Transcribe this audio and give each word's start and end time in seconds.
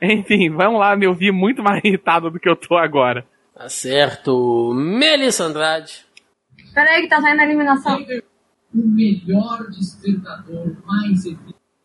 Enfim, 0.00 0.50
vamos 0.50 0.80
lá 0.80 0.96
me 0.96 1.06
ouvir 1.06 1.32
muito 1.32 1.62
mais 1.62 1.82
irritado 1.84 2.30
do 2.30 2.40
que 2.40 2.48
eu 2.48 2.56
tô 2.56 2.76
agora. 2.76 3.26
Tá 3.54 3.68
certo. 3.68 4.72
Melissa 4.74 5.44
Andrade. 5.44 6.06
Peraí 6.74 7.02
que 7.02 7.08
tá 7.08 7.20
saindo 7.20 7.40
a 7.40 7.44
eliminação. 7.44 7.98
O 8.74 8.86
melhor 8.86 9.68
despertador 9.68 10.76
mais 10.86 11.24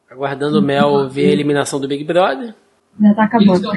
Aguardando 0.10 0.60
o 0.60 0.62
Mel 0.62 1.10
ver 1.10 1.30
a 1.30 1.34
eliminação 1.34 1.80
do 1.80 1.88
Big 1.88 2.04
Brother. 2.04 2.56
Já 3.02 3.14
tá 3.14 3.24
acabando. 3.26 3.70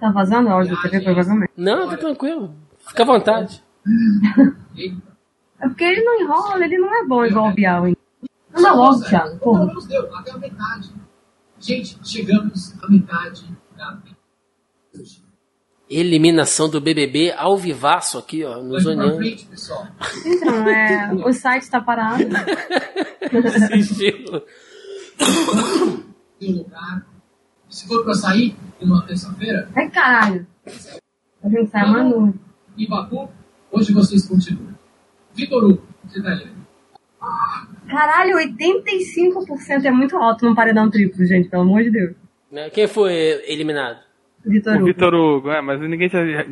Tá 0.00 0.10
vazando 0.10 0.48
o 0.48 0.52
áudio 0.52 0.74
da 0.74 0.82
TV, 0.82 1.04
provavelmente. 1.04 1.52
Não, 1.56 1.88
tá 1.88 1.96
tranquilo. 1.96 2.54
Fica 2.88 3.02
à 3.02 3.06
vontade. 3.06 3.62
É 5.60 5.68
porque 5.68 5.84
ele 5.84 6.02
não 6.02 6.20
enrola, 6.20 6.64
ele 6.64 6.78
não 6.78 6.94
é 6.94 7.06
bom 7.06 7.24
igual 7.24 7.50
o 7.50 7.54
Bial, 7.54 7.86
hein? 7.86 7.96
Anda 8.54 8.72
logo, 8.72 9.04
Thiago, 9.04 9.38
porra. 9.38 9.66
Não 9.66 9.74
nos 9.74 9.86
deu, 9.86 10.14
até 10.16 10.32
a 10.32 10.38
metade. 10.38 10.92
Gente, 11.60 11.96
chegamos 12.04 12.74
à 12.82 12.88
metade 12.90 13.44
da 13.76 13.98
Eliminação 15.88 16.68
do 16.68 16.80
BBB 16.80 17.32
ao 17.32 17.56
vivaço 17.58 18.16
aqui, 18.18 18.42
ó, 18.44 18.56
no 18.56 18.62
Vamos 18.70 18.82
pra 18.84 18.92
zoneando. 18.94 19.16
frente, 19.16 19.46
pessoal. 19.46 19.86
Então, 20.24 20.68
é, 20.68 21.12
o 21.14 21.32
site 21.32 21.68
tá 21.70 21.80
parado. 21.80 22.24
Seu 26.40 26.50
lugar. 26.52 27.06
Se 27.68 27.86
for 27.86 28.04
pra 28.04 28.14
sair 28.14 28.56
numa 28.80 29.02
terça-feira, 29.06 29.68
Ai, 29.74 29.90
caralho. 29.90 30.46
A 31.42 31.48
gente 31.48 31.70
sai 31.70 31.90
Manu. 31.90 32.34
e 32.76 32.86
Baku, 32.88 33.28
hoje 33.70 33.92
vocês 33.92 34.26
continuam. 34.26 34.74
Vitor 35.34 35.64
Hugo, 35.64 35.82
você 36.06 36.22
tá 36.22 36.30
ali. 36.30 36.50
Caralho, 37.94 38.36
85% 38.38 39.84
é 39.84 39.90
muito 39.92 40.16
alto 40.16 40.44
num 40.44 40.54
paredão 40.54 40.90
triplo, 40.90 41.24
gente, 41.24 41.48
pelo 41.48 41.62
amor 41.62 41.84
de 41.84 41.92
Deus. 41.92 42.16
Né, 42.50 42.68
Quem 42.70 42.88
foi 42.88 43.12
eliminado? 43.46 44.00
Vitor 44.44 44.74
Hugo. 44.76 44.84
Vitor 44.86 45.14
Hugo, 45.14 45.50
é, 45.50 45.60
mas 45.60 45.80
ninguém 45.80 46.08
tinha. 46.08 46.44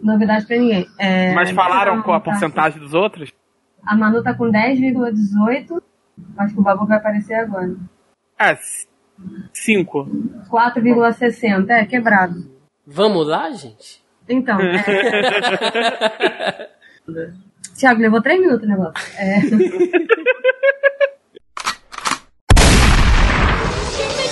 Novidade 0.00 0.46
pra 0.46 0.56
ninguém. 0.56 0.86
É, 0.98 1.34
Mas 1.34 1.50
falaram 1.50 2.00
qual 2.02 2.16
a 2.16 2.20
tá- 2.20 2.30
porcentagem 2.30 2.80
dos 2.80 2.94
outros? 2.94 3.30
A 3.84 3.94
Manu 3.94 4.22
tá 4.22 4.32
com 4.32 4.50
10,18. 4.50 5.82
Acho 6.38 6.54
que 6.54 6.60
o 6.60 6.62
Babu 6.62 6.86
vai 6.86 6.96
aparecer 6.96 7.34
agora. 7.34 7.76
É, 8.38 8.56
5. 9.52 10.08
4,60. 10.50 11.68
É, 11.70 11.84
quebrado. 11.84 12.50
Vamos 12.86 13.26
lá, 13.26 13.50
gente? 13.50 14.02
Então, 14.26 14.58
é... 14.64 14.80
Tiago, 17.76 18.00
levou 18.00 18.22
3 18.22 18.40
minutos 18.40 18.66
o 18.66 18.70
negócio. 18.70 18.94
É... 19.18 19.40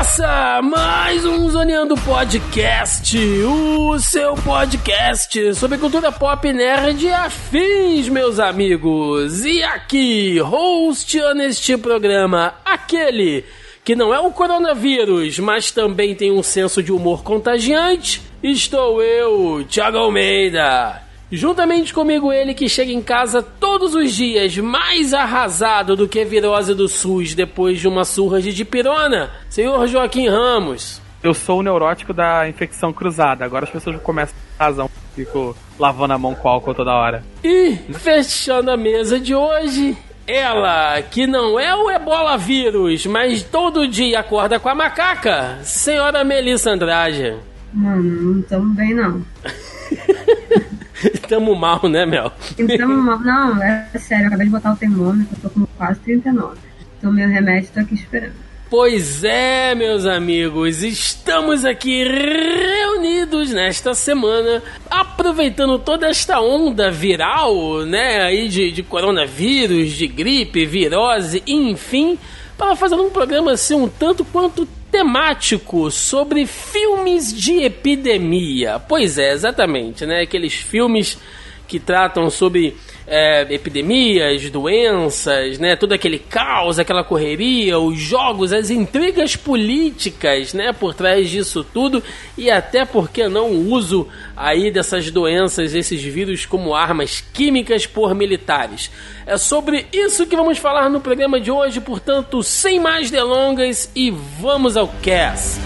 Começa 0.00 0.62
mais 0.62 1.26
um 1.26 1.50
Zoneando 1.50 1.94
Podcast, 1.94 3.18
o 3.44 3.98
seu 3.98 4.34
podcast 4.34 5.54
sobre 5.54 5.76
cultura 5.76 6.10
pop 6.10 6.50
nerd 6.50 7.04
e 7.04 7.12
afins, 7.12 8.08
meus 8.08 8.38
amigos. 8.38 9.44
E 9.44 9.62
aqui, 9.62 10.40
hosteando 10.40 11.42
este 11.42 11.76
programa, 11.76 12.54
aquele 12.64 13.44
que 13.84 13.94
não 13.94 14.14
é 14.14 14.18
o 14.18 14.32
coronavírus, 14.32 15.38
mas 15.38 15.70
também 15.70 16.14
tem 16.14 16.32
um 16.32 16.42
senso 16.42 16.82
de 16.82 16.92
humor 16.92 17.22
contagiante, 17.22 18.22
estou 18.42 19.02
eu, 19.02 19.66
Thiago 19.68 19.98
Almeida. 19.98 21.09
Juntamente 21.32 21.94
comigo 21.94 22.32
ele 22.32 22.54
que 22.54 22.68
chega 22.68 22.90
em 22.90 23.00
casa 23.00 23.40
todos 23.40 23.94
os 23.94 24.12
dias 24.12 24.56
mais 24.58 25.14
arrasado 25.14 25.94
do 25.94 26.08
que 26.08 26.24
virose 26.24 26.74
do 26.74 26.88
SUS 26.88 27.36
depois 27.36 27.78
de 27.78 27.86
uma 27.86 28.04
surra 28.04 28.42
de 28.42 28.52
dipirona, 28.52 29.30
senhor 29.48 29.86
Joaquim 29.86 30.28
Ramos. 30.28 31.00
Eu 31.22 31.32
sou 31.32 31.60
o 31.60 31.62
neurótico 31.62 32.12
da 32.12 32.48
infecção 32.48 32.92
cruzada. 32.92 33.44
Agora 33.44 33.64
as 33.64 33.70
pessoas 33.70 34.00
começam 34.02 34.34
a 34.34 34.58
ter 34.58 34.64
razão. 34.64 34.90
Fico 35.14 35.54
lavando 35.78 36.14
a 36.14 36.18
mão 36.18 36.34
com 36.34 36.48
álcool 36.48 36.74
toda 36.74 36.94
hora. 36.94 37.22
E 37.44 37.76
fechando 37.92 38.70
a 38.70 38.76
mesa 38.76 39.20
de 39.20 39.34
hoje, 39.34 39.96
ela 40.26 41.00
que 41.02 41.26
não 41.26 41.60
é 41.60 41.74
o 41.76 41.90
ebola 41.90 42.38
vírus, 42.38 43.06
mas 43.06 43.42
todo 43.42 43.86
dia 43.86 44.20
acorda 44.20 44.58
com 44.58 44.68
a 44.68 44.74
macaca, 44.74 45.58
senhora 45.62 46.24
Melissa 46.24 46.70
Andrade. 46.70 47.36
Mano, 47.72 48.34
não 48.34 48.42
tamo 48.42 48.74
bem, 48.74 48.94
não. 48.94 49.22
Tamo 51.28 51.54
mal, 51.54 51.88
né, 51.88 52.04
Mel? 52.06 52.32
Então, 52.58 52.88
não, 52.88 53.62
é 53.62 53.88
sério, 53.98 54.24
eu 54.24 54.28
acabei 54.28 54.46
de 54.46 54.52
botar 54.52 54.72
o 54.72 54.76
termômetro, 54.76 55.36
eu 55.36 55.50
tô 55.50 55.50
com 55.50 55.66
quase 55.76 56.00
39. 56.00 56.56
Tomei 57.00 57.24
o 57.24 57.28
remédio, 57.28 57.70
tô 57.72 57.80
aqui 57.80 57.94
esperando. 57.94 58.34
Pois 58.70 59.24
é, 59.24 59.74
meus 59.74 60.06
amigos, 60.06 60.84
estamos 60.84 61.64
aqui 61.64 62.04
reunidos 62.04 63.50
nesta 63.50 63.94
semana, 63.94 64.62
aproveitando 64.88 65.76
toda 65.76 66.06
esta 66.08 66.40
onda 66.40 66.88
viral, 66.88 67.80
né, 67.84 68.22
aí 68.22 68.48
de, 68.48 68.70
de 68.70 68.84
coronavírus, 68.84 69.90
de 69.90 70.06
gripe, 70.06 70.64
virose, 70.66 71.42
enfim, 71.48 72.16
para 72.56 72.76
fazer 72.76 72.94
um 72.94 73.10
programa 73.10 73.50
assim 73.52 73.74
um 73.74 73.88
tanto 73.88 74.24
quanto 74.24 74.68
temático 74.90 75.90
sobre 75.90 76.46
filmes 76.46 77.32
de 77.32 77.62
epidemia. 77.62 78.78
Pois 78.78 79.18
é, 79.18 79.32
exatamente, 79.32 80.04
né, 80.04 80.22
aqueles 80.22 80.54
filmes 80.54 81.18
que 81.68 81.78
tratam 81.78 82.28
sobre 82.28 82.76
é, 83.10 83.44
epidemias, 83.52 84.48
doenças, 84.50 85.58
né, 85.58 85.74
todo 85.74 85.92
aquele 85.92 86.20
caos, 86.20 86.78
aquela 86.78 87.02
correria, 87.02 87.76
os 87.76 87.98
jogos, 87.98 88.52
as 88.52 88.70
intrigas 88.70 89.34
políticas, 89.34 90.54
né, 90.54 90.72
por 90.72 90.94
trás 90.94 91.28
disso 91.28 91.64
tudo 91.64 92.00
e 92.38 92.48
até 92.48 92.84
porque 92.84 93.28
não 93.28 93.50
o 93.50 93.68
uso 93.72 94.06
aí 94.36 94.70
dessas 94.70 95.10
doenças, 95.10 95.74
esses 95.74 96.00
vírus 96.00 96.46
como 96.46 96.72
armas 96.72 97.20
químicas 97.20 97.84
por 97.84 98.14
militares. 98.14 98.92
É 99.26 99.36
sobre 99.36 99.86
isso 99.92 100.26
que 100.26 100.36
vamos 100.36 100.58
falar 100.58 100.88
no 100.88 101.00
programa 101.00 101.40
de 101.40 101.50
hoje, 101.50 101.80
portanto, 101.80 102.44
sem 102.44 102.78
mais 102.78 103.10
delongas 103.10 103.90
e 103.94 104.10
vamos 104.10 104.76
ao 104.76 104.86
cast. 105.02 105.58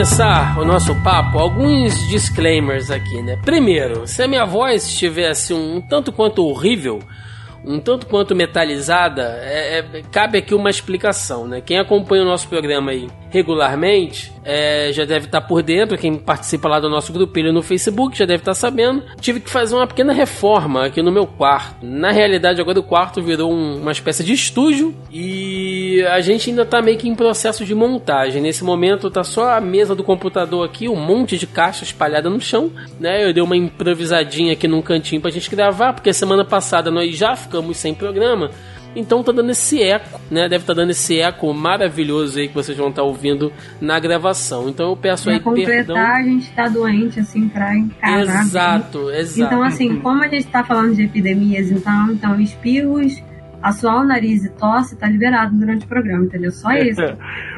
Começar 0.00 0.58
o 0.58 0.64
nosso 0.64 0.94
papo, 1.02 1.38
alguns 1.38 2.08
disclaimers 2.08 2.90
aqui, 2.90 3.20
né? 3.20 3.38
Primeiro, 3.44 4.06
se 4.06 4.22
a 4.22 4.26
minha 4.26 4.46
voz 4.46 4.86
estivesse 4.86 5.52
um 5.52 5.78
tanto 5.78 6.10
quanto 6.10 6.42
horrível, 6.42 7.00
um 7.62 7.78
tanto 7.78 8.06
quanto 8.06 8.34
metalizada, 8.34 9.38
é- 9.42 9.80
é- 9.80 10.02
cabe 10.10 10.38
aqui 10.38 10.54
uma 10.54 10.70
explicação, 10.70 11.46
né? 11.46 11.60
Quem 11.60 11.78
acompanha 11.78 12.22
o 12.22 12.24
nosso 12.26 12.48
programa 12.48 12.92
aí 12.92 13.08
regularmente 13.28 14.32
é, 14.42 14.90
já 14.92 15.04
deve 15.04 15.26
estar 15.26 15.42
por 15.42 15.62
dentro, 15.62 15.98
quem 15.98 16.16
participa 16.16 16.66
lá 16.66 16.80
do 16.80 16.88
nosso 16.88 17.12
grupelho 17.12 17.52
no 17.52 17.62
Facebook 17.62 18.16
já 18.16 18.24
deve 18.24 18.40
estar 18.40 18.54
sabendo. 18.54 19.02
Tive 19.20 19.38
que 19.38 19.50
fazer 19.50 19.74
uma 19.76 19.86
pequena 19.86 20.14
reforma 20.14 20.86
aqui 20.86 21.02
no 21.02 21.12
meu 21.12 21.26
quarto. 21.26 21.84
Na 21.84 22.10
realidade, 22.10 22.58
agora 22.58 22.80
o 22.80 22.82
quarto 22.82 23.22
virou 23.22 23.52
um- 23.52 23.82
uma 23.82 23.92
espécie 23.92 24.24
de 24.24 24.32
estúdio 24.32 24.94
e 25.12 25.79
a 26.02 26.20
gente 26.20 26.50
ainda 26.50 26.64
tá 26.64 26.80
meio 26.82 26.98
que 26.98 27.08
em 27.08 27.14
processo 27.14 27.64
de 27.64 27.74
montagem. 27.74 28.42
Nesse 28.42 28.64
momento 28.64 29.10
tá 29.10 29.24
só 29.24 29.50
a 29.50 29.60
mesa 29.60 29.94
do 29.94 30.04
computador 30.04 30.64
aqui, 30.64 30.88
um 30.88 30.96
monte 30.96 31.38
de 31.38 31.46
caixa 31.46 31.84
espalhada 31.84 32.28
no 32.28 32.40
chão, 32.40 32.70
né? 32.98 33.26
Eu 33.26 33.32
dei 33.32 33.42
uma 33.42 33.56
improvisadinha 33.56 34.52
aqui 34.52 34.68
num 34.68 34.82
cantinho 34.82 35.20
pra 35.20 35.30
gente 35.30 35.50
gravar, 35.50 35.92
porque 35.92 36.12
semana 36.12 36.44
passada 36.44 36.90
nós 36.90 37.16
já 37.16 37.34
ficamos 37.36 37.76
sem 37.76 37.94
programa. 37.94 38.50
Então 38.94 39.22
tá 39.22 39.30
dando 39.30 39.50
esse 39.50 39.80
eco, 39.82 40.20
né? 40.30 40.48
Deve 40.48 40.64
estar 40.64 40.74
tá 40.74 40.80
dando 40.80 40.90
esse 40.90 41.18
eco 41.20 41.52
maravilhoso 41.54 42.38
aí 42.38 42.48
que 42.48 42.54
vocês 42.54 42.76
vão 42.76 42.88
estar 42.88 43.02
tá 43.02 43.06
ouvindo 43.06 43.52
na 43.80 44.00
gravação. 44.00 44.68
Então 44.68 44.90
eu 44.90 44.96
peço 44.96 45.24
pra 45.24 45.34
aí 45.34 45.40
completar, 45.40 45.74
perdão. 45.74 45.96
a 45.96 46.22
gente 46.22 46.50
tá 46.50 46.68
doente, 46.68 47.20
assim, 47.20 47.48
pra 47.48 47.76
encarar. 47.76 48.42
Exato, 48.42 49.10
exato. 49.10 49.46
Então, 49.46 49.62
assim, 49.62 50.00
como 50.00 50.24
a 50.24 50.28
gente 50.28 50.46
tá 50.48 50.64
falando 50.64 50.94
de 50.94 51.04
epidemias, 51.04 51.70
então, 51.70 52.10
então 52.10 52.40
espirros, 52.40 53.22
assoar 53.62 54.00
o 54.00 54.04
nariz 54.04 54.44
e 54.44 54.50
tosse 54.50 54.96
tá 54.96 55.08
liberado 55.08 55.56
durante 55.56 55.84
o 55.84 55.88
programa, 55.88 56.24
entendeu? 56.24 56.50
Só 56.50 56.70
isso. 56.78 57.00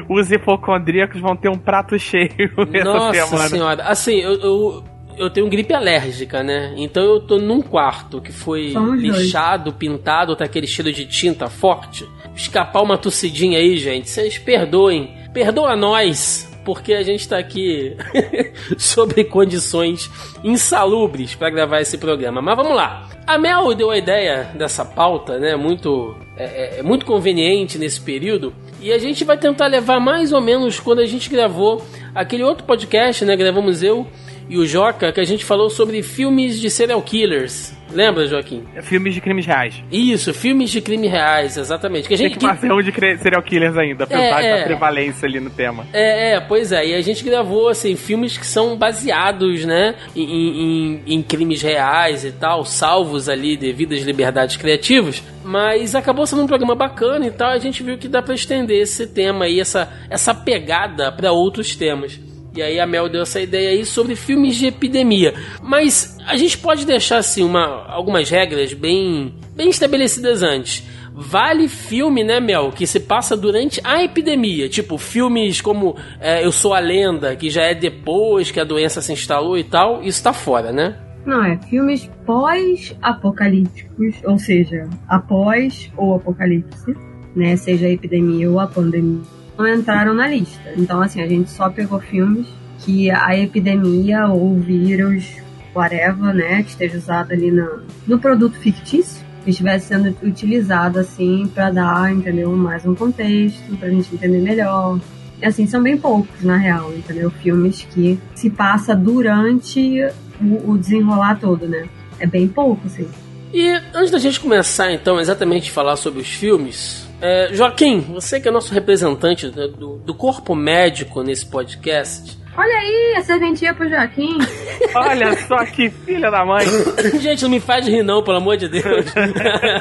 Os 0.09 0.31
hipocondríacos 0.31 1.19
vão 1.21 1.35
ter 1.35 1.49
um 1.49 1.57
prato 1.57 1.97
cheio 1.97 2.29
essa 2.73 2.83
Nossa 2.83 3.25
semana. 3.27 3.49
senhora, 3.49 3.83
assim, 3.83 4.15
eu, 4.19 4.33
eu, 4.33 4.83
eu 5.17 5.29
tenho 5.29 5.49
gripe 5.49 5.73
alérgica, 5.73 6.43
né? 6.43 6.73
Então 6.77 7.03
eu 7.03 7.19
tô 7.21 7.37
num 7.37 7.61
quarto 7.61 8.21
que 8.21 8.31
foi 8.31 8.71
Somos 8.71 9.01
dois. 9.01 9.17
lixado, 9.17 9.73
pintado, 9.73 10.35
tá 10.35 10.45
aquele 10.45 10.67
cheiro 10.67 10.91
de 10.91 11.05
tinta 11.05 11.49
forte. 11.49 12.07
Escapar 12.35 12.81
uma 12.81 12.97
tossidinha 12.97 13.57
aí, 13.59 13.77
gente, 13.77 14.09
vocês 14.09 14.37
perdoem. 14.37 15.13
Perdoa 15.33 15.75
nós, 15.75 16.51
porque 16.63 16.93
a 16.93 17.03
gente 17.03 17.27
tá 17.27 17.37
aqui 17.37 17.95
sobre 18.77 19.23
condições 19.23 20.09
insalubres 20.43 21.35
para 21.35 21.49
gravar 21.49 21.81
esse 21.81 21.97
programa. 21.97 22.41
Mas 22.41 22.55
vamos 22.55 22.75
lá. 22.75 23.09
A 23.25 23.37
Mel 23.37 23.73
deu 23.73 23.89
a 23.89 23.97
ideia 23.97 24.51
dessa 24.55 24.83
pauta, 24.83 25.39
né? 25.39 25.55
Muito, 25.55 26.15
é, 26.37 26.79
é 26.79 26.83
muito 26.83 27.05
conveniente 27.05 27.77
nesse 27.77 28.01
período. 28.01 28.53
E 28.81 28.91
a 28.91 28.97
gente 28.97 29.23
vai 29.23 29.37
tentar 29.37 29.67
levar 29.67 29.99
mais 29.99 30.33
ou 30.33 30.41
menos 30.41 30.79
quando 30.79 30.99
a 30.99 31.05
gente 31.05 31.29
gravou 31.29 31.81
aquele 32.13 32.43
outro 32.43 32.65
podcast, 32.65 33.23
né? 33.23 33.35
Gravamos 33.35 33.81
eu 33.81 34.07
e 34.49 34.57
o 34.57 34.65
Joca, 34.65 35.11
que 35.11 35.19
a 35.19 35.23
gente 35.25 35.43
falou 35.45 35.69
sobre 35.69 36.01
filmes 36.03 36.59
de 36.59 36.69
serial 36.69 37.01
killers. 37.01 37.73
Lembra, 37.91 38.25
Joaquim? 38.25 38.63
Filmes 38.81 39.13
de 39.13 39.21
crimes 39.21 39.45
reais. 39.45 39.75
Isso, 39.91 40.33
filmes 40.33 40.71
de 40.71 40.81
crimes 40.81 41.11
reais, 41.11 41.57
exatamente. 41.57 42.07
Que 42.07 42.15
a 42.15 42.17
Tem 42.17 42.27
gente, 42.27 42.39
que 42.39 42.45
fazer 42.47 42.71
um 42.73 42.81
de 42.81 42.91
serial 43.19 43.43
killers 43.43 43.77
ainda, 43.77 44.07
pra 44.07 44.19
É, 44.19 44.29
dar 44.31 44.43
é. 44.43 44.63
prevalência 44.63 45.27
ali 45.27 45.39
no 45.39 45.51
tema. 45.51 45.85
É, 45.93 46.31
é, 46.33 46.39
pois 46.39 46.71
é. 46.71 46.87
E 46.87 46.95
a 46.95 47.01
gente 47.01 47.23
gravou, 47.23 47.69
assim, 47.69 47.95
filmes 47.95 48.35
que 48.35 48.47
são 48.47 48.75
baseados, 48.75 49.63
né, 49.63 49.93
em, 50.15 50.23
em- 50.23 51.01
em 51.05 51.21
crimes 51.21 51.61
reais 51.61 52.25
e 52.25 52.31
tal, 52.31 52.65
salvos 52.65 53.29
ali 53.29 53.55
devido 53.55 53.93
às 53.93 54.01
liberdades 54.01 54.57
criativas. 54.57 55.21
Mas 55.43 55.93
acabou 55.93 56.25
sendo 56.25 56.41
um 56.41 56.47
programa 56.47 56.73
bacana 56.73 57.27
e 57.27 57.31
tal. 57.31 57.51
A 57.51 57.59
gente 57.59 57.83
viu 57.83 57.97
que 57.97 58.07
dá 58.07 58.23
pra 58.23 58.33
estender 58.33 58.81
esse 58.81 59.05
tema 59.05 59.45
aí, 59.45 59.59
essa, 59.59 59.87
essa 60.09 60.33
pegada 60.33 61.11
pra 61.11 61.31
outros 61.31 61.75
temas. 61.75 62.19
E 62.55 62.61
aí 62.61 62.79
a 62.79 62.85
Mel 62.85 63.09
deu 63.09 63.23
essa 63.23 63.41
ideia 63.41 63.71
aí 63.71 63.83
sobre 63.85 64.15
filmes 64.15 64.55
de 64.55 64.67
epidemia. 64.67 65.33
Mas 65.61 66.17
a 66.25 66.37
gente 66.37 66.57
pode 66.57 66.85
deixar 66.85 67.17
assim 67.17 67.43
uma, 67.43 67.85
algumas 67.87 68.29
regras 68.29 68.73
bem, 68.73 69.33
bem 69.55 69.69
estabelecidas 69.69 70.43
antes. 70.43 70.83
Vale 71.15 71.67
filme, 71.67 72.23
né, 72.23 72.39
Mel, 72.39 72.71
que 72.71 72.87
se 72.87 72.99
passa 72.99 73.37
durante 73.37 73.79
a 73.83 74.03
epidemia. 74.03 74.67
Tipo, 74.67 74.97
filmes 74.97 75.61
como 75.61 75.95
é, 76.19 76.43
Eu 76.43 76.51
Sou 76.51 76.73
a 76.73 76.79
Lenda, 76.79 77.35
que 77.35 77.51
já 77.51 77.63
é 77.63 77.75
depois 77.75 78.49
que 78.49 78.59
a 78.59 78.63
doença 78.63 79.01
se 79.01 79.13
instalou 79.13 79.57
e 79.57 79.63
tal. 79.63 80.03
Isso 80.03 80.23
tá 80.23 80.33
fora, 80.33 80.71
né? 80.71 80.95
Não, 81.25 81.43
é 81.43 81.57
filmes 81.69 82.09
pós-apocalípticos, 82.25 84.15
ou 84.25 84.37
seja, 84.37 84.89
após 85.07 85.91
o 85.97 86.15
apocalipse, 86.15 86.95
né? 87.35 87.55
Seja 87.55 87.87
a 87.87 87.89
epidemia 87.89 88.49
ou 88.49 88.59
a 88.59 88.67
pandemia, 88.67 89.21
não 89.57 89.67
entraram 89.67 90.13
na 90.13 90.27
lista. 90.27 90.73
Então, 90.75 91.01
assim, 91.01 91.21
a 91.21 91.27
gente 91.27 91.49
só 91.49 91.69
pegou 91.69 91.99
filmes 91.99 92.47
que 92.79 93.09
a 93.09 93.37
epidemia 93.37 94.27
ou 94.27 94.59
vírus, 94.59 95.25
whatever, 95.73 96.33
né, 96.33 96.63
que 96.63 96.69
esteja 96.69 96.97
usado 96.97 97.31
ali 97.31 97.51
na, 97.51 97.79
no 98.05 98.19
produto 98.19 98.57
fictício, 98.57 99.23
que 99.43 99.49
estivesse 99.49 99.87
sendo 99.87 100.15
utilizado, 100.23 100.99
assim, 100.99 101.49
para 101.53 101.69
dar, 101.69 102.11
entendeu, 102.11 102.51
mais 102.51 102.85
um 102.85 102.95
contexto, 102.95 103.75
pra 103.77 103.89
gente 103.89 104.13
entender 104.13 104.39
melhor. 104.39 104.99
E, 105.41 105.45
assim, 105.45 105.65
são 105.67 105.81
bem 105.81 105.97
poucos, 105.97 106.41
na 106.41 106.57
real, 106.57 106.93
entendeu? 106.93 107.29
Filmes 107.29 107.85
que 107.93 108.19
se 108.35 108.49
passa 108.49 108.95
durante 108.95 110.01
o, 110.41 110.71
o 110.71 110.77
desenrolar 110.77 111.39
todo, 111.39 111.67
né? 111.67 111.87
É 112.19 112.25
bem 112.25 112.47
pouco, 112.47 112.87
assim. 112.87 113.07
E 113.53 113.67
antes 113.93 114.09
da 114.09 114.17
gente 114.17 114.39
começar, 114.39 114.91
então, 114.91 115.19
exatamente 115.19 115.69
falar 115.69 115.95
sobre 115.95 116.21
os 116.21 116.27
filmes, 116.27 117.02
é, 117.23 117.53
Joaquim, 117.53 118.01
você 118.01 118.39
que 118.39 118.47
é 118.47 118.51
nosso 118.51 118.73
representante 118.73 119.47
né, 119.47 119.67
do, 119.67 119.97
do 119.97 120.13
corpo 120.13 120.53
médico 120.53 121.23
nesse 121.23 121.45
podcast, 121.45 122.37
Olha 122.55 122.75
aí, 122.75 123.15
a 123.17 123.23
serventia 123.23 123.73
pro 123.73 123.89
Joaquim. 123.89 124.37
Olha 124.93 125.35
só 125.47 125.65
que 125.65 125.89
filha 125.89 126.29
da 126.29 126.45
mãe. 126.45 126.65
Gente, 127.19 127.41
não 127.41 127.49
me 127.49 127.59
faz 127.59 127.87
rir 127.87 128.03
não, 128.03 128.21
pelo 128.23 128.37
amor 128.37 128.57
de 128.57 128.67
Deus. 128.67 129.05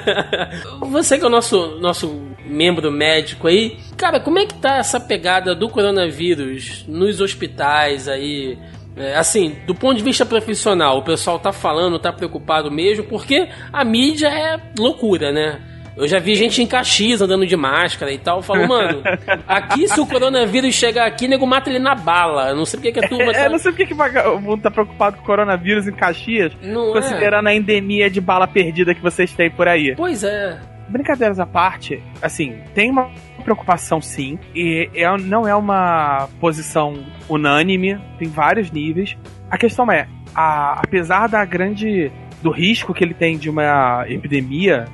Você 0.91 1.19
que 1.19 1.25
é 1.25 1.27
o 1.27 1.31
nosso, 1.31 1.79
nosso 1.81 2.33
membro 2.47 2.91
médico 2.91 3.47
aí, 3.47 3.79
cara, 3.97 4.21
como 4.21 4.39
é 4.39 4.47
que 4.47 4.55
tá 4.55 4.79
essa 4.79 4.99
pegada 4.99 5.55
do 5.55 5.69
coronavírus 5.69 6.85
nos 6.89 7.21
hospitais 7.21 8.09
aí? 8.09 8.59
É, 8.97 9.17
assim, 9.17 9.57
do 9.67 9.75
ponto 9.75 9.97
de 9.97 10.03
vista 10.03 10.25
profissional, 10.25 10.99
o 10.99 11.03
pessoal 11.03 11.39
tá 11.39 11.53
falando, 11.53 11.99
tá 11.99 12.13
preocupado 12.13 12.71
mesmo, 12.71 13.05
porque 13.05 13.49
a 13.73 13.85
mídia 13.85 14.29
é 14.29 14.61
loucura, 14.79 15.33
né? 15.33 15.61
Eu 15.97 16.09
já 16.09 16.19
vi 16.19 16.35
gente 16.35 16.63
em 16.63 16.67
Caxias 16.67 17.21
andando 17.21 17.47
de 17.47 17.57
máscara 17.57 18.11
e 18.13 18.19
tal. 18.19 18.43
Falou, 18.43 18.67
mano, 18.67 19.03
aqui 19.47 19.87
se 19.89 20.01
o 20.01 20.07
coronavírus 20.07 20.75
chegar 20.75 21.07
aqui, 21.07 21.29
nego 21.29 21.47
mata 21.47 21.69
ele 21.69 21.79
na 21.79 21.95
bala. 21.95 22.49
Eu 22.51 22.57
não 22.57 22.65
sei 22.65 22.79
porque 22.81 22.93
que 22.93 23.05
a 23.05 23.09
turma 23.09 23.31
É, 23.33 23.45
tá. 23.45 23.49
não 23.51 23.59
sei 23.59 23.73
por 23.73 23.87
que 23.87 23.95
o 23.95 24.41
mundo 24.41 24.63
tá 24.63 24.71
preocupado 24.71 25.17
com 25.17 25.23
o 25.23 25.27
coronavírus 25.27 25.87
em 25.87 25.93
Caxias, 25.93 26.53
Não 26.63 26.91
é. 26.91 26.93
considerando 27.01 27.47
a 27.49 27.55
endemia 27.55 28.09
de 28.11 28.21
bala 28.21 28.47
perdida 28.49 28.95
que 28.95 29.03
vocês 29.03 29.33
têm 29.35 29.51
por 29.51 29.69
aí. 29.69 29.95
Pois 29.95 30.25
é. 30.25 30.59
Brincadeiras 30.89 31.39
à 31.39 31.47
parte, 31.47 32.03
assim, 32.21 32.59
tem 32.75 32.91
uma 32.91 33.11
preocupação 33.45 34.01
sim, 34.01 34.39
e 34.55 34.89
é- 34.95 35.17
não 35.19 35.47
é 35.49 35.55
uma 35.55 36.29
posição 36.41 36.95
unânime, 37.29 37.99
tem 38.19 38.29
vários 38.29 38.71
níveis. 38.71 39.17
A 39.51 39.57
questão 39.59 39.91
é, 39.91 40.07
a- 40.35 40.81
apesar 40.85 41.29
da 41.29 41.45
grande 41.45 42.11
do 42.43 42.51
risco 42.51 42.93
que 42.93 43.03
ele 43.05 43.15
tem 43.15 43.37
de 43.39 43.49
uma 43.49 44.05
epidemia, 44.09 44.85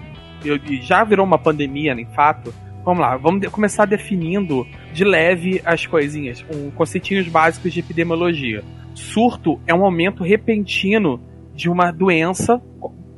já 0.83 1.05
virou 1.05 1.25
uma 1.25 1.39
pandemia, 1.39 1.93
em 1.93 2.07
fato. 2.07 2.53
Vamos 2.85 3.01
lá, 3.01 3.17
vamos 3.17 3.47
começar 3.49 3.85
definindo 3.85 4.67
de 4.93 5.05
leve 5.05 5.61
as 5.65 5.87
coisinhas, 5.87 6.45
um 6.51 6.71
conceitinhos 6.71 7.29
básicos 7.29 7.73
de 7.73 7.81
epidemiologia. 7.81 8.65
Surto 8.95 9.61
é 9.67 9.75
um 9.75 9.85
aumento 9.85 10.25
repentino 10.25 11.21
de 11.55 11.69
uma 11.69 11.91
doença. 11.91 12.63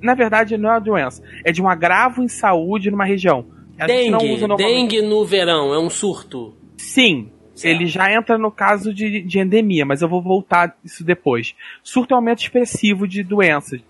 Na 0.03 0.15
verdade, 0.15 0.57
não 0.57 0.71
é 0.71 0.73
uma 0.73 0.81
doença, 0.81 1.23
é 1.45 1.53
de 1.53 1.63
um 1.63 1.69
agravo 1.69 2.23
em 2.23 2.29
saúde 2.29 2.91
numa 2.91 3.05
região. 3.05 3.47
A 3.79 3.87
Dengue, 3.87 4.47
dengue 4.57 5.03
no 5.03 5.25
verão, 5.25 5.73
é 5.73 5.79
um 5.79 5.89
surto. 5.89 6.55
Sim, 6.77 7.31
ele 7.63 7.87
já 7.87 8.13
entra 8.13 8.39
no 8.39 8.51
caso 8.51 8.93
de, 8.93 9.23
de 9.23 9.39
endemia, 9.39 9.85
mas 9.85 10.03
eu 10.03 10.09
vou 10.09 10.23
voltar 10.23 10.77
isso 10.85 11.05
depois. 11.05 11.55
Surto 11.83 12.13
é 12.13 12.15
um 12.15 12.19
aumento 12.19 12.41
expressivo 12.41 13.07
de 13.07 13.23
doenças, 13.23 13.81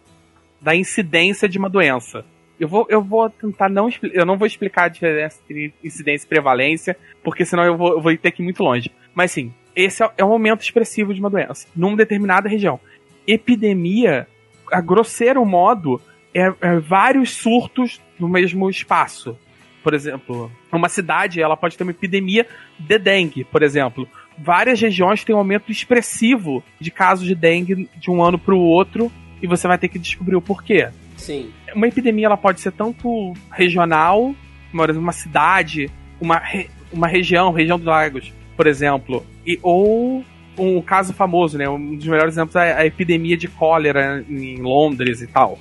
da 0.61 0.75
incidência 0.75 1.49
de 1.49 1.59
uma 1.59 1.69
doença. 1.69 2.25
Eu 2.61 2.69
vou, 2.69 2.87
eu 2.91 3.03
vou 3.03 3.31
tentar 3.31 3.71
não 3.71 3.89
eu 4.13 4.27
não 4.27 4.37
vou 4.37 4.47
explicar 4.47 4.85
a 4.85 4.89
diferença 4.89 5.41
entre 5.49 5.73
incidência 5.83 6.27
e 6.27 6.29
prevalência, 6.29 6.95
porque 7.25 7.47
senão 7.47 7.65
eu 7.65 7.75
vou, 7.75 7.93
eu 7.95 8.01
vou 8.03 8.17
ter 8.19 8.31
que 8.31 8.43
ir 8.43 8.45
muito 8.45 8.63
longe. 8.63 8.91
Mas 9.15 9.33
sim, 9.33 9.53
esse 9.75 10.05
é, 10.05 10.11
é 10.19 10.25
um 10.25 10.33
aumento 10.33 10.63
expressivo 10.63 11.15
de 11.15 11.21
uma 11.21 11.31
doença, 11.31 11.67
numa 11.75 11.97
determinada 11.97 12.51
região. 12.51 12.79
Epidemia, 13.27 14.29
a 14.71 14.81
grosseiro 14.83 15.45
modo, 15.45 16.01
é, 16.35 16.53
é 16.61 16.79
vários 16.79 17.31
surtos 17.31 17.99
no 18.19 18.29
mesmo 18.29 18.69
espaço. 18.69 19.37
Por 19.83 19.95
exemplo, 19.95 20.53
uma 20.71 20.89
cidade 20.89 21.41
ela 21.41 21.57
pode 21.57 21.77
ter 21.77 21.83
uma 21.83 21.93
epidemia 21.93 22.47
de 22.79 22.99
dengue, 22.99 23.45
por 23.45 23.63
exemplo. 23.63 24.07
Várias 24.37 24.81
regiões 24.81 25.25
têm 25.25 25.35
um 25.35 25.39
aumento 25.39 25.73
expressivo 25.73 26.63
de 26.79 26.91
casos 26.91 27.27
de 27.27 27.35
dengue 27.35 27.89
de 27.97 28.11
um 28.11 28.23
ano 28.23 28.39
para 28.39 28.55
o 28.55 28.61
outro 28.61 29.11
e 29.43 29.47
você 29.47 29.67
vai 29.67 29.79
ter 29.79 29.89
que 29.89 29.99
descobrir 29.99 30.37
o 30.37 30.43
porquê. 30.43 30.91
Sim. 31.17 31.51
Uma 31.75 31.89
epidemia 31.89 32.27
ela 32.27 32.37
pode 32.37 32.61
ser 32.61 32.73
tanto 32.73 33.33
regional, 33.51 34.35
uma 34.73 35.13
cidade, 35.13 35.91
uma, 36.21 36.39
re- 36.39 36.69
uma 36.93 37.07
região, 37.09 37.53
região 37.53 37.77
dos 37.79 37.87
lagos, 37.87 38.33
por 38.57 38.67
exemplo, 38.67 39.25
e, 39.47 39.59
ou 39.63 40.25
um 40.59 40.83
caso 40.83 41.13
famoso, 41.15 41.57
né? 41.57 41.69
Um 41.69 41.97
dos 41.97 42.07
melhores 42.07 42.35
exemplos 42.35 42.55
é 42.57 42.75
a 42.75 42.85
epidemia 42.85 43.37
de 43.37 43.49
cólera 43.49 44.25
em 44.29 44.57
Londres 44.57 45.23
e 45.23 45.27
tal. 45.27 45.59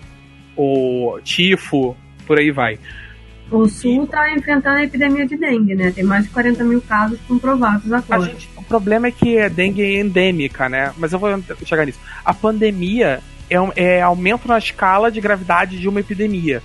O 0.57 1.19
tifo, 1.23 1.95
por 2.27 2.37
aí 2.37 2.51
vai. 2.51 2.77
O 3.51 3.67
Sul 3.67 4.05
tá 4.05 4.31
enfrentando 4.35 4.77
a 4.77 4.83
epidemia 4.83 5.25
de 5.25 5.35
dengue, 5.35 5.73
né? 5.73 5.91
Tem 5.91 6.03
mais 6.03 6.25
de 6.25 6.29
40 6.29 6.63
mil 6.63 6.81
casos 6.81 7.19
comprovados 7.27 7.91
agora. 7.91 8.21
gente- 8.25 8.49
o 8.55 8.61
problema 8.61 9.07
é 9.07 9.11
que 9.11 9.39
a 9.39 9.47
dengue 9.47 9.81
é 9.81 9.99
endêmica, 10.01 10.69
né? 10.69 10.93
Mas 10.97 11.13
eu 11.13 11.17
vou 11.19 11.29
chegar 11.65 11.85
nisso. 11.85 11.99
A 12.23 12.31
pandemia 12.33 13.21
é, 13.49 13.55
é 13.75 14.01
aumento 14.01 14.47
na 14.47 14.57
escala 14.57 15.11
de 15.11 15.19
gravidade 15.19 15.79
de 15.79 15.87
uma 15.87 15.99
epidemia. 15.99 16.61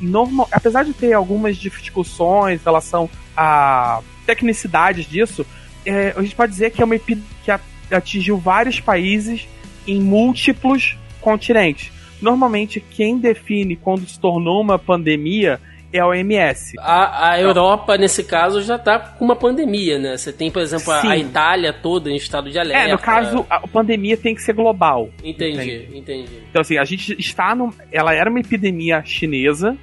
Normal, 0.00 0.48
apesar 0.52 0.84
de 0.84 0.92
ter 0.92 1.12
algumas 1.12 1.56
discussões 1.56 2.60
em 2.60 2.64
relação 2.64 3.08
a 3.36 4.00
tecnicidades 4.26 5.06
disso, 5.06 5.46
é, 5.84 6.12
a 6.16 6.22
gente 6.22 6.34
pode 6.34 6.52
dizer 6.52 6.70
que 6.70 6.82
é 6.82 6.84
uma 6.84 6.96
epidemia 6.96 7.26
que 7.44 7.94
atingiu 7.94 8.36
vários 8.36 8.80
países 8.80 9.46
em 9.86 10.00
múltiplos 10.00 10.96
continentes. 11.20 11.92
Normalmente, 12.20 12.80
quem 12.80 13.18
define 13.18 13.76
quando 13.76 14.06
se 14.06 14.18
tornou 14.18 14.60
uma 14.60 14.78
pandemia 14.78 15.60
é 15.96 16.00
a 16.00 16.06
OMS. 16.06 16.74
A, 16.78 17.30
a 17.30 17.40
Europa, 17.40 17.96
nesse 17.96 18.24
caso, 18.24 18.62
já 18.62 18.78
tá 18.78 18.98
com 18.98 19.24
uma 19.24 19.36
pandemia, 19.36 19.98
né? 19.98 20.16
Você 20.16 20.32
tem, 20.32 20.50
por 20.50 20.62
exemplo, 20.62 20.92
a, 20.92 21.10
a 21.10 21.16
Itália 21.16 21.72
toda 21.72 22.10
em 22.10 22.16
estado 22.16 22.50
de 22.50 22.58
alerta. 22.58 22.88
É, 22.88 22.92
no 22.92 22.98
caso, 22.98 23.46
a 23.48 23.66
pandemia 23.66 24.16
tem 24.16 24.34
que 24.34 24.42
ser 24.42 24.52
global. 24.52 25.10
Entendi, 25.22 25.88
entendi. 25.94 26.42
Então, 26.50 26.60
assim, 26.60 26.78
a 26.78 26.84
gente 26.84 27.16
está 27.18 27.54
no. 27.54 27.72
Ela 27.90 28.14
era 28.14 28.30
uma 28.30 28.40
epidemia 28.40 29.02
chinesa, 29.04 29.76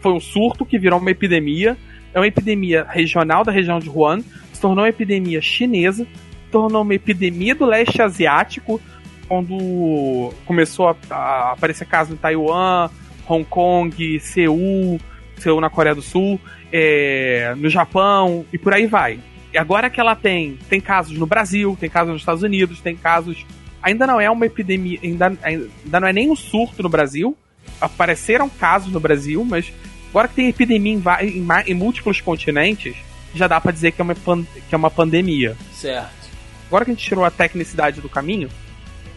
foi 0.00 0.12
um 0.12 0.20
surto 0.20 0.64
que 0.66 0.78
virou 0.78 0.98
uma 0.98 1.10
epidemia. 1.10 1.76
É 2.12 2.18
uma 2.18 2.28
epidemia 2.28 2.86
regional 2.88 3.42
da 3.42 3.50
região 3.50 3.80
de 3.80 3.90
Wuhan, 3.90 4.20
se 4.52 4.60
tornou 4.60 4.84
uma 4.84 4.88
epidemia 4.88 5.42
chinesa, 5.42 6.04
se 6.04 6.50
tornou 6.52 6.82
uma 6.82 6.94
epidemia 6.94 7.56
do 7.56 7.66
leste 7.66 8.00
asiático, 8.00 8.80
quando 9.26 10.32
começou 10.46 10.88
a, 10.88 10.96
a 11.10 11.52
aparecer 11.52 11.86
casos 11.86 12.14
em 12.14 12.16
Taiwan, 12.16 12.88
Hong 13.28 13.44
Kong, 13.44 14.20
Seul, 14.20 15.00
Seul 15.44 15.60
na 15.60 15.70
Coreia 15.70 15.94
do 15.94 16.02
Sul, 16.02 16.40
é, 16.72 17.54
no 17.56 17.68
Japão 17.68 18.44
e 18.52 18.58
por 18.58 18.72
aí 18.72 18.86
vai. 18.86 19.20
E 19.52 19.58
agora 19.58 19.88
que 19.88 20.00
ela 20.00 20.16
tem, 20.16 20.58
tem 20.68 20.80
casos 20.80 21.16
no 21.16 21.26
Brasil, 21.26 21.76
tem 21.78 21.88
casos 21.88 22.12
nos 22.12 22.22
Estados 22.22 22.42
Unidos, 22.42 22.80
tem 22.80 22.96
casos. 22.96 23.46
Ainda 23.82 24.06
não 24.06 24.20
é 24.20 24.28
uma 24.28 24.46
epidemia, 24.46 24.98
ainda, 25.02 25.36
ainda 25.42 26.00
não 26.00 26.08
é 26.08 26.12
nem 26.12 26.30
um 26.30 26.34
surto 26.34 26.82
no 26.82 26.88
Brasil. 26.88 27.36
Apareceram 27.80 28.48
casos 28.48 28.92
no 28.92 28.98
Brasil, 28.98 29.44
mas 29.44 29.72
agora 30.10 30.26
que 30.26 30.34
tem 30.34 30.48
epidemia 30.48 31.00
em, 31.20 31.38
em 31.38 31.46
em 31.66 31.74
múltiplos 31.74 32.20
continentes, 32.20 32.96
já 33.34 33.46
dá 33.46 33.60
pra 33.60 33.70
dizer 33.70 33.92
que 33.92 34.00
é, 34.00 34.04
uma, 34.04 34.14
que 34.14 34.74
é 34.74 34.76
uma 34.76 34.90
pandemia. 34.90 35.56
Certo. 35.72 36.24
Agora 36.66 36.84
que 36.84 36.90
a 36.90 36.94
gente 36.94 37.04
tirou 37.04 37.24
a 37.24 37.30
tecnicidade 37.30 38.00
do 38.00 38.08
caminho, 38.08 38.48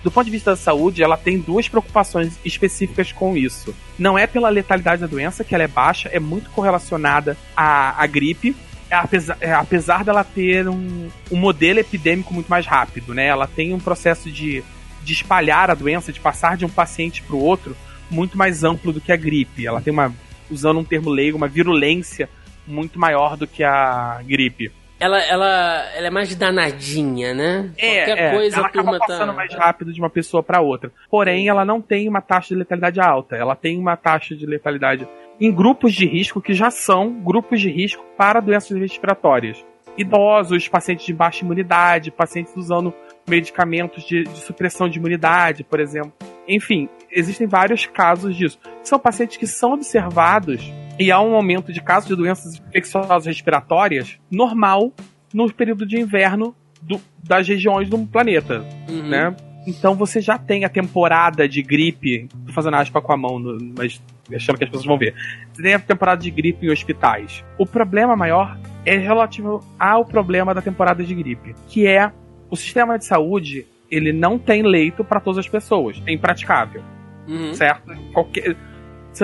do 0.07 0.11
ponto 0.11 0.23
de 0.23 0.31
vista 0.31 0.51
da 0.51 0.55
saúde, 0.55 1.03
ela 1.03 1.17
tem 1.17 1.37
duas 1.37 1.67
preocupações 1.67 2.39
específicas 2.45 3.11
com 3.11 3.35
isso. 3.35 3.75
Não 3.99 4.17
é 4.17 4.25
pela 4.25 4.47
letalidade 4.47 5.01
da 5.01 5.07
doença, 5.07 5.43
que 5.43 5.53
ela 5.53 5.65
é 5.65 5.67
baixa, 5.67 6.07
é 6.07 6.17
muito 6.17 6.49
correlacionada 6.51 7.35
à, 7.53 8.01
à 8.01 8.07
gripe, 8.07 8.55
apesar, 8.89 9.37
é, 9.41 9.51
apesar 9.51 10.05
dela 10.05 10.23
ter 10.23 10.65
um, 10.69 11.09
um 11.29 11.35
modelo 11.35 11.79
epidêmico 11.79 12.33
muito 12.33 12.47
mais 12.47 12.65
rápido, 12.65 13.13
né? 13.13 13.25
Ela 13.25 13.47
tem 13.47 13.73
um 13.73 13.81
processo 13.81 14.31
de, 14.31 14.63
de 15.03 15.11
espalhar 15.11 15.69
a 15.69 15.73
doença, 15.73 16.13
de 16.13 16.21
passar 16.21 16.55
de 16.55 16.63
um 16.63 16.69
paciente 16.69 17.21
para 17.21 17.35
o 17.35 17.43
outro, 17.43 17.75
muito 18.09 18.37
mais 18.37 18.63
amplo 18.63 18.93
do 18.93 19.01
que 19.01 19.11
a 19.11 19.17
gripe. 19.17 19.67
Ela 19.67 19.81
tem 19.81 19.91
uma, 19.91 20.15
usando 20.49 20.79
um 20.79 20.85
termo 20.85 21.09
leigo, 21.09 21.35
uma 21.35 21.49
virulência 21.49 22.29
muito 22.65 22.97
maior 22.97 23.35
do 23.35 23.45
que 23.45 23.61
a 23.61 24.21
gripe. 24.25 24.71
Ela, 24.99 25.21
ela, 25.21 25.85
ela 25.95 26.07
é 26.07 26.09
mais 26.09 26.35
danadinha, 26.35 27.33
né? 27.33 27.69
Qualquer 27.77 28.17
é, 28.17 28.31
coisa 28.31 28.57
ela 28.57 28.67
acaba 28.67 28.97
passando 28.97 29.29
tá. 29.29 29.33
mais 29.33 29.53
rápido 29.53 29.93
de 29.93 29.99
uma 29.99 30.09
pessoa 30.09 30.41
para 30.41 30.59
outra. 30.59 30.91
Porém, 31.09 31.47
ela 31.47 31.63
não 31.63 31.79
tem 31.81 32.09
uma 32.09 32.21
taxa 32.21 32.49
de 32.49 32.55
letalidade 32.55 32.99
alta. 32.99 33.35
Ela 33.35 33.55
tem 33.55 33.77
uma 33.77 33.95
taxa 33.95 34.35
de 34.35 34.45
letalidade 34.45 35.07
em 35.39 35.53
grupos 35.53 35.93
de 35.93 36.07
risco 36.07 36.41
que 36.41 36.53
já 36.53 36.71
são 36.71 37.11
grupos 37.21 37.61
de 37.61 37.69
risco 37.69 38.03
para 38.17 38.39
doenças 38.39 38.75
respiratórias. 38.77 39.63
Idosos, 39.95 40.67
pacientes 40.67 41.05
de 41.05 41.13
baixa 41.13 41.43
imunidade, 41.43 42.11
pacientes 42.11 42.55
usando 42.55 42.93
medicamentos 43.27 44.03
de, 44.03 44.23
de 44.23 44.39
supressão 44.39 44.89
de 44.89 44.97
imunidade, 44.97 45.63
por 45.63 45.79
exemplo. 45.79 46.13
Enfim, 46.47 46.89
existem 47.11 47.45
vários 47.45 47.85
casos 47.85 48.35
disso. 48.35 48.59
São 48.83 48.97
pacientes 48.97 49.37
que 49.37 49.45
são 49.45 49.73
observados 49.73 50.71
e 50.99 51.11
há 51.11 51.19
um 51.21 51.35
aumento 51.35 51.71
de 51.71 51.81
casos 51.81 52.07
de 52.09 52.15
doenças 52.15 52.55
infecciosas 52.55 53.25
respiratórias 53.25 54.17
normal 54.31 54.91
no 55.33 55.51
período 55.51 55.85
de 55.85 55.99
inverno 55.99 56.55
do- 56.81 57.01
das 57.23 57.47
regiões 57.47 57.89
do 57.89 57.97
planeta, 57.99 58.65
Uhum. 58.89 59.07
né? 59.09 59.35
Então 59.67 59.93
você 59.95 60.21
já 60.21 60.37
tem 60.37 60.63
a 60.63 60.69
temporada 60.69 61.47
de 61.47 61.61
gripe. 61.61 62.29
Tô 62.45 62.53
fazendo 62.53 62.75
aspa 62.75 63.01
com 63.01 63.11
a 63.11 63.17
mão, 63.17 63.37
mas 63.77 64.01
achando 64.33 64.57
que 64.57 64.63
as 64.63 64.69
pessoas 64.69 64.85
vão 64.85 64.97
ver. 64.97 65.13
Você 65.51 65.61
tem 65.61 65.73
a 65.73 65.79
temporada 65.79 66.21
de 66.21 66.31
gripe 66.31 66.65
em 66.65 66.69
hospitais. 66.71 67.43
O 67.57 67.65
problema 67.65 68.15
maior 68.15 68.57
é 68.85 68.95
relativo 68.97 69.61
ao 69.77 70.05
problema 70.05 70.53
da 70.53 70.61
temporada 70.61 71.03
de 71.03 71.13
gripe, 71.13 71.53
que 71.67 71.85
é 71.85 72.09
o 72.49 72.55
sistema 72.55 72.97
de 72.97 73.03
saúde, 73.05 73.67
ele 73.91 74.13
não 74.13 74.39
tem 74.39 74.63
leito 74.63 75.03
para 75.03 75.19
todas 75.19 75.39
as 75.39 75.49
pessoas. 75.49 76.01
É 76.05 76.13
impraticável 76.13 76.81
Uhum. 77.27 77.53
certo? 77.53 77.91
Qualquer, 78.13 78.55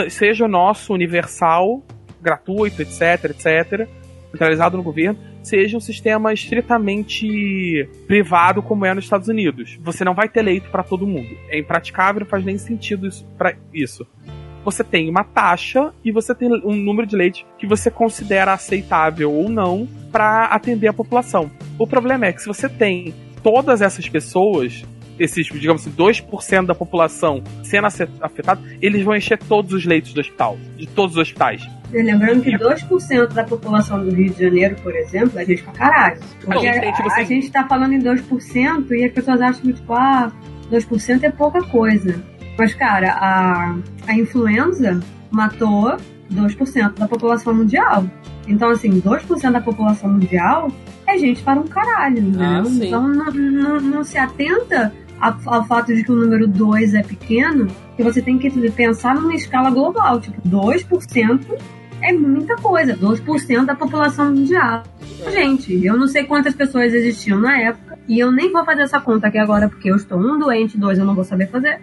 seja 0.10 0.46
o 0.46 0.48
nosso 0.48 0.94
universal, 0.94 1.84
gratuito, 2.22 2.82
etc, 2.82 3.26
etc, 3.26 3.88
centralizado 4.32 4.78
no 4.78 4.84
governo, 4.84 5.20
seja 5.44 5.78
um 5.78 5.80
sistema 5.80 6.34
estritamente 6.34 7.88
privado 8.08 8.64
como 8.64 8.86
é 8.86 8.94
nos 8.94 9.04
Estados 9.04 9.28
Unidos. 9.28 9.78
Você 9.82 10.04
não 10.04 10.14
vai 10.14 10.28
ter 10.30 10.42
leito 10.42 10.70
para 10.70 10.84
todo 10.84 11.06
mundo. 11.06 11.38
É 11.50 11.60
impraticável, 11.60 12.22
não 12.22 12.28
faz 12.28 12.44
nem 12.44 12.58
sentido 12.58 13.08
isso 13.08 13.26
para 13.38 13.56
isso. 13.74 14.08
Você 14.64 14.84
tem 14.84 15.10
uma 15.10 15.26
taxa 15.26 15.94
e 16.06 16.12
você 16.12 16.34
tem 16.34 16.50
um 16.64 16.76
número 16.76 17.06
de 17.06 17.18
leitos 17.18 17.46
que 17.60 17.68
você 17.68 17.92
considera 17.92 18.54
aceitável 18.54 19.32
ou 19.32 19.50
não 19.50 19.88
para 20.12 20.46
atender 20.46 20.88
a 20.88 20.94
população. 20.94 21.52
O 21.78 21.86
problema 21.86 22.28
é 22.28 22.34
que 22.34 22.42
se 22.42 22.48
você 22.48 22.70
tem 22.70 23.14
todas 23.44 23.82
essas 23.82 24.08
pessoas 24.08 24.86
esses, 25.20 25.46
digamos 25.48 25.82
assim, 25.86 25.96
2% 25.96 26.66
da 26.66 26.76
população 26.76 27.44
sendo 27.64 27.88
afetada, 28.22 28.62
eles 28.82 29.04
vão 29.04 29.16
encher 29.16 29.38
todos 29.38 29.74
os 29.74 29.86
leitos 29.86 30.14
do 30.14 30.22
hospital, 30.22 30.58
de 30.78 30.88
todos 30.88 31.16
os 31.16 31.22
hospitais. 31.22 31.62
Lembrando 31.92 32.42
que 32.42 32.52
2% 32.58 33.28
da 33.34 33.44
população 33.44 34.04
do 34.04 34.10
Rio 34.14 34.34
de 34.34 34.44
Janeiro, 34.44 34.76
por 34.82 34.96
exemplo, 34.96 35.38
é 35.40 35.46
gente 35.46 35.62
pra 35.64 35.74
caralho. 35.74 36.20
Porque 36.44 36.72
Não, 36.72 36.80
tem, 36.82 36.92
tipo 36.94 37.08
a, 37.10 37.12
a 37.14 37.16
assim- 37.18 37.26
gente 37.26 37.52
tá 37.52 37.68
falando 37.68 37.94
em 37.94 38.00
2% 38.00 38.92
e 38.92 39.06
as 39.06 39.12
pessoas 39.12 39.40
acham 39.42 39.62
que, 39.62 39.74
tipo, 39.74 39.94
ah, 39.94 40.32
2% 40.72 41.24
é 41.24 41.30
pouca 41.30 41.62
coisa. 41.64 42.20
Mas, 42.58 42.74
cara, 42.74 43.12
a, 43.14 43.76
a 44.08 44.14
influenza 44.16 45.00
matou 45.32 45.96
2% 46.32 46.98
da 46.98 47.08
população 47.08 47.54
mundial. 47.54 48.06
Então, 48.48 48.70
assim, 48.72 49.00
2% 49.00 49.52
da 49.52 49.62
população 49.62 50.10
mundial 50.12 50.72
é 51.08 51.18
gente 51.18 51.42
para 51.44 51.60
um 51.60 51.68
caralho, 51.68 52.18
entendeu? 52.20 52.42
Ah, 52.42 52.64
então, 52.68 53.08
não, 53.08 53.32
não, 53.32 53.80
não 53.80 54.04
se 54.04 54.18
atenta 54.18 54.92
a- 55.30 55.38
ao 55.46 55.66
fato 55.66 55.94
de 55.94 56.04
que 56.04 56.12
o 56.12 56.16
número 56.16 56.48
2 56.48 56.94
é 56.94 57.02
pequeno, 57.04 57.68
que 57.96 58.04
você 58.04 58.22
tem 58.22 58.38
que 58.38 58.50
pensar 58.72 59.16
numa 59.16 59.34
escala 59.36 59.70
global. 59.70 60.20
Tipo, 60.20 60.42
2% 60.48 61.58
é 62.02 62.12
muita 62.14 62.56
coisa. 62.58 62.96
2% 62.96 63.66
da 63.66 63.76
população 63.76 64.32
mundial. 64.34 64.84
Gente, 65.32 65.86
eu 65.86 65.96
não 65.98 66.08
sei 66.08 66.24
quantas 66.26 66.54
pessoas 66.54 66.94
existiam 66.94 67.40
na 67.40 67.58
época. 67.60 67.98
E 68.08 68.20
eu 68.20 68.32
nem 68.32 68.52
vou 68.52 68.66
fazer 68.66 68.82
essa 68.82 69.00
conta 69.00 69.28
aqui 69.28 69.38
agora, 69.38 69.70
porque 69.70 69.90
eu 69.90 69.96
estou 69.96 70.20
um 70.20 70.38
doente, 70.38 70.78
dois 70.78 71.00
eu 71.00 71.06
não 71.06 71.16
vou 71.16 71.24
saber 71.24 71.48
fazer. 71.48 71.80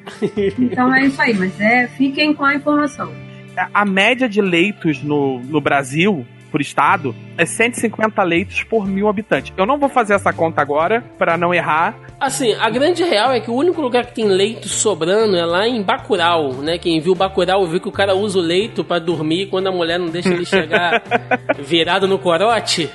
Então 0.58 0.94
é 0.94 1.06
isso 1.06 1.20
aí, 1.22 1.32
mas 1.34 1.58
é, 1.60 1.86
fiquem 1.88 2.34
com 2.34 2.44
a 2.44 2.54
informação. 2.54 3.10
A- 3.56 3.82
A 3.82 3.84
média 3.86 4.28
de 4.28 4.40
leitos 4.42 5.02
no, 5.02 5.40
no 5.40 5.60
Brasil, 5.60 6.26
por 6.50 6.60
estado, 6.60 7.14
é 7.38 7.46
150 7.46 8.22
leitos 8.22 8.62
por 8.64 8.86
mil 8.86 9.08
habitantes. 9.08 9.52
Eu 9.56 9.66
não 9.66 9.78
vou 9.78 9.88
fazer 9.88 10.14
essa 10.14 10.32
conta 10.32 10.60
agora, 10.60 11.02
para 11.18 11.36
não 11.36 11.54
errar. 11.54 11.94
Assim, 12.18 12.52
a 12.54 12.68
grande 12.68 13.02
real 13.02 13.32
é 13.32 13.40
que 13.40 13.50
o 13.50 13.54
único 13.54 13.80
lugar 13.80 14.06
que 14.06 14.14
tem 14.14 14.26
leito 14.26 14.68
sobrando 14.68 15.36
é 15.36 15.44
lá 15.44 15.66
em 15.66 15.82
Bacurau, 15.82 16.54
né? 16.54 16.78
Quem 16.78 17.00
viu 17.00 17.14
Bacurau 17.14 17.66
viu 17.66 17.80
que 17.80 17.88
o 17.88 17.92
cara 17.92 18.14
usa 18.14 18.38
o 18.38 18.42
leito 18.42 18.84
pra 18.84 18.98
dormir 18.98 19.46
quando 19.46 19.68
a 19.68 19.72
mulher 19.72 19.98
não 19.98 20.08
deixa 20.08 20.28
ele 20.28 20.44
chegar 20.44 21.02
virado 21.58 22.06
no 22.06 22.18
corote. 22.18 22.90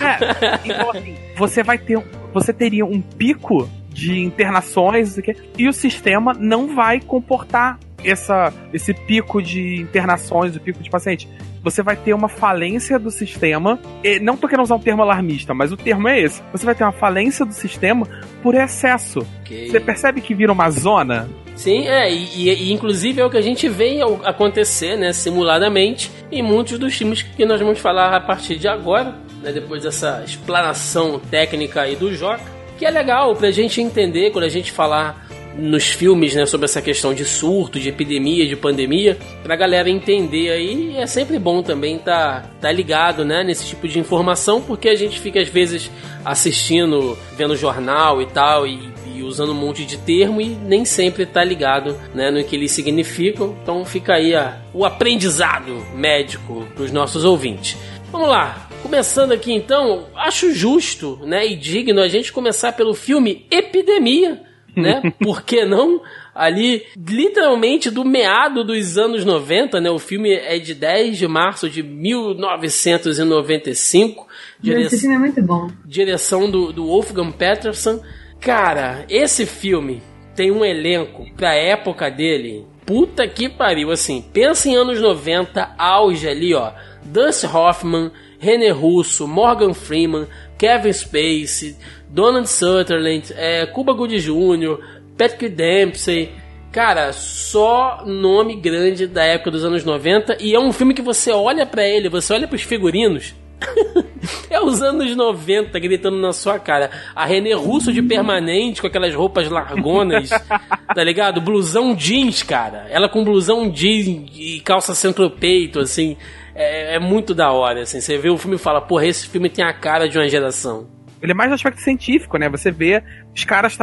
É, 0.00 0.58
então 0.64 0.90
assim, 0.90 1.16
você 1.36 1.62
vai 1.62 1.78
ter. 1.78 2.02
Você 2.32 2.52
teria 2.52 2.86
um 2.86 3.00
pico 3.00 3.68
de 3.88 4.20
internações 4.20 5.18
e 5.58 5.68
o 5.68 5.72
sistema 5.72 6.32
não 6.32 6.74
vai 6.74 6.98
comportar 6.98 7.78
essa, 8.04 8.52
esse 8.72 8.92
pico 8.94 9.42
de 9.42 9.76
internações, 9.76 10.56
o 10.56 10.60
pico 10.60 10.82
de 10.82 10.90
paciente. 10.90 11.28
Você 11.62 11.82
vai 11.82 11.96
ter 11.96 12.12
uma 12.12 12.28
falência 12.28 12.98
do 12.98 13.10
sistema. 13.10 13.78
e 14.02 14.18
não 14.18 14.36
tô 14.36 14.48
querendo 14.48 14.64
usar 14.64 14.74
um 14.74 14.80
termo 14.80 15.02
alarmista, 15.02 15.54
mas 15.54 15.70
o 15.72 15.76
termo 15.76 16.08
é 16.08 16.20
esse. 16.20 16.42
Você 16.52 16.64
vai 16.66 16.74
ter 16.74 16.82
uma 16.84 16.92
falência 16.92 17.44
do 17.46 17.52
sistema 17.52 18.06
por 18.42 18.54
excesso. 18.54 19.26
Você 19.70 19.78
percebe 19.80 20.20
que 20.20 20.34
vira 20.34 20.52
uma 20.52 20.70
zona? 20.70 21.28
Sim, 21.54 21.86
é, 21.86 22.10
e, 22.12 22.48
e- 22.48 22.72
inclusive 22.72 23.20
é 23.20 23.24
o 23.24 23.30
que 23.30 23.36
a 23.36 23.42
gente 23.42 23.68
vê 23.68 24.00
acontecer, 24.24 24.96
né, 24.96 25.12
simuladamente, 25.12 26.10
em 26.30 26.42
muitos 26.42 26.78
dos 26.78 26.94
filmes 26.94 27.22
que 27.22 27.44
nós 27.44 27.60
vamos 27.60 27.78
falar 27.78 28.14
a 28.16 28.20
partir 28.20 28.56
de 28.56 28.66
agora, 28.66 29.14
né, 29.42 29.52
depois 29.52 29.82
dessa 29.82 30.22
explanação 30.24 31.18
técnica 31.30 31.82
aí 31.82 31.94
do 31.94 32.12
Joca, 32.14 32.40
que 32.78 32.86
é 32.86 32.90
legal 32.90 33.36
pra 33.36 33.50
gente 33.50 33.80
entender 33.80 34.30
quando 34.30 34.44
a 34.44 34.48
gente 34.48 34.72
falar 34.72 35.28
nos 35.56 35.84
filmes, 35.86 36.34
né, 36.34 36.46
sobre 36.46 36.64
essa 36.64 36.80
questão 36.80 37.12
de 37.12 37.24
surto, 37.24 37.78
de 37.78 37.88
epidemia, 37.88 38.46
de 38.46 38.56
pandemia, 38.56 39.18
pra 39.42 39.54
galera 39.56 39.88
entender 39.90 40.50
aí, 40.50 40.96
é 40.96 41.06
sempre 41.06 41.38
bom 41.38 41.62
também 41.62 41.98
tá, 41.98 42.50
tá 42.60 42.70
ligado, 42.72 43.24
né, 43.24 43.42
nesse 43.44 43.66
tipo 43.66 43.86
de 43.86 43.98
informação, 43.98 44.60
porque 44.62 44.88
a 44.88 44.94
gente 44.96 45.20
fica 45.20 45.40
às 45.40 45.48
vezes 45.48 45.90
assistindo, 46.24 47.16
vendo 47.36 47.54
jornal 47.56 48.22
e 48.22 48.26
tal, 48.26 48.66
e 48.66 48.92
e 49.14 49.22
usando 49.22 49.52
um 49.52 49.54
monte 49.54 49.84
de 49.84 49.98
termo 49.98 50.40
e 50.40 50.46
nem 50.46 50.86
sempre 50.86 51.26
tá 51.26 51.44
ligado 51.44 51.94
né, 52.14 52.30
no 52.30 52.42
que 52.42 52.56
eles 52.56 52.72
significam. 52.72 53.54
Então 53.62 53.84
fica 53.84 54.14
aí 54.14 54.34
a- 54.34 54.62
o 54.72 54.86
aprendizado 54.86 55.84
médico 55.94 56.66
para 56.74 56.84
os 56.84 56.90
nossos 56.90 57.22
ouvintes. 57.22 57.76
Vamos 58.10 58.26
lá, 58.30 58.70
começando 58.82 59.32
aqui 59.32 59.52
então, 59.52 60.06
acho 60.16 60.54
justo 60.54 61.20
né, 61.26 61.46
e 61.46 61.54
digno 61.56 62.00
a 62.00 62.08
gente 62.08 62.32
começar 62.32 62.72
pelo 62.72 62.94
filme 62.94 63.44
Epidemia, 63.50 64.40
né? 64.76 65.14
Por 65.22 65.42
que 65.42 65.64
não? 65.64 66.02
ali 66.34 66.86
literalmente 66.96 67.90
do 67.90 68.02
meado 68.04 68.64
dos 68.64 68.96
anos 68.96 69.22
90, 69.24 69.80
né? 69.80 69.90
O 69.90 69.98
filme 69.98 70.32
é 70.32 70.56
de 70.58 70.74
10 70.74 71.18
de 71.18 71.28
março 71.28 71.68
de 71.68 71.82
1995. 71.82 74.26
Dire... 74.60 74.82
Esse 74.82 75.00
filme 75.00 75.14
é 75.14 75.18
muito 75.18 75.42
bom. 75.42 75.68
Direção 75.84 76.50
do, 76.50 76.72
do 76.72 76.86
Wolfgang 76.86 77.32
Peterson. 77.32 78.00
Cara, 78.40 79.04
esse 79.08 79.44
filme 79.46 80.02
tem 80.34 80.50
um 80.50 80.64
elenco 80.64 81.26
pra 81.36 81.54
época 81.54 82.10
dele. 82.10 82.66
Puta 82.84 83.28
que 83.28 83.48
pariu, 83.48 83.92
assim. 83.92 84.24
Pensa 84.32 84.68
em 84.68 84.74
anos 84.74 85.00
90, 85.00 85.76
auge 85.78 86.28
ali, 86.28 86.52
ó. 86.54 86.72
Dustin 87.04 87.46
Hoffman, 87.46 88.10
René 88.38 88.70
Russo, 88.70 89.28
Morgan 89.28 89.74
Freeman, 89.74 90.26
Kevin 90.58 90.92
Spacey, 90.92 91.76
Donald 92.12 92.48
Sutherland, 92.48 93.32
é, 93.34 93.64
Cuba 93.64 93.94
Gooding 93.94 94.18
Jr., 94.18 94.78
Patrick 95.16 95.48
Dempsey. 95.48 96.30
Cara, 96.70 97.12
só 97.12 98.02
nome 98.06 98.54
grande 98.56 99.06
da 99.06 99.24
época 99.24 99.50
dos 99.50 99.64
anos 99.64 99.82
90 99.82 100.36
e 100.40 100.54
é 100.54 100.60
um 100.60 100.72
filme 100.72 100.94
que 100.94 101.02
você 101.02 101.30
olha 101.30 101.66
para 101.66 101.86
ele, 101.86 102.10
você 102.10 102.34
olha 102.34 102.46
para 102.46 102.56
os 102.56 102.62
figurinos. 102.62 103.34
é 104.50 104.60
os 104.60 104.82
anos 104.82 105.14
90 105.16 105.78
gritando 105.78 106.18
na 106.18 106.32
sua 106.32 106.58
cara. 106.58 106.90
A 107.14 107.24
René 107.24 107.54
Russo 107.54 107.92
de 107.92 108.02
permanente, 108.02 108.80
com 108.80 108.86
aquelas 108.86 109.14
roupas 109.14 109.48
largonas, 109.48 110.28
tá 110.94 111.04
ligado? 111.04 111.40
Blusão 111.40 111.94
jeans, 111.94 112.42
cara. 112.42 112.86
Ela 112.90 113.08
com 113.08 113.24
blusão 113.24 113.70
jeans 113.70 114.30
e 114.34 114.60
calça 114.60 114.94
centro-peito, 114.94 115.78
assim. 115.78 116.16
É, 116.54 116.96
é, 116.96 116.98
muito 116.98 117.34
da 117.34 117.50
hora, 117.52 117.82
assim. 117.82 118.00
Você 118.00 118.18
vê 118.18 118.28
o 118.28 118.36
filme 118.36 118.56
e 118.56 118.58
fala, 118.58 118.80
porra, 118.82 119.06
esse 119.06 119.26
filme 119.28 119.48
tem 119.48 119.64
a 119.64 119.72
cara 119.72 120.08
de 120.08 120.18
uma 120.18 120.28
geração. 120.28 120.86
Ele 121.22 121.32
é 121.32 121.34
mais 121.34 121.48
no 121.48 121.54
aspecto 121.54 121.80
científico, 121.80 122.36
né? 122.36 122.48
Você 122.48 122.70
vê 122.70 123.02
os 123.34 123.44
caras 123.44 123.78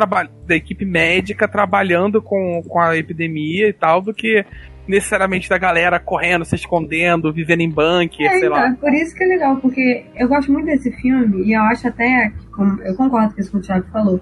da 0.45 0.55
equipe 0.55 0.83
médica 0.83 1.47
trabalhando 1.47 2.21
com, 2.21 2.61
com 2.67 2.79
a 2.79 2.97
epidemia 2.97 3.69
e 3.69 3.73
tal, 3.73 4.01
do 4.01 4.13
que 4.13 4.45
necessariamente 4.85 5.47
da 5.47 5.57
galera 5.57 5.99
correndo, 5.99 6.43
se 6.43 6.55
escondendo, 6.55 7.31
vivendo 7.31 7.61
em 7.61 7.69
bunker, 7.69 8.25
é, 8.25 8.29
sei 8.29 8.37
então, 8.39 8.51
lá. 8.51 8.75
Por 8.79 8.91
isso 8.91 9.15
que 9.15 9.23
é 9.23 9.27
legal, 9.27 9.55
porque 9.57 10.03
eu 10.15 10.27
gosto 10.27 10.51
muito 10.51 10.65
desse 10.65 10.91
filme 10.93 11.45
e 11.45 11.53
eu 11.53 11.61
acho 11.61 11.87
até, 11.87 12.31
eu 12.83 12.95
concordo 12.95 13.33
com 13.33 13.39
isso 13.39 13.51
que 13.51 13.57
o 13.57 13.61
Thiago 13.61 13.87
falou, 13.91 14.19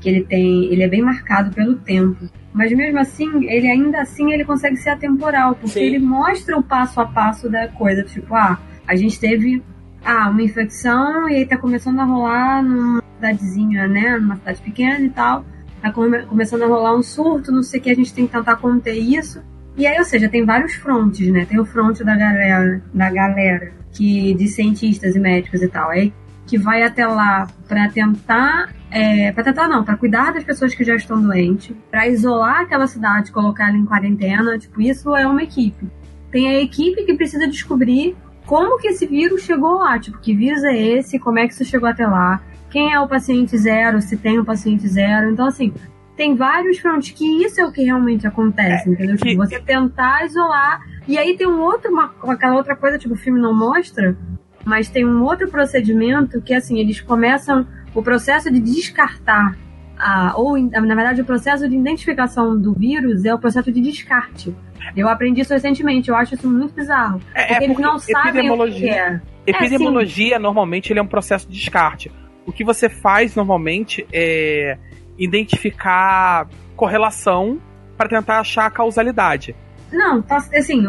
que 0.00 0.08
ele 0.08 0.24
tem, 0.24 0.64
ele 0.72 0.82
é 0.82 0.88
bem 0.88 1.02
marcado 1.02 1.54
pelo 1.54 1.76
tempo. 1.76 2.28
Mas 2.52 2.72
mesmo 2.72 2.98
assim, 2.98 3.44
ele 3.44 3.70
ainda 3.70 4.00
assim 4.00 4.32
ele 4.32 4.44
consegue 4.44 4.78
ser 4.78 4.88
atemporal, 4.88 5.54
porque 5.54 5.78
Sim. 5.78 5.84
ele 5.84 5.98
mostra 5.98 6.56
o 6.56 6.62
passo 6.62 6.98
a 6.98 7.06
passo 7.06 7.50
da 7.50 7.68
coisa, 7.68 8.02
tipo, 8.02 8.34
ah, 8.34 8.58
a 8.88 8.96
gente 8.96 9.20
teve 9.20 9.62
ah, 10.06 10.30
uma 10.30 10.42
infecção 10.42 11.28
e 11.28 11.34
aí 11.34 11.46
tá 11.46 11.58
começando 11.58 11.98
a 11.98 12.04
rolar 12.04 12.62
numa 12.62 13.02
cidadezinha, 13.16 13.88
né? 13.88 14.16
Numa 14.16 14.36
cidade 14.36 14.62
pequena 14.62 15.00
e 15.00 15.10
tal. 15.10 15.44
Tá 15.82 15.92
come 15.92 16.22
começando 16.22 16.62
a 16.62 16.66
rolar 16.66 16.94
um 16.94 17.02
surto, 17.02 17.50
não 17.50 17.62
sei 17.62 17.80
o 17.80 17.82
que, 17.82 17.90
a 17.90 17.94
gente 17.94 18.14
tem 18.14 18.26
que 18.26 18.32
tentar 18.32 18.56
conter 18.56 18.94
isso. 18.94 19.42
E 19.76 19.86
aí, 19.86 19.98
ou 19.98 20.04
seja, 20.04 20.28
tem 20.28 20.44
vários 20.44 20.74
frontes, 20.74 21.30
né? 21.30 21.44
Tem 21.44 21.58
o 21.58 21.66
fronte 21.66 22.02
da 22.04 22.16
galera, 22.16 22.82
da 22.94 23.10
galera 23.10 23.72
que 23.92 24.32
de 24.34 24.48
cientistas 24.48 25.16
e 25.16 25.18
médicos 25.18 25.60
e 25.60 25.68
tal. 25.68 25.90
Aí 25.90 26.12
que 26.46 26.56
vai 26.56 26.82
até 26.82 27.04
lá 27.04 27.48
para 27.66 27.88
tentar, 27.88 28.72
é, 28.90 29.32
para 29.32 29.42
tentar 29.42 29.68
não, 29.68 29.84
para 29.84 29.96
cuidar 29.96 30.32
das 30.32 30.44
pessoas 30.44 30.74
que 30.74 30.84
já 30.84 30.94
estão 30.94 31.20
doentes, 31.20 31.76
para 31.90 32.06
isolar 32.06 32.60
aquela 32.60 32.86
cidade, 32.86 33.32
colocar 33.32 33.68
ela 33.68 33.76
em 33.76 33.84
quarentena. 33.84 34.56
Tipo, 34.56 34.80
isso 34.80 35.14
é 35.16 35.26
uma 35.26 35.42
equipe. 35.42 35.88
Tem 36.30 36.48
a 36.48 36.62
equipe 36.62 37.04
que 37.04 37.14
precisa 37.14 37.48
descobrir 37.48 38.16
como 38.46 38.78
que 38.78 38.88
esse 38.88 39.06
vírus 39.06 39.42
chegou 39.42 39.78
lá, 39.78 39.98
tipo, 39.98 40.18
que 40.18 40.34
vírus 40.34 40.62
é 40.64 40.76
esse, 40.76 41.18
como 41.18 41.38
é 41.38 41.46
que 41.46 41.52
isso 41.52 41.64
chegou 41.64 41.88
até 41.88 42.06
lá, 42.06 42.40
quem 42.70 42.92
é 42.92 43.00
o 43.00 43.08
paciente 43.08 43.58
zero, 43.58 44.00
se 44.00 44.16
tem 44.16 44.38
o 44.38 44.44
paciente 44.44 44.86
zero. 44.86 45.30
Então, 45.30 45.46
assim, 45.46 45.74
tem 46.16 46.34
vários 46.34 46.78
frontes 46.78 47.10
que 47.10 47.44
isso 47.44 47.60
é 47.60 47.66
o 47.66 47.72
que 47.72 47.82
realmente 47.82 48.26
acontece, 48.26 48.88
é, 48.88 48.92
entendeu? 48.92 49.16
Tipo, 49.16 49.36
você 49.36 49.60
tentar 49.60 50.24
isolar. 50.24 50.80
E 51.06 51.18
aí 51.18 51.36
tem 51.36 51.46
um 51.46 51.60
outro, 51.60 51.90
uma, 51.90 52.14
aquela 52.28 52.54
outra 52.54 52.76
coisa, 52.76 52.98
tipo, 52.98 53.14
o 53.14 53.18
filme 53.18 53.40
não 53.40 53.54
mostra, 53.54 54.16
mas 54.64 54.88
tem 54.88 55.06
um 55.06 55.22
outro 55.22 55.48
procedimento 55.48 56.40
que, 56.40 56.54
assim, 56.54 56.78
eles 56.78 57.00
começam 57.00 57.66
o 57.94 58.02
processo 58.02 58.50
de 58.50 58.60
descartar, 58.60 59.56
a, 59.98 60.34
ou, 60.36 60.58
na 60.58 60.94
verdade, 60.94 61.20
o 61.22 61.24
processo 61.24 61.68
de 61.68 61.76
identificação 61.76 62.58
do 62.58 62.72
vírus 62.72 63.24
é 63.24 63.34
o 63.34 63.38
processo 63.38 63.72
de 63.72 63.80
descarte. 63.80 64.54
Eu 64.96 65.08
aprendi 65.08 65.40
isso 65.40 65.52
recentemente, 65.52 66.08
eu 66.08 66.16
acho 66.16 66.34
isso 66.34 66.48
muito 66.48 66.74
bizarro. 66.74 67.20
É, 67.34 67.46
porque, 67.46 67.52
é 67.52 67.56
porque 67.56 67.64
eles 67.64 67.78
não 67.78 67.98
sabem 67.98 68.50
o 68.50 68.72
que 68.72 68.88
é. 68.88 69.20
Epidemiologia, 69.46 70.36
é, 70.36 70.38
normalmente, 70.38 70.92
ele 70.92 70.98
é 70.98 71.02
um 71.02 71.06
processo 71.06 71.48
de 71.48 71.54
descarte. 71.54 72.10
O 72.44 72.52
que 72.52 72.64
você 72.64 72.88
faz, 72.88 73.34
normalmente, 73.34 74.06
é 74.12 74.78
identificar 75.18 76.48
correlação 76.74 77.58
para 77.96 78.08
tentar 78.08 78.40
achar 78.40 78.66
a 78.66 78.70
causalidade. 78.70 79.56
Não, 79.92 80.20
tá, 80.20 80.36
assim, 80.36 80.84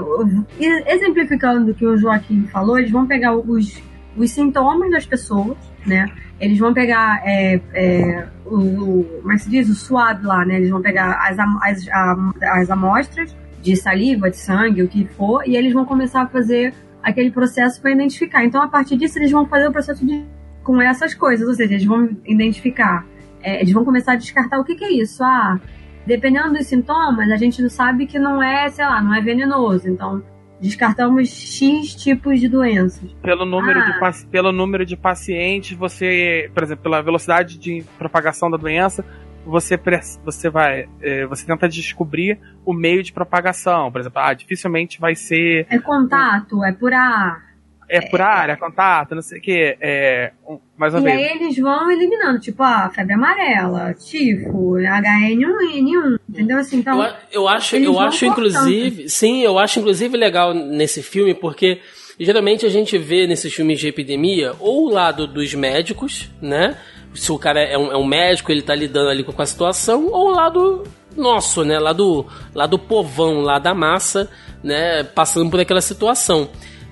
exemplificando 0.60 1.72
o 1.72 1.74
que 1.74 1.86
o 1.86 1.98
Joaquim 1.98 2.48
falou, 2.48 2.78
eles 2.78 2.92
vão 2.92 3.06
pegar 3.06 3.36
os, 3.36 3.82
os 4.16 4.32
sintomas 4.32 4.92
das 4.92 5.06
pessoas, 5.06 5.56
né? 5.86 6.12
Eles 6.40 6.58
vão 6.60 6.74
pegar 6.74 7.22
é, 7.26 7.60
é, 7.74 8.28
o, 8.46 9.04
como 9.22 9.32
é 9.32 9.38
se 9.38 9.50
diz? 9.50 9.70
O 9.70 9.76
suado 9.76 10.28
lá, 10.28 10.46
né? 10.46 10.58
Eles 10.58 10.70
vão 10.70 10.82
pegar 10.82 11.20
as, 11.28 11.38
as, 11.40 11.88
as 12.42 12.70
amostras 12.70 13.36
de 13.62 13.76
saliva, 13.76 14.30
de 14.30 14.38
sangue, 14.38 14.84
o 14.84 14.88
que 14.88 15.06
for, 15.06 15.44
e 15.48 15.56
eles 15.56 15.74
vão 15.74 15.86
começar 15.86 16.22
a 16.22 16.28
fazer 16.28 16.74
aquele 17.02 17.32
processo 17.32 17.82
para 17.82 17.92
identificar. 17.92 18.46
Então, 18.46 18.62
a 18.62 18.68
partir 18.68 18.98
disso, 18.98 19.18
eles 19.18 19.32
vão 19.32 19.46
fazer 19.46 19.68
o 19.68 19.72
processo 19.72 20.06
de 20.06 20.26
com 20.64 20.82
essas 20.82 21.14
coisas, 21.14 21.48
ou 21.48 21.54
seja, 21.54 21.76
eles 21.76 21.86
vão 21.86 22.10
identificar, 22.26 23.06
é, 23.42 23.62
eles 23.62 23.72
vão 23.72 23.86
começar 23.86 24.12
a 24.12 24.16
descartar 24.18 24.60
o 24.60 24.66
que, 24.66 24.76
que 24.76 24.84
é 24.84 24.92
isso. 24.92 25.24
Ah, 25.24 25.58
dependendo 26.06 26.54
dos 26.54 26.68
sintomas, 26.68 27.32
a 27.32 27.38
gente 27.38 27.68
sabe 27.70 28.06
que 28.06 28.20
não 28.20 28.44
é, 28.44 28.68
sei 28.70 28.84
lá, 28.84 29.02
não 29.02 29.14
é 29.16 29.22
venenoso. 29.22 29.88
Então, 29.88 30.22
descartamos 30.60 31.30
X 31.30 31.96
tipos 31.96 32.40
de 32.40 32.48
doenças. 32.48 33.12
Pelo 33.22 33.46
número, 33.46 33.80
ah. 33.80 34.10
de, 34.10 34.26
pelo 34.28 34.52
número 34.52 34.86
de 34.86 34.96
pacientes, 34.96 35.78
você, 35.78 36.50
por 36.54 36.64
exemplo, 36.64 36.84
pela 36.84 37.02
velocidade 37.02 37.58
de 37.58 37.84
propagação 37.98 38.50
da 38.50 38.58
doença, 38.58 39.04
você, 39.46 39.80
você 40.24 40.50
vai. 40.50 40.90
É, 41.02 41.26
você 41.26 41.46
tenta 41.46 41.70
descobrir 41.70 42.40
o 42.66 42.74
meio 42.74 43.02
de 43.02 43.14
propagação. 43.14 43.92
Por 43.92 44.02
exemplo, 44.02 44.22
ah, 44.22 44.34
dificilmente 44.34 45.00
vai 45.00 45.16
ser. 45.16 45.66
É 45.70 45.80
contato, 45.80 46.64
é 46.64 46.74
por 46.74 46.94
ar. 46.94 47.47
É 47.90 48.02
por 48.02 48.20
área, 48.20 48.54
é 48.54 48.56
contato, 48.56 49.16
não 49.16 49.22
sei 49.22 49.40
o 49.40 49.42
que. 49.42 49.78
É, 49.80 50.32
mais 50.78 50.94
uma 50.94 51.00
e 51.02 51.04
vez. 51.04 51.18
aí 51.18 51.38
eles 51.38 51.58
vão 51.58 51.90
eliminando, 51.90 52.40
tipo, 52.40 52.62
a 52.62 52.90
febre 52.90 53.14
amarela, 53.14 53.94
tifo, 53.94 54.74
HN1N1, 54.74 56.20
entendeu? 56.30 56.58
Assim, 56.58 56.78
então. 56.80 57.02
Eu, 57.02 57.14
eu 57.32 57.48
acho, 57.48 57.78
eu 57.78 58.00
acho 58.00 58.26
inclusive. 58.26 59.10
Sim, 59.10 59.42
eu 59.42 59.58
acho 59.58 59.80
inclusive 59.80 60.18
legal 60.18 60.54
nesse 60.54 61.02
filme, 61.02 61.34
porque 61.34 61.80
geralmente 62.20 62.66
a 62.66 62.70
gente 62.70 62.98
vê 62.98 63.26
nesses 63.26 63.54
filmes 63.54 63.80
de 63.80 63.88
epidemia 63.88 64.54
ou 64.60 64.88
o 64.88 64.90
lado 64.92 65.26
dos 65.26 65.54
médicos, 65.54 66.30
né? 66.42 66.76
se 67.18 67.32
o 67.32 67.40
cara 67.40 67.62
é 67.62 67.78
um, 67.78 67.92
é 67.92 67.98
um 67.98 68.06
médico, 68.06 68.52
ele 68.52 68.62
tá 68.62 68.76
lidando 68.76 69.10
ali 69.10 69.24
com 69.24 69.42
a 69.42 69.46
situação, 69.46 70.08
ou 70.08 70.30
lá 70.30 70.50
do 70.50 70.84
nosso, 71.16 71.64
né? 71.64 71.80
Lá 71.80 71.92
do, 71.92 72.26
lá 72.54 72.68
do 72.68 72.78
povão, 72.78 73.42
lá 73.42 73.60
da 73.60 73.74
massa, 73.74 74.30
né? 74.64 75.04
Passando 75.04 75.50
por 75.50 75.60
aquela 75.60 75.82
situação. 75.82 76.50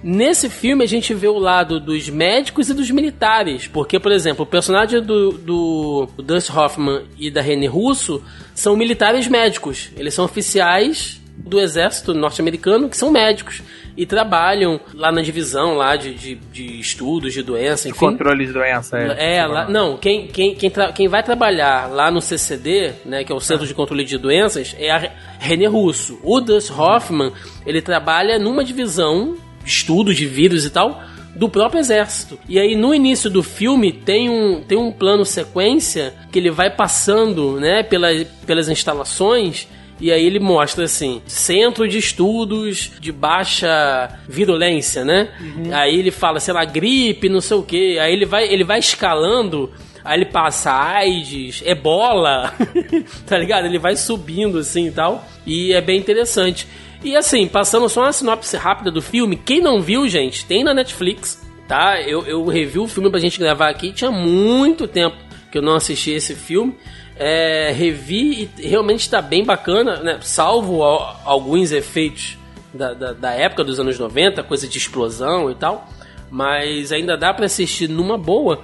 Nesse 0.08 0.52
filme 0.52 0.84
a 0.84 0.88
gente 0.88 1.15
vê 1.15 1.28
o 1.28 1.39
lado 1.39 1.80
dos 1.80 2.08
médicos 2.10 2.70
e 2.70 2.76
dos 2.76 2.91
militares, 2.91 3.68
porque, 3.68 4.00
por 4.00 4.12
exemplo, 4.12 4.44
o 4.44 4.46
personagem 4.46 5.02
do, 5.02 5.32
do 5.32 6.08
Dustin 6.18 6.56
Hoffman 6.56 7.02
e 7.18 7.32
da 7.32 7.41
René 7.41 7.65
Russo 7.65 8.24
são 8.54 8.78
militares 8.78 9.28
médicos. 9.28 9.89
Eles 9.98 10.13
são 10.13 10.24
oficiais 10.24 11.20
do 11.36 11.60
exército 11.60 12.13
norte-americano 12.13 12.88
que 12.88 12.96
são 12.96 13.10
médicos 13.10 13.63
e 13.98 14.06
trabalham 14.06 14.80
lá 14.94 15.12
na 15.12 15.24
divisão 15.24 15.74
lá 15.76 15.96
de, 15.96 16.13
de, 16.13 16.36
de 16.36 16.80
estudos 16.80 17.34
de 17.34 17.41
doença, 17.41 17.89
enfim. 17.89 17.98
Controle 17.98 18.46
de 18.46 18.54
doença, 18.54 19.00
é. 19.00 19.38
É, 19.38 19.46
lá, 19.48 19.68
não, 19.68 19.98
quem, 19.98 20.28
quem, 20.28 20.54
quem, 20.54 20.72
quem 20.94 21.08
vai 21.08 21.24
trabalhar 21.24 21.89
lá 21.89 22.12
no 22.12 22.22
CCD, 22.22 22.94
né, 23.06 23.24
que 23.24 23.32
é 23.32 23.36
o 23.36 23.39
Centro 23.39 23.65
de 23.65 23.74
Controle 23.74 24.06
de 24.06 24.20
Doenças, 24.20 24.76
é 24.78 24.91
a 24.91 25.12
René 25.39 25.65
Russo. 25.65 26.20
O 26.22 26.39
Dus 26.39 26.70
Hoffman, 26.70 27.32
ele 27.65 27.82
trabalha 27.82 28.38
numa 28.38 28.63
divisão 28.63 29.36
de 29.65 29.71
estudos 29.71 30.15
de 30.15 30.25
vírus 30.25 30.63
e 30.63 30.69
tal, 30.69 31.01
do 31.36 31.49
próprio 31.49 31.80
exército. 31.80 32.39
E 32.47 32.58
aí 32.58 32.75
no 32.75 32.93
início 32.93 33.30
do 33.30 33.43
filme 33.43 33.91
tem 33.91 34.30
um, 34.30 34.62
tem 34.62 34.78
um 34.78 34.91
plano 34.91 35.25
sequência 35.25 36.13
que 36.32 36.39
ele 36.39 36.51
vai 36.51 36.69
passando, 36.69 37.60
né, 37.60 37.84
pela, 37.84 38.08
pelas 38.45 38.69
instalações 38.69 39.67
e 39.99 40.12
aí 40.12 40.25
ele 40.25 40.39
mostra 40.39 40.86
assim: 40.86 41.21
centro 41.25 41.88
de 41.88 41.97
estudos 41.97 42.91
de 42.99 43.12
baixa 43.12 44.10
virulência, 44.28 45.06
né? 45.06 45.30
Uhum. 45.39 45.73
Aí 45.73 45.97
ele 45.97 46.12
fala, 46.12 46.39
sei 46.39 46.54
lá, 46.54 46.65
gripe, 46.65 47.30
não 47.30 47.41
sei 47.41 47.58
o 47.58 47.63
que. 47.63 47.97
Aí 47.99 48.13
ele 48.13 48.25
vai, 48.25 48.47
ele 48.47 48.63
vai 48.63 48.80
escalando. 48.80 49.71
Aí 50.04 50.19
ele 50.19 50.25
passa 50.25 50.71
AIDS, 50.71 51.63
ebola, 51.65 52.54
tá 53.25 53.38
ligado? 53.39 53.65
Ele 53.65 53.80
vai 53.80 53.95
subindo 53.95 54.60
assim 54.60 54.88
e 54.88 54.91
tal. 54.91 55.25
E 55.45 55.73
é 55.73 55.82
bem 55.82 55.97
interessante. 55.97 56.67
E 57.06 57.15
assim, 57.15 57.48
passando 57.48 57.88
só 57.88 58.02
uma 58.02 58.12
sinopse 58.12 58.58
rápida 58.58 58.89
do 58.89 59.00
filme. 59.00 59.36
Quem 59.36 59.62
não 59.62 59.80
viu, 59.80 60.10
gente, 60.10 60.44
tem 60.44 60.63
na 60.63 60.74
Netflix, 60.74 61.39
tá? 61.68 62.02
Eu, 62.02 62.26
eu 62.26 62.44
revi 62.48 62.80
o 62.80 62.88
filme 62.88 63.12
pra 63.12 63.20
gente 63.20 63.38
gravar 63.38 63.70
aqui. 63.70 63.94
Tinha 63.94 64.10
muito 64.10 64.88
tempo 64.88 65.15
que 65.52 65.60
eu 65.60 65.62
não 65.62 65.76
assisti 65.76 66.10
esse 66.10 66.34
filme. 66.34 66.76
É, 67.15 67.72
revi 67.72 68.50
e 68.58 68.68
realmente 68.68 69.02
está 69.02 69.22
bem 69.22 69.46
bacana, 69.46 69.98
né? 69.98 70.18
Salvo 70.22 70.82
alguns 70.82 71.72
efeitos 71.72 72.39
da, 72.74 72.96
da, 72.96 73.13
da, 73.13 73.32
época 73.34 73.63
dos 73.63 73.80
anos 73.80 74.00
90, 74.00 74.41
coisa 74.41 74.68
de 74.68 74.76
explosão 74.76 75.52
e 75.52 75.54
tal. 75.54 75.88
Mas 76.32 76.91
ainda 76.91 77.15
dá 77.15 77.32
para 77.32 77.46
assistir 77.46 77.88
numa 77.88 78.18
boa. 78.18 78.62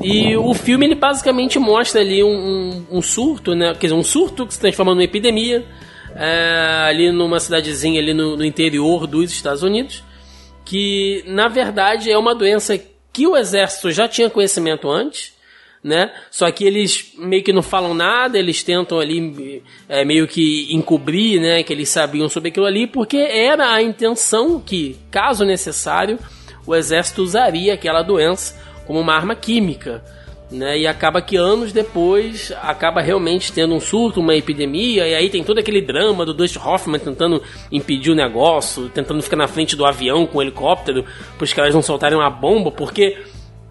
E 0.00 0.36
o 0.36 0.54
filme 0.54 0.86
ele 0.86 0.94
basicamente 0.94 1.58
mostra 1.58 2.02
ali 2.02 2.22
um, 2.22 2.28
um, 2.28 2.98
um 2.98 3.02
surto, 3.02 3.52
né? 3.56 3.74
Quer 3.74 3.88
dizer, 3.88 3.98
um 3.98 4.04
surto 4.04 4.46
que 4.46 4.54
se 4.54 4.60
transforma 4.60 4.92
numa 4.92 5.02
epidemia 5.02 5.66
é, 6.22 6.84
ali 6.86 7.10
numa 7.10 7.40
cidadezinha 7.40 7.98
ali 7.98 8.12
no, 8.12 8.36
no 8.36 8.44
interior 8.44 9.06
dos 9.06 9.32
Estados 9.32 9.62
Unidos, 9.62 10.04
que 10.66 11.24
na 11.26 11.48
verdade 11.48 12.10
é 12.10 12.18
uma 12.18 12.34
doença 12.34 12.78
que 13.10 13.26
o 13.26 13.34
exército 13.34 13.90
já 13.90 14.06
tinha 14.06 14.28
conhecimento 14.28 14.90
antes, 14.90 15.32
né? 15.82 16.12
Só 16.30 16.50
que 16.50 16.62
eles 16.64 17.14
meio 17.16 17.42
que 17.42 17.54
não 17.54 17.62
falam 17.62 17.94
nada, 17.94 18.38
eles 18.38 18.62
tentam 18.62 19.00
ali 19.00 19.62
é, 19.88 20.04
meio 20.04 20.28
que 20.28 20.68
encobrir, 20.70 21.40
né? 21.40 21.62
Que 21.62 21.72
eles 21.72 21.88
sabiam 21.88 22.28
sobre 22.28 22.50
aquilo 22.50 22.66
ali, 22.66 22.86
porque 22.86 23.16
era 23.16 23.72
a 23.72 23.80
intenção 23.80 24.60
que, 24.60 24.98
caso 25.10 25.46
necessário, 25.46 26.18
o 26.66 26.76
exército 26.76 27.22
usaria 27.22 27.72
aquela 27.72 28.02
doença 28.02 28.60
como 28.86 29.00
uma 29.00 29.14
arma 29.14 29.34
química 29.34 30.04
né? 30.50 30.78
E 30.78 30.86
acaba 30.86 31.22
que 31.22 31.36
anos 31.36 31.72
depois 31.72 32.52
acaba 32.62 33.00
realmente 33.00 33.52
tendo 33.52 33.74
um 33.74 33.80
surto, 33.80 34.20
uma 34.20 34.34
epidemia, 34.34 35.06
e 35.06 35.14
aí 35.14 35.30
tem 35.30 35.44
todo 35.44 35.58
aquele 35.58 35.80
drama 35.80 36.24
do 36.24 36.34
Dustin 36.34 36.58
Hoffman 36.58 36.98
tentando 36.98 37.42
impedir 37.70 38.10
o 38.10 38.14
negócio, 38.14 38.88
tentando 38.88 39.22
ficar 39.22 39.36
na 39.36 39.48
frente 39.48 39.76
do 39.76 39.84
avião 39.84 40.26
com 40.26 40.38
o 40.38 40.42
helicóptero, 40.42 41.04
para 41.36 41.44
os 41.44 41.52
caras 41.52 41.74
não 41.74 41.82
soltarem 41.82 42.18
uma 42.18 42.30
bomba, 42.30 42.70
porque 42.70 43.16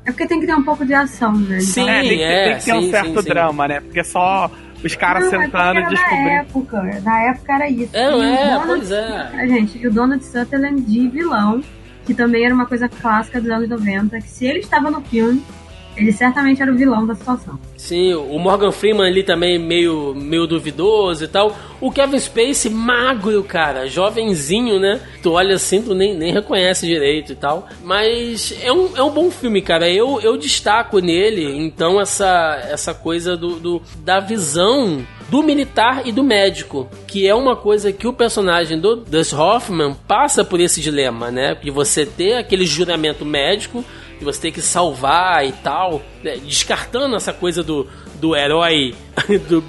é 0.05 0.11
porque 0.11 0.25
tem 0.25 0.39
que 0.39 0.47
ter 0.47 0.55
um 0.55 0.63
pouco 0.63 0.85
de 0.85 0.93
ação, 0.93 1.33
né? 1.33 1.59
Sim, 1.59 1.81
então, 1.81 1.93
é, 1.93 2.01
tem, 2.01 2.17
que, 2.17 2.23
é, 2.23 2.43
tem 2.43 2.57
que 2.57 2.65
ter 2.65 2.71
sim, 2.71 2.77
um 2.77 2.89
certo 2.89 3.21
sim, 3.21 3.29
drama, 3.29 3.63
sim. 3.63 3.73
né? 3.73 3.79
Porque 3.81 4.03
só 4.03 4.51
os 4.83 4.95
caras 4.95 5.25
é 5.25 5.29
sentando 5.29 5.79
e 5.79 5.85
descobrindo. 5.85 6.23
Na 6.23 6.31
época, 6.31 7.01
na 7.03 7.21
época 7.23 7.53
era 7.53 7.69
isso. 7.69 7.95
É, 7.95 8.03
é, 8.03 8.09
Donald, 8.09 8.65
pois 8.65 8.91
é. 8.91 9.47
Gente, 9.47 9.87
o 9.87 9.91
Donald 9.91 10.23
Sutherland 10.23 10.81
de 10.81 11.07
vilão, 11.09 11.61
que 12.05 12.13
também 12.13 12.45
era 12.45 12.55
uma 12.55 12.65
coisa 12.65 12.87
clássica 12.87 13.41
dos 13.41 13.51
anos 13.51 13.69
90, 13.69 14.17
que 14.19 14.29
se 14.29 14.47
ele 14.47 14.59
estava 14.59 14.89
no 14.89 15.01
filme, 15.01 15.43
ele 15.99 16.11
certamente 16.13 16.61
era 16.61 16.71
o 16.71 16.75
vilão 16.75 17.05
da 17.05 17.13
situação. 17.13 17.59
Sim, 17.75 18.13
o 18.13 18.39
Morgan 18.39 18.71
Freeman 18.71 19.07
ali 19.07 19.21
também 19.21 19.59
meio, 19.59 20.13
meio 20.15 20.47
duvidoso 20.47 21.25
e 21.25 21.27
tal. 21.27 21.55
O 21.81 21.91
Kevin 21.91 22.19
Spacey, 22.19 22.71
magro, 22.71 23.43
cara, 23.43 23.87
jovenzinho, 23.87 24.79
né? 24.79 24.99
Tu 25.21 25.31
olha 25.31 25.55
assim, 25.55 25.81
tu 25.81 25.93
nem, 25.93 26.15
nem 26.15 26.31
reconhece 26.31 26.85
direito 26.85 27.33
e 27.33 27.35
tal. 27.35 27.67
Mas 27.83 28.57
é 28.61 28.71
um, 28.71 28.95
é 28.95 29.03
um 29.03 29.11
bom 29.11 29.29
filme, 29.29 29.61
cara. 29.61 29.89
Eu, 29.89 30.19
eu 30.21 30.37
destaco 30.37 30.99
nele, 30.99 31.57
então, 31.57 31.99
essa, 31.99 32.59
essa 32.69 32.93
coisa 32.93 33.35
do, 33.35 33.59
do 33.59 33.81
da 34.03 34.19
visão 34.19 35.05
do 35.29 35.43
militar 35.43 36.07
e 36.07 36.11
do 36.11 36.23
médico, 36.23 36.89
que 37.05 37.27
é 37.27 37.35
uma 37.35 37.55
coisa 37.55 37.91
que 37.91 38.07
o 38.07 38.13
personagem 38.13 38.79
do 38.79 38.95
Dustin 38.95 39.35
Hoffman 39.35 39.95
passa 40.07 40.43
por 40.43 40.59
esse 40.59 40.81
dilema, 40.81 41.29
né? 41.29 41.55
De 41.55 41.69
você 41.69 42.05
ter 42.05 42.37
aquele 42.37 42.65
juramento 42.65 43.23
médico 43.23 43.85
de 44.19 44.25
você 44.25 44.41
ter 44.41 44.51
que 44.51 44.61
salvar 44.61 45.45
e 45.45 45.51
tal, 45.51 46.01
né? 46.23 46.37
descartando 46.37 47.15
essa 47.15 47.33
coisa 47.33 47.63
do, 47.63 47.87
do 48.15 48.35
herói 48.35 48.93
do, 49.47 49.63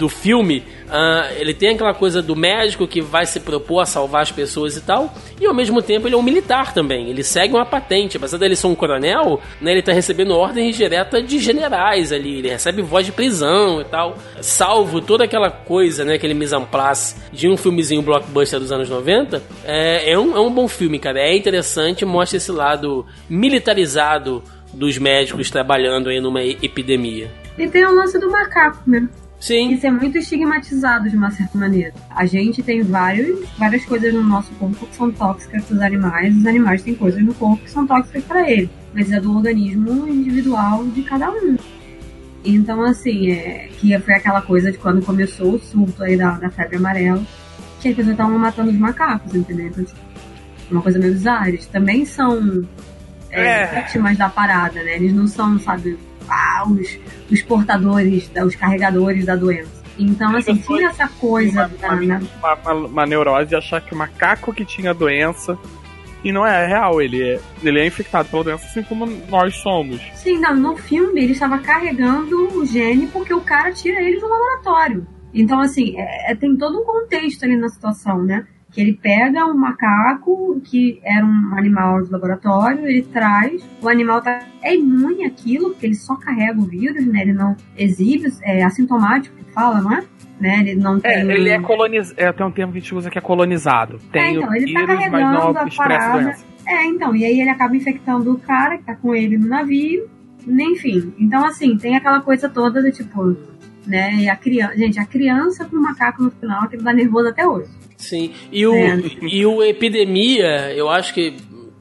do 0.00 0.08
filme, 0.08 0.64
uh, 0.86 1.30
ele 1.38 1.52
tem 1.52 1.74
aquela 1.74 1.92
coisa 1.92 2.22
do 2.22 2.34
médico 2.34 2.86
que 2.86 3.02
vai 3.02 3.26
se 3.26 3.38
propor 3.38 3.80
a 3.80 3.86
salvar 3.86 4.22
as 4.22 4.32
pessoas 4.32 4.76
e 4.78 4.80
tal, 4.80 5.14
e 5.38 5.46
ao 5.46 5.52
mesmo 5.52 5.82
tempo 5.82 6.08
ele 6.08 6.14
é 6.14 6.18
um 6.18 6.22
militar 6.22 6.72
também, 6.72 7.10
ele 7.10 7.22
segue 7.22 7.54
uma 7.54 7.66
patente, 7.66 8.16
apesar 8.16 8.38
dele 8.38 8.56
ser 8.56 8.66
um 8.66 8.74
coronel, 8.74 9.38
né, 9.60 9.72
ele 9.72 9.82
tá 9.82 9.92
recebendo 9.92 10.34
ordens 10.34 10.74
diretas 10.74 11.28
de 11.28 11.38
generais 11.38 12.12
ali, 12.12 12.38
ele 12.38 12.48
recebe 12.48 12.80
voz 12.80 13.04
de 13.04 13.12
prisão 13.12 13.82
e 13.82 13.84
tal, 13.84 14.16
salvo 14.40 15.02
toda 15.02 15.24
aquela 15.24 15.50
coisa, 15.50 16.02
né, 16.02 16.14
aquele 16.14 16.32
mise 16.32 16.56
en 16.56 16.64
place 16.64 17.14
de 17.30 17.46
um 17.46 17.58
filmezinho 17.58 18.00
blockbuster 18.00 18.58
dos 18.58 18.72
anos 18.72 18.88
90, 18.88 19.42
é, 19.64 20.12
é, 20.12 20.18
um, 20.18 20.34
é 20.34 20.40
um 20.40 20.50
bom 20.50 20.66
filme, 20.66 20.98
cara, 20.98 21.20
é 21.20 21.36
interessante, 21.36 22.06
mostra 22.06 22.38
esse 22.38 22.50
lado 22.50 23.04
militarizado 23.28 24.42
dos 24.72 24.96
médicos 24.96 25.50
trabalhando 25.50 26.08
aí 26.08 26.20
numa 26.20 26.42
epidemia. 26.42 27.30
E 27.58 27.68
tem 27.68 27.84
o 27.84 27.94
lance 27.94 28.18
do 28.18 28.30
macaco, 28.30 28.82
né? 28.86 29.06
Sim. 29.40 29.72
Isso 29.72 29.86
é 29.86 29.90
muito 29.90 30.18
estigmatizado 30.18 31.08
de 31.08 31.16
uma 31.16 31.30
certa 31.30 31.56
maneira. 31.56 31.94
A 32.10 32.26
gente 32.26 32.62
tem 32.62 32.82
vários, 32.82 33.48
várias 33.58 33.84
coisas 33.86 34.12
no 34.12 34.22
nosso 34.22 34.52
corpo 34.52 34.86
que 34.86 34.94
são 34.94 35.10
tóxicas 35.10 35.64
para 35.64 35.74
os 35.74 35.80
animais, 35.80 36.36
os 36.36 36.46
animais 36.46 36.82
têm 36.82 36.94
coisas 36.94 37.24
no 37.24 37.34
corpo 37.34 37.64
que 37.64 37.70
são 37.70 37.86
tóxicas 37.86 38.22
para 38.24 38.48
eles. 38.48 38.68
Mas 38.92 39.10
é 39.10 39.18
do 39.18 39.34
organismo 39.34 40.06
individual 40.06 40.84
de 40.88 41.02
cada 41.02 41.30
um. 41.30 41.56
Então, 42.44 42.82
assim, 42.82 43.30
é, 43.30 43.68
que 43.78 43.98
foi 44.00 44.14
aquela 44.14 44.42
coisa 44.42 44.70
de 44.70 44.78
quando 44.78 45.04
começou 45.04 45.54
o 45.54 45.58
surto 45.58 46.02
aí 46.02 46.16
da, 46.16 46.32
da 46.32 46.50
febre 46.50 46.76
amarela, 46.76 47.22
que 47.80 47.88
as 47.88 47.94
pessoas 47.94 48.12
estavam 48.12 48.38
matando 48.38 48.70
os 48.70 48.78
macacos, 48.78 49.34
entendeu? 49.34 49.68
Então, 49.68 49.84
tipo, 49.84 50.00
uma 50.70 50.82
coisa 50.82 50.98
meio 50.98 51.12
bizarra. 51.12 51.48
Eles 51.48 51.66
também 51.66 52.04
são 52.04 52.66
é, 53.30 53.62
é. 53.62 53.82
vítimas 53.82 54.18
da 54.18 54.28
parada, 54.28 54.82
né? 54.82 54.96
Eles 54.96 55.12
não 55.12 55.26
são, 55.26 55.58
sabe, 55.58 55.98
ah, 56.30 56.64
os, 56.66 56.98
os 57.30 57.42
portadores, 57.42 58.30
os 58.44 58.54
carregadores 58.54 59.26
da 59.26 59.36
doença. 59.36 59.80
Então, 59.98 60.34
assim, 60.34 60.56
tinha 60.56 60.88
essa 60.88 61.08
coisa. 61.08 61.70
Uma, 61.82 61.94
uma, 61.94 62.54
uma, 62.54 62.72
uma, 62.86 63.06
neurose 63.06 63.54
achar 63.54 63.80
que 63.80 63.92
o 63.92 63.96
macaco 63.96 64.52
que 64.52 64.64
tinha 64.64 64.94
doença. 64.94 65.58
E 66.22 66.32
não 66.32 66.46
é, 66.46 66.64
é 66.64 66.66
real, 66.66 67.00
ele 67.00 67.22
é, 67.22 67.40
ele 67.62 67.80
é 67.80 67.86
infectado 67.86 68.28
pela 68.28 68.44
doença 68.44 68.66
assim 68.66 68.82
como 68.82 69.06
nós 69.06 69.56
somos. 69.56 70.00
Sim, 70.14 70.38
não, 70.38 70.54
no 70.54 70.76
filme 70.76 71.22
ele 71.22 71.32
estava 71.32 71.58
carregando 71.58 72.58
o 72.58 72.66
gene 72.66 73.06
porque 73.06 73.32
o 73.32 73.40
cara 73.40 73.72
tira 73.72 74.02
ele 74.02 74.20
do 74.20 74.28
laboratório. 74.28 75.06
Então, 75.32 75.60
assim, 75.60 75.98
é, 75.98 76.32
é 76.32 76.34
tem 76.34 76.54
todo 76.56 76.78
um 76.78 76.84
contexto 76.84 77.44
ali 77.44 77.56
na 77.56 77.70
situação, 77.70 78.22
né? 78.22 78.46
Que 78.70 78.80
ele 78.80 78.92
pega 78.92 79.46
um 79.46 79.56
macaco 79.56 80.60
que 80.64 81.00
era 81.04 81.24
um 81.24 81.54
animal 81.56 82.02
de 82.02 82.10
laboratório, 82.10 82.86
ele 82.86 83.02
traz, 83.02 83.62
o 83.82 83.88
animal 83.88 84.22
tá, 84.22 84.40
é 84.62 84.74
imune 84.74 85.24
àquilo, 85.24 85.70
porque 85.70 85.86
ele 85.86 85.94
só 85.94 86.14
carrega 86.16 86.58
o 86.58 86.64
vírus, 86.64 87.04
né? 87.06 87.22
Ele 87.22 87.32
não 87.32 87.56
exibe, 87.76 88.32
é 88.42 88.62
assintomático 88.62 89.36
que 89.36 89.52
fala, 89.52 89.80
não 89.80 89.92
é? 89.92 90.04
Né? 90.40 90.60
Ele 90.60 90.74
não 90.76 90.96
é, 90.98 91.00
tem. 91.00 91.12
É, 91.12 91.34
ele 91.34 91.50
é 91.50 91.60
colonizado. 91.60 92.18
É, 92.18 92.32
tem 92.32 92.46
um 92.46 92.50
termo 92.50 92.72
que 92.72 92.78
a 92.78 92.80
gente 92.80 92.94
usa 92.94 93.10
que 93.10 93.18
é 93.18 93.20
colonizado. 93.20 93.98
Tem 94.12 94.22
é, 94.22 94.30
então, 94.32 94.54
ele 94.54 94.72
tá 94.72 94.86
vírus, 94.86 95.04
tá 95.04 95.10
mas 95.10 95.32
não 95.32 95.66
expressa 95.66 96.12
doença. 96.12 96.44
É, 96.66 96.86
então, 96.86 97.16
e 97.16 97.24
aí 97.24 97.40
ele 97.40 97.50
acaba 97.50 97.76
infectando 97.76 98.32
o 98.32 98.38
cara 98.38 98.78
que 98.78 98.84
tá 98.84 98.94
com 98.94 99.14
ele 99.14 99.36
no 99.36 99.48
navio, 99.48 100.08
enfim. 100.46 101.12
Então, 101.18 101.44
assim, 101.44 101.76
tem 101.76 101.96
aquela 101.96 102.20
coisa 102.20 102.48
toda 102.48 102.80
do 102.80 102.92
tipo, 102.92 103.36
né? 103.86 104.14
E 104.14 104.28
a 104.28 104.36
criança. 104.36 104.76
Gente, 104.76 104.98
a 104.98 105.04
criança 105.04 105.64
com 105.64 105.76
o 105.76 105.82
macaco 105.82 106.22
no 106.22 106.30
final, 106.30 106.68
que 106.68 106.76
dá 106.76 106.92
nervoso 106.92 107.28
até 107.28 107.46
hoje. 107.46 107.68
Sim. 108.00 108.32
E 108.50 108.66
o, 108.66 108.74
é. 108.74 108.98
e 109.22 109.46
o 109.46 109.62
Epidemia, 109.62 110.72
eu 110.74 110.88
acho 110.88 111.14
que. 111.14 111.36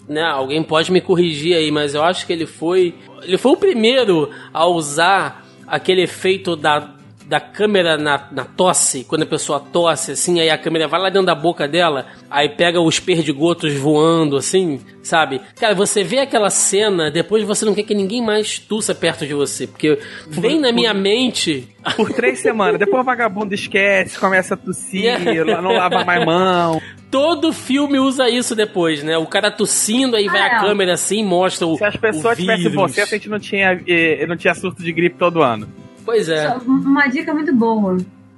Né, 0.07 0.23
alguém 0.23 0.63
pode 0.63 0.91
me 0.91 1.01
corrigir 1.01 1.55
aí, 1.55 1.69
mas 1.69 1.93
eu 1.93 2.03
acho 2.03 2.25
que 2.25 2.33
ele 2.33 2.45
foi. 2.45 2.95
Ele 3.21 3.37
foi 3.37 3.51
o 3.51 3.57
primeiro 3.57 4.29
a 4.51 4.65
usar 4.65 5.45
aquele 5.67 6.01
efeito 6.01 6.55
da 6.55 6.95
da 7.29 7.39
câmera 7.39 7.95
na, 7.95 8.27
na 8.31 8.43
tosse, 8.43 9.03
quando 9.03 9.21
a 9.21 9.25
pessoa 9.27 9.59
tosse, 9.59 10.13
assim, 10.13 10.39
aí 10.39 10.49
a 10.49 10.57
câmera 10.57 10.87
vai 10.87 10.99
lá 10.99 11.09
dentro 11.09 11.27
da 11.27 11.35
boca 11.35 11.67
dela, 11.67 12.07
aí 12.27 12.49
pega 12.49 12.81
os 12.81 12.99
perdigotos 12.99 13.75
voando, 13.75 14.35
assim, 14.35 14.81
sabe? 15.03 15.39
Cara, 15.59 15.75
você 15.75 16.03
vê 16.03 16.21
aquela 16.21 16.49
cena, 16.49 17.11
depois 17.11 17.43
você 17.43 17.65
não 17.65 17.75
quer 17.75 17.83
que 17.83 17.93
ninguém 17.93 18.19
mais 18.19 18.57
tussa 18.57 18.95
perto 18.95 19.27
de 19.27 19.35
você, 19.35 19.67
porque 19.67 19.99
vem 20.27 20.59
na 20.59 20.71
minha 20.71 20.91
mente... 20.91 21.67
Por 21.95 22.11
três 22.11 22.39
semanas, 22.41 22.79
depois 22.79 23.03
o 23.03 23.05
vagabundo 23.05 23.53
esquece, 23.53 24.17
começa 24.17 24.55
a 24.55 24.57
tossir, 24.57 25.21
yeah. 25.21 25.61
não 25.61 25.73
lava 25.73 26.03
mais 26.03 26.25
mão. 26.25 26.81
Todo 27.11 27.53
filme 27.53 27.99
usa 27.99 28.27
isso 28.27 28.55
depois, 28.55 29.03
né? 29.03 29.19
O 29.19 29.27
cara 29.27 29.51
tossindo, 29.51 30.15
aí 30.15 30.25
vai 30.25 30.41
a 30.41 30.57
é. 30.57 30.59
câmera 30.61 30.93
assim, 30.93 31.23
mostra 31.23 31.67
o 31.67 31.77
Se 31.77 31.85
as 31.85 31.95
pessoas 31.95 32.39
tivessem 32.39 32.71
você, 32.71 33.01
a 33.01 33.05
gente 33.05 33.29
não 33.29 33.39
tinha, 33.39 33.79
eh, 33.87 34.25
não 34.27 34.35
tinha 34.35 34.55
surto 34.55 34.81
de 34.81 34.91
gripe 34.91 35.15
todo 35.17 35.43
ano. 35.43 35.67
Pois 36.09 36.27
é. 36.27 36.49
Uma 36.65 37.05
dica 37.05 37.31
muito 37.35 37.55
boa. 37.55 37.95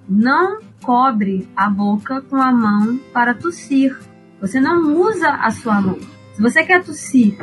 Não 0.10 0.60
cobre 0.84 1.47
a 1.55 1.69
boca 1.69 2.19
com 2.19 2.36
a 2.36 2.51
mão 2.51 2.99
para 3.13 3.34
tossir. 3.34 3.97
Você 4.41 4.60
não 4.60 4.93
usa 4.99 5.29
a 5.29 5.49
sua 5.51 5.79
mão. 5.79 5.97
Se 6.34 6.41
você 6.41 6.65
quer 6.65 6.84
tossir, 6.84 7.38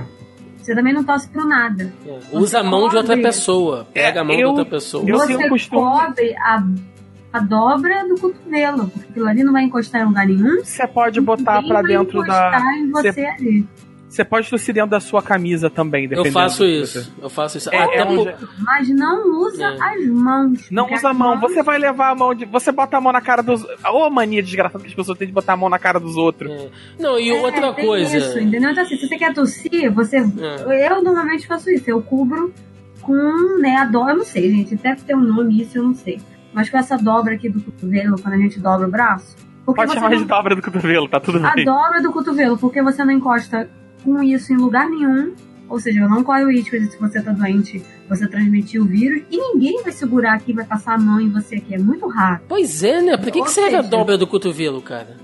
você 0.59 0.75
também 0.75 0.93
não 0.93 1.03
tosse 1.03 1.31
pro 1.31 1.47
nada. 1.47 1.91
É. 2.07 2.19
Usa 2.37 2.61
a 2.61 2.63
mão 2.63 2.81
cobre, 2.81 2.91
de 2.91 2.97
outra 2.99 3.17
pessoa. 3.17 3.89
Pega 3.95 4.19
é, 4.19 4.21
a 4.21 4.25
mão 4.25 4.35
eu, 4.35 4.39
de 4.39 4.45
outra 4.45 4.65
pessoa. 4.67 5.03
Você 5.03 5.49
costume... 5.49 5.81
cobre 5.81 6.37
a, 6.37 6.63
a 7.33 7.41
dobra 7.41 8.07
do 8.07 8.21
cotovelo. 8.21 8.87
Porque 8.89 9.09
aquilo 9.09 9.29
ali 9.29 9.43
não 9.43 9.55
vai 9.55 9.63
encostar 9.63 10.03
em 10.03 10.05
lugar 10.05 10.27
nenhum. 10.27 10.63
Você 10.63 10.87
pode 10.87 11.23
botar 11.23 11.63
para 11.63 11.81
dentro 11.81 12.23
da. 12.23 12.61
Em 12.77 12.91
você, 12.91 13.13
você 13.13 13.25
ali. 13.25 13.67
Você 14.09 14.25
pode 14.25 14.49
tossir 14.49 14.75
dentro 14.75 14.91
da 14.91 15.01
sua 15.01 15.23
camisa 15.23 15.69
também, 15.69 16.09
dependendo. 16.09 16.29
Eu 16.29 16.33
faço 16.33 16.65
isso. 16.65 17.13
Eu 17.21 17.29
faço 17.29 17.59
isso. 17.59 17.69
É, 17.71 17.79
Até 17.79 17.99
é 17.99 18.05
um... 18.07 18.25
Mas 18.59 18.89
não 18.89 19.39
usa 19.43 19.65
é. 19.65 19.79
as 19.81 20.07
mãos. 20.07 20.71
Não 20.71 20.91
usa 20.91 21.11
a 21.11 21.15
mão. 21.15 21.37
Mãos... 21.37 21.41
Você 21.41 21.63
vai 21.63 21.79
levar 21.79 22.11
a 22.11 22.15
mão 22.15 22.35
de. 22.35 22.47
Você 22.47 22.73
bota 22.73 22.97
a 22.97 23.01
mão 23.01 23.13
na 23.13 23.21
cara 23.21 23.43
dos. 23.43 23.63
Ô, 23.63 23.69
oh, 24.07 24.11
mania 24.11 24.43
desgraçada 24.43 24.83
que 24.83 24.89
as 24.89 24.95
pessoas 24.95 25.19
têm 25.19 25.29
de 25.29 25.35
botar 25.35 25.53
a 25.53 25.57
mão 25.57 25.69
na 25.69 25.79
cara 25.79 26.01
dos 26.01 26.17
outros. 26.17 26.51
É. 26.51 26.71
Não, 26.99 27.19
e 27.19 27.29
é, 27.31 27.41
outra 27.41 27.75
coisa. 27.75 28.17
Isso, 28.17 28.39
entendeu? 28.39 28.71
Então, 28.71 28.83
assim, 28.83 28.97
se 28.97 29.07
você 29.07 29.17
quer 29.19 29.35
tossir, 29.35 29.93
você. 29.93 30.17
É. 30.17 30.91
Eu 30.91 31.03
normalmente 31.03 31.47
faço 31.47 31.71
isso. 31.71 31.91
Eu 31.91 32.01
cubro 32.01 32.53
com, 33.03 33.59
né, 33.61 33.77
a 33.77 33.85
dó. 33.85 34.09
Eu 34.09 34.17
não 34.17 34.25
sei, 34.25 34.51
gente. 34.51 34.75
Deve 34.75 35.03
ter 35.03 35.15
um 35.15 35.21
nome 35.21 35.61
isso, 35.61 35.77
eu 35.77 35.83
não 35.83 35.95
sei. 35.95 36.19
mas 36.53 36.71
com 36.71 36.79
essa 36.79 36.97
dobra 36.97 37.35
aqui 37.35 37.49
do 37.49 37.61
cotovelo, 37.61 38.17
quando 38.21 38.35
a 38.35 38.39
gente 38.39 38.59
dobra 38.59 38.89
o 38.89 38.91
braço. 38.91 39.37
Pode 39.67 39.91
você 39.91 39.95
chamar 39.97 40.11
não- 40.11 40.17
de 40.17 40.25
dobra 40.25 40.57
do 40.57 40.63
cotovelo, 40.63 41.09
tá 41.09 41.21
tudo 41.21 41.47
A 41.47 41.53
bem. 41.53 41.65
dobra 41.65 42.01
do 42.01 42.11
cotovelo, 42.11 42.57
porque 42.57 42.83
você 42.83 43.05
não 43.05 43.13
encosta 43.13 43.69
com 44.15 44.23
isso 44.23 44.53
em 44.53 44.57
lugar 44.57 44.89
nenhum. 44.89 45.35
Ou 45.69 45.79
seja, 45.79 46.01
não 46.09 46.25
corre 46.25 46.45
o 46.45 46.51
risco 46.51 46.79
de 46.79 46.91
se 46.91 46.99
você 46.99 47.21
tá 47.23 47.31
doente, 47.31 47.83
você 48.09 48.27
transmitir 48.27 48.81
o 48.81 48.87
vírus. 48.87 49.23
E 49.31 49.37
ninguém 49.37 49.83
vai 49.83 49.93
segurar 49.93 50.33
aqui, 50.35 50.53
vai 50.55 50.65
passar 50.65 50.95
a 50.95 50.99
mão 50.99 51.21
em 51.21 51.29
você 51.29 51.57
aqui. 51.57 51.75
É 51.75 51.79
muito 51.79 52.09
raro. 52.09 52.41
Pois 52.49 52.83
é, 52.83 53.03
né? 53.03 53.17
Pra 53.19 53.31
que, 53.31 53.39
Ou 53.39 53.45
que 53.45 53.51
serve 53.51 53.77
a 53.77 53.83
seja- 53.83 53.91
dobra 53.91 54.17
do 54.17 54.27
cotovelo, 54.27 54.81
cara? 54.81 55.17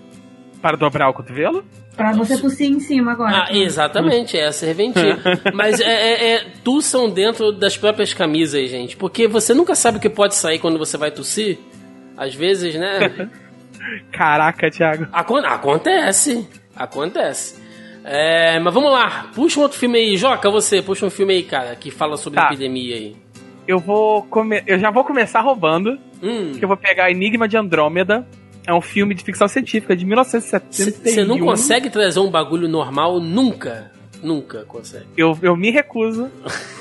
Para 0.60 0.76
dobrar 0.76 1.08
o 1.08 1.14
cotovelo? 1.14 1.64
Pra 1.96 2.12
você 2.12 2.36
tossir 2.36 2.68
em 2.70 2.80
cima 2.80 3.12
agora. 3.12 3.44
Ah, 3.48 3.56
exatamente, 3.56 4.36
é 4.36 4.46
a 4.46 4.52
serventia. 4.52 5.16
Mas 5.54 5.80
é, 5.80 5.84
é, 5.84 6.34
é, 6.34 6.44
tussam 6.64 7.08
dentro 7.08 7.52
das 7.52 7.76
próprias 7.78 8.12
camisas, 8.12 8.68
gente. 8.68 8.96
Porque 8.96 9.26
você 9.28 9.54
nunca 9.54 9.74
sabe 9.74 9.96
o 9.96 10.00
que 10.00 10.10
pode 10.10 10.34
sair 10.34 10.58
quando 10.58 10.76
você 10.78 10.96
vai 10.98 11.10
tossir. 11.10 11.58
Às 12.16 12.34
vezes, 12.34 12.74
né? 12.74 13.28
Caraca, 14.12 14.70
Thiago. 14.70 15.06
Acon- 15.12 15.38
acontece. 15.44 16.46
Acontece. 16.74 17.62
É, 18.04 18.58
mas 18.58 18.72
vamos 18.74 18.92
lá. 18.92 19.30
Puxa 19.34 19.58
um 19.58 19.62
outro 19.62 19.78
filme 19.78 19.98
aí. 19.98 20.16
Joca, 20.16 20.50
você, 20.50 20.82
puxa 20.82 21.06
um 21.06 21.10
filme 21.10 21.34
aí, 21.34 21.42
cara, 21.42 21.74
que 21.74 21.90
fala 21.90 22.16
sobre 22.16 22.38
Tá. 22.38 22.46
epidemia 22.48 22.96
aí. 22.96 23.16
Eu 23.66 23.78
vou 23.78 24.22
come... 24.24 24.62
eu 24.66 24.78
já 24.78 24.90
vou 24.90 25.04
começar 25.04 25.40
roubando, 25.40 25.98
Hum. 26.22 26.52
que 26.52 26.62
eu 26.62 26.68
vou 26.68 26.76
pegar 26.76 27.10
Enigma 27.10 27.48
de 27.48 27.56
Andrômeda. 27.56 28.26
É 28.66 28.72
um 28.72 28.80
filme 28.80 29.14
de 29.14 29.22
ficção 29.24 29.46
científica 29.48 29.94
de 29.96 30.04
1971. 30.06 31.12
Você 31.12 31.24
não 31.24 31.38
consegue 31.38 31.90
trazer 31.90 32.20
um 32.20 32.30
bagulho 32.30 32.68
normal 32.68 33.20
nunca. 33.20 33.90
Nunca 34.22 34.64
consegue. 34.64 35.06
Eu, 35.16 35.38
eu 35.42 35.54
me 35.56 35.70
recuso. 35.70 36.30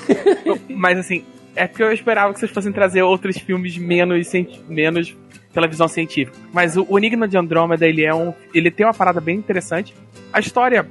mas 0.68 0.98
assim, 0.98 1.24
é 1.54 1.66
porque 1.66 1.82
eu 1.82 1.92
esperava 1.92 2.32
que 2.32 2.40
vocês 2.40 2.50
fossem 2.50 2.72
trazer 2.72 3.02
outros 3.02 3.36
filmes 3.38 3.76
menos, 3.76 4.30
menos 4.68 5.14
televisão 5.52 5.86
científica. 5.86 6.36
Mas 6.52 6.76
o, 6.76 6.86
o 6.88 6.98
Enigma 6.98 7.28
de 7.28 7.36
Andrômeda, 7.36 7.86
ele 7.86 8.04
é 8.04 8.14
um. 8.14 8.32
Ele 8.54 8.70
tem 8.70 8.86
uma 8.86 8.94
parada 8.94 9.20
bem 9.20 9.36
interessante. 9.36 9.94
A 10.32 10.40
história, 10.40 10.86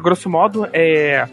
grosso 0.00 0.28
modo, 0.28 0.66
é. 0.72 1.28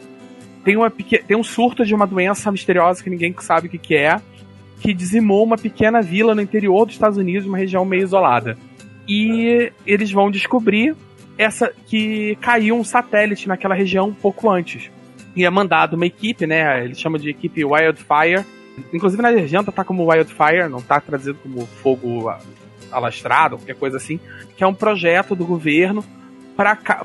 Tem, 0.63 0.75
uma, 0.75 0.91
tem 0.91 1.38
um 1.38 1.43
surto 1.43 1.86
de 1.86 1.95
uma 1.95 2.06
doença 2.06 2.52
misteriosa 2.52 3.04
que 3.04 3.10
ninguém 3.10 3.34
sabe 3.39 3.67
o 3.67 3.69
que, 3.69 3.78
que 3.78 3.95
é, 3.95 4.21
que 4.80 4.93
dizimou 4.93 5.43
uma 5.43 5.58
pequena 5.58 6.02
vila 6.02 6.36
no 6.36 6.41
interior 6.41 6.86
dos 6.86 6.95
Estados 6.95 7.17
Unidos, 7.17 7.47
uma 7.47 7.58
região 7.58 7.86
meio 7.86 8.04
isolada. 8.04 8.58
E 9.08 9.71
eles 9.86 10.12
vão 10.12 10.30
descobrir 10.30 10.95
essa 11.38 11.71
que 11.88 12.38
caiu 12.41 12.75
um 12.75 12.84
satélite 12.84 13.47
naquela 13.47 13.73
região 13.73 14.10
um 14.10 14.13
pouco 14.13 14.49
antes. 14.49 14.91
E 15.36 15.45
é 15.45 15.49
mandado 15.49 15.95
uma 15.95 16.06
equipe, 16.06 16.45
né? 16.45 16.84
Eles 16.84 16.99
chamam 16.99 17.19
de 17.19 17.30
equipe 17.30 17.63
Wildfire. 17.63 18.45
Inclusive 18.93 19.21
na 19.21 19.30
legenda 19.30 19.71
tá 19.71 19.84
como 19.84 20.10
Wildfire, 20.12 20.69
não 20.69 20.82
tá 20.82 20.99
traduzido 20.99 21.39
como 21.41 21.65
fogo 21.65 22.32
alastrado, 22.91 23.58
qualquer 23.58 23.75
coisa 23.75 23.97
assim. 23.97 24.19
Que 24.58 24.63
é 24.63 24.67
um 24.67 24.73
projeto 24.73 25.36
do 25.36 25.45
governo 25.45 26.04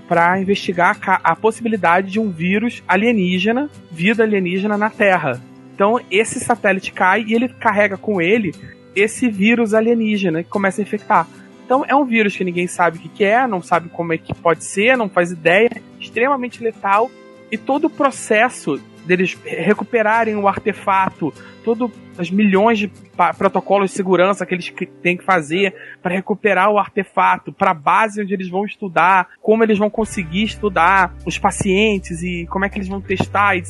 para 0.08 0.40
investigar 0.40 0.98
a 1.06 1.20
a 1.22 1.36
possibilidade 1.36 2.10
de 2.10 2.18
um 2.18 2.30
vírus 2.30 2.82
alienígena, 2.88 3.70
vida 3.90 4.24
alienígena 4.24 4.76
na 4.76 4.90
Terra. 4.90 5.40
Então 5.72 6.00
esse 6.10 6.40
satélite 6.40 6.92
cai 6.92 7.22
e 7.22 7.34
ele 7.34 7.48
carrega 7.48 7.96
com 7.96 8.20
ele 8.20 8.52
esse 8.96 9.28
vírus 9.28 9.72
alienígena 9.72 10.42
que 10.42 10.50
começa 10.50 10.80
a 10.80 10.82
infectar. 10.82 11.28
Então 11.64 11.84
é 11.86 11.94
um 11.94 12.04
vírus 12.04 12.36
que 12.36 12.44
ninguém 12.44 12.66
sabe 12.66 12.98
o 12.98 13.00
que 13.00 13.24
é, 13.24 13.46
não 13.46 13.62
sabe 13.62 13.88
como 13.88 14.12
é 14.12 14.18
que 14.18 14.34
pode 14.34 14.64
ser, 14.64 14.96
não 14.96 15.08
faz 15.08 15.30
ideia, 15.30 15.70
extremamente 16.00 16.62
letal 16.62 17.10
e 17.50 17.56
todo 17.56 17.86
o 17.86 17.90
processo 17.90 18.80
deles 19.04 19.38
recuperarem 19.44 20.36
o 20.36 20.48
artefato, 20.48 21.32
todos 21.62 21.90
os 22.18 22.30
milhões 22.30 22.78
de 22.78 22.90
protocolos 23.36 23.90
de 23.90 23.96
segurança 23.96 24.44
que 24.46 24.54
eles 24.54 24.72
têm 25.02 25.16
que 25.16 25.24
fazer 25.24 25.74
para 26.02 26.14
recuperar 26.14 26.70
o 26.70 26.78
artefato, 26.78 27.52
para 27.52 27.72
a 27.72 27.74
base 27.74 28.22
onde 28.22 28.34
eles 28.34 28.48
vão 28.48 28.64
estudar, 28.64 29.28
como 29.40 29.62
eles 29.62 29.78
vão 29.78 29.90
conseguir 29.90 30.44
estudar 30.44 31.14
os 31.24 31.38
pacientes 31.38 32.22
e 32.22 32.46
como 32.46 32.64
é 32.64 32.68
que 32.68 32.78
eles 32.78 32.88
vão 32.88 33.00
testar. 33.00 33.56
E. 33.56 33.62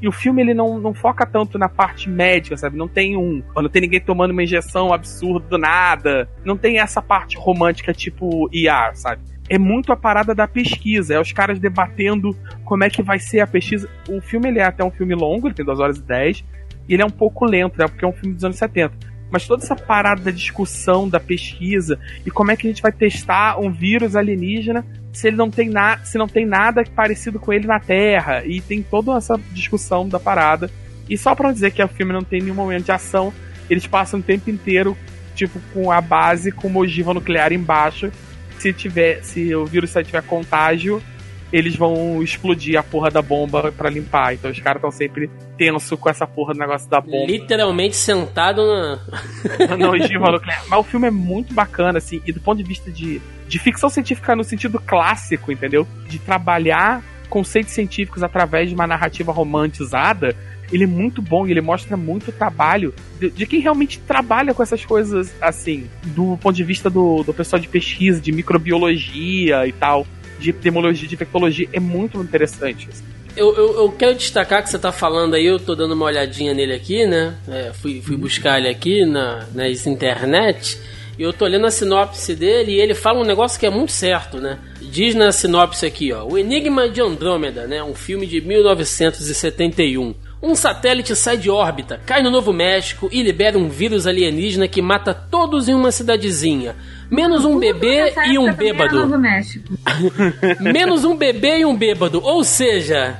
E 0.00 0.08
o 0.08 0.12
filme 0.12 0.40
ele 0.40 0.54
não, 0.54 0.78
não 0.78 0.94
foca 0.94 1.26
tanto 1.26 1.58
na 1.58 1.68
parte 1.68 2.08
médica, 2.08 2.56
sabe? 2.56 2.78
Não 2.78 2.88
tem 2.88 3.14
um. 3.14 3.42
Não 3.54 3.68
tem 3.68 3.82
ninguém 3.82 4.00
tomando 4.00 4.30
uma 4.30 4.42
injeção 4.42 4.90
absurda 4.90 5.46
do 5.46 5.58
nada. 5.58 6.30
Não 6.42 6.56
tem 6.56 6.78
essa 6.78 7.02
parte 7.02 7.36
romântica 7.36 7.92
tipo 7.92 8.48
ER, 8.54 8.94
sabe? 8.94 9.22
É 9.50 9.58
muito 9.58 9.92
a 9.92 9.96
parada 9.96 10.34
da 10.34 10.46
pesquisa, 10.46 11.14
é 11.14 11.20
os 11.20 11.32
caras 11.32 11.58
debatendo 11.58 12.36
como 12.64 12.84
é 12.84 12.88
que 12.88 13.02
vai 13.02 13.18
ser 13.18 13.40
a 13.40 13.46
pesquisa. 13.46 13.90
O 14.08 14.20
filme 14.20 14.48
ele 14.48 14.60
é 14.60 14.64
até 14.64 14.84
um 14.84 14.92
filme 14.92 15.14
longo, 15.14 15.48
ele 15.48 15.54
tem 15.54 15.66
2 15.66 15.80
horas 15.80 15.98
e 15.98 16.02
10, 16.02 16.44
e 16.88 16.94
ele 16.94 17.02
é 17.02 17.06
um 17.06 17.10
pouco 17.10 17.44
lento, 17.44 17.76
né? 17.76 17.88
Porque 17.88 18.04
é 18.04 18.08
um 18.08 18.12
filme 18.12 18.34
dos 18.34 18.44
anos 18.44 18.56
70. 18.56 19.10
Mas 19.28 19.46
toda 19.46 19.62
essa 19.62 19.76
parada 19.76 20.22
da 20.22 20.30
discussão, 20.30 21.08
da 21.08 21.18
pesquisa, 21.18 21.98
e 22.24 22.30
como 22.30 22.50
é 22.50 22.56
que 22.56 22.66
a 22.66 22.70
gente 22.70 22.80
vai 22.80 22.92
testar 22.92 23.58
um 23.60 23.72
vírus 23.72 24.16
alienígena 24.16 24.84
se 25.12 25.28
ele 25.28 25.36
não 25.36 25.50
tem, 25.50 25.68
na, 25.68 25.98
se 25.98 26.16
não 26.16 26.28
tem 26.28 26.46
nada 26.46 26.84
parecido 26.94 27.38
com 27.38 27.52
ele 27.52 27.66
na 27.66 27.80
Terra. 27.80 28.44
E 28.44 28.60
tem 28.60 28.82
toda 28.82 29.16
essa 29.16 29.38
discussão 29.52 30.08
da 30.08 30.20
parada. 30.20 30.70
E 31.08 31.18
só 31.18 31.34
não 31.40 31.52
dizer 31.52 31.72
que 31.72 31.82
o 31.82 31.88
filme 31.88 32.12
não 32.12 32.22
tem 32.22 32.40
nenhum 32.40 32.54
momento 32.54 32.84
de 32.84 32.92
ação, 32.92 33.32
eles 33.68 33.86
passam 33.86 34.20
o 34.20 34.22
tempo 34.22 34.50
inteiro, 34.50 34.96
tipo, 35.34 35.60
com 35.72 35.90
a 35.90 36.00
base 36.00 36.52
com 36.52 36.68
uma 36.68 36.80
ogiva 36.80 37.12
nuclear 37.12 37.52
embaixo. 37.52 38.12
Se 38.60 38.74
tiver, 38.74 39.24
se 39.24 39.54
o 39.54 39.64
vírus 39.64 39.90
tiver 40.04 40.22
contágio, 40.22 41.02
eles 41.50 41.74
vão 41.74 42.22
explodir 42.22 42.78
a 42.78 42.82
porra 42.82 43.10
da 43.10 43.22
bomba 43.22 43.72
pra 43.72 43.88
limpar. 43.88 44.34
Então 44.34 44.50
os 44.50 44.60
caras 44.60 44.76
estão 44.76 44.90
sempre 44.90 45.30
tenso 45.56 45.96
com 45.96 46.10
essa 46.10 46.26
porra 46.26 46.52
do 46.52 46.60
negócio 46.60 46.88
da 46.90 47.00
bomba 47.00 47.26
Literalmente 47.26 47.96
sentado 47.96 48.62
na. 48.66 48.98
na 49.76 49.90
ogiva 49.90 50.30
nuclear. 50.30 50.62
Mas 50.68 50.78
o 50.78 50.82
filme 50.82 51.08
é 51.08 51.10
muito 51.10 51.54
bacana, 51.54 51.96
assim, 51.96 52.20
e 52.26 52.32
do 52.32 52.40
ponto 52.40 52.58
de 52.58 52.68
vista 52.68 52.90
de, 52.90 53.18
de 53.48 53.58
ficção 53.58 53.88
científica 53.88 54.36
no 54.36 54.44
sentido 54.44 54.78
clássico, 54.78 55.50
entendeu? 55.50 55.88
De 56.06 56.18
trabalhar 56.18 57.02
conceitos 57.30 57.72
científicos 57.72 58.22
através 58.22 58.68
de 58.68 58.74
uma 58.74 58.86
narrativa 58.86 59.32
romantizada, 59.32 60.36
ele 60.72 60.84
é 60.84 60.86
muito 60.86 61.20
bom 61.20 61.46
e 61.46 61.50
ele 61.50 61.60
mostra 61.60 61.96
muito 61.96 62.32
trabalho 62.32 62.94
de, 63.18 63.30
de 63.30 63.46
quem 63.46 63.60
realmente 63.60 63.98
trabalha 63.98 64.54
com 64.54 64.62
essas 64.62 64.84
coisas, 64.84 65.32
assim, 65.40 65.88
do 66.02 66.36
ponto 66.38 66.54
de 66.54 66.64
vista 66.64 66.88
do, 66.88 67.22
do 67.22 67.34
pessoal 67.34 67.60
de 67.60 67.68
pesquisa, 67.68 68.20
de 68.20 68.32
microbiologia 68.32 69.66
e 69.66 69.72
tal, 69.72 70.06
de 70.38 70.50
epidemiologia, 70.50 71.08
de 71.08 71.14
infectologia. 71.14 71.68
É 71.72 71.80
muito 71.80 72.20
interessante. 72.20 72.88
assim. 72.90 73.04
Eu, 73.36 73.54
eu, 73.54 73.76
eu 73.82 73.92
quero 73.92 74.14
destacar 74.14 74.62
que 74.62 74.70
você 74.70 74.78
tá 74.78 74.90
falando 74.90 75.34
aí, 75.34 75.46
eu 75.46 75.58
tô 75.58 75.74
dando 75.74 75.94
uma 75.94 76.04
olhadinha 76.04 76.52
nele 76.52 76.74
aqui, 76.74 77.06
né? 77.06 77.36
É, 77.48 77.72
fui, 77.72 78.00
fui 78.00 78.16
buscar 78.16 78.58
ele 78.58 78.68
aqui 78.68 79.04
na, 79.04 79.46
nas 79.54 79.86
internet. 79.86 80.78
E 81.18 81.22
eu 81.22 81.32
tô 81.32 81.46
lendo 81.46 81.66
a 81.66 81.70
sinopse 81.70 82.34
dele 82.34 82.72
e 82.72 82.80
ele 82.80 82.94
fala 82.94 83.20
um 83.20 83.24
negócio 83.24 83.60
que 83.60 83.66
é 83.66 83.70
muito 83.70 83.92
certo, 83.92 84.38
né? 84.38 84.58
Diz 84.80 85.14
na 85.14 85.30
sinopse 85.30 85.84
aqui, 85.84 86.12
ó. 86.12 86.24
O 86.24 86.38
Enigma 86.38 86.88
de 86.88 87.00
Andrômeda, 87.00 87.66
né? 87.66 87.82
Um 87.82 87.94
filme 87.94 88.26
de 88.26 88.40
1971. 88.40 90.14
Um 90.42 90.54
satélite 90.54 91.14
sai 91.14 91.36
de 91.36 91.50
órbita, 91.50 92.00
cai 92.06 92.22
no 92.22 92.30
Novo 92.30 92.50
México 92.50 93.10
e 93.12 93.22
libera 93.22 93.58
um 93.58 93.68
vírus 93.68 94.06
alienígena 94.06 94.66
que 94.66 94.80
mata 94.80 95.12
todos 95.12 95.68
em 95.68 95.74
uma 95.74 95.92
cidadezinha. 95.92 96.74
Menos 97.10 97.44
um 97.44 97.58
bebê 97.58 98.12
e 98.26 98.38
um 98.38 98.50
bêbado. 98.52 99.00
Novo 99.00 99.18
México. 99.18 99.74
Menos 100.60 101.04
um 101.04 101.14
bebê 101.14 101.58
e 101.58 101.64
um 101.66 101.76
bêbado. 101.76 102.22
Ou 102.24 102.42
seja, 102.42 103.18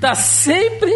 tá 0.00 0.14
sempre. 0.14 0.90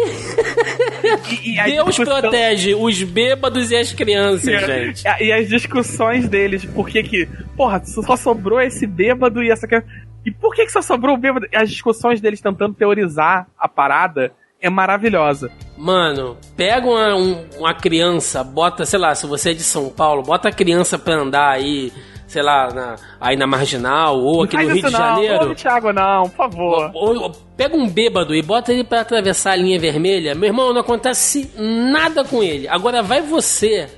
Deus 1.65 1.95
discussão- 1.95 2.21
protege 2.21 2.73
os 2.75 3.03
bêbados 3.03 3.71
e 3.71 3.75
as 3.75 3.91
crianças, 3.91 4.61
gente. 4.65 5.03
E, 5.19 5.25
e 5.25 5.33
as 5.33 5.49
discussões 5.49 6.29
deles, 6.29 6.63
por 6.63 6.87
que 6.87 7.03
que. 7.03 7.27
Porra, 7.57 7.83
só 7.83 8.15
sobrou 8.15 8.61
esse 8.61 8.87
bêbado 8.87 9.43
e 9.43 9.51
essa. 9.51 9.67
criança. 9.67 9.87
E 10.25 10.31
por 10.31 10.55
que 10.55 10.65
que 10.65 10.71
só 10.71 10.81
sobrou 10.81 11.15
o 11.15 11.17
bêbado? 11.17 11.45
As 11.53 11.69
discussões 11.69 12.21
deles 12.21 12.39
tentando 12.39 12.73
teorizar 12.73 13.47
a 13.59 13.67
parada 13.67 14.31
é 14.63 14.69
maravilhosa. 14.69 15.51
Mano, 15.77 16.37
pega 16.55 16.87
uma, 16.87 17.15
um- 17.15 17.45
uma 17.59 17.73
criança, 17.73 18.43
bota, 18.43 18.85
sei 18.85 18.97
lá, 18.99 19.13
se 19.13 19.27
você 19.27 19.51
é 19.51 19.53
de 19.53 19.63
São 19.63 19.89
Paulo, 19.89 20.23
bota 20.23 20.47
a 20.49 20.51
criança 20.51 20.97
pra 20.97 21.15
andar 21.15 21.49
aí, 21.49 21.91
sei 22.25 22.41
lá, 22.41 22.69
na- 22.73 22.95
aí 23.19 23.35
na 23.35 23.45
Marginal 23.45 24.17
ou 24.19 24.43
aqui 24.43 24.55
Não 24.55 24.63
no 24.63 24.69
Rio 24.69 24.77
de 24.77 24.91
não, 24.91 24.91
Janeiro. 24.91 25.51
Ô, 25.51 25.55
Thiago, 25.55 25.91
não, 25.91 26.23
por 26.29 26.35
favor. 26.37 26.91
Ou- 26.93 27.21
ou 27.23 27.31
pega 27.57 27.75
um 27.75 27.87
bêbado 27.89 28.33
e 28.33 28.41
bota 28.41 28.71
ele 28.71 28.83
pra 28.83 29.01
atravessar 29.01 29.51
a 29.51 29.55
linha 29.55 29.77
vermelha. 29.79 30.33
Meu 30.33 30.47
irmão, 30.47 30.71
não 30.73 30.81
acontece 30.81 31.51
nada 31.57 32.23
com 32.23 32.41
ele. 32.41 32.67
Agora 32.67 33.03
vai 33.03 33.21
você 33.21 33.89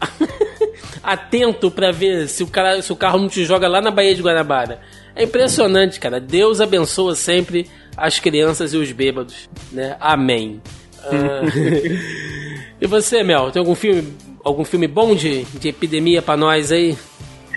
atento 1.02 1.70
pra 1.70 1.90
ver 1.90 2.28
se 2.28 2.42
o, 2.42 2.46
cara, 2.46 2.80
se 2.82 2.92
o 2.92 2.96
carro 2.96 3.18
não 3.18 3.28
te 3.28 3.44
joga 3.44 3.68
lá 3.68 3.80
na 3.80 3.90
Baía 3.90 4.14
de 4.14 4.22
Guanabara. 4.22 4.80
É 5.14 5.24
impressionante, 5.24 6.00
cara. 6.00 6.18
Deus 6.20 6.60
abençoa 6.60 7.14
sempre 7.14 7.66
as 7.96 8.18
crianças 8.18 8.72
e 8.72 8.76
os 8.76 8.90
bêbados, 8.92 9.48
né? 9.70 9.96
Amém. 10.00 10.60
Ah, 11.04 11.42
e 12.80 12.86
você, 12.86 13.24
Mel, 13.24 13.50
tem 13.50 13.58
algum 13.58 13.74
filme, 13.74 14.12
algum 14.44 14.64
filme 14.64 14.86
bom 14.86 15.16
de, 15.16 15.42
de 15.58 15.68
epidemia 15.68 16.22
pra 16.22 16.36
nós 16.36 16.70
aí? 16.70 16.96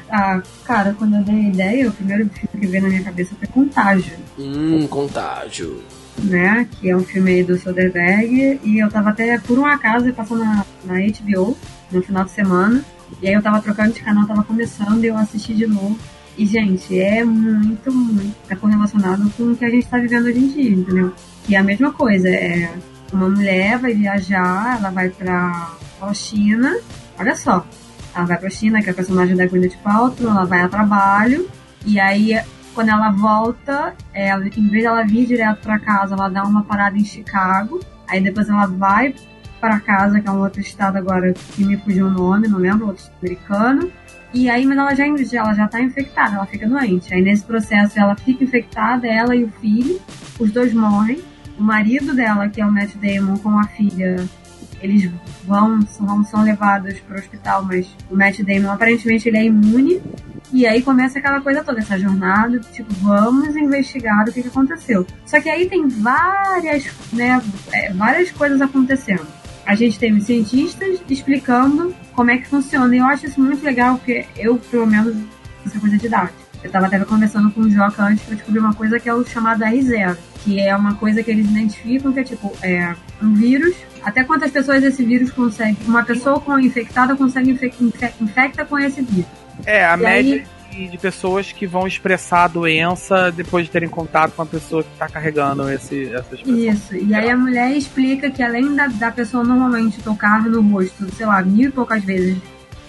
Ah, 0.10 0.42
cara, 0.64 0.96
quando 0.98 1.16
eu 1.18 1.24
dei 1.24 1.36
a 1.36 1.50
ideia, 1.50 1.90
o 1.90 1.92
primeiro 1.92 2.28
filme 2.30 2.50
que 2.60 2.68
veio 2.68 2.82
na 2.84 2.90
minha 2.90 3.04
cabeça 3.04 3.36
foi 3.38 3.48
Contágio, 3.48 4.14
Hum, 4.40 4.88
contágio. 4.88 5.84
né? 6.24 6.68
Que 6.80 6.90
é 6.90 6.96
um 6.98 7.04
filme 7.04 7.32
aí 7.34 7.44
do 7.44 7.56
Soderbergh. 7.58 8.60
E 8.64 8.80
eu 8.80 8.90
tava 8.90 9.10
até, 9.12 9.38
por 9.38 9.60
um 9.60 9.66
acaso, 9.68 10.12
passando 10.14 10.40
na, 10.44 10.66
na 10.84 10.96
HBO. 10.96 11.56
no 11.92 12.02
final 12.02 12.24
de 12.26 12.32
semana. 12.32 12.84
E 13.22 13.28
aí 13.28 13.34
eu 13.36 13.42
tava 13.44 13.62
trocando 13.62 13.94
de 13.94 14.02
canal, 14.02 14.26
tava 14.28 14.44
começando 14.44 15.04
e 15.04 15.08
eu 15.08 15.18
assisti 15.18 15.54
de 15.54 15.68
novo. 15.68 15.98
E, 16.38 16.46
gente, 16.46 17.00
é 17.00 17.24
muito, 17.24 17.92
muito 17.92 18.36
tá 18.48 18.56
correlacionado 18.56 19.30
com 19.32 19.52
o 19.52 19.56
que 19.56 19.64
a 19.64 19.70
gente 19.70 19.88
tá 19.88 19.98
vivendo 19.98 20.26
hoje 20.26 20.40
em 20.40 20.48
dia, 20.50 20.72
entendeu? 20.72 21.14
E 21.48 21.56
a 21.56 21.64
mesma 21.64 21.94
coisa, 21.94 22.30
é 22.30 22.70
uma 23.14 23.30
mulher 23.30 23.78
vai 23.78 23.94
viajar, 23.94 24.78
ela 24.78 24.90
vai 24.90 25.10
pra, 25.10 25.72
pra 26.00 26.14
China, 26.14 26.78
olha 27.18 27.36
só, 27.36 27.66
ela 28.14 28.26
vai 28.26 28.38
pra 28.38 28.50
China, 28.50 28.82
que 28.82 28.90
é 28.90 28.92
a 28.92 28.96
personagem 28.96 29.36
da 29.36 29.46
Gwyneth 29.46 29.78
Paltrow, 29.84 30.30
ela 30.30 30.46
vai 30.46 30.62
a 30.62 30.68
trabalho, 30.68 31.48
e 31.86 32.00
aí 32.00 32.38
quando 32.74 32.90
ela 32.90 33.10
volta, 33.12 33.96
ela, 34.14 34.46
em 34.46 34.68
vez 34.68 34.84
dela 34.84 35.04
vir 35.06 35.26
direto 35.26 35.62
pra 35.62 35.80
casa, 35.80 36.14
ela 36.14 36.28
dá 36.28 36.44
uma 36.44 36.64
parada 36.64 36.98
em 36.98 37.06
Chicago, 37.06 37.80
aí 38.08 38.20
depois 38.20 38.50
ela 38.50 38.66
vai 38.66 39.16
para 39.62 39.80
casa, 39.80 40.20
que 40.20 40.28
é 40.28 40.32
um 40.32 40.42
outro 40.42 40.60
estado 40.60 40.98
agora 40.98 41.34
que 41.34 41.64
me 41.64 41.78
fugiu 41.78 42.08
o 42.08 42.12
nome, 42.12 42.50
não 42.50 42.60
lembro, 42.60 42.88
outro 42.88 43.06
americano, 43.22 43.90
e 44.36 44.50
aí, 44.50 44.66
mas 44.66 44.78
ela 44.78 44.94
já, 44.94 45.06
ela 45.06 45.54
já 45.54 45.66
tá 45.66 45.82
infectada, 45.82 46.36
ela 46.36 46.46
fica 46.46 46.68
doente. 46.68 47.14
Aí 47.14 47.22
nesse 47.22 47.46
processo 47.46 47.98
ela 47.98 48.18
fica 48.18 48.44
infectada, 48.44 49.08
ela 49.08 49.34
e 49.34 49.46
o 49.46 49.50
filho, 49.62 49.98
os 50.38 50.52
dois 50.52 50.74
morrem. 50.74 51.20
O 51.58 51.64
marido 51.64 52.14
dela, 52.14 52.50
que 52.50 52.60
é 52.60 52.66
o 52.66 52.72
Matt 52.72 52.96
Damon, 52.96 53.38
com 53.38 53.58
a 53.58 53.64
filha, 53.64 54.28
eles 54.82 55.10
vão, 55.46 55.82
são, 55.88 56.22
são 56.26 56.44
levados 56.44 57.00
para 57.00 57.16
o 57.16 57.20
hospital, 57.20 57.64
mas 57.64 57.88
o 58.12 58.16
Matt 58.18 58.42
Damon 58.42 58.72
aparentemente 58.72 59.30
ele 59.30 59.38
é 59.38 59.46
imune. 59.46 60.02
E 60.52 60.68
aí 60.68 60.82
começa 60.82 61.18
aquela 61.18 61.40
coisa 61.40 61.64
toda, 61.64 61.80
essa 61.80 61.98
jornada, 61.98 62.60
tipo, 62.60 62.94
vamos 62.96 63.56
investigar 63.56 64.28
o 64.28 64.34
que, 64.34 64.42
que 64.42 64.50
aconteceu. 64.50 65.08
Só 65.26 65.40
que 65.40 65.50
aí 65.50 65.70
tem 65.70 65.88
várias, 65.88 66.86
né, 67.14 67.42
é, 67.72 67.94
várias 67.94 68.32
coisas 68.32 68.62
acontecendo. 68.62 69.26
A 69.66 69.76
gente 69.76 69.98
tem 69.98 70.14
os 70.14 70.26
cientistas 70.26 71.00
explicando 71.10 71.94
como 72.14 72.32
é 72.32 72.38
que 72.38 72.48
funciona. 72.48 72.96
E 72.96 73.00
eu 73.00 73.06
acho 73.06 73.26
isso 73.26 73.42
muito 73.42 73.64
legal, 73.64 73.98
porque 73.98 74.26
eu, 74.38 74.58
pelo 74.58 74.86
menos, 74.86 75.16
essa 75.66 75.80
coisa 75.80 75.98
didática. 75.98 76.46
Eu 76.64 76.68
estava 76.68 76.88
até 76.88 76.98
conversando 77.00 77.52
com 77.52 77.62
o 77.62 77.70
Joca 77.70 78.04
antes 78.04 78.24
para 78.24 78.36
descobrir 78.36 78.60
uma 78.60 78.74
coisa 78.74 79.00
que 79.00 79.08
é 79.08 79.14
o 79.14 79.24
chamado 79.24 79.64
R0, 79.64 80.18
que 80.44 80.60
é 80.60 80.76
uma 80.76 80.96
coisa 80.96 81.22
que 81.22 81.30
eles 81.30 81.46
identificam 81.48 82.12
que 82.12 82.20
é 82.20 82.24
tipo 82.24 82.52
é 82.64 82.96
um 83.22 83.36
vírus. 83.36 83.76
Até 84.04 84.24
quantas 84.24 84.50
pessoas 84.50 84.84
esse 84.84 85.04
vírus 85.04 85.32
consegue? 85.32 85.78
Uma 85.86 86.04
pessoa 86.04 86.40
com 86.40 86.58
infectada 86.60 87.16
consegue 87.16 87.52
infecta, 87.52 87.84
infecta 88.20 88.66
com 88.66 88.80
esse 88.80 89.02
vírus. 89.02 89.30
É, 89.66 89.86
a 89.86 89.96
e 89.96 90.02
média 90.02 90.36
aí, 90.36 90.46
de 90.90 90.98
pessoas 90.98 91.52
que 91.52 91.66
vão 91.66 91.88
expressar 91.88 92.44
a 92.44 92.48
doença 92.48 93.32
depois 93.32 93.66
de 93.66 93.72
terem 93.72 93.90
contato 93.90 94.34
com 94.34 94.42
a 94.42 94.46
pessoa 94.46 94.84
que 94.84 94.92
está 94.92 95.08
carregando 95.08 95.70
esse, 95.72 96.14
essas 96.14 96.42
pessoas. 96.42 96.58
Isso, 96.60 96.96
e 96.96 97.14
aí 97.14 97.30
a 97.30 97.38
mulher 97.38 97.72
explica 97.72 98.30
que 98.30 98.44
além 98.44 98.76
da, 98.76 98.88
da 98.88 99.12
pessoa 99.12 99.44
normalmente 99.44 100.02
tocar 100.02 100.44
no 100.44 100.62
rosto, 100.62 101.10
sei 101.16 101.26
lá, 101.26 101.42
mil 101.42 101.70
e 101.70 101.72
poucas 101.72 102.04
vezes 102.04 102.38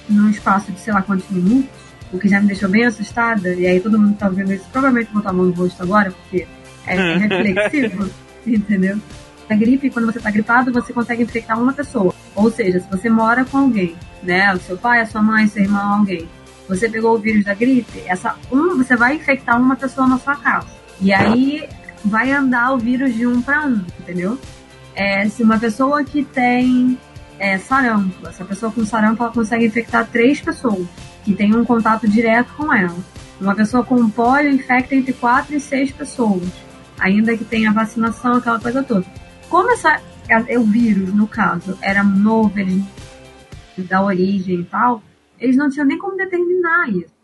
num 0.09 0.31
espaço 0.31 0.72
de 0.72 0.81
sei 0.81 0.92
lá 0.92 1.03
quantos 1.03 1.29
minutos, 1.31 1.70
o 2.12 2.18
que 2.18 2.29
já 2.29 2.40
me 2.40 2.46
deixou 2.46 2.68
bem 2.68 2.85
assustada, 2.85 3.55
e 3.55 3.66
aí 3.66 3.81
todo 3.81 3.99
mundo 3.99 4.14
que 4.14 4.20
tá 4.20 4.27
ouvindo 4.27 4.53
isso 4.53 4.66
provavelmente 4.72 5.12
botar 5.12 5.31
a 5.31 5.33
mão 5.33 5.46
no 5.46 5.53
rosto 5.53 5.83
agora, 5.83 6.11
porque 6.11 6.46
é, 6.87 6.96
é 6.96 7.16
reflexivo, 7.18 8.11
entendeu? 8.46 8.99
A 9.49 9.55
gripe, 9.55 9.90
quando 9.90 10.07
você 10.07 10.18
tá 10.18 10.31
gripado, 10.31 10.72
você 10.72 10.92
consegue 10.92 11.22
infectar 11.22 11.61
uma 11.61 11.72
pessoa. 11.72 12.12
Ou 12.35 12.51
seja, 12.51 12.81
se 12.81 12.90
você 12.90 13.09
mora 13.09 13.44
com 13.44 13.59
alguém, 13.59 13.94
né? 14.22 14.53
O 14.53 14.59
seu 14.59 14.77
pai, 14.77 15.01
a 15.01 15.07
sua 15.07 15.22
mãe, 15.22 15.46
seu 15.46 15.62
irmão, 15.62 16.01
alguém. 16.01 16.29
Você 16.68 16.88
pegou 16.88 17.14
o 17.14 17.18
vírus 17.18 17.44
da 17.44 17.55
gripe, 17.55 18.02
essa 18.07 18.37
um, 18.50 18.76
você 18.76 18.96
vai 18.96 19.16
infectar 19.16 19.61
uma 19.61 19.76
pessoa 19.76 20.07
na 20.07 20.18
sua 20.18 20.37
casa. 20.37 20.68
E 21.00 21.12
aí 21.12 21.68
vai 22.05 22.33
andar 22.33 22.72
o 22.72 22.79
vírus 22.79 23.14
de 23.14 23.26
um 23.26 23.40
para 23.40 23.66
um, 23.66 23.85
entendeu? 24.00 24.38
É, 24.94 25.29
se 25.29 25.42
uma 25.42 25.59
pessoa 25.59 26.02
que 26.02 26.24
tem 26.24 26.98
é, 27.38 27.59
sarampo, 27.59 28.26
essa 28.26 28.44
pessoa 28.44 28.72
com 28.72 28.85
sarampo 28.85 29.22
ela 29.22 29.33
consegue 29.33 29.66
infectar 29.66 30.07
três 30.07 30.40
pessoas 30.40 30.87
que 31.24 31.35
tem 31.35 31.55
um 31.55 31.64
contato 31.64 32.09
direto 32.09 32.52
com 32.57 32.72
ela. 32.72 32.96
Uma 33.40 33.55
pessoa 33.55 33.85
com 33.85 34.09
pólio 34.09 34.50
infecta 34.50 34.94
entre 34.94 35.12
4 35.12 35.55
e 35.55 35.61
6 35.61 35.92
pessoas, 35.92 36.48
ainda 36.98 37.37
que 37.37 37.44
tenha 37.44 37.72
vacinação, 37.72 38.35
aquela 38.35 38.59
coisa 38.59 38.83
toda. 38.83 39.05
Como 39.50 39.70
essa, 39.72 40.00
o 40.59 40.62
vírus, 40.62 41.12
no 41.12 41.26
caso, 41.26 41.76
era 41.83 42.02
novo, 42.02 42.59
eles 42.59 42.83
da 43.76 44.02
origem 44.02 44.61
e 44.61 44.64
tal, 44.64 45.02
eles 45.38 45.57
não 45.57 45.68
tinham 45.68 45.87
nem 45.87 45.99
como 45.99 46.16
determinar 46.16 46.88
isso, 46.90 47.14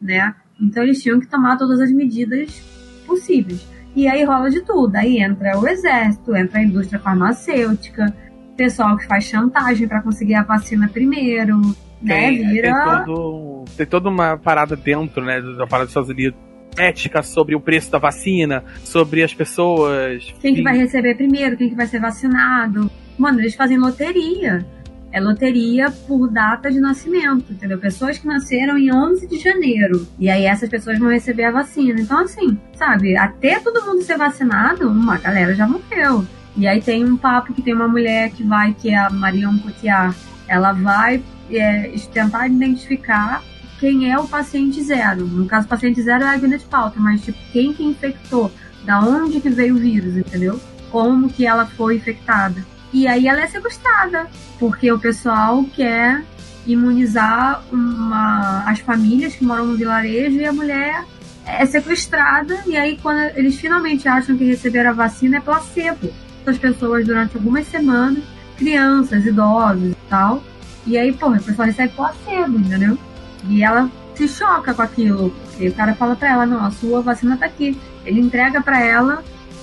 né? 0.00 0.34
Então 0.60 0.82
eles 0.82 1.02
tinham 1.02 1.20
que 1.20 1.26
tomar 1.26 1.56
todas 1.56 1.80
as 1.80 1.90
medidas 1.90 2.60
possíveis. 3.06 3.66
E 3.94 4.08
aí 4.08 4.24
rola 4.24 4.50
de 4.50 4.60
tudo. 4.62 4.96
Aí 4.96 5.18
entra 5.18 5.58
o 5.58 5.66
exército, 5.66 6.34
entra 6.34 6.60
a 6.60 6.62
indústria 6.62 7.00
farmacêutica, 7.00 8.14
pessoal 8.56 8.96
que 8.96 9.06
faz 9.06 9.24
chantagem 9.24 9.88
para 9.88 10.02
conseguir 10.02 10.34
a 10.34 10.42
vacina 10.42 10.88
primeiro, 10.88 11.60
né? 12.00 12.28
Tem, 12.28 12.48
Vira... 12.48 12.72
tem, 12.72 13.04
todo, 13.04 13.64
tem 13.76 13.86
toda 13.86 14.08
uma 14.08 14.36
parada 14.36 14.76
dentro, 14.76 15.24
né, 15.24 15.40
da 15.40 15.66
parada 15.66 15.84
dos 15.84 15.90
Estados 15.90 16.10
Unidos. 16.10 16.38
Ética 16.78 17.22
sobre 17.22 17.54
o 17.54 17.60
preço 17.60 17.92
da 17.92 17.98
vacina, 17.98 18.64
sobre 18.82 19.22
as 19.22 19.34
pessoas. 19.34 20.34
Quem 20.40 20.54
que 20.54 20.62
vai 20.62 20.74
receber 20.74 21.14
primeiro, 21.16 21.54
quem 21.54 21.68
que 21.68 21.74
vai 21.74 21.86
ser 21.86 22.00
vacinado. 22.00 22.90
Mano, 23.18 23.40
eles 23.40 23.54
fazem 23.54 23.76
loteria. 23.76 24.64
É 25.12 25.20
loteria 25.20 25.90
por 26.08 26.28
data 26.28 26.70
de 26.70 26.80
nascimento, 26.80 27.52
entendeu? 27.52 27.78
Pessoas 27.78 28.18
que 28.18 28.26
nasceram 28.26 28.78
em 28.78 28.92
11 28.92 29.26
de 29.26 29.38
janeiro. 29.38 30.06
E 30.18 30.30
aí 30.30 30.46
essas 30.46 30.70
pessoas 30.70 30.98
vão 30.98 31.10
receber 31.10 31.44
a 31.44 31.50
vacina. 31.50 32.00
Então, 32.00 32.18
assim, 32.20 32.58
sabe, 32.74 33.16
até 33.16 33.60
todo 33.60 33.84
mundo 33.84 34.02
ser 34.02 34.16
vacinado, 34.16 34.88
uma 34.88 35.18
galera 35.18 35.54
já 35.54 35.66
morreu. 35.66 36.26
E 36.56 36.66
aí 36.66 36.80
tem 36.80 37.04
um 37.04 37.16
papo 37.16 37.52
que 37.52 37.62
tem 37.62 37.74
uma 37.74 37.88
mulher 37.88 38.30
que 38.30 38.42
vai, 38.42 38.74
que 38.74 38.90
é 38.90 38.96
a 38.96 39.10
Marion 39.10 39.58
Cotillard. 39.58 40.16
Ela 40.48 40.72
vai 40.72 41.22
é, 41.50 41.92
tentar 42.12 42.46
identificar 42.46 43.42
quem 43.80 44.10
é 44.10 44.18
o 44.18 44.28
paciente 44.28 44.82
zero. 44.82 45.26
No 45.26 45.46
caso, 45.46 45.66
o 45.66 45.68
paciente 45.68 46.00
zero 46.02 46.24
é 46.24 46.28
a 46.28 46.36
Gwyneth 46.36 46.66
Paltrow, 46.70 47.02
mas 47.02 47.22
tipo, 47.22 47.38
quem 47.52 47.72
que 47.72 47.82
infectou? 47.82 48.50
Da 48.84 49.00
onde 49.00 49.40
que 49.40 49.48
veio 49.48 49.74
o 49.74 49.78
vírus, 49.78 50.16
entendeu? 50.16 50.60
Como 50.90 51.28
que 51.28 51.46
ela 51.46 51.66
foi 51.66 51.96
infectada. 51.96 52.64
E 52.92 53.08
aí 53.08 53.26
ela 53.26 53.42
é 53.42 53.46
sequestrada, 53.46 54.26
porque 54.58 54.90
o 54.92 54.98
pessoal 54.98 55.64
quer 55.74 56.22
imunizar 56.66 57.62
uma, 57.72 58.64
as 58.66 58.80
famílias 58.80 59.34
que 59.34 59.44
moram 59.44 59.66
no 59.66 59.76
vilarejo 59.76 60.36
e 60.36 60.44
a 60.44 60.52
mulher 60.52 61.04
é 61.44 61.66
sequestrada 61.66 62.62
e 62.66 62.76
aí 62.76 62.96
quando 63.02 63.18
eles 63.36 63.58
finalmente 63.58 64.06
acham 64.06 64.36
que 64.36 64.44
receberam 64.44 64.90
a 64.90 64.92
vacina 64.92 65.38
é 65.38 65.40
placebo. 65.40 66.12
As 66.46 66.58
pessoas 66.58 67.06
durante 67.06 67.36
algumas 67.36 67.66
semanas, 67.66 68.22
crianças, 68.56 69.24
idosos 69.24 69.92
e 69.92 69.96
tal, 70.08 70.42
e 70.86 70.98
aí, 70.98 71.12
pô, 71.12 71.26
a 71.26 71.38
pessoa 71.38 71.66
recebe 71.66 71.92
placebo, 71.94 72.58
entendeu? 72.58 72.98
E 73.48 73.62
ela 73.62 73.90
se 74.14 74.26
choca 74.26 74.74
com 74.74 74.82
aquilo. 74.82 75.30
Porque 75.30 75.68
o 75.68 75.74
cara 75.74 75.94
fala 75.94 76.16
pra 76.16 76.30
ela, 76.30 76.46
não, 76.46 76.64
a 76.64 76.70
sua 76.70 77.00
vacina 77.00 77.36
tá 77.36 77.46
aqui. 77.46 77.78
Ele 78.04 78.20
entrega 78.20 78.60
pra 78.60 78.80
ela 78.80 79.22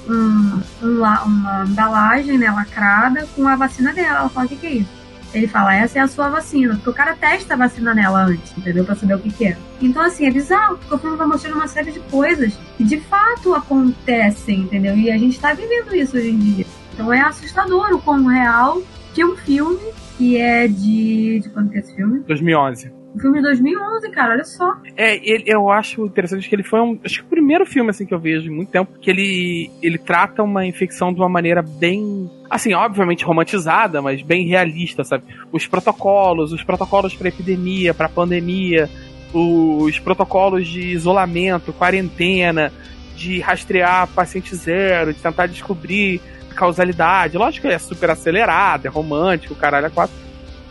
um, 0.10 0.62
um, 0.84 0.98
uma 0.98 1.66
embalagem, 1.68 2.38
né, 2.38 2.50
lacrada, 2.50 3.28
com 3.36 3.48
a 3.48 3.56
vacina 3.56 3.94
dela. 3.94 4.20
Ela 4.20 4.30
fala, 4.30 4.46
o 4.46 4.50
que, 4.50 4.56
que 4.56 4.68
é 4.68 4.74
isso? 4.74 5.00
Ele 5.34 5.48
fala, 5.48 5.76
essa 5.76 6.00
é 6.00 6.02
a 6.02 6.08
sua 6.08 6.30
vacina. 6.30 6.76
Porque 6.76 6.90
o 6.90 6.94
cara 6.94 7.16
testa 7.16 7.54
a 7.54 7.58
vacina 7.58 7.94
nela 7.94 8.26
antes, 8.26 8.58
entendeu? 8.58 8.84
Pra 8.84 8.96
saber 8.96 9.16
o 9.16 9.20
que, 9.20 9.32
que 9.32 9.48
é. 9.48 9.58
Então, 9.80 10.02
assim, 10.02 10.26
é 10.26 10.32
bizarro, 10.32 10.78
porque 10.78 10.96
o 10.96 10.98
filme 10.98 11.18
vai 11.18 11.28
mostrando 11.28 11.56
uma 11.56 11.68
série 11.68 11.92
de 11.92 12.00
coisas 12.00 12.58
que 12.78 12.84
de 12.84 13.00
fato 13.00 13.54
acontecem, 13.54 14.62
entendeu? 14.62 14.98
E 14.98 15.12
a 15.12 15.18
gente 15.18 15.40
tá 15.40 15.54
vivendo 15.54 15.96
isso 15.96 16.18
hoje 16.18 16.30
em 16.30 16.40
dia. 16.40 16.66
Então 16.94 17.14
é 17.14 17.22
assustador 17.22 17.94
o 17.94 18.02
quão 18.02 18.26
real 18.26 18.82
que 19.14 19.24
um 19.24 19.38
filme 19.38 19.80
que 20.18 20.38
é 20.38 20.68
de. 20.68 21.40
De 21.40 21.50
quando 21.50 21.70
que 21.70 21.78
é 21.78 21.80
esse 21.80 21.96
filme? 21.96 22.20
2011. 22.22 22.99
Um 23.16 23.20
filme 23.20 23.38
de 23.38 23.44
2011, 23.44 24.12
cara, 24.12 24.34
olha 24.34 24.44
só. 24.44 24.76
É, 24.96 25.16
ele, 25.16 25.44
eu 25.48 25.72
acho 25.72 26.06
interessante 26.06 26.48
que 26.48 26.56
ele 26.56 26.64
foi 26.64 26.80
um. 26.80 27.00
Acho 27.04 27.20
que 27.20 27.26
o 27.26 27.30
primeiro 27.30 27.66
filme 27.66 27.90
assim 27.90 28.06
que 28.06 28.14
eu 28.14 28.20
vejo 28.20 28.52
em 28.52 28.56
muito 28.56 28.72
tempo 28.72 29.00
que 29.00 29.10
ele, 29.10 29.72
ele 29.82 29.98
trata 29.98 30.44
uma 30.44 30.66
infecção 30.66 31.12
de 31.12 31.20
uma 31.20 31.30
maneira 31.30 31.62
bem. 31.62 32.30
Assim, 32.50 32.74
obviamente 32.74 33.26
romantizada, 33.26 34.02
mas 34.02 34.22
bem 34.22 34.48
realista, 34.48 35.04
sabe? 35.04 35.24
Os 35.52 35.66
protocolos, 35.66 36.52
os 36.52 36.64
protocolos 36.64 37.16
para 37.16 37.30
epidemia, 37.30 37.94
para 37.94 38.10
pandemia, 38.10 38.90
os 39.34 40.00
protocolos 40.00 40.68
de 40.68 40.82
isolamento, 40.82 41.74
quarentena, 41.74 42.72
de 43.16 43.40
rastrear 43.40 44.08
paciente 44.08 44.56
zero, 44.56 45.14
de 45.14 45.20
tentar 45.20 45.48
descobrir 45.48 46.22
causalidade. 46.56 47.38
Lógico 47.38 47.68
que 47.68 47.74
é 47.74 47.80
super 47.80 48.10
acelerado, 48.10 48.86
é 48.86 48.90
romântico, 48.90 49.56
caralho, 49.56 49.88
é 49.88 49.90
quatro. 49.90 50.16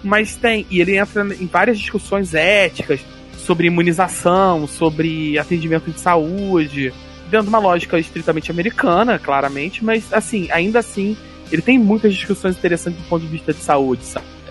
Mas 0.03 0.36
tem, 0.36 0.66
e 0.70 0.80
ele 0.80 0.96
entra 0.96 1.22
em 1.22 1.46
várias 1.46 1.78
discussões 1.78 2.34
éticas 2.34 3.01
sobre 3.36 3.66
imunização, 3.66 4.66
sobre 4.66 5.38
atendimento 5.38 5.90
de 5.90 5.99
saúde, 5.99 6.92
dentro 7.30 7.44
de 7.44 7.49
uma 7.49 7.59
lógica 7.59 7.99
estritamente 7.99 8.51
americana, 8.51 9.18
claramente, 9.18 9.84
mas 9.84 10.12
assim, 10.12 10.49
ainda 10.51 10.78
assim, 10.78 11.16
ele 11.51 11.62
tem 11.62 11.78
muitas 11.78 12.14
discussões 12.14 12.57
interessantes 12.57 13.01
do 13.01 13.09
ponto 13.09 13.22
de 13.22 13.28
vista 13.28 13.53
de 13.53 13.61
saúde? 13.61 14.03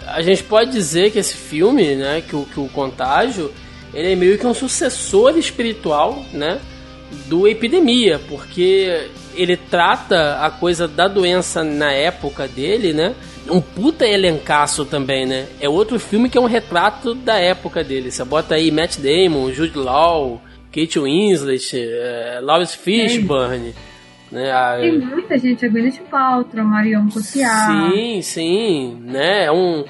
A 0.08 0.22
gente 0.22 0.44
pode 0.44 0.72
dizer 0.72 1.12
que 1.12 1.20
esse 1.20 1.36
filme, 1.36 1.96
né, 1.96 2.24
que 2.28 2.36
o, 2.36 2.44
que 2.46 2.60
o 2.60 2.68
Contágio, 2.70 3.52
ele 3.94 4.14
é 4.14 4.16
meio 4.16 4.38
que 4.38 4.46
um 4.46 4.54
sucessor 4.54 5.38
espiritual, 5.38 6.26
né, 6.32 6.60
do 7.28 7.48
Epidemia, 7.48 8.20
porque 8.28 9.10
ele 9.36 9.56
trata 9.56 10.40
a 10.42 10.50
coisa 10.50 10.88
da 10.88 11.08
doença 11.08 11.64
na 11.64 11.92
época 11.92 12.48
dele, 12.48 12.94
né? 12.94 13.16
Um 13.50 13.62
puta 13.62 14.06
elencaço 14.06 14.86
também, 14.86 15.26
né? 15.26 15.48
É 15.60 15.68
outro 15.68 16.00
filme 16.00 16.30
que 16.30 16.38
é 16.38 16.42
um 16.42 16.46
retrato 16.46 17.14
da 17.14 17.36
época 17.36 17.84
dele. 17.84 18.12
Você 18.12 18.24
bota 18.24 18.56
aí 18.56 18.72
Matt 18.72 18.98
Damon, 18.98 19.52
Jude 19.52 19.78
Law, 19.78 20.42
Kate 20.72 21.00
Winslet, 21.00 21.76
é, 21.76 22.40
Lawrence 22.42 22.78
Fishburne. 22.78 23.74
Né, 24.30 24.52
a... 24.52 24.78
Tem 24.78 25.00
muita 25.00 25.38
gente, 25.38 25.66
a 25.66 25.70
Gwyneth 25.70 26.02
Paltrow, 26.12 26.66
Marion 26.66 27.08
Cotillard. 27.08 27.96
Sim, 27.96 28.22
sim, 28.22 28.98
né? 29.02 29.46
É 29.46 29.52
um, 29.52 29.86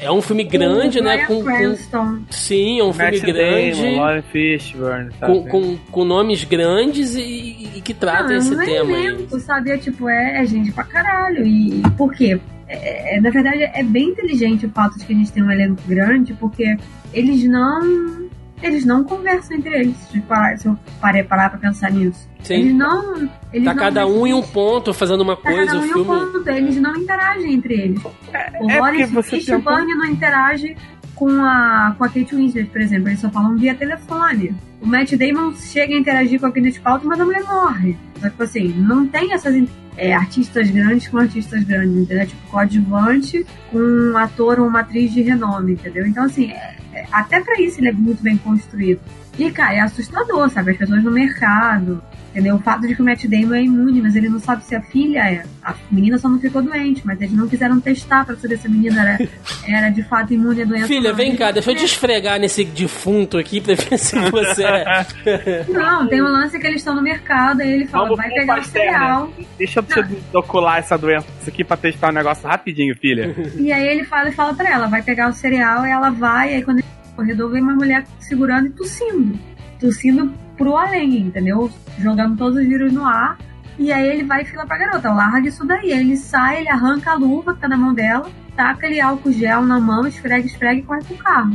é 0.00 0.10
um 0.10 0.22
filme 0.22 0.44
grande, 0.44 0.98
o 0.98 1.04
né? 1.04 1.26
Com, 1.26 1.44
com, 1.44 2.24
sim, 2.30 2.80
é 2.80 2.84
um 2.84 2.92
filme 2.92 3.10
Matt 3.10 3.20
grande. 3.20 3.82
Damon, 3.82 3.96
Lauren 3.98 4.22
Fishburne, 4.22 5.10
sabe? 5.20 5.32
Com, 5.32 5.46
com, 5.46 5.76
com 5.76 6.04
nomes 6.06 6.42
grandes 6.44 7.14
e, 7.14 7.68
e 7.76 7.80
que 7.82 7.92
tratam 7.92 8.28
Não, 8.28 8.36
esse 8.36 8.54
não 8.54 8.62
é 8.62 8.64
tema 8.64 8.96
aí. 8.96 9.06
elenco, 9.06 9.38
sabe? 9.40 9.70
É 9.70 9.76
tipo, 9.76 10.08
é, 10.08 10.40
é 10.42 10.46
gente 10.46 10.72
pra 10.72 10.84
caralho. 10.84 11.44
E, 11.44 11.80
e 11.80 11.90
por 11.90 12.14
quê? 12.14 12.40
É, 12.72 13.16
é, 13.16 13.20
na 13.20 13.30
verdade, 13.30 13.62
é 13.62 13.82
bem 13.82 14.08
inteligente 14.10 14.66
o 14.66 14.70
fato 14.70 14.98
de 14.98 15.04
que 15.04 15.12
a 15.12 15.16
gente 15.16 15.32
tem 15.32 15.42
um 15.42 15.50
elenco 15.50 15.80
grande, 15.86 16.32
porque 16.34 16.76
eles 17.12 17.44
não. 17.44 18.22
Eles 18.62 18.84
não 18.84 19.02
conversam 19.02 19.56
entre 19.56 19.74
eles. 19.74 19.96
Se, 20.10 20.20
parar, 20.20 20.56
se 20.56 20.66
eu 20.68 20.78
parei 21.00 21.24
parar 21.24 21.50
pra 21.50 21.58
pensar 21.58 21.90
nisso. 21.90 22.28
Sim. 22.44 22.54
Eles 22.54 22.74
não. 22.74 23.16
Eles 23.52 23.64
Tá 23.64 23.74
não 23.74 23.82
cada 23.82 24.06
um 24.06 24.24
em 24.24 24.32
um 24.34 24.42
ponto 24.42 24.94
fazendo 24.94 25.22
uma 25.22 25.34
Tá 25.36 25.50
coisa, 25.50 25.66
cada 25.66 25.78
um 25.78 25.82
o 25.82 25.84
em 25.84 25.90
um 25.90 25.92
filme. 25.94 26.32
ponto, 26.32 26.48
eles 26.48 26.76
não 26.76 26.94
interagem 26.94 27.54
entre 27.54 27.74
eles. 27.74 28.04
o 28.04 28.08
é 28.32 28.50
porque 28.50 28.78
Lawrence 28.78 29.12
você 29.12 29.30
tem 29.30 29.38
um 29.38 29.42
Fishburne 29.58 29.94
não 29.96 30.06
interage 30.06 30.76
com 31.16 31.28
a, 31.42 31.94
com 31.98 32.04
a 32.04 32.08
Kate 32.08 32.36
Winslet, 32.36 32.70
por 32.70 32.80
exemplo. 32.80 33.08
Eles 33.08 33.18
só 33.20 33.30
falam 33.30 33.56
via 33.56 33.74
telefone. 33.74 34.54
O 34.80 34.86
Matt 34.86 35.12
Damon 35.14 35.52
chega 35.54 35.94
a 35.94 35.98
interagir 35.98 36.38
com 36.38 36.46
a 36.46 36.50
Gwyneth 36.50 36.80
Paltrow, 36.80 37.08
mas 37.08 37.18
a 37.20 37.24
mulher 37.24 37.42
morre. 37.42 37.96
Então, 38.16 38.30
tipo 38.30 38.42
assim, 38.44 38.68
não 38.78 39.06
tem 39.08 39.32
essas 39.32 39.54
é, 39.96 40.14
artistas 40.14 40.70
grandes 40.70 41.08
com 41.08 41.18
artistas 41.18 41.62
grandes, 41.64 41.96
entendeu? 41.96 42.26
Tipo, 42.26 42.48
coadjuvante 42.50 43.46
com 43.70 43.78
um 43.78 44.16
ator 44.16 44.58
ou 44.60 44.66
uma 44.66 44.80
atriz 44.80 45.12
de 45.12 45.22
renome, 45.22 45.72
entendeu? 45.72 46.06
Então, 46.06 46.24
assim, 46.24 46.50
é- 46.50 46.76
é- 46.94 47.06
até 47.12 47.40
pra 47.40 47.60
isso 47.60 47.80
ele 47.80 47.88
é 47.88 47.92
muito 47.92 48.22
bem 48.22 48.36
construído. 48.36 49.00
E, 49.38 49.50
cara, 49.50 49.74
é 49.74 49.80
assustador, 49.80 50.50
sabe? 50.50 50.72
As 50.72 50.76
pessoas 50.76 51.02
no 51.02 51.10
mercado, 51.10 52.02
entendeu? 52.32 52.56
O 52.56 52.58
fato 52.58 52.86
de 52.86 52.94
que 52.94 53.02
o 53.02 53.04
Matt 53.04 53.24
Damon 53.26 53.54
é 53.54 53.62
imune, 53.62 54.00
mas 54.00 54.16
ele 54.16 54.28
não 54.28 54.40
sabe 54.40 54.64
se 54.64 54.74
a 54.74 54.80
filha 54.80 55.20
é. 55.20 55.44
A 55.62 55.74
menina 55.90 56.18
só 56.18 56.28
não 56.28 56.40
ficou 56.40 56.62
doente, 56.62 57.02
mas 57.04 57.20
eles 57.20 57.34
não 57.34 57.46
quiseram 57.46 57.80
testar 57.80 58.24
pra 58.24 58.34
saber 58.36 58.58
se 58.58 58.66
a 58.66 58.70
menina 58.70 59.02
era, 59.02 59.28
era 59.68 59.90
de 59.90 60.02
fato 60.02 60.32
imune 60.32 60.62
à 60.62 60.64
doença. 60.64 60.86
Filha, 60.86 61.12
vem 61.12 61.36
cá, 61.36 61.52
deixa 61.52 61.70
eu 61.70 61.76
te 61.76 61.84
esfregar 61.84 62.40
nesse 62.40 62.64
defunto 62.64 63.36
aqui 63.36 63.60
pra 63.60 63.74
ver 63.74 63.98
se 63.98 64.18
você 64.30 64.64
é. 64.64 65.64
Não, 65.68 66.08
tem 66.08 66.22
um 66.22 66.28
lance 66.28 66.58
que 66.58 66.66
eles 66.66 66.80
estão 66.80 66.94
no 66.94 67.02
mercado, 67.02 67.60
aí 67.60 67.70
ele 67.70 67.86
fala, 67.86 68.04
Vamos 68.04 68.18
vai 68.18 68.28
pegar 68.30 68.54
o 68.54 68.56
pastel, 68.56 68.82
cereal. 68.82 69.32
Deixa 69.58 69.80
eu 69.80 69.82
te 69.82 70.16
inocular 70.30 70.78
essa 70.78 70.96
doença 70.96 71.26
aqui 71.46 71.62
pra 71.62 71.76
testar 71.76 72.10
um 72.10 72.14
negócio 72.14 72.48
rapidinho, 72.48 72.96
filha. 72.96 73.34
E 73.56 73.70
aí 73.70 73.86
ele 73.86 74.04
fala 74.04 74.30
e 74.30 74.32
fala 74.32 74.54
pra 74.54 74.70
ela, 74.70 74.86
vai 74.86 75.02
pegar 75.02 75.28
o 75.28 75.32
cereal, 75.32 75.86
e 75.86 75.90
ela 75.90 76.10
vai, 76.10 76.52
e 76.52 76.54
aí 76.56 76.62
quando 76.62 76.78
ele 76.78 76.86
no 77.04 77.16
corredor 77.16 77.50
vem 77.50 77.62
uma 77.62 77.74
mulher 77.74 78.04
segurando 78.18 78.68
e 78.68 78.70
tossindo. 78.70 79.38
Tossindo 79.78 80.32
pro 80.56 80.76
além, 80.76 81.18
entendeu? 81.18 81.70
Jogando 81.98 82.36
todos 82.36 82.58
os 82.58 82.66
vírus 82.66 82.92
no 82.92 83.04
ar. 83.04 83.38
E 83.78 83.92
aí 83.92 84.06
ele 84.06 84.24
vai 84.24 84.42
e 84.42 84.44
fala 84.44 84.66
pra 84.66 84.78
garota, 84.78 85.12
larga 85.12 85.48
isso 85.48 85.66
daí. 85.66 85.92
Aí 85.92 86.00
ele 86.00 86.16
sai, 86.16 86.60
ele 86.60 86.68
arranca 86.68 87.12
a 87.12 87.14
luva 87.14 87.54
que 87.54 87.60
tá 87.60 87.68
na 87.68 87.76
mão 87.76 87.94
dela, 87.94 88.28
taca 88.56 88.86
ali 88.86 89.00
álcool 89.00 89.32
gel 89.32 89.62
na 89.62 89.80
mão, 89.80 90.06
esfrega, 90.06 90.46
esfrega 90.46 90.80
e 90.80 90.82
corre 90.82 91.02
pro 91.04 91.16
carro. 91.16 91.52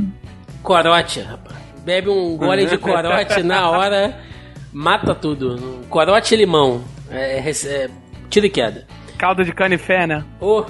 Corote, 0.64 1.22
rapaz. 1.22 1.56
Bebe 1.86 2.10
um 2.10 2.36
gole 2.36 2.66
de 2.66 2.78
corote 2.78 3.42
na 3.44 3.70
hora, 3.70 4.20
mata 4.74 5.16
tudo. 5.16 5.86
Corote 5.90 6.34
e 6.34 6.38
limão. 6.38 6.84
É, 7.10 7.40
é, 7.40 7.50
é, 7.50 7.90
tira 8.30 8.46
e 8.46 8.50
queda. 8.50 8.86
Caldo 9.18 9.46
de 9.46 9.54
canifé, 9.54 10.06
né? 10.06 10.26
Ô, 10.42 10.66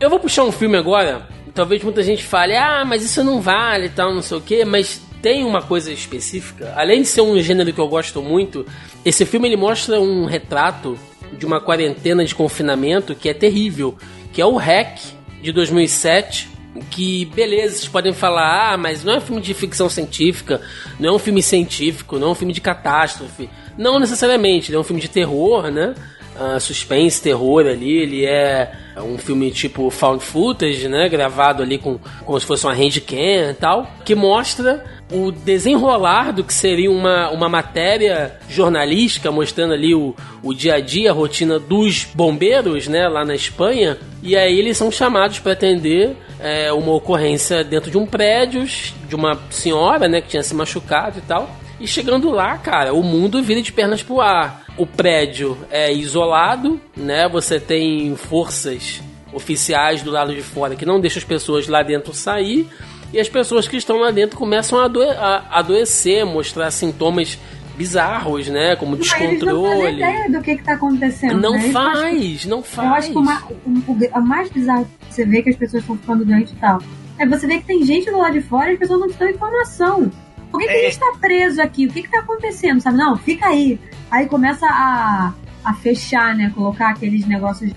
eu 0.00 0.08
vou 0.08 0.18
puxar 0.18 0.44
um 0.44 0.52
filme 0.52 0.76
agora. 0.76 1.28
Talvez 1.54 1.84
muita 1.84 2.02
gente 2.02 2.24
fale, 2.24 2.56
ah, 2.56 2.84
mas 2.86 3.04
isso 3.04 3.22
não 3.22 3.40
vale 3.40 3.86
e 3.86 3.90
tal, 3.90 4.14
não 4.14 4.22
sei 4.22 4.38
o 4.38 4.40
quê, 4.40 4.64
mas 4.64 5.02
tem 5.22 5.44
uma 5.44 5.62
coisa 5.62 5.92
específica. 5.92 6.74
Além 6.76 7.02
de 7.02 7.08
ser 7.08 7.20
um 7.20 7.40
gênero 7.40 7.72
que 7.72 7.80
eu 7.80 7.86
gosto 7.86 8.20
muito, 8.20 8.66
esse 9.04 9.24
filme 9.24 9.48
ele 9.48 9.56
mostra 9.56 10.00
um 10.00 10.26
retrato 10.26 10.98
de 11.38 11.46
uma 11.46 11.60
quarentena 11.60 12.24
de 12.24 12.34
confinamento 12.34 13.14
que 13.14 13.28
é 13.28 13.34
terrível, 13.34 13.96
que 14.32 14.42
é 14.42 14.44
o 14.44 14.56
Hack 14.56 14.98
de 15.40 15.52
2007. 15.52 16.50
Que 16.90 17.26
beleza, 17.26 17.76
vocês 17.76 17.88
podem 17.88 18.14
falar, 18.14 18.72
ah, 18.72 18.76
mas 18.78 19.04
não 19.04 19.12
é 19.12 19.16
um 19.18 19.20
filme 19.20 19.42
de 19.42 19.52
ficção 19.52 19.90
científica, 19.90 20.60
não 20.98 21.10
é 21.10 21.12
um 21.12 21.18
filme 21.18 21.42
científico, 21.42 22.18
não 22.18 22.28
é 22.28 22.30
um 22.30 22.34
filme 22.34 22.54
de 22.54 22.62
catástrofe. 22.62 23.48
Não 23.76 24.00
necessariamente, 24.00 24.74
é 24.74 24.78
um 24.78 24.82
filme 24.82 25.00
de 25.00 25.08
terror, 25.08 25.70
né? 25.70 25.94
Ah, 26.38 26.58
suspense, 26.58 27.20
terror 27.20 27.66
ali, 27.66 27.98
ele 27.98 28.24
é 28.24 28.72
um 28.96 29.18
filme 29.18 29.50
tipo 29.50 29.90
found 29.90 30.24
footage, 30.24 30.88
né, 30.88 31.08
gravado 31.08 31.62
ali 31.62 31.78
com 31.78 31.98
como 32.24 32.40
se 32.40 32.46
fosse 32.46 32.64
uma 32.64 32.72
handcam 32.72 33.50
e 33.50 33.54
tal, 33.54 33.86
que 34.04 34.14
mostra 34.14 34.82
o 35.12 35.30
desenrolar 35.30 36.32
do 36.32 36.42
que 36.42 36.54
seria 36.54 36.90
uma, 36.90 37.30
uma 37.30 37.48
matéria 37.48 38.38
jornalística 38.48 39.30
mostrando 39.30 39.74
ali 39.74 39.94
o, 39.94 40.16
o 40.42 40.54
dia 40.54 40.76
a 40.76 40.80
dia, 40.80 41.10
a 41.10 41.14
rotina 41.14 41.58
dos 41.58 42.08
bombeiros, 42.14 42.88
né, 42.88 43.06
lá 43.08 43.24
na 43.24 43.34
Espanha, 43.34 43.98
e 44.22 44.34
aí 44.34 44.58
eles 44.58 44.78
são 44.78 44.90
chamados 44.90 45.38
para 45.38 45.52
atender 45.52 46.16
é, 46.40 46.72
uma 46.72 46.92
ocorrência 46.92 47.62
dentro 47.62 47.90
de 47.90 47.98
um 47.98 48.06
prédio 48.06 48.64
de 49.06 49.14
uma 49.14 49.38
senhora, 49.50 50.08
né, 50.08 50.22
que 50.22 50.28
tinha 50.28 50.42
se 50.42 50.54
machucado 50.54 51.18
e 51.18 51.22
tal. 51.22 51.48
E 51.78 51.86
chegando 51.86 52.30
lá, 52.30 52.56
cara, 52.58 52.94
o 52.94 53.02
mundo 53.02 53.42
vira 53.42 53.60
de 53.60 53.72
pernas 53.72 54.02
pro 54.02 54.20
ar. 54.20 54.61
O 54.76 54.86
prédio 54.86 55.56
é 55.70 55.92
isolado, 55.92 56.80
né? 56.96 57.28
Você 57.28 57.60
tem 57.60 58.16
forças 58.16 59.02
oficiais 59.32 60.02
do 60.02 60.10
lado 60.10 60.34
de 60.34 60.42
fora 60.42 60.74
que 60.76 60.84
não 60.86 61.00
deixam 61.00 61.18
as 61.20 61.24
pessoas 61.24 61.68
lá 61.68 61.82
dentro 61.82 62.12
sair. 62.14 62.66
E 63.12 63.20
as 63.20 63.28
pessoas 63.28 63.68
que 63.68 63.76
estão 63.76 63.98
lá 63.98 64.10
dentro 64.10 64.38
começam 64.38 64.78
a, 64.78 64.86
adoe 64.86 65.06
a 65.10 65.58
adoecer, 65.58 66.24
mostrar 66.24 66.70
sintomas 66.70 67.38
bizarros, 67.76 68.48
né? 68.48 68.74
Como 68.76 68.96
Mas 68.96 69.12
eles 69.12 69.42
não 69.42 69.62
descontrole. 69.62 69.96
ideia 69.96 70.30
do 70.30 70.40
que 70.42 70.56
que 70.56 70.64
tá 70.64 70.72
acontecendo. 70.74 71.38
Não 71.40 71.52
né? 71.52 71.70
Faz, 71.70 72.46
não 72.46 72.58
Eu 72.58 72.62
faz. 72.64 72.90
acho 73.04 73.10
que 73.12 73.18
o, 73.18 73.22
ma- 73.22 73.42
o, 73.66 74.18
o- 74.18 74.22
mais 74.22 74.50
bizarro 74.50 74.86
que 75.08 75.14
você 75.14 75.26
vê 75.26 75.42
que 75.42 75.50
as 75.50 75.56
pessoas 75.56 75.82
estão 75.82 75.96
ficando 75.98 76.24
doentes 76.24 76.52
e 76.52 76.56
tal. 76.56 76.80
É 77.18 77.26
você 77.26 77.46
ver 77.46 77.58
que 77.58 77.66
tem 77.66 77.84
gente 77.84 78.10
do 78.10 78.16
lado 78.18 78.32
de 78.32 78.40
fora 78.40 78.70
e 78.70 78.72
as 78.74 78.78
pessoas 78.78 79.00
não 79.00 79.08
te 79.08 79.18
dão 79.18 79.28
informação. 79.28 80.10
Por 80.52 80.60
que, 80.60 80.66
que 80.66 80.72
a 80.72 80.82
gente 80.82 80.98
tá 80.98 81.14
preso 81.18 81.62
aqui? 81.62 81.86
O 81.86 81.92
que, 81.92 82.02
que 82.02 82.10
tá 82.10 82.18
acontecendo? 82.20 82.80
Sabe? 82.80 82.98
Não, 82.98 83.16
fica 83.16 83.48
aí. 83.48 83.80
Aí 84.10 84.26
começa 84.26 84.66
a, 84.66 85.32
a 85.64 85.74
fechar, 85.74 86.36
né? 86.36 86.52
Colocar 86.54 86.90
aqueles 86.90 87.26
negócios, 87.26 87.72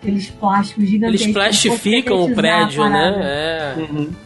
aqueles 0.00 0.30
plásticos 0.30 0.88
gigantescos. 0.88 1.22
Eles 1.22 1.34
plastificam 1.34 2.22
o 2.22 2.32
prédio, 2.32 2.88
né? 2.88 3.20
É. 3.24 3.74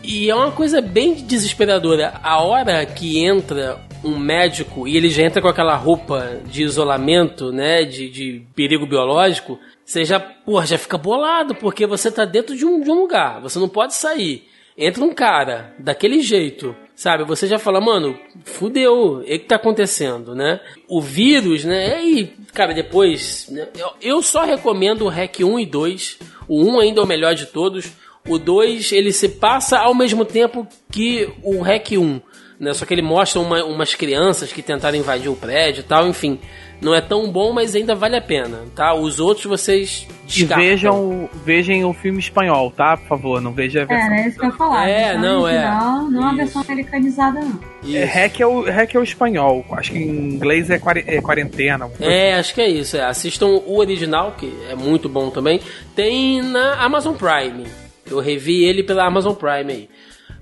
E 0.05 0.29
é 0.29 0.35
uma 0.35 0.53
coisa 0.53 0.83
bem 0.83 1.15
desesperadora. 1.15 2.21
A 2.23 2.43
hora 2.43 2.85
que 2.85 3.25
entra 3.25 3.81
um 4.05 4.19
médico 4.19 4.87
e 4.87 4.97
ele 4.97 5.09
já 5.09 5.23
entra 5.23 5.41
com 5.41 5.49
aquela 5.49 5.75
roupa 5.75 6.41
de 6.45 6.63
isolamento, 6.63 7.51
né? 7.51 7.85
De, 7.85 8.11
de 8.11 8.43
perigo 8.55 8.87
biológico, 8.87 9.59
você 9.83 10.05
já, 10.05 10.21
porra, 10.21 10.67
já 10.67 10.77
fica 10.77 10.99
bolado, 10.99 11.55
porque 11.55 11.87
você 11.87 12.11
tá 12.11 12.27
dentro 12.27 12.55
de 12.55 12.67
um, 12.67 12.81
de 12.81 12.91
um 12.91 12.95
lugar, 12.95 13.41
você 13.41 13.59
não 13.59 13.69
pode 13.69 13.95
sair. 13.95 14.45
Entra 14.77 15.05
um 15.05 15.13
cara 15.13 15.75
daquele 15.79 16.21
jeito, 16.21 16.77
sabe? 17.01 17.25
Você 17.25 17.47
já 17.47 17.59
fala, 17.59 17.81
mano, 17.81 18.15
fudeu, 18.45 19.21
o 19.21 19.25
que 19.25 19.39
tá 19.39 19.57
acontecendo, 19.57 20.35
né? 20.35 20.61
O 20.87 21.01
vírus, 21.01 21.65
né? 21.65 22.05
E 22.05 22.27
cara, 22.53 22.75
depois, 22.75 23.47
né? 23.51 23.69
eu, 23.79 23.89
eu 24.03 24.23
só 24.23 24.45
recomendo 24.45 25.07
o 25.07 25.09
REC 25.09 25.43
1 25.43 25.61
e 25.61 25.65
2. 25.65 26.19
O 26.47 26.63
1 26.63 26.81
ainda 26.81 27.01
é 27.01 27.05
o 27.05 27.07
melhor 27.07 27.35
de 27.35 27.47
todos. 27.47 27.91
O 28.29 28.39
2, 28.39 28.93
ele 28.93 29.13
se 29.13 29.31
passa 29.31 29.79
ao 29.79 29.95
mesmo 29.95 30.27
tempo 30.27 30.69
que 30.93 31.27
o 31.43 31.63
REC 31.63 31.93
1, 31.93 32.21
né? 32.61 32.75
Só 32.75 32.85
que 32.85 32.93
ele 32.93 33.01
mostra 33.01 33.41
uma- 33.41 33.65
umas 33.65 33.95
crianças 33.95 34.53
que 34.53 34.61
tentaram 34.61 34.99
invadir 34.99 35.31
o 35.31 35.37
prédio 35.37 35.81
e 35.81 35.85
tal, 35.85 36.07
enfim. 36.07 36.39
Não 36.81 36.95
é 36.95 37.01
tão 37.01 37.31
bom, 37.31 37.53
mas 37.53 37.75
ainda 37.75 37.95
vale 37.95 38.17
a 38.17 38.23
pena, 38.23 38.61
tá? 38.75 38.95
Os 38.95 39.21
outros 39.21 39.45
vocês 39.45 40.07
E 40.25 40.33
descartam. 40.41 40.65
vejam, 40.65 41.29
vejam 41.45 41.91
o 41.91 41.93
filme 41.93 42.19
espanhol, 42.19 42.71
tá? 42.71 42.97
Por 42.97 43.07
favor, 43.07 43.41
não 43.41 43.53
veja 43.53 43.83
a 43.83 43.85
versão. 43.85 44.07
Era 44.15 44.27
isso 44.29 44.39
que 44.39 44.45
eu 44.47 44.49
ia 44.51 44.57
falar. 44.57 44.89
É, 44.89 45.05
A 45.05 45.13
versão 45.13 45.23
não, 45.41 45.49
é. 45.49 45.63
Não 46.11 46.23
a 46.25 46.29
Isso. 46.29 46.37
versão 46.37 46.63
americanizada, 46.63 47.41
não. 47.41 47.61
É, 47.95 48.05
hack, 48.05 48.41
é 48.41 48.47
o, 48.47 48.63
hack 48.63 48.95
é 48.95 48.99
o 48.99 49.03
espanhol. 49.03 49.65
Acho 49.73 49.93
que 49.93 49.99
em 49.99 50.09
inglês 50.35 50.71
é, 50.71 50.81
é 51.07 51.21
quarentena. 51.21 51.91
É, 52.01 52.35
acho 52.35 52.55
que 52.55 52.63
é 52.63 52.69
isso. 52.69 52.97
É. 52.97 53.05
Assistam 53.05 53.47
o 53.49 53.77
original, 53.79 54.33
que 54.39 54.51
é 54.71 54.75
muito 54.75 55.07
bom 55.09 55.29
também. 55.29 55.61
Tem 55.95 56.41
na 56.43 56.83
Amazon 56.83 57.15
Prime. 57.15 57.67
Eu 58.11 58.21
revi 58.21 58.65
ele 58.65 58.83
pela 58.83 59.05
Amazon 59.05 59.35
Prime 59.35 59.71
aí. 59.73 59.89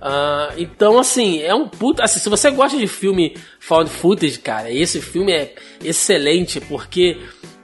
Ah, 0.01 0.53
então, 0.57 0.99
assim, 0.99 1.41
é 1.41 1.55
um 1.55 1.69
puta. 1.69 2.05
Assim, 2.05 2.19
se 2.21 2.29
você 2.29 2.51
gosta 2.51 2.79
de 2.79 2.87
filme 2.87 3.37
found 3.59 3.91
footage, 3.91 4.39
cara, 4.39 4.71
esse 4.71 5.01
filme 5.01 5.33
é 5.33 5.55
excelente 5.85 6.61
porque 6.61 7.19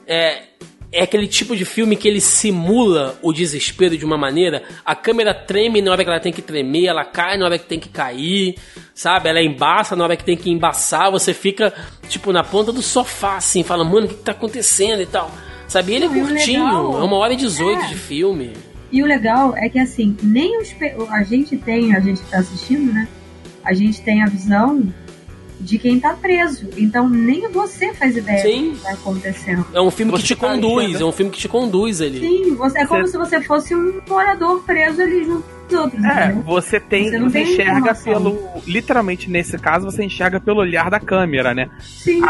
é, 0.06 0.42
é 0.90 1.02
aquele 1.02 1.28
tipo 1.28 1.56
de 1.56 1.64
filme 1.64 1.96
que 1.96 2.08
ele 2.08 2.20
simula 2.20 3.18
o 3.22 3.32
desespero 3.32 3.96
de 3.96 4.04
uma 4.04 4.18
maneira. 4.18 4.62
A 4.84 4.96
câmera 4.96 5.32
treme 5.32 5.80
na 5.80 5.92
hora 5.92 6.02
que 6.02 6.10
ela 6.10 6.20
tem 6.20 6.32
que 6.32 6.42
tremer, 6.42 6.86
ela 6.86 7.04
cai 7.04 7.38
na 7.38 7.44
hora 7.44 7.58
que 7.58 7.66
tem 7.66 7.78
que 7.78 7.88
cair, 7.88 8.56
sabe? 8.94 9.28
Ela 9.28 9.40
embaça 9.40 9.94
na 9.94 10.04
hora 10.04 10.16
que 10.16 10.24
tem 10.24 10.36
que 10.36 10.50
embaçar. 10.50 11.10
Você 11.12 11.32
fica, 11.32 11.72
tipo, 12.08 12.32
na 12.32 12.42
ponta 12.42 12.72
do 12.72 12.82
sofá, 12.82 13.36
assim, 13.36 13.62
fala, 13.62 13.84
mano, 13.84 14.06
o 14.06 14.08
que, 14.08 14.16
que 14.16 14.22
tá 14.22 14.32
acontecendo 14.32 15.00
e 15.02 15.06
tal. 15.06 15.30
Sabe? 15.68 15.92
E 15.92 15.94
ele 15.96 16.04
é 16.04 16.08
o 16.08 16.12
curtinho, 16.12 16.64
legal- 16.64 17.00
é 17.00 17.04
uma 17.04 17.16
hora 17.16 17.32
e 17.32 17.36
18 17.36 17.80
é. 17.80 17.86
de 17.88 17.94
filme. 17.94 18.52
E 18.94 19.02
o 19.02 19.06
legal 19.06 19.54
é 19.56 19.68
que 19.68 19.78
assim, 19.80 20.16
nem 20.22 20.56
os 20.60 20.72
a 21.10 21.22
gente 21.24 21.56
tem, 21.56 21.96
a 21.96 21.98
gente 21.98 22.20
que 22.22 22.30
tá 22.30 22.38
assistindo, 22.38 22.92
né? 22.92 23.08
A 23.64 23.74
gente 23.74 24.00
tem 24.00 24.22
a 24.22 24.26
visão 24.26 24.82
de 25.60 25.78
quem 25.78 25.98
tá 25.98 26.14
preso. 26.14 26.68
Então 26.76 27.08
nem 27.08 27.48
você 27.50 27.92
faz 27.92 28.16
ideia 28.16 28.38
Sim. 28.38 28.70
do 28.70 28.76
que 28.76 28.82
tá 28.84 28.92
acontecendo. 28.92 29.66
É 29.74 29.80
um 29.80 29.90
filme 29.90 30.12
que 30.12 30.20
Você 30.20 30.26
te 30.28 30.36
tá 30.36 30.46
conduz, 30.48 30.84
enxergando. 30.84 31.04
é 31.04 31.08
um 31.08 31.12
filme 31.12 31.32
que 31.32 31.38
te 31.38 31.48
conduz 31.48 32.00
ali. 32.00 32.20
Sim, 32.20 32.54
você, 32.54 32.78
é 32.78 32.86
como 32.86 33.00
Você- 33.04 33.10
se 33.12 33.18
você 33.18 33.40
fosse 33.42 33.74
um 33.74 34.00
morador 34.08 34.62
preso 34.62 35.02
ali 35.02 35.24
junto 35.24 35.42
com 35.42 35.66
os 35.66 35.80
outros, 35.80 36.04
É, 36.04 36.24
entendeu? 36.26 36.42
você 36.42 36.78
tem. 36.78 37.10
Você 37.10 37.18
Você, 37.18 37.30
tem 37.32 37.42
enxerga 37.52 37.72
informação. 37.72 38.12
pelo. 38.12 38.38
Literalmente, 38.64 39.28
nesse 39.28 39.58
caso, 39.58 39.86
você 39.90 40.04
enxerga 40.04 40.38
pelo 40.38 40.60
olhar 40.60 40.88
da 40.88 41.00
câmera, 41.00 41.52
né? 41.52 41.68
Sim. 41.80 42.22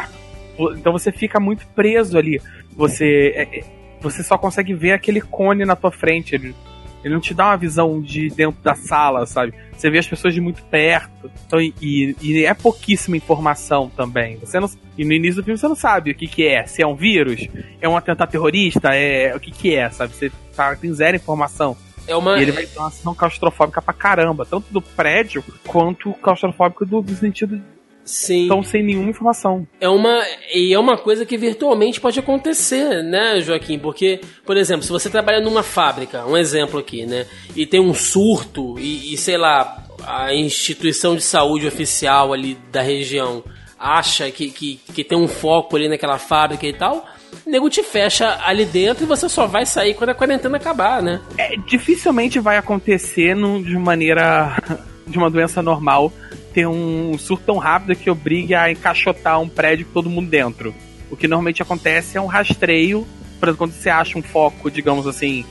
Então 0.79 0.93
você 0.93 1.13
fica 1.13 1.39
muito 1.39 1.67
preso 1.75 2.17
ali. 2.17 2.41
Você. 2.75 3.33
é- 3.37 3.59
é- 3.59 3.84
você 4.05 4.23
só 4.23 4.39
consegue 4.39 4.75
ver 4.75 4.93
aquele 4.93 5.21
cone 5.21 5.65
na 5.65 5.75
tua 5.75 5.91
frente. 5.91 6.35
Ele, 6.35 6.55
ele 7.03 7.15
não 7.15 7.21
te 7.21 7.35
dá 7.35 7.47
uma 7.47 7.57
visão 7.57 8.01
de 8.01 8.29
dentro 8.29 8.63
da 8.63 8.75
sala, 8.75 9.27
sabe? 9.27 9.53
Você 9.77 9.91
vê 9.91 9.99
as 9.99 10.07
pessoas 10.07 10.33
de 10.33 10.41
muito 10.41 10.63
perto. 10.65 11.31
Então, 11.47 11.61
e, 11.61 12.15
e- 12.23 12.45
é 12.45 12.55
pouquíssima 12.55 13.17
informação 13.17 13.91
também. 13.91 14.37
Você 14.39 14.61
não, 14.61 14.71
e 14.97 15.05
no 15.05 15.13
início 15.13 15.43
do 15.43 15.45
filme 15.45 15.59
você 15.59 15.69
não 15.69 15.75
sabe 15.75 16.13
o 16.13 16.15
que, 16.15 16.27
que 16.27 16.47
é. 16.47 16.65
Se 16.67 16.83
é 16.83 16.87
um 16.87 16.95
vírus, 16.95 17.49
é 17.81 17.89
um 17.89 17.97
atentado 17.97 18.31
terrorista, 18.31 18.95
é 18.95 19.35
o 19.35 19.41
que, 19.41 19.51
que 19.51 19.75
é, 19.75 19.91
sabe? 19.91 20.15
Você 20.15 20.31
tá, 20.55 20.75
tem 20.77 20.93
zero 20.93 21.17
informação. 21.17 21.77
É 22.07 22.15
uma. 22.15 22.39
E 22.39 22.43
ele 22.43 22.53
vai 22.53 22.67
ter 22.67 22.79
uma 22.79 22.91
sensação 22.91 23.15
claustrofóbica 23.15 23.81
pra 23.81 23.95
caramba, 23.95 24.45
tanto 24.45 24.67
do 24.71 24.83
prédio 24.83 25.43
quanto 25.67 26.13
claustrofóbico 26.15 26.85
do, 26.85 27.01
do 27.01 27.15
sentido 27.15 27.61
Sim. 28.05 28.43
estão 28.43 28.63
sem 28.63 28.83
nenhuma 28.83 29.11
informação. 29.11 29.67
É 29.81 29.89
uma, 29.89 30.23
e 30.53 30.73
é 30.73 30.79
uma 30.79 30.97
coisa 30.97 31.25
que 31.25 31.37
virtualmente 31.37 32.01
pode 32.01 32.19
acontecer, 32.19 33.03
né, 33.03 33.41
Joaquim? 33.41 33.79
Porque, 33.79 34.21
por 34.45 34.57
exemplo, 34.57 34.83
se 34.83 34.91
você 34.91 35.09
trabalha 35.09 35.41
numa 35.41 35.63
fábrica, 35.63 36.27
um 36.27 36.37
exemplo 36.37 36.79
aqui, 36.79 37.07
né, 37.07 37.27
e 37.57 37.67
tem 37.67 37.81
um 37.81 37.95
surto, 37.95 38.79
e, 38.79 39.15
e, 39.15 39.17
sei 39.17 39.39
lá, 39.39 39.85
a 40.07 40.35
instituição 40.35 41.17
de 41.17 41.23
saúde 41.23 41.67
oficial 41.67 42.33
ali 42.33 42.59
da 42.71 42.83
região 42.83 43.43
acha 43.79 44.31
que, 44.31 44.51
que, 44.51 44.81
que 44.95 45.05
tem 45.05 45.17
um 45.19 45.29
foco 45.29 45.77
ali 45.77 45.89
naquela 45.89 46.19
fábrica 46.19 46.67
e 46.67 46.73
tal, 46.73 47.07
o 47.45 47.51
nego 47.51 47.69
te 47.69 47.83
fecha 47.83 48.39
ali 48.45 48.65
dentro 48.65 49.05
e 49.05 49.07
você 49.07 49.29
só 49.29 49.47
vai 49.47 49.67
sair 49.67 49.95
quando 49.95 50.11
a 50.11 50.15
quarentena 50.15 50.57
acabar, 50.57 51.03
né? 51.03 51.21
É, 51.37 51.57
dificilmente 51.67 52.39
vai 52.39 52.57
acontecer 52.57 53.35
num- 53.35 53.63
de 53.63 53.77
maneira. 53.77 54.57
de 55.07 55.19
uma 55.19 55.31
doença 55.31 55.61
normal 55.63 56.11
ter 56.55 56.67
um 56.67 57.19
surto 57.19 57.45
tão 57.47 57.59
rápido 57.59 57.97
que 57.97 58.09
obrigue 58.09 58.55
a 58.55 58.71
encaixotar 58.71 59.41
um 59.41 59.49
prédio 59.49 59.87
com 59.87 59.93
todo 59.93 60.09
mundo 60.09 60.31
dentro. 60.31 60.75
O 61.11 61.17
que 61.17 61.29
normalmente 61.29 61.61
acontece 61.61 62.17
é 62.17 62.21
um 62.21 62.27
rastreio, 62.27 63.07
por 63.39 63.49
exemplo, 63.49 63.59
quando 63.59 63.73
você 63.73 63.91
acha 63.91 64.19
um 64.19 64.23
foco, 64.23 64.71
digamos 64.71 65.07
assim, 65.07 65.45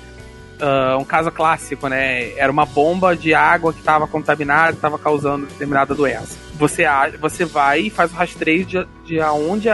ah, 0.60 0.98
um 0.98 1.04
caso 1.04 1.30
clássico, 1.30 1.88
né? 1.90 2.32
Era 2.38 2.52
uma 2.52 2.66
bomba 2.66 3.16
de 3.18 3.34
água 3.34 3.74
que 3.74 3.80
estava 3.80 4.08
contaminada, 4.08 4.72
estava 4.72 4.98
causando 4.98 5.46
determinada 5.46 5.94
doença. 5.94 6.38
Você, 6.56 6.86
você 7.20 7.44
vai 7.44 7.82
e 7.82 7.90
faz 7.90 8.14
o 8.14 8.16
rastreio 8.16 8.66
de, 8.66 8.88
de 9.06 9.20
aonde 9.20 9.68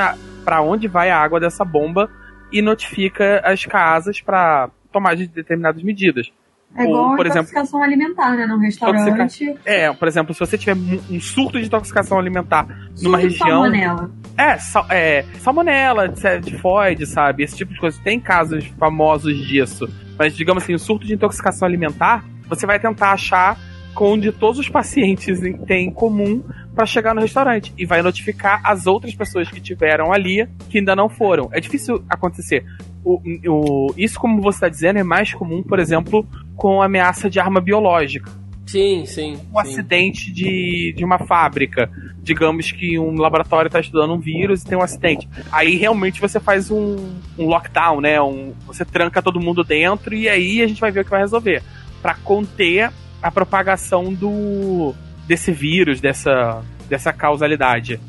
para 0.43 0.61
onde 0.63 0.87
vai 0.87 1.11
a 1.11 1.17
água 1.17 1.39
dessa 1.39 1.63
bomba 1.63 2.09
e 2.51 2.59
notifica 2.59 3.39
as 3.45 3.65
casas 3.65 4.19
para 4.19 4.71
tomar 4.91 5.15
de 5.15 5.27
determinadas 5.27 5.83
medidas. 5.83 6.31
É 6.75 6.83
igual 6.83 7.09
Ou, 7.11 7.15
por 7.15 7.25
a 7.25 7.29
exemplo, 7.29 7.49
intoxicação 7.49 7.83
alimentar, 7.83 8.35
né? 8.35 8.45
Num 8.45 8.59
restaurante. 8.59 9.55
é, 9.65 9.91
por 9.91 10.07
exemplo, 10.07 10.33
se 10.33 10.39
você 10.39 10.57
tiver 10.57 10.75
um 11.09 11.19
surto 11.19 11.59
de 11.59 11.65
intoxicação 11.65 12.17
alimentar 12.17 12.67
numa 13.01 13.19
surto 13.19 13.33
de 13.33 13.39
região. 13.39 13.61
salmonela. 13.61 14.11
É, 14.37 14.57
sal, 14.57 14.85
é, 14.89 15.25
salmonela, 15.39 16.09
tifoide, 16.43 17.05
sabe? 17.05 17.43
Esse 17.43 17.57
tipo 17.57 17.73
de 17.73 17.79
coisa. 17.79 17.99
Tem 18.03 18.19
casos 18.19 18.65
famosos 18.77 19.35
disso. 19.35 19.89
Mas, 20.17 20.35
digamos 20.35 20.63
assim, 20.63 20.73
o 20.73 20.79
surto 20.79 21.05
de 21.05 21.13
intoxicação 21.13 21.67
alimentar, 21.67 22.23
você 22.47 22.65
vai 22.65 22.79
tentar 22.79 23.11
achar 23.11 23.57
onde 24.01 24.31
todos 24.31 24.59
os 24.59 24.69
pacientes 24.69 25.39
têm 25.65 25.87
em 25.87 25.91
comum 25.91 26.41
para 26.73 26.85
chegar 26.85 27.13
no 27.13 27.19
restaurante. 27.19 27.73
E 27.77 27.85
vai 27.85 28.01
notificar 28.01 28.61
as 28.63 28.87
outras 28.87 29.13
pessoas 29.13 29.49
que 29.49 29.59
tiveram 29.59 30.13
ali 30.13 30.47
que 30.69 30.77
ainda 30.77 30.95
não 30.95 31.09
foram. 31.09 31.49
É 31.51 31.59
difícil 31.59 32.01
acontecer. 32.09 32.63
O, 33.03 33.19
o- 33.47 33.93
isso, 33.97 34.19
como 34.19 34.41
você 34.41 34.57
está 34.57 34.69
dizendo, 34.69 34.99
é 34.99 35.03
mais 35.03 35.33
comum, 35.33 35.63
por 35.63 35.79
exemplo, 35.79 36.27
com 36.55 36.81
ameaça 36.81 37.29
de 37.29 37.39
arma 37.39 37.61
biológica 37.61 38.29
Sim, 38.67 39.05
sim. 39.05 39.33
um 39.33 39.37
sim. 39.37 39.69
acidente 39.71 40.31
de, 40.31 40.93
de 40.95 41.03
uma 41.03 41.17
fábrica. 41.17 41.89
Digamos 42.21 42.71
que 42.71 42.99
um 42.99 43.15
laboratório 43.15 43.67
está 43.67 43.79
estudando 43.79 44.13
um 44.13 44.19
vírus 44.19 44.61
e 44.61 44.65
tem 44.65 44.77
um 44.77 44.81
acidente. 44.83 45.27
Aí 45.51 45.75
realmente 45.75 46.21
você 46.21 46.39
faz 46.39 46.69
um, 46.69 46.95
um 47.37 47.45
lockdown, 47.47 47.99
né? 48.01 48.21
Um, 48.21 48.53
você 48.67 48.85
tranca 48.85 49.21
todo 49.23 49.39
mundo 49.39 49.63
dentro 49.63 50.13
e 50.13 50.29
aí 50.29 50.61
a 50.61 50.67
gente 50.67 50.81
vai 50.81 50.91
ver 50.91 50.99
o 50.99 51.03
que 51.05 51.09
vai 51.09 51.21
resolver. 51.21 51.63
Para 52.01 52.13
conter 52.13 52.91
a 53.21 53.31
propagação 53.31 54.13
do 54.13 54.93
desse 55.25 55.51
vírus, 55.51 55.99
dessa, 56.01 56.61
dessa 56.87 57.11
causalidade. 57.13 57.99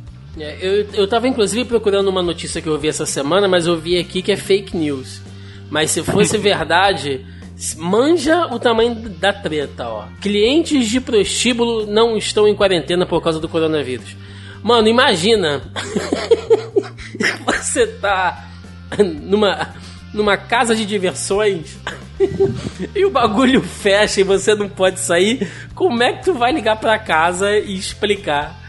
É, 0.42 0.56
eu, 0.60 0.86
eu 0.94 1.08
tava 1.08 1.28
inclusive 1.28 1.64
procurando 1.64 2.08
uma 2.08 2.22
notícia 2.22 2.62
que 2.62 2.68
eu 2.68 2.78
vi 2.78 2.88
essa 2.88 3.04
semana, 3.04 3.46
mas 3.46 3.66
eu 3.66 3.78
vi 3.78 3.98
aqui 3.98 4.22
que 4.22 4.32
é 4.32 4.36
fake 4.36 4.76
news. 4.76 5.20
Mas 5.68 5.90
se 5.90 6.02
fosse 6.02 6.36
verdade, 6.38 7.24
manja 7.76 8.46
o 8.46 8.58
tamanho 8.58 8.94
da 8.94 9.32
treta, 9.32 9.86
ó. 9.86 10.04
Clientes 10.20 10.88
de 10.88 11.00
prostíbulo 11.00 11.86
não 11.86 12.16
estão 12.16 12.48
em 12.48 12.54
quarentena 12.54 13.04
por 13.04 13.22
causa 13.22 13.38
do 13.38 13.48
coronavírus. 13.48 14.16
Mano, 14.62 14.88
imagina. 14.88 15.62
Você 17.46 17.86
tá 17.86 18.48
numa, 18.98 19.74
numa 20.12 20.36
casa 20.36 20.74
de 20.74 20.84
diversões 20.86 21.78
e 22.94 23.04
o 23.04 23.10
bagulho 23.10 23.62
fecha 23.62 24.20
e 24.20 24.24
você 24.24 24.54
não 24.54 24.68
pode 24.68 25.00
sair. 25.00 25.48
Como 25.74 26.02
é 26.02 26.14
que 26.14 26.24
tu 26.24 26.34
vai 26.34 26.52
ligar 26.52 26.76
pra 26.76 26.98
casa 26.98 27.56
e 27.56 27.76
explicar? 27.76 28.59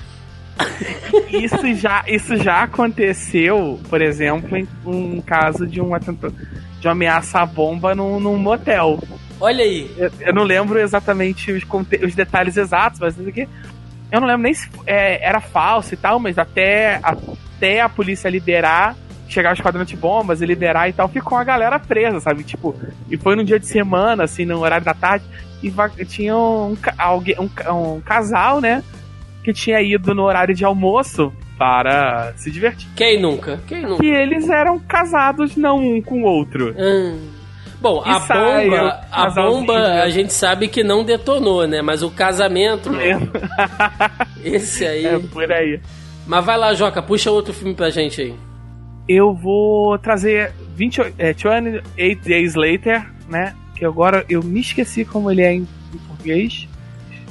Isso 1.30 1.74
já, 1.76 2.04
isso 2.08 2.38
já 2.38 2.64
aconteceu, 2.64 3.80
por 3.90 4.02
exemplo, 4.02 4.58
em 4.58 4.68
um 4.86 5.22
caso 5.22 5.66
de 5.66 5.82
um 5.82 5.94
atentado, 5.94 6.36
de 6.80 6.88
uma 6.88 6.94
ameaça 6.94 7.40
à 7.40 7.46
bomba 7.46 7.96
num, 7.96 8.20
num 8.20 8.38
motel. 8.38 9.00
Olha 9.40 9.64
aí, 9.64 9.90
Eu, 9.98 10.12
eu 10.20 10.34
não 10.34 10.44
lembro 10.44 10.80
exatamente 10.80 11.52
os, 11.52 11.64
os 12.04 12.16
detalhes 12.16 12.58
exatos, 12.58 13.00
mas 13.00 13.20
aqui. 13.28 13.48
Eu 14.12 14.20
não 14.20 14.28
lembro 14.28 14.44
nem 14.44 14.54
se 14.54 14.70
é, 14.86 15.26
era 15.26 15.40
falso 15.40 15.94
e 15.94 15.98
tal, 15.98 16.20
mas 16.20 16.38
até, 16.38 17.00
até 17.02 17.80
a 17.80 17.88
polícia 17.88 18.30
liberar, 18.30 18.96
chegar 19.28 19.52
o 19.52 19.54
esquadrão 19.54 19.86
de 19.86 19.96
bombas 19.96 20.42
e 20.42 20.46
liberar 20.46 20.90
e 20.90 20.94
tal, 20.94 21.08
ficou 21.08 21.38
a 21.38 21.44
galera 21.44 21.80
presa, 21.80 22.20
sabe? 22.20 22.44
Tipo, 22.44 22.76
e 23.10 23.18
foi 23.18 23.38
num 23.38 23.44
dia 23.44 23.58
de 23.58 23.66
semana, 23.66 24.26
assim, 24.26 24.44
no 24.44 24.60
horário 24.60 24.86
da 24.86 24.94
tarde, 24.94 25.26
e 25.64 26.06
tinha 26.06 26.36
um, 26.36 26.76
alguém, 26.98 27.36
um, 27.40 27.50
um 27.96 28.02
casal, 28.02 28.60
né? 28.60 28.84
Que 29.44 29.54
tinha 29.54 29.82
ido 29.82 30.14
no 30.14 30.24
horário 30.24 30.54
de 30.54 30.64
almoço 30.64 31.34
para 31.58 32.34
se 32.38 32.50
divertir. 32.52 32.88
quem 32.96 33.20
nunca? 33.22 33.60
Quem 33.68 33.84
nunca? 33.84 34.04
E 34.06 34.10
eles 34.10 34.50
eram 34.50 34.80
casados, 34.80 35.56
não 35.56 35.78
um 35.80 36.02
com 36.02 36.22
o 36.24 36.26
outro. 36.26 36.76
Hum. 36.78 37.18
Bom, 37.80 38.04
E 38.06 38.10
a 38.10 38.20
sai, 38.20 38.70
bomba, 38.70 39.02
a 39.12 39.30
bomba 39.32 39.78
a 40.04 40.10
gente 40.10 40.32
sabe 40.34 40.68
que 40.68 40.84
não 40.84 41.04
detonou, 41.04 41.66
né? 41.68 41.82
Mas 41.82 42.04
o 42.04 42.12
casamento, 42.12 42.90
mano, 42.94 43.32
esse 44.44 44.86
aí. 44.86 45.06
É 45.06 45.20
por 45.20 45.52
aí. 45.52 45.80
Mas 46.28 46.46
vai 46.46 46.58
lá, 46.58 46.74
Joca, 46.76 47.02
puxa 47.02 47.32
outro 47.32 47.54
filme 47.54 47.74
pra 47.74 47.90
gente 47.90 48.22
aí. 48.22 48.36
eu 49.08 49.34
vou 49.34 49.98
trazer 49.98 50.52
20, 50.76 51.02
é, 51.18 51.34
28 51.34 52.24
Days 52.24 52.54
Later, 52.56 53.04
né? 53.28 53.56
Que 53.76 53.84
agora 53.84 54.24
eu 54.30 54.44
me 54.44 54.62
esqueci 54.62 55.04
como 55.04 55.32
ele 55.32 55.42
é 55.42 55.54
em, 55.54 55.68
em 55.94 55.98
português. 56.08 56.68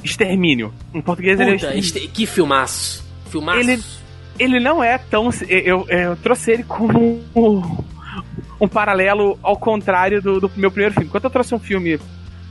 Extermínio. 0.03 0.73
Em 0.93 1.01
português 1.01 1.39
ele 1.39 1.51
é 1.51 1.53
Puta, 1.53 1.65
Extermínio. 1.75 1.85
este- 1.85 2.07
que 2.07 2.25
filmaço. 2.25 3.03
Filmaço. 3.29 3.59
Ele- 3.59 3.81
Ele 4.39 4.59
não 4.59 4.83
é 4.83 4.97
tão. 4.97 5.29
Eu, 5.47 5.85
eu 5.89 6.15
trouxe 6.15 6.51
ele 6.51 6.63
como 6.63 7.21
um, 7.35 7.77
um 8.59 8.67
paralelo 8.67 9.37
ao 9.43 9.55
contrário 9.57 10.21
do, 10.21 10.39
do 10.39 10.51
meu 10.55 10.71
primeiro 10.71 10.95
filme. 10.95 11.09
Quando 11.09 11.25
eu 11.25 11.29
trouxe 11.29 11.53
um 11.53 11.59
filme, 11.59 11.99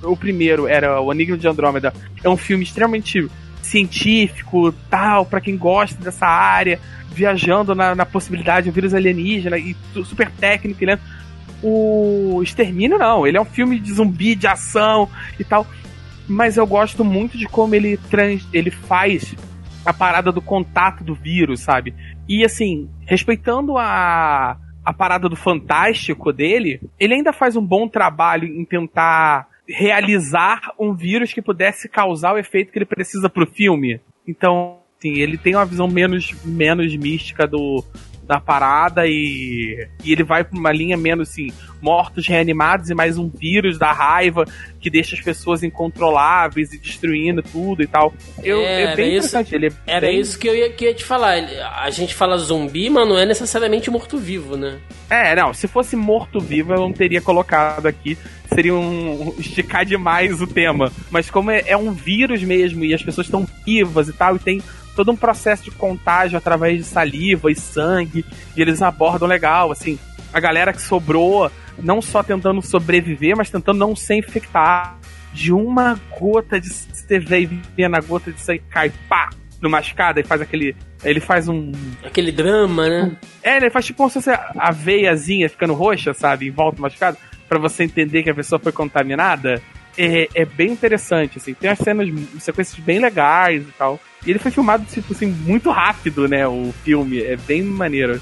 o 0.02 0.16
primeiro 0.16 0.68
era 0.68 1.00
O 1.00 1.10
Enigma 1.12 1.36
de 1.36 1.48
Andrômeda, 1.48 1.92
é 2.22 2.28
um 2.28 2.36
filme 2.36 2.62
extremamente 2.62 3.28
científico, 3.62 4.72
tal, 4.88 5.24
pra 5.26 5.40
quem 5.40 5.56
gosta 5.56 6.00
dessa 6.02 6.26
área, 6.26 6.78
viajando 7.12 7.74
na, 7.74 7.94
na 7.94 8.06
possibilidade 8.06 8.64
de 8.64 8.70
um 8.70 8.72
vírus 8.72 8.94
alienígena 8.94 9.58
e 9.58 9.74
super 10.04 10.30
técnico, 10.30 10.84
né? 10.84 10.98
O 11.62 12.40
Extermínio 12.42 12.98
não, 12.98 13.26
ele 13.26 13.36
é 13.36 13.40
um 13.40 13.44
filme 13.44 13.78
de 13.80 13.92
zumbi, 13.92 14.34
de 14.34 14.46
ação 14.46 15.08
e 15.38 15.44
tal. 15.44 15.66
Mas 16.30 16.56
eu 16.56 16.64
gosto 16.64 17.04
muito 17.04 17.36
de 17.36 17.46
como 17.46 17.74
ele, 17.74 17.96
trans, 17.96 18.46
ele 18.52 18.70
faz 18.70 19.34
a 19.84 19.92
parada 19.92 20.30
do 20.30 20.40
contato 20.40 21.02
do 21.02 21.12
vírus, 21.12 21.58
sabe? 21.58 21.92
E 22.28 22.44
assim, 22.44 22.88
respeitando 23.04 23.76
a, 23.76 24.56
a 24.84 24.92
parada 24.92 25.28
do 25.28 25.34
fantástico 25.34 26.32
dele, 26.32 26.80
ele 27.00 27.14
ainda 27.14 27.32
faz 27.32 27.56
um 27.56 27.66
bom 27.66 27.88
trabalho 27.88 28.46
em 28.46 28.64
tentar 28.64 29.48
realizar 29.68 30.72
um 30.78 30.94
vírus 30.94 31.32
que 31.32 31.42
pudesse 31.42 31.88
causar 31.88 32.34
o 32.34 32.38
efeito 32.38 32.70
que 32.70 32.78
ele 32.78 32.84
precisa 32.84 33.28
pro 33.28 33.44
filme. 33.44 34.00
Então, 34.24 34.78
assim, 34.96 35.14
ele 35.18 35.36
tem 35.36 35.56
uma 35.56 35.66
visão 35.66 35.88
menos, 35.88 36.32
menos 36.44 36.94
mística 36.94 37.44
do, 37.44 37.84
da 38.30 38.38
parada 38.38 39.08
e, 39.08 39.88
e 40.04 40.12
ele 40.12 40.22
vai 40.22 40.44
pra 40.44 40.56
uma 40.56 40.70
linha 40.70 40.96
menos 40.96 41.30
assim, 41.30 41.48
mortos 41.82 42.28
reanimados 42.28 42.88
e 42.88 42.94
mais 42.94 43.18
um 43.18 43.28
vírus 43.28 43.76
da 43.76 43.90
raiva 43.92 44.44
que 44.80 44.88
deixa 44.88 45.16
as 45.16 45.20
pessoas 45.20 45.64
incontroláveis 45.64 46.72
e 46.72 46.78
destruindo 46.78 47.42
tudo 47.42 47.82
e 47.82 47.88
tal. 47.88 48.14
Eu, 48.40 48.60
É, 48.60 48.82
é, 48.84 48.94
bem 48.94 49.16
era 49.16 49.24
isso-. 49.24 49.36
Ele 49.50 49.66
é 49.66 49.72
Era 49.84 50.06
bem- 50.06 50.20
isso 50.20 50.38
que 50.38 50.48
eu 50.48 50.54
ia, 50.54 50.70
que 50.70 50.84
eu 50.84 50.88
ia 50.90 50.94
te 50.94 51.04
falar. 51.04 51.34
A 51.82 51.90
gente 51.90 52.14
fala 52.14 52.38
zumbi, 52.38 52.88
mas 52.88 53.08
não 53.08 53.18
é 53.18 53.26
necessariamente 53.26 53.90
morto-vivo, 53.90 54.56
né? 54.56 54.78
É, 55.10 55.34
não, 55.34 55.52
se 55.52 55.66
fosse 55.66 55.96
morto-vivo 55.96 56.72
eu 56.72 56.78
não 56.78 56.92
teria 56.92 57.20
colocado 57.20 57.86
aqui. 57.86 58.16
Seria 58.54 58.74
um, 58.74 59.28
um- 59.28 59.34
esticar 59.40 59.84
demais 59.84 60.40
o 60.40 60.46
tema. 60.46 60.92
Mas 61.10 61.28
como 61.28 61.50
é, 61.50 61.64
é 61.66 61.76
um 61.76 61.90
vírus 61.92 62.44
mesmo 62.44 62.84
e 62.84 62.94
as 62.94 63.02
pessoas 63.02 63.26
estão 63.26 63.44
vivas 63.66 64.08
e 64.08 64.12
tal, 64.12 64.36
e 64.36 64.38
tem 64.38 64.62
todo 65.00 65.12
um 65.12 65.16
processo 65.16 65.64
de 65.64 65.70
contágio 65.70 66.36
através 66.36 66.76
de 66.76 66.84
saliva 66.84 67.50
e 67.50 67.54
sangue, 67.54 68.22
e 68.54 68.60
eles 68.60 68.82
abordam 68.82 69.26
legal, 69.26 69.72
assim, 69.72 69.98
a 70.30 70.38
galera 70.38 70.74
que 70.74 70.82
sobrou, 70.82 71.50
não 71.78 72.02
só 72.02 72.22
tentando 72.22 72.60
sobreviver, 72.60 73.34
mas 73.34 73.48
tentando 73.48 73.78
não 73.78 73.96
ser 73.96 74.16
infectar. 74.16 74.98
De 75.32 75.54
uma 75.54 75.98
gota 76.18 76.60
de 76.60 76.68
TV 77.08 77.48
e 77.78 77.88
na 77.88 78.00
gota 78.00 78.30
de 78.30 78.42
sangue 78.42 78.62
cai, 78.68 78.92
pá, 79.08 79.30
numa 79.58 79.80
escada 79.80 80.20
e 80.20 80.24
faz 80.24 80.42
aquele. 80.42 80.76
Ele 81.02 81.20
faz 81.20 81.48
um, 81.48 81.72
Aquele 82.04 82.30
drama, 82.30 82.86
né? 82.86 83.16
é, 83.42 83.56
ele 83.56 83.70
faz 83.70 83.86
tipo 83.86 83.96
como 83.96 84.10
se 84.10 84.20
fosse 84.20 84.30
a 84.30 84.70
veiazinha 84.70 85.48
ficando 85.48 85.72
roxa, 85.72 86.12
sabe? 86.12 86.48
Em 86.48 86.50
volta 86.50 86.82
machucado, 86.82 87.16
pra 87.48 87.58
você 87.58 87.84
entender 87.84 88.22
que 88.22 88.28
a 88.28 88.34
pessoa 88.34 88.58
foi 88.58 88.72
contaminada. 88.72 89.62
É, 89.98 90.28
é 90.34 90.44
bem 90.44 90.70
interessante, 90.72 91.38
assim. 91.38 91.52
Tem 91.54 91.68
umas 91.70 91.78
cenas, 91.78 92.08
sequências 92.38 92.78
bem 92.78 92.98
legais 92.98 93.62
e 93.62 93.72
tal. 93.76 93.98
E 94.26 94.30
ele 94.30 94.38
foi 94.38 94.50
filmado, 94.50 94.84
tipo 94.90 95.12
assim, 95.12 95.26
muito 95.26 95.70
rápido, 95.70 96.26
né? 96.28 96.46
O 96.46 96.72
filme. 96.84 97.22
É 97.22 97.36
bem 97.36 97.62
maneiro. 97.62 98.20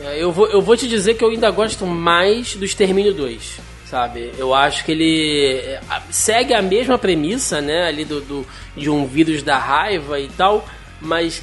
É, 0.00 0.22
Eu 0.22 0.30
vou, 0.32 0.46
eu 0.48 0.60
vou 0.62 0.76
te 0.76 0.88
dizer 0.88 1.14
que 1.14 1.24
eu 1.24 1.30
ainda 1.30 1.50
gosto 1.50 1.86
mais 1.86 2.54
do 2.54 2.64
Extermínio 2.64 3.12
2, 3.14 3.60
sabe? 3.84 4.32
Eu 4.38 4.54
acho 4.54 4.84
que 4.84 4.92
ele 4.92 5.56
é, 5.64 5.80
segue 6.10 6.54
a 6.54 6.62
mesma 6.62 6.96
premissa, 6.98 7.60
né? 7.60 7.86
Ali 7.86 8.04
do, 8.04 8.20
do- 8.20 8.46
de 8.76 8.88
um 8.88 9.06
vírus 9.06 9.42
da 9.42 9.58
raiva 9.58 10.18
e 10.20 10.28
tal, 10.28 10.66
mas 11.00 11.42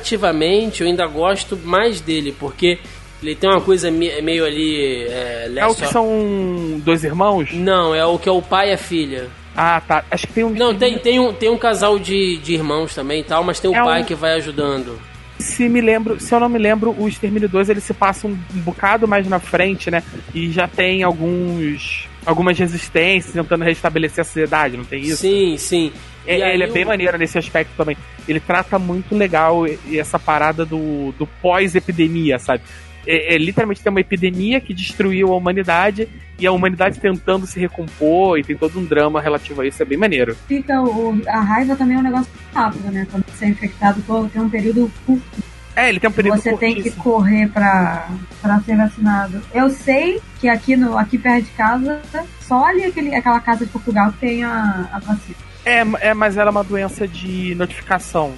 narrativamente 0.00 0.82
eu 0.82 0.88
ainda 0.88 1.06
gosto 1.06 1.56
mais 1.56 2.00
dele, 2.00 2.34
porque 2.38 2.78
ele 3.22 3.34
tem 3.34 3.48
uma 3.50 3.60
coisa 3.60 3.90
me- 3.90 4.20
meio 4.22 4.44
ali. 4.44 5.04
É, 5.08 5.50
É 5.56 5.66
o 5.66 5.74
que 5.74 5.86
são 5.86 6.80
dois 6.84 7.02
irmãos? 7.04 7.52
Não, 7.52 7.94
é 7.94 8.04
o 8.04 8.18
que 8.18 8.28
é 8.28 8.32
o 8.32 8.42
pai 8.42 8.70
e 8.70 8.72
a 8.74 8.78
filha. 8.78 9.28
Ah, 9.56 9.80
tá. 9.86 10.04
Acho 10.10 10.26
que 10.26 10.32
tem 10.34 10.44
um. 10.44 10.50
Não, 10.50 10.74
tem, 10.74 10.98
tem, 10.98 11.18
um, 11.18 11.32
tem 11.32 11.48
um 11.48 11.56
casal 11.56 11.98
de, 11.98 12.36
de 12.38 12.54
irmãos 12.54 12.94
também 12.94 13.20
e 13.20 13.24
tal, 13.24 13.42
mas 13.42 13.58
tem 13.58 13.70
o 13.70 13.74
É 13.74 13.82
pai 13.82 14.02
um- 14.02 14.04
que 14.04 14.14
vai 14.14 14.34
ajudando. 14.34 14.98
Se 15.38 15.68
me 15.68 15.80
lembro, 15.82 16.18
se 16.18 16.34
eu 16.34 16.40
não 16.40 16.48
me 16.48 16.58
lembro, 16.58 16.94
o 16.98 17.06
Extermínio 17.06 17.46
2 17.48 17.68
ele 17.68 17.80
se 17.80 17.92
passa 17.92 18.26
um, 18.26 18.30
um 18.30 18.60
bocado 18.60 19.06
mais 19.06 19.26
na 19.28 19.38
frente, 19.38 19.90
né? 19.90 20.02
E 20.34 20.50
já 20.50 20.66
tem 20.66 21.02
alguns. 21.02 22.08
algumas 22.24 22.58
resistências 22.58 23.32
tentando 23.34 23.62
restabelecer 23.64 24.22
a 24.22 24.24
sociedade, 24.24 24.76
não 24.76 24.84
tem 24.84 25.02
isso? 25.02 25.18
Sim, 25.18 25.56
sim. 25.58 25.92
É, 26.26 26.54
ele 26.54 26.64
é 26.64 26.66
bem 26.66 26.84
maneiro 26.84 27.16
nesse 27.18 27.38
aspecto 27.38 27.70
também. 27.76 27.96
Ele 28.26 28.40
trata 28.40 28.78
muito 28.78 29.14
legal 29.14 29.64
essa 29.92 30.18
parada 30.18 30.64
do, 30.64 31.12
do 31.18 31.26
pós-epidemia, 31.40 32.38
sabe? 32.38 32.62
É, 33.06 33.34
é, 33.34 33.38
literalmente 33.38 33.80
tem 33.80 33.90
uma 33.90 34.00
epidemia 34.00 34.60
que 34.60 34.74
destruiu 34.74 35.32
a 35.32 35.36
humanidade 35.36 36.08
e 36.38 36.46
a 36.46 36.52
humanidade 36.52 36.98
tentando 36.98 37.46
se 37.46 37.58
recompor 37.58 38.38
e 38.38 38.44
tem 38.44 38.56
todo 38.56 38.78
um 38.78 38.84
drama 38.84 39.20
relativo 39.20 39.60
a 39.60 39.66
isso, 39.66 39.82
é 39.82 39.86
bem 39.86 39.96
maneiro. 39.96 40.36
Fica 40.48 40.82
o, 40.82 41.20
a 41.26 41.40
raiva 41.40 41.76
também 41.76 41.96
é 41.96 42.00
um 42.00 42.02
negócio 42.02 42.30
rápido, 42.52 42.90
né? 42.90 43.06
Quando 43.10 43.24
você 43.26 43.44
é 43.44 43.48
infectado, 43.48 44.02
tem 44.32 44.42
um 44.42 44.50
período 44.50 44.90
curto. 45.06 45.56
É, 45.76 45.90
ele 45.90 46.00
tem 46.00 46.08
um 46.08 46.12
período 46.12 46.40
Você 46.40 46.56
tem 46.56 46.74
que 46.82 46.90
correr 46.90 47.48
pra, 47.50 48.08
pra 48.40 48.58
ser 48.60 48.76
vacinado. 48.76 49.42
Eu 49.52 49.68
sei 49.68 50.22
que 50.40 50.48
aqui, 50.48 50.74
no, 50.74 50.96
aqui 50.96 51.18
perto 51.18 51.44
de 51.44 51.50
casa, 51.50 52.00
só 52.40 52.64
ali 52.64 52.84
aquele, 52.84 53.14
aquela 53.14 53.38
casa 53.40 53.66
de 53.66 53.70
Portugal 53.70 54.12
tem 54.18 54.42
a, 54.42 54.88
a 54.90 54.98
vacina. 54.98 55.36
É, 55.66 56.08
é, 56.08 56.14
mas 56.14 56.38
ela 56.38 56.48
é 56.48 56.52
uma 56.52 56.64
doença 56.64 57.06
de 57.06 57.54
notificação. 57.56 58.32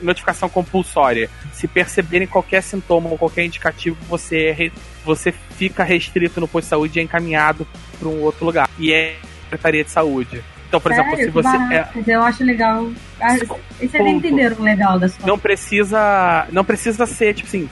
Notificação 0.00 0.48
compulsória. 0.48 1.28
Se 1.52 1.66
perceberem 1.66 2.26
qualquer 2.26 2.62
sintoma 2.62 3.08
ou 3.10 3.18
qualquer 3.18 3.44
indicativo, 3.44 3.96
você, 4.08 4.46
é 4.46 4.52
re- 4.52 4.72
você 5.04 5.32
fica 5.32 5.82
restrito 5.84 6.40
no 6.40 6.48
posto 6.48 6.64
de 6.66 6.70
saúde 6.70 6.98
e 6.98 7.00
é 7.00 7.04
encaminhado 7.04 7.66
para 7.98 8.08
um 8.08 8.20
outro 8.22 8.44
lugar. 8.44 8.68
E 8.78 8.92
é 8.92 9.16
Secretaria 9.44 9.84
de 9.84 9.90
Saúde. 9.90 10.42
Então, 10.68 10.80
por 10.80 10.92
Sério? 10.92 11.12
exemplo, 11.14 11.24
se 11.24 11.30
você. 11.30 11.58
barato. 11.58 11.98
é, 12.10 12.14
Eu 12.14 12.22
acho 12.22 12.42
legal. 12.44 12.90
Vocês 13.78 13.94
entenderam 14.06 14.56
o 14.58 14.62
legal 14.62 14.98
da 14.98 15.08
situação. 15.08 15.28
não 15.34 15.38
precisa. 15.38 16.46
Não 16.50 16.64
precisa 16.64 17.06
ser, 17.06 17.34
tipo 17.34 17.46
assim, 17.48 17.68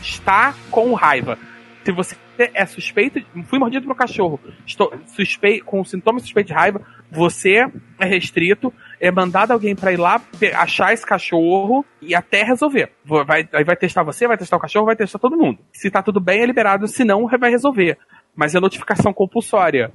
está 0.00 0.54
com 0.70 0.94
raiva. 0.94 1.36
Se 1.84 1.90
você 1.92 2.16
é 2.38 2.64
suspeito, 2.66 3.20
fui 3.46 3.58
mordido 3.58 3.86
por 3.86 3.92
um 3.92 3.96
cachorro, 3.96 4.38
estou 4.66 4.92
suspeito, 5.16 5.64
com 5.64 5.82
sintomas 5.84 6.22
suspeitos 6.22 6.52
de 6.52 6.54
raiva, 6.54 6.80
você 7.10 7.66
é 7.98 8.04
restrito, 8.04 8.72
é 9.00 9.10
mandado 9.10 9.52
alguém 9.52 9.74
pra 9.76 9.92
ir 9.92 9.96
lá 9.96 10.20
achar 10.56 10.92
esse 10.92 11.04
cachorro 11.06 11.84
e 12.02 12.14
até 12.14 12.42
resolver. 12.42 12.90
Vai, 13.04 13.48
aí 13.52 13.64
vai 13.64 13.76
testar 13.76 14.02
você, 14.02 14.26
vai 14.26 14.36
testar 14.36 14.56
o 14.56 14.60
cachorro, 14.60 14.86
vai 14.86 14.96
testar 14.96 15.18
todo 15.18 15.36
mundo. 15.36 15.58
Se 15.72 15.90
tá 15.90 16.02
tudo 16.02 16.20
bem, 16.20 16.40
é 16.42 16.46
liberado, 16.46 16.86
se 16.88 17.04
não, 17.04 17.26
vai 17.26 17.50
resolver. 17.50 17.96
Mas 18.34 18.54
é 18.54 18.60
notificação 18.60 19.12
compulsória. 19.12 19.90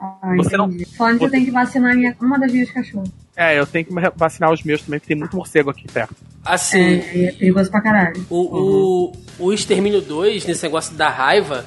Ah, 0.00 0.32
você 0.36 0.56
não-. 0.56 0.70
Falando 0.96 1.18
que 1.18 1.24
eu 1.24 1.28
você- 1.28 1.30
tenho 1.32 1.44
que 1.46 1.50
vacinar 1.50 1.96
minha, 1.96 2.16
uma 2.20 2.38
das 2.38 2.52
minhas 2.52 2.70
cachorras. 2.70 3.10
É, 3.36 3.58
eu 3.58 3.66
tenho 3.66 3.84
que 3.84 3.92
vacinar 4.16 4.52
os 4.52 4.62
meus 4.62 4.82
também, 4.82 4.98
porque 5.00 5.12
tem 5.12 5.18
muito 5.18 5.36
morcego 5.36 5.70
aqui 5.70 5.86
perto. 5.90 6.14
Assim, 6.44 7.00
É, 7.00 7.24
é 7.28 7.32
perigoso 7.32 7.70
pra 7.70 7.80
caralho. 7.80 8.24
O, 8.30 9.08
o, 9.08 9.12
o 9.46 9.52
Extermínio 9.52 10.00
2, 10.00 10.46
nesse 10.46 10.62
negócio 10.64 10.94
da 10.96 11.08
raiva, 11.08 11.64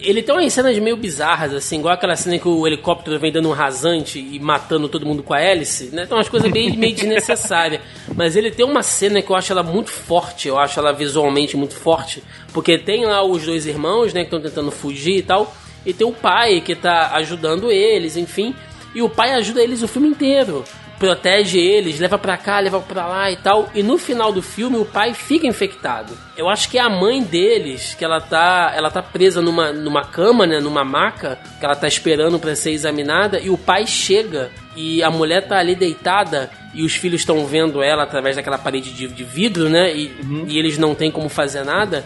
ele 0.00 0.22
tem 0.22 0.34
umas 0.34 0.52
cenas 0.52 0.78
meio 0.78 0.96
bizarras, 0.96 1.54
assim, 1.54 1.78
igual 1.78 1.94
aquela 1.94 2.16
cena 2.16 2.38
que 2.38 2.48
o 2.48 2.66
helicóptero 2.66 3.18
vem 3.18 3.32
dando 3.32 3.48
um 3.48 3.52
rasante 3.52 4.18
e 4.18 4.38
matando 4.38 4.88
todo 4.88 5.06
mundo 5.06 5.22
com 5.22 5.32
a 5.32 5.40
hélice, 5.40 5.90
né? 5.92 6.06
Tem 6.06 6.16
umas 6.16 6.28
coisas 6.28 6.50
bem, 6.50 6.76
meio 6.76 6.94
desnecessárias. 6.94 7.80
Mas 8.14 8.36
ele 8.36 8.50
tem 8.50 8.66
uma 8.66 8.82
cena 8.82 9.22
que 9.22 9.30
eu 9.30 9.36
acho 9.36 9.52
ela 9.52 9.62
muito 9.62 9.90
forte, 9.90 10.48
eu 10.48 10.58
acho 10.58 10.78
ela 10.78 10.92
visualmente 10.92 11.56
muito 11.56 11.74
forte, 11.74 12.22
porque 12.52 12.76
tem 12.76 13.06
lá 13.06 13.22
os 13.22 13.44
dois 13.44 13.64
irmãos, 13.66 14.12
né, 14.12 14.20
que 14.20 14.26
estão 14.26 14.40
tentando 14.40 14.70
fugir 14.70 15.18
e 15.18 15.22
tal, 15.22 15.54
e 15.86 15.92
tem 15.92 16.06
o 16.06 16.12
pai 16.12 16.60
que 16.60 16.74
tá 16.74 17.12
ajudando 17.14 17.70
eles, 17.70 18.16
enfim, 18.16 18.54
e 18.94 19.02
o 19.02 19.08
pai 19.08 19.32
ajuda 19.32 19.62
eles 19.62 19.82
o 19.82 19.88
filme 19.88 20.08
inteiro 20.08 20.64
protege 21.04 21.58
eles, 21.58 22.00
leva 22.00 22.16
pra 22.16 22.38
cá, 22.38 22.58
leva 22.60 22.80
pra 22.80 23.06
lá 23.06 23.30
e 23.30 23.36
tal. 23.36 23.68
E 23.74 23.82
no 23.82 23.98
final 23.98 24.32
do 24.32 24.40
filme 24.40 24.78
o 24.78 24.86
pai 24.86 25.12
fica 25.12 25.46
infectado. 25.46 26.16
Eu 26.34 26.48
acho 26.48 26.70
que 26.70 26.78
é 26.78 26.80
a 26.80 26.88
mãe 26.88 27.22
deles, 27.22 27.94
que 27.94 28.02
ela 28.02 28.22
tá, 28.22 28.72
ela 28.74 28.90
tá 28.90 29.02
presa 29.02 29.42
numa, 29.42 29.70
numa 29.70 30.02
cama, 30.02 30.46
né, 30.46 30.60
numa 30.60 30.82
maca, 30.82 31.38
que 31.60 31.64
ela 31.64 31.76
tá 31.76 31.86
esperando 31.86 32.38
pra 32.38 32.56
ser 32.56 32.70
examinada 32.70 33.38
e 33.38 33.50
o 33.50 33.58
pai 33.58 33.86
chega 33.86 34.50
e 34.74 35.02
a 35.02 35.10
mulher 35.10 35.46
tá 35.46 35.58
ali 35.58 35.74
deitada 35.74 36.50
e 36.72 36.82
os 36.82 36.94
filhos 36.94 37.20
estão 37.20 37.44
vendo 37.46 37.82
ela 37.82 38.04
através 38.04 38.36
daquela 38.36 38.56
parede 38.56 38.90
de, 38.92 39.06
de 39.06 39.24
vidro, 39.24 39.68
né? 39.68 39.94
E, 39.94 40.10
e 40.48 40.58
eles 40.58 40.78
não 40.78 40.94
têm 40.94 41.10
como 41.10 41.28
fazer 41.28 41.64
nada. 41.64 42.02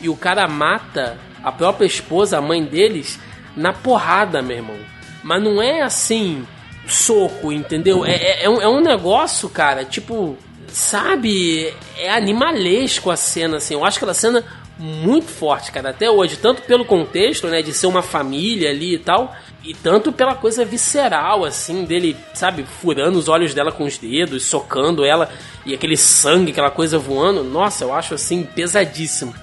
E 0.00 0.08
o 0.08 0.16
cara 0.16 0.48
mata 0.48 1.18
a 1.44 1.52
própria 1.52 1.86
esposa, 1.86 2.38
a 2.38 2.40
mãe 2.40 2.64
deles, 2.64 3.20
na 3.54 3.74
porrada, 3.74 4.40
meu 4.40 4.56
irmão. 4.56 4.78
Mas 5.22 5.42
não 5.42 5.60
é 5.60 5.82
assim, 5.82 6.46
soco, 6.88 7.52
entendeu? 7.52 8.04
É, 8.04 8.12
é, 8.14 8.44
é 8.44 8.48
um, 8.48 8.60
é 8.60 8.68
um 8.68 8.80
negócio, 8.80 9.48
cara, 9.48 9.84
tipo, 9.84 10.36
sabe? 10.68 11.72
É 11.98 12.10
animalesco 12.10 13.10
a 13.10 13.16
cena, 13.16 13.58
assim. 13.58 13.74
Eu 13.74 13.84
acho 13.84 13.98
aquela 13.98 14.14
cena 14.14 14.44
muito 14.78 15.26
forte, 15.28 15.72
cara, 15.72 15.90
até 15.90 16.10
hoje. 16.10 16.36
Tanto 16.36 16.62
pelo 16.62 16.84
contexto, 16.84 17.48
né, 17.48 17.62
de 17.62 17.72
ser 17.72 17.86
uma 17.86 18.02
família 18.02 18.70
ali 18.70 18.94
e 18.94 18.98
tal. 18.98 19.34
E 19.64 19.74
tanto 19.74 20.12
pela 20.12 20.34
coisa 20.34 20.64
visceral, 20.64 21.44
assim, 21.44 21.84
dele, 21.84 22.16
sabe, 22.32 22.64
furando 22.80 23.18
os 23.18 23.28
olhos 23.28 23.52
dela 23.52 23.72
com 23.72 23.84
os 23.84 23.98
dedos, 23.98 24.44
socando 24.44 25.04
ela, 25.04 25.28
e 25.66 25.74
aquele 25.74 25.96
sangue, 25.96 26.52
aquela 26.52 26.70
coisa 26.70 26.98
voando. 26.98 27.42
Nossa, 27.44 27.84
eu 27.84 27.92
acho, 27.92 28.14
assim, 28.14 28.44
pesadíssimo. 28.44 29.34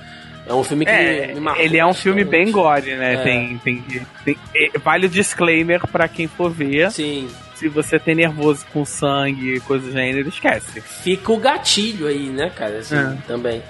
É 0.48 0.54
um 0.54 0.64
filme 0.64 0.86
que 0.86 0.92
É, 0.92 1.28
me, 1.28 1.34
me 1.36 1.40
marcou 1.40 1.64
ele 1.64 1.78
é 1.78 1.86
um 1.86 1.94
filme 1.94 2.24
bastante. 2.24 2.44
bem 2.44 2.52
gore, 2.54 2.96
né? 2.96 3.14
É. 3.16 3.18
Tem, 3.24 3.58
tem, 3.64 3.84
tem, 4.24 4.38
é, 4.56 4.78
vale 4.80 5.08
o 5.08 5.10
disclaimer 5.10 5.82
pra 5.88 6.08
quem 6.08 6.28
for 6.28 6.52
ver. 6.52 6.92
Sim. 6.92 7.28
Se 7.56 7.68
você 7.70 7.98
tem 7.98 8.16
nervoso 8.16 8.66
com 8.74 8.84
sangue 8.86 9.56
e 9.56 9.60
coisas 9.62 9.88
do 9.88 9.94
gênero, 9.94 10.28
esquece. 10.28 10.82
Fica 10.82 11.32
o 11.32 11.38
gatilho 11.38 12.06
aí, 12.08 12.30
né, 12.30 12.50
cara? 12.50 12.80
Assim, 12.80 12.96
É. 12.96 13.18
também. 13.26 13.64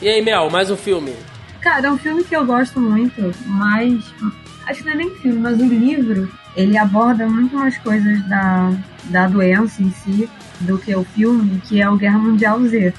E 0.00 0.08
aí, 0.08 0.20
Mel, 0.22 0.48
mais 0.50 0.70
um 0.70 0.76
filme? 0.76 1.14
Cara, 1.60 1.88
é 1.88 1.90
um 1.90 1.98
filme 1.98 2.22
que 2.22 2.36
eu 2.36 2.44
gosto 2.44 2.78
muito, 2.78 3.32
mas. 3.46 4.04
Acho 4.66 4.80
que 4.80 4.86
não 4.86 4.92
é 4.92 4.96
nem 4.96 5.10
filme, 5.16 5.38
mas 5.40 5.58
o 5.58 5.64
livro 5.64 6.30
ele 6.56 6.76
aborda 6.76 7.26
muito 7.26 7.56
mais 7.56 7.76
coisas 7.78 8.22
da, 8.28 8.72
da 9.04 9.26
doença 9.26 9.82
em 9.82 9.90
si 9.90 10.28
do 10.60 10.78
que 10.78 10.94
o 10.94 11.02
filme, 11.04 11.60
que 11.66 11.80
é 11.80 11.88
o 11.88 11.96
Guerra 11.96 12.18
Mundial 12.18 12.60
Z. 12.66 12.92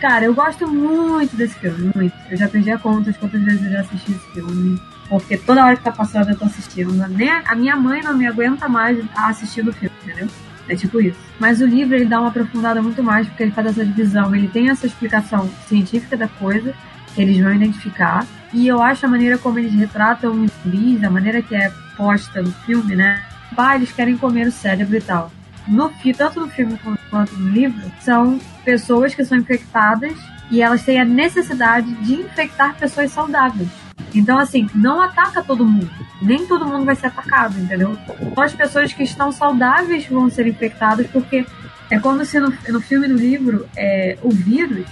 Cara, 0.00 0.24
eu 0.24 0.34
gosto 0.34 0.66
muito 0.68 1.34
desse 1.36 1.56
filme, 1.56 1.90
muito. 1.94 2.14
Eu 2.30 2.36
já 2.36 2.48
perdi 2.48 2.70
a 2.70 2.78
conta 2.78 3.10
de 3.10 3.18
quantas 3.18 3.42
vezes 3.42 3.64
eu 3.64 3.72
já 3.72 3.80
assisti 3.80 4.12
esse 4.12 4.32
filme. 4.32 4.80
Porque 5.08 5.36
toda 5.36 5.64
hora 5.64 5.76
que 5.76 5.82
tá 5.82 5.90
passando 5.90 6.30
eu 6.30 6.38
tô 6.38 6.44
assistindo. 6.44 6.92
Nem 7.08 7.30
a, 7.30 7.54
minha 7.56 7.74
mãe 7.74 8.02
não 8.02 8.16
me 8.16 8.26
aguenta 8.26 8.68
mais 8.68 9.04
assistindo 9.16 9.68
o 9.68 9.72
filme, 9.72 9.94
entendeu? 10.04 10.28
É 10.68 10.76
tipo 10.76 11.00
isso. 11.00 11.18
Mas 11.40 11.60
o 11.60 11.66
livro 11.66 11.96
ele 11.96 12.04
dá 12.04 12.20
uma 12.20 12.28
aprofundada 12.28 12.80
muito 12.80 13.02
mais, 13.02 13.26
porque 13.26 13.42
ele 13.42 13.52
faz 13.52 13.68
essa 13.68 13.84
divisão. 13.84 14.34
Ele 14.34 14.46
tem 14.48 14.68
essa 14.68 14.86
explicação 14.86 15.50
científica 15.66 16.16
da 16.16 16.28
coisa, 16.28 16.74
eles 17.16 17.38
vão 17.40 17.52
identificar. 17.52 18.24
E 18.52 18.68
eu 18.68 18.80
acho 18.80 19.04
a 19.04 19.08
maneira 19.08 19.36
como 19.36 19.58
eles 19.58 19.72
retratam 19.72 20.42
os 20.42 20.50
zumbis, 20.62 21.02
a 21.02 21.10
maneira 21.10 21.42
que 21.42 21.56
é 21.56 21.72
posta 21.96 22.40
no 22.40 22.52
filme, 22.52 22.94
né? 22.94 23.20
Pá, 23.56 23.74
eles 23.74 23.90
querem 23.90 24.16
comer 24.16 24.46
o 24.46 24.52
cérebro 24.52 24.96
e 24.96 25.00
tal. 25.00 25.32
No, 25.68 25.92
tanto 26.16 26.40
no 26.40 26.48
filme 26.48 26.78
quanto 27.10 27.36
no 27.36 27.50
livro, 27.50 27.90
são 28.00 28.40
pessoas 28.64 29.14
que 29.14 29.24
são 29.24 29.38
infectadas 29.38 30.16
e 30.50 30.62
elas 30.62 30.82
têm 30.82 30.98
a 30.98 31.04
necessidade 31.04 31.92
de 31.96 32.14
infectar 32.14 32.74
pessoas 32.76 33.12
saudáveis. 33.12 33.68
Então, 34.14 34.38
assim, 34.38 34.68
não 34.74 35.02
ataca 35.02 35.42
todo 35.42 35.64
mundo. 35.64 35.90
Nem 36.22 36.46
todo 36.46 36.66
mundo 36.66 36.84
vai 36.84 36.96
ser 36.96 37.08
atacado, 37.08 37.58
entendeu? 37.58 37.96
Só 38.34 38.42
as 38.42 38.54
pessoas 38.54 38.92
que 38.92 39.02
estão 39.02 39.30
saudáveis 39.30 40.06
vão 40.06 40.30
ser 40.30 40.46
infectadas, 40.46 41.06
porque 41.08 41.44
é 41.90 41.98
como 41.98 42.24
se 42.24 42.40
no, 42.40 42.52
no 42.68 42.80
filme 42.80 43.06
e 43.06 43.10
no 43.10 43.16
livro 43.16 43.68
é, 43.76 44.16
o 44.22 44.30
vírus 44.30 44.86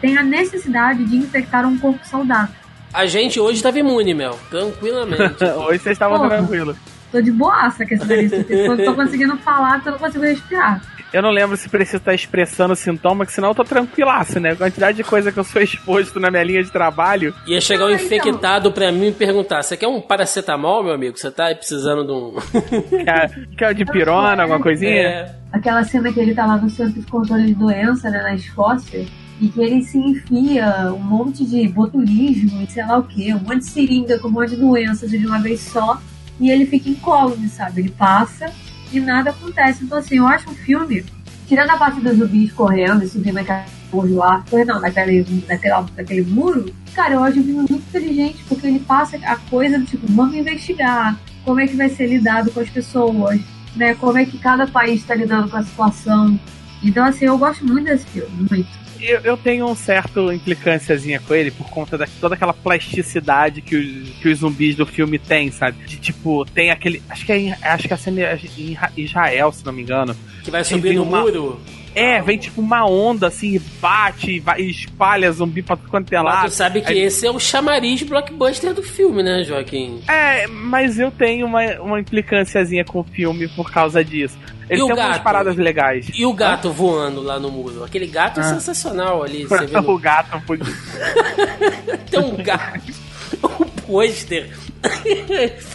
tem 0.00 0.16
a 0.18 0.22
necessidade 0.22 1.04
de 1.04 1.16
infectar 1.16 1.66
um 1.66 1.78
corpo 1.78 2.06
saudável. 2.06 2.54
A 2.92 3.06
gente 3.06 3.40
hoje 3.40 3.56
estava 3.56 3.78
imune, 3.78 4.12
Mel. 4.12 4.38
Tranquilamente. 4.50 5.42
Hoje 5.56 5.78
vocês 5.78 5.94
estavam 5.94 6.28
tranquilos. 6.28 6.76
Tô 7.12 7.20
de 7.20 7.30
boaça 7.30 7.86
com 7.86 7.94
esse 7.94 8.06
daí. 8.06 8.28
Tô, 8.30 8.76
tô 8.76 8.94
conseguindo 8.94 9.36
falar 9.36 9.82
eu 9.84 9.92
não 9.92 9.98
consigo 9.98 10.24
respirar. 10.24 10.80
Eu 11.12 11.20
não 11.20 11.30
lembro 11.30 11.54
se 11.58 11.68
preciso 11.68 11.98
estar 11.98 12.14
expressando 12.14 12.74
sintoma, 12.74 13.26
que 13.26 13.32
senão 13.32 13.50
eu 13.50 13.54
tô 13.54 13.62
tranquilaço, 13.64 14.40
né? 14.40 14.52
A 14.52 14.56
quantidade 14.56 14.96
de 14.96 15.04
coisa 15.04 15.30
que 15.30 15.38
eu 15.38 15.44
sou 15.44 15.60
exposto 15.62 16.18
na 16.18 16.30
minha 16.30 16.42
linha 16.42 16.64
de 16.64 16.70
trabalho. 16.70 17.34
Ia 17.46 17.60
chegar 17.60 17.84
um 17.84 17.90
então. 17.90 18.06
infectado 18.06 18.72
pra 18.72 18.90
mim 18.90 19.08
e 19.08 19.12
perguntar: 19.12 19.62
Você 19.62 19.76
quer 19.76 19.88
um 19.88 20.00
paracetamol, 20.00 20.82
meu 20.82 20.94
amigo? 20.94 21.18
Você 21.18 21.30
tá 21.30 21.46
aí 21.46 21.54
precisando 21.54 22.06
de 22.06 22.12
um. 22.12 22.32
Quer, 23.04 23.46
quer 23.56 23.74
de 23.74 23.84
pirona, 23.84 24.42
alguma 24.42 24.60
coisinha? 24.60 25.02
É. 25.02 25.34
Aquela 25.52 25.84
cena 25.84 26.10
que 26.10 26.18
ele 26.18 26.34
tá 26.34 26.46
lá 26.46 26.56
no 26.56 26.70
centro 26.70 26.98
de 26.98 27.06
controle 27.06 27.46
de 27.46 27.54
doença, 27.54 28.08
né, 28.08 28.22
na 28.22 28.34
Escócia, 28.34 29.04
e 29.38 29.48
que 29.48 29.60
ele 29.60 29.82
se 29.82 29.98
enfia 29.98 30.92
um 30.94 30.98
monte 30.98 31.44
de 31.44 31.68
botulismo 31.68 32.62
e 32.62 32.70
sei 32.70 32.86
lá 32.86 32.98
o 32.98 33.02
que, 33.02 33.34
um 33.34 33.40
monte 33.40 33.58
de 33.58 33.66
seringa 33.66 34.18
com 34.18 34.28
um 34.28 34.30
monte 34.30 34.50
de 34.50 34.56
doenças 34.56 35.10
de 35.10 35.26
uma 35.26 35.40
vez 35.40 35.60
só, 35.60 36.00
e 36.40 36.50
ele 36.50 36.66
fica 36.66 36.88
incólume, 36.88 37.48
sabe? 37.48 37.82
Ele 37.82 37.90
passa 37.90 38.52
e 38.92 39.00
nada 39.00 39.30
acontece. 39.30 39.84
Então, 39.84 39.98
assim, 39.98 40.16
eu 40.16 40.26
acho 40.26 40.50
um 40.50 40.54
filme, 40.54 41.04
tirando 41.46 41.70
a 41.70 41.76
parte 41.76 42.00
dos 42.00 42.16
zumbis 42.16 42.52
correndo 42.52 43.06
subindo 43.06 43.34
naquela 43.34 43.64
lá, 43.92 44.42
não, 44.66 44.80
daquele, 44.80 45.22
daquela, 45.46 45.82
daquele 45.94 46.22
muro, 46.22 46.74
cara, 46.94 47.14
eu 47.14 47.24
acho 47.24 47.40
um 47.40 47.44
filme 47.44 47.58
muito 47.58 47.74
inteligente, 47.74 48.42
porque 48.48 48.66
ele 48.66 48.80
passa 48.80 49.18
a 49.18 49.36
coisa 49.36 49.78
do 49.78 49.84
tipo, 49.84 50.06
vamos 50.08 50.34
investigar 50.34 51.18
como 51.44 51.60
é 51.60 51.66
que 51.66 51.76
vai 51.76 51.90
ser 51.90 52.06
lidado 52.06 52.50
com 52.50 52.60
as 52.60 52.70
pessoas, 52.70 53.40
né? 53.76 53.94
Como 53.94 54.16
é 54.16 54.24
que 54.24 54.38
cada 54.38 54.66
país 54.66 55.00
está 55.00 55.14
lidando 55.14 55.50
com 55.50 55.56
a 55.56 55.62
situação. 55.62 56.38
Então, 56.82 57.04
assim, 57.04 57.26
eu 57.26 57.36
gosto 57.36 57.66
muito 57.66 57.84
desse 57.84 58.06
filme, 58.06 58.46
muito. 58.50 58.81
Eu, 59.02 59.20
eu 59.20 59.36
tenho 59.36 59.66
um 59.66 59.74
certo 59.74 60.32
implicânciazinha 60.32 61.18
com 61.20 61.34
ele 61.34 61.50
por 61.50 61.68
conta 61.68 61.98
de 61.98 62.06
toda 62.20 62.36
aquela 62.36 62.52
plasticidade 62.54 63.60
que 63.60 63.74
os, 63.76 64.08
que 64.20 64.28
os 64.28 64.38
zumbis 64.38 64.76
do 64.76 64.86
filme 64.86 65.18
têm, 65.18 65.50
sabe? 65.50 65.84
De 65.84 65.96
tipo, 65.96 66.44
tem 66.54 66.70
aquele. 66.70 67.02
Acho 67.10 67.26
que 67.26 67.32
é 67.32 67.58
acho 67.62 67.88
que 67.88 67.94
a 67.94 67.96
cena 67.96 68.20
é 68.20 68.38
em 68.56 68.76
Israel, 68.96 69.50
se 69.52 69.64
não 69.66 69.72
me 69.72 69.82
engano. 69.82 70.14
Que 70.44 70.50
vai 70.52 70.62
subir 70.62 70.94
no 70.94 71.02
uma- 71.02 71.20
muro. 71.20 71.60
É, 71.94 72.22
vem 72.22 72.38
tipo 72.38 72.60
uma 72.60 72.86
onda 72.86 73.26
assim, 73.26 73.60
bate 73.80 74.32
e 74.32 74.40
vai- 74.40 74.60
e 74.62 74.70
espalha 74.70 75.30
zumbi 75.30 75.62
pra 75.62 75.76
tudo 75.76 75.88
quanto 75.90 76.12
é 76.12 76.16
Mas 76.22 76.24
lado. 76.24 76.48
tu 76.48 76.54
sabe 76.54 76.80
que 76.80 76.90
Aí- 76.92 77.00
esse 77.00 77.26
é 77.26 77.30
o 77.30 77.38
chamariz 77.38 78.02
blockbuster 78.02 78.72
do 78.72 78.82
filme, 78.82 79.22
né, 79.22 79.42
Joaquim? 79.44 80.00
É, 80.08 80.46
mas 80.46 80.98
eu 80.98 81.10
tenho 81.10 81.46
uma, 81.46 81.60
uma 81.80 82.00
implicânciazinha 82.00 82.84
com 82.84 83.00
o 83.00 83.04
filme 83.04 83.46
por 83.48 83.70
causa 83.70 84.02
disso. 84.04 84.38
Ele 84.70 84.80
E 84.80 84.84
tem 84.84 84.90
algumas 84.90 85.12
gato? 85.16 85.22
paradas 85.22 85.56
legais. 85.56 86.08
E 86.14 86.24
o 86.24 86.32
gato 86.32 86.72
voando 86.72 87.20
lá 87.20 87.38
no 87.38 87.50
muro? 87.50 87.84
Aquele 87.84 88.06
gato 88.06 88.40
é 88.40 88.42
Ah. 88.42 88.46
sensacional 88.54 89.22
ali. 89.22 89.44
Você 89.48 89.66
vê 89.66 89.78
o 89.78 89.98
gato 89.98 90.40
foi. 90.46 90.58
Tem 92.10 92.20
um 92.20 92.36
gato. 92.42 92.80
Um 93.42 93.64
pôster. 93.86 94.50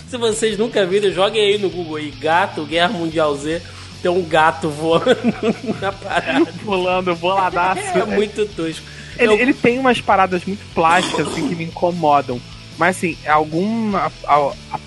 Se 0.08 0.16
vocês 0.18 0.58
nunca 0.58 0.86
viram, 0.86 1.12
joguem 1.12 1.42
aí 1.42 1.58
no 1.58 1.70
Google 1.70 1.98
aí. 1.98 2.12
Gato, 2.12 2.64
Guerra 2.66 2.90
Mundial 2.90 3.36
Z. 3.36 3.62
Tem 4.02 4.12
um 4.12 4.24
gato 4.24 4.70
voando 4.70 5.08
na 5.82 5.92
parada. 5.92 6.54
pulando 6.64 7.16
boladaço. 7.16 7.82
É 7.98 8.06
muito 8.06 8.46
tosco. 8.48 8.86
Ele, 9.18 9.34
Eu- 9.34 9.40
ele 9.40 9.54
tem 9.54 9.80
umas 9.80 10.00
paradas 10.00 10.46
muito 10.46 10.64
plásticas 10.74 11.28
assim 11.28 11.48
que 11.50 11.56
me 11.56 11.64
incomodam. 11.66 12.40
Mas 12.78 12.98
assim, 12.98 13.18
alguma. 13.28 14.12
a- 14.28 14.36
a- 14.72 14.80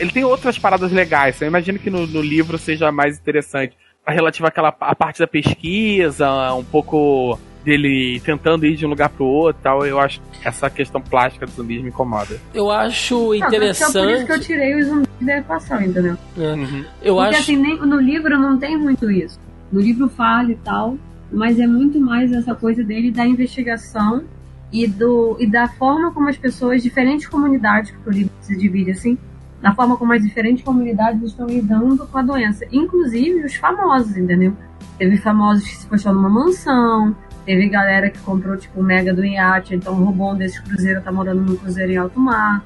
ele 0.00 0.10
tem 0.10 0.24
outras 0.24 0.58
paradas 0.58 0.90
legais. 0.90 1.40
Eu 1.40 1.46
imagino 1.46 1.78
que 1.78 1.88
no, 1.88 2.04
no 2.06 2.20
livro 2.20 2.58
seja 2.58 2.90
mais 2.90 3.16
interessante. 3.16 3.74
Relativa 4.04 4.48
àquela 4.48 4.74
a 4.80 4.94
parte 4.96 5.20
da 5.20 5.26
pesquisa, 5.28 6.28
um 6.54 6.64
pouco 6.64 7.38
dele 7.64 8.20
tentando 8.24 8.66
ir 8.66 8.76
de 8.76 8.84
um 8.86 8.88
lugar 8.90 9.08
pro 9.08 9.24
outro 9.24 9.60
e 9.60 9.62
tal. 9.62 9.86
Eu 9.86 9.98
acho 10.00 10.20
que 10.20 10.46
essa 10.48 10.68
questão 10.70 11.00
plástica 11.00 11.46
dos 11.46 11.54
zumbis 11.54 11.82
me 11.82 11.88
incomoda. 11.88 12.40
Eu 12.54 12.70
acho 12.70 13.14
Ah, 13.14 13.18
por 13.18 13.34
isso 13.36 13.48
que 13.48 13.54
eu- 13.56 13.60
por 13.60 13.62
isso 13.70 13.90
que 13.92 13.96
eu 13.98 14.02
interessante. 14.02 14.46
tirei 14.46 14.74
os 14.80 14.86
zumbis 14.86 15.08
da 15.20 15.38
equação, 15.38 15.80
entendeu? 15.80 16.16
Uhum. 16.36 16.84
Eu 17.02 17.14
Porque 17.16 17.30
acho. 17.30 17.40
assim, 17.42 17.56
nem, 17.56 17.76
no 17.78 18.00
livro 18.00 18.38
não 18.38 18.58
tem 18.58 18.76
muito 18.76 19.10
isso. 19.10 19.38
No 19.70 19.80
livro 19.80 20.08
fala 20.08 20.50
e 20.52 20.56
tal, 20.56 20.96
mas 21.30 21.58
é 21.58 21.66
muito 21.66 21.98
mais 22.00 22.30
essa 22.32 22.54
coisa 22.54 22.82
dele 22.84 23.10
da 23.10 23.26
investigação 23.26 24.24
e, 24.72 24.86
do, 24.86 25.36
e 25.40 25.46
da 25.46 25.68
forma 25.68 26.10
como 26.12 26.28
as 26.28 26.36
pessoas, 26.36 26.82
diferentes 26.82 27.26
comunidades, 27.26 27.90
porque 27.90 28.08
o 28.08 28.12
livro 28.12 28.32
se 28.40 28.56
divide 28.56 28.90
assim, 28.90 29.16
da 29.62 29.72
forma 29.74 29.96
como 29.96 30.12
as 30.12 30.22
diferentes 30.22 30.64
comunidades 30.64 31.22
estão 31.22 31.46
lidando 31.46 32.06
com 32.06 32.18
a 32.18 32.22
doença. 32.22 32.66
Inclusive 32.72 33.44
os 33.44 33.54
famosos, 33.54 34.16
entendeu? 34.16 34.54
Teve 34.98 35.16
famosos 35.18 35.64
que 35.64 35.76
se 35.76 35.86
fecharam 35.88 36.16
numa 36.20 36.28
mansão, 36.28 37.14
teve 37.44 37.68
galera 37.68 38.10
que 38.10 38.18
comprou 38.20 38.56
tipo 38.56 38.82
mega 38.82 39.12
do 39.12 39.24
iate, 39.24 39.74
então 39.74 39.94
roubou 39.94 40.32
um 40.32 40.36
desses 40.36 40.58
cruzeiros, 40.58 41.02
tá 41.02 41.12
morando 41.12 41.42
num 41.42 41.56
cruzeiro 41.56 41.92
em 41.92 41.96
alto 41.96 42.18
mar. 42.18 42.64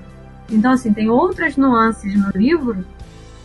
Então, 0.51 0.72
assim, 0.72 0.93
tem 0.93 1.09
outras 1.09 1.57
nuances 1.57 2.14
no 2.14 2.31
livro 2.31 2.85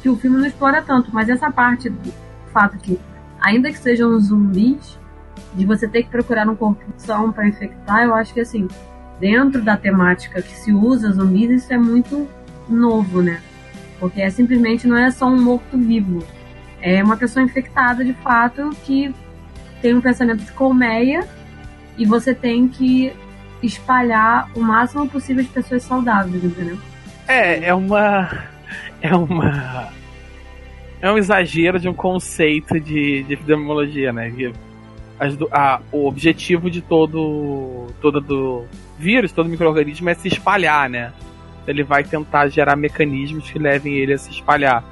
que 0.02 0.10
o 0.10 0.16
filme 0.16 0.38
não 0.38 0.46
explora 0.46 0.82
tanto, 0.82 1.10
mas 1.14 1.30
essa 1.30 1.52
parte 1.52 1.90
do 1.90 2.14
fato 2.52 2.78
que, 2.78 3.00
ainda 3.40 3.72
que 3.72 3.78
sejam 3.78 4.20
zumbis, 4.20 5.00
de 5.54 5.66
você 5.66 5.88
ter 5.88 6.04
que 6.04 6.10
procurar 6.10 6.48
um 6.48 6.56
corpo 6.56 6.82
são 6.98 7.32
para 7.32 7.48
infectar, 7.48 8.04
eu 8.04 8.14
acho 8.14 8.34
que 8.34 8.40
assim, 8.40 8.68
dentro 9.20 9.62
da 9.62 9.76
temática 9.76 10.42
que 10.42 10.56
se 10.56 10.72
usa 10.72 11.12
zumbis, 11.12 11.64
isso 11.64 11.74
é 11.74 11.78
muito 11.78 12.28
novo, 12.70 13.22
né? 13.22 13.42
Porque 14.00 14.22
é 14.22 14.30
simplesmente 14.30 14.88
não 14.88 14.98
é 14.98 15.12
só 15.12 15.28
um 15.28 15.42
morto-vivo. 15.42 16.26
É 16.82 17.04
uma 17.04 17.16
pessoa 17.16 17.44
infectada 17.44 18.04
de 18.04 18.14
fato 18.14 18.72
que 18.84 19.14
tem 19.82 19.94
um 19.96 20.02
pensamento 20.02 20.44
de 20.44 20.52
colmeia 20.52 21.28
e 21.98 22.06
você 22.06 22.34
tem 22.34 22.68
que 22.68 23.12
espalhar 23.62 24.50
o 24.56 24.62
máximo 24.62 25.08
possível 25.08 25.44
de 25.44 25.50
pessoas 25.50 25.84
saudáveis, 25.84 26.44
entendeu? 26.44 26.78
É, 27.28 27.66
é 27.70 27.74
uma. 27.74 28.30
É 29.04 29.16
uma. 29.16 29.90
É 31.02 31.12
um 31.12 31.18
exagero 31.18 31.80
de 31.80 31.90
um 31.90 31.94
conceito 31.94 32.80
de, 32.80 33.24
de 33.24 33.34
epidemiologia, 33.34 34.14
né? 34.14 34.32
As 35.20 35.36
a- 35.52 35.82
o 35.92 36.08
objetivo 36.08 36.70
de 36.70 36.82
todo. 36.82 37.88
todo 38.00 38.22
do 38.22 38.64
vírus, 39.00 39.32
todo 39.32 39.50
microorganismo 39.50 40.08
é 40.08 40.14
se 40.14 40.28
espalhar, 40.28 40.88
né? 40.88 41.12
Ele 41.68 41.84
vai 41.84 42.04
tentar 42.04 42.48
gerar 42.48 42.76
mecanismos 42.76 43.50
que 43.50 43.58
levem 43.58 43.96
ele 43.96 44.14
a 44.14 44.18
se 44.20 44.30
espalhar. 44.30 44.84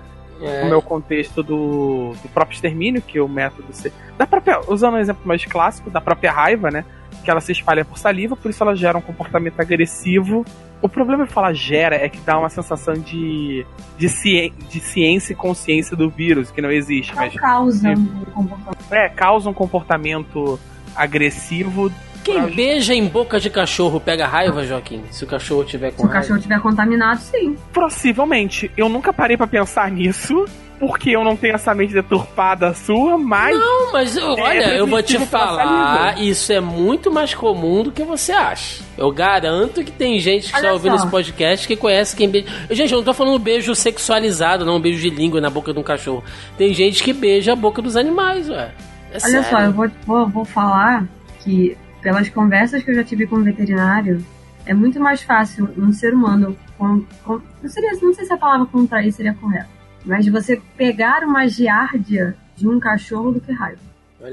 É, 0.41 0.61
Como 0.61 0.73
é 0.73 0.77
o 0.77 0.81
contexto 0.81 1.43
do, 1.43 2.13
do 2.21 2.29
próprio 2.29 2.55
extermínio, 2.55 3.01
que 3.01 3.17
é 3.17 3.21
o 3.21 3.27
método 3.27 3.67
se- 3.71 3.91
da 4.17 4.25
própria, 4.25 4.59
usando 4.67 4.93
um 4.95 4.99
exemplo 4.99 5.21
mais 5.25 5.43
clássico, 5.45 5.89
da 5.89 5.99
própria 6.01 6.31
raiva, 6.31 6.69
né? 6.71 6.85
Que 7.23 7.29
ela 7.31 7.41
se 7.41 7.51
espalha 7.51 7.83
por 7.83 7.97
saliva, 7.97 8.35
por 8.35 8.49
isso 8.49 8.63
ela 8.63 8.75
gera 8.75 8.97
um 8.97 9.01
comportamento 9.01 9.59
agressivo. 9.59 10.45
O 10.81 10.87
problema 10.87 11.25
de 11.25 11.33
falar 11.33 11.51
gera 11.53 11.95
é 11.97 12.07
que 12.07 12.19
dá 12.21 12.39
uma 12.39 12.47
sensação 12.49 12.93
de, 12.93 13.65
de, 13.97 14.07
ci- 14.07 14.53
de 14.69 14.79
ciência 14.79 15.33
e 15.33 15.35
consciência 15.35 15.95
do 15.97 16.09
vírus, 16.09 16.51
que 16.51 16.61
não 16.61 16.71
existe, 16.71 17.13
Não 17.13 17.21
mas 17.23 17.33
causa 17.35 17.89
um 17.89 18.05
comportamento. 18.31 18.77
é, 18.93 19.09
causa 19.09 19.49
um 19.49 19.53
comportamento 19.53 20.57
agressivo. 20.95 21.91
Quem 22.23 22.45
beija 22.47 22.93
em 22.93 23.07
boca 23.07 23.39
de 23.39 23.49
cachorro 23.49 23.99
pega 23.99 24.27
raiva, 24.27 24.65
Joaquim? 24.65 25.03
Se 25.11 25.23
o 25.23 25.27
cachorro 25.27 25.63
tiver 25.63 25.91
com 25.91 25.97
Se 25.97 26.03
o 26.03 26.07
raiva. 26.07 26.21
cachorro 26.21 26.37
estiver 26.37 26.59
contaminado, 26.61 27.19
sim. 27.21 27.55
Possivelmente, 27.73 28.71
eu 28.77 28.87
nunca 28.89 29.11
parei 29.11 29.35
pra 29.35 29.47
pensar 29.47 29.89
nisso, 29.91 30.45
porque 30.79 31.09
eu 31.09 31.23
não 31.23 31.35
tenho 31.35 31.55
essa 31.55 31.73
mente 31.73 31.93
deturpada 31.93 32.73
sua, 32.73 33.17
mas 33.17 33.57
Não, 33.57 33.91
mas 33.91 34.15
eu- 34.15 34.37
É 34.37 34.41
olha, 34.41 34.75
eu 34.75 34.87
vou 34.87 35.01
te 35.03 35.17
falar, 35.25 36.21
isso 36.21 36.53
é 36.53 36.59
muito 36.59 37.11
mais 37.11 37.33
comum 37.33 37.83
do 37.83 37.91
que 37.91 38.03
você 38.03 38.31
acha. 38.31 38.81
Eu 38.97 39.11
garanto 39.11 39.83
que 39.83 39.91
tem 39.91 40.19
gente 40.19 40.47
que 40.49 40.55
Olha 40.55 40.61
está 40.61 40.73
ouvindo 40.73 40.97
só. 40.97 41.03
esse 41.03 41.11
podcast 41.11 41.67
que 41.67 41.75
conhece 41.75 42.15
quem 42.15 42.29
beija. 42.29 42.47
Gente, 42.71 42.91
eu 42.93 42.97
não 42.99 43.05
tô 43.05 43.13
falando 43.13 43.37
beijo 43.39 43.73
sexualizado, 43.75 44.65
não, 44.65 44.77
um 44.77 44.79
beijo 44.81 45.01
de 45.01 45.09
língua 45.09 45.41
na 45.41 45.49
boca 45.49 45.73
de 45.73 45.79
um 45.79 45.83
cachorro. 45.83 46.23
Tem 46.57 46.73
gente 46.73 47.03
que 47.03 47.11
beija 47.11 47.53
a 47.53 47.55
boca 47.55 47.81
dos 47.81 47.95
animais, 47.97 48.49
ué. 48.49 48.71
É 49.11 49.15
Olha 49.15 49.19
sério. 49.19 49.49
só, 49.49 49.59
eu 49.59 49.71
vou, 49.73 49.89
vou, 50.05 50.27
vou 50.29 50.45
falar 50.45 51.05
que, 51.43 51.75
pelas 52.01 52.29
conversas 52.29 52.83
que 52.83 52.91
eu 52.91 52.95
já 52.95 53.03
tive 53.03 53.27
com 53.27 53.37
o 53.37 53.43
veterinário, 53.43 54.23
é 54.65 54.73
muito 54.73 54.99
mais 54.99 55.21
fácil 55.23 55.69
um 55.77 55.91
ser 55.91 56.13
humano. 56.13 56.55
Com, 56.77 57.01
com- 57.23 57.41
não, 57.61 57.69
seria, 57.69 57.91
não 58.01 58.13
sei 58.13 58.25
se 58.25 58.33
a 58.33 58.37
palavra 58.37 58.65
contrair 58.67 59.11
seria 59.11 59.33
correta, 59.33 59.67
mas 60.05 60.23
de 60.25 60.31
você 60.31 60.61
pegar 60.77 61.23
uma 61.23 61.47
giardia 61.47 62.35
de 62.55 62.67
um 62.67 62.79
cachorro 62.79 63.31
do 63.31 63.41
que 63.41 63.51
raiva. 63.51 63.79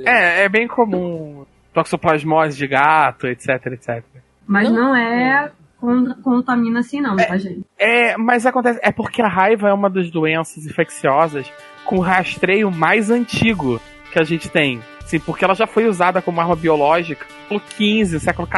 É, 0.04 0.44
é 0.44 0.48
bem 0.48 0.66
comum 0.66 1.44
toxoplasmose 1.72 2.56
de 2.56 2.66
gato, 2.66 3.26
etc, 3.26 3.48
etc. 3.72 4.02
Mas 4.46 4.68
Não. 4.70 4.76
não, 4.88 4.96
é 4.96 5.50
con- 5.78 6.14
contamina 6.22 6.80
assim 6.80 7.00
não, 7.00 7.16
tá, 7.16 7.36
gente? 7.36 7.64
É, 7.78 8.16
mas 8.16 8.46
acontece. 8.46 8.80
É 8.82 8.90
porque 8.90 9.20
a 9.22 9.28
raiva 9.28 9.68
é 9.68 9.72
uma 9.72 9.90
das 9.90 10.10
doenças 10.10 10.64
infecciosas 10.66 11.52
com 11.84 11.96
o 11.96 12.00
rastreio 12.00 12.70
mais 12.70 13.10
antigo 13.10 13.80
que 14.12 14.18
a 14.18 14.24
gente 14.24 14.48
tem. 14.48 14.80
Sim, 15.06 15.20
porque 15.20 15.44
ela 15.44 15.54
já 15.54 15.66
foi 15.66 15.86
usada 15.86 16.20
como 16.20 16.40
arma 16.40 16.56
biológica 16.56 17.24
no 17.48 17.60
século 17.60 18.06
XV, 18.06 18.18
século 18.18 18.48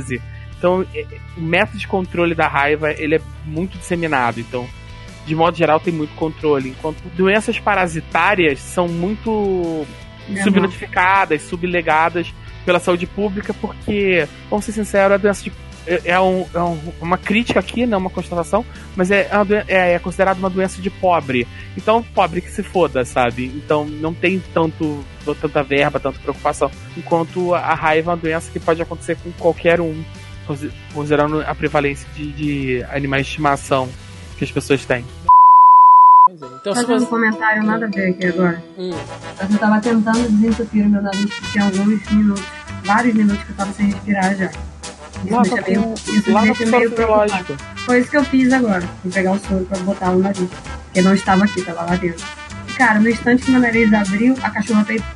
XIV. 0.00 0.20
Então, 0.58 0.84
o 1.36 1.40
método 1.40 1.78
de 1.78 1.86
controle 1.86 2.34
da 2.34 2.46
raiva 2.46 2.92
ele 2.92 3.16
é 3.16 3.20
muito 3.44 3.78
disseminado. 3.78 4.40
Então, 4.40 4.68
de 5.24 5.34
modo 5.34 5.56
geral, 5.56 5.78
tem 5.78 5.92
muito 5.92 6.14
controle. 6.16 6.70
Enquanto 6.70 6.98
doenças 7.16 7.58
parasitárias 7.58 8.58
são 8.58 8.88
muito 8.88 9.86
Demora. 10.26 10.44
subnotificadas, 10.44 11.42
sublegadas 11.42 12.34
pela 12.64 12.80
saúde 12.80 13.06
pública, 13.06 13.54
porque, 13.54 14.26
vamos 14.50 14.64
ser 14.64 14.72
sinceros, 14.72 15.12
a 15.12 15.16
doença 15.16 15.42
de. 15.44 15.52
É, 15.86 16.00
é 16.12 16.20
um- 16.20 16.46
é 16.54 16.60
um- 16.60 16.78
uma 17.00 17.18
crítica 17.18 17.58
aqui, 17.60 17.84
não 17.86 17.98
uma 17.98 18.10
constatação, 18.10 18.64
mas 18.94 19.10
é, 19.10 19.28
é, 19.68 19.92
é 19.94 19.98
considerada 19.98 20.38
uma 20.38 20.48
doença 20.50 20.80
de 20.80 20.88
pobre. 20.90 21.46
Então, 21.76 22.02
pobre 22.14 22.40
que 22.40 22.50
se 22.50 22.62
foda, 22.62 23.04
sabe? 23.04 23.46
Então, 23.46 23.84
não 23.84 24.14
tem 24.14 24.40
tanto, 24.54 25.04
tanta 25.40 25.62
verba, 25.62 25.98
tanta 25.98 26.18
preocupação. 26.20 26.70
Enquanto 26.96 27.54
a 27.54 27.74
raiva 27.74 28.10
é 28.10 28.14
uma 28.14 28.16
doença 28.20 28.50
que 28.50 28.60
pode 28.60 28.80
acontecer 28.80 29.16
com 29.16 29.32
qualquer 29.32 29.80
um, 29.80 30.04
consi- 30.46 30.70
considerando 30.94 31.40
a 31.40 31.54
prevalência 31.54 32.06
de, 32.14 32.32
de 32.32 32.84
animais 32.90 33.24
de 33.26 33.30
estimação 33.30 33.88
que 34.38 34.44
as 34.44 34.50
pessoas 34.52 34.84
têm. 34.84 35.04
Então, 36.30 36.74
se 36.74 36.80
Fazer 36.82 36.94
um 36.94 36.98
você... 37.00 37.06
comentário 37.06 37.62
nada 37.64 37.86
a 37.86 37.88
ver 37.88 38.10
aqui 38.10 38.26
agora. 38.26 38.62
Hum. 38.78 38.92
Eu 39.50 39.58
tava 39.58 39.80
tentando 39.80 40.28
desentupir 40.30 40.86
o 40.86 40.88
meu 40.88 41.02
nariz 41.02 41.26
porque 41.26 41.46
tinha 41.52 41.64
alguns 41.64 42.10
minutos, 42.10 42.44
vários 42.84 43.14
minutos 43.14 43.42
que 43.44 43.50
eu 43.50 43.56
tava 43.56 43.72
sem 43.72 43.86
respirar 43.90 44.34
já. 44.36 44.50
Me 45.22 45.30
deixa 45.30 45.62
meio, 45.62 45.82
com- 45.82 45.94
isso 45.94 46.22
deixa 46.22 46.32
meio 46.32 46.54
soro 46.54 46.70
preocupado. 46.90 46.94
biológico. 46.94 47.56
Foi 47.86 48.00
isso 48.00 48.10
que 48.10 48.16
eu 48.16 48.24
fiz 48.24 48.52
agora. 48.52 48.82
Fui 49.02 49.10
pegar 49.10 49.32
o 49.32 49.38
soro 49.38 49.64
pra 49.66 49.78
botar 49.78 50.10
no 50.10 50.18
nariz. 50.20 50.48
Porque 50.84 51.02
não 51.02 51.14
estava 51.14 51.44
aqui, 51.44 51.62
tava 51.62 51.82
lá 51.82 51.96
dentro. 51.96 52.24
E, 52.68 52.72
cara, 52.74 53.00
no 53.00 53.08
instante 53.08 53.42
que 53.44 53.50
meu 53.50 53.60
nariz 53.60 53.92
abriu, 53.92 54.36
a 54.42 54.50
cachorra 54.50 54.84
fez. 54.84 55.02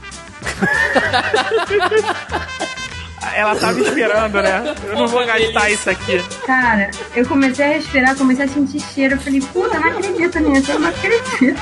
Ela 3.34 3.56
tava 3.56 3.80
esperando, 3.80 4.40
né? 4.40 4.74
Eu 4.84 4.94
não 4.94 5.08
vou 5.08 5.24
gastar 5.26 5.70
isso 5.70 5.90
aqui. 5.90 6.22
Cara, 6.46 6.90
eu 7.14 7.26
comecei 7.26 7.64
a 7.64 7.68
respirar, 7.68 8.16
comecei 8.16 8.44
a 8.44 8.48
sentir 8.48 8.80
cheiro. 8.80 9.14
Eu 9.16 9.20
falei, 9.20 9.40
puta, 9.40 9.78
não 9.78 9.88
acredito 9.88 10.38
nisso, 10.40 10.72
eu 10.72 10.78
não 10.78 10.88
acredito. 10.88 11.56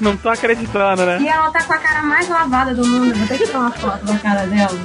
Não 0.00 0.16
tô 0.16 0.30
acreditando, 0.30 1.04
né? 1.04 1.18
E 1.20 1.28
ela 1.28 1.50
tá 1.50 1.62
com 1.62 1.72
a 1.74 1.78
cara 1.78 2.02
mais 2.02 2.28
lavada 2.28 2.74
do 2.74 2.86
mundo. 2.86 3.14
Vou 3.14 3.26
ter 3.28 3.38
que 3.38 3.46
tirar 3.46 3.58
uma 3.58 3.70
foto 3.70 4.04
da 4.04 4.16
cara 4.18 4.46
dela. 4.46 4.78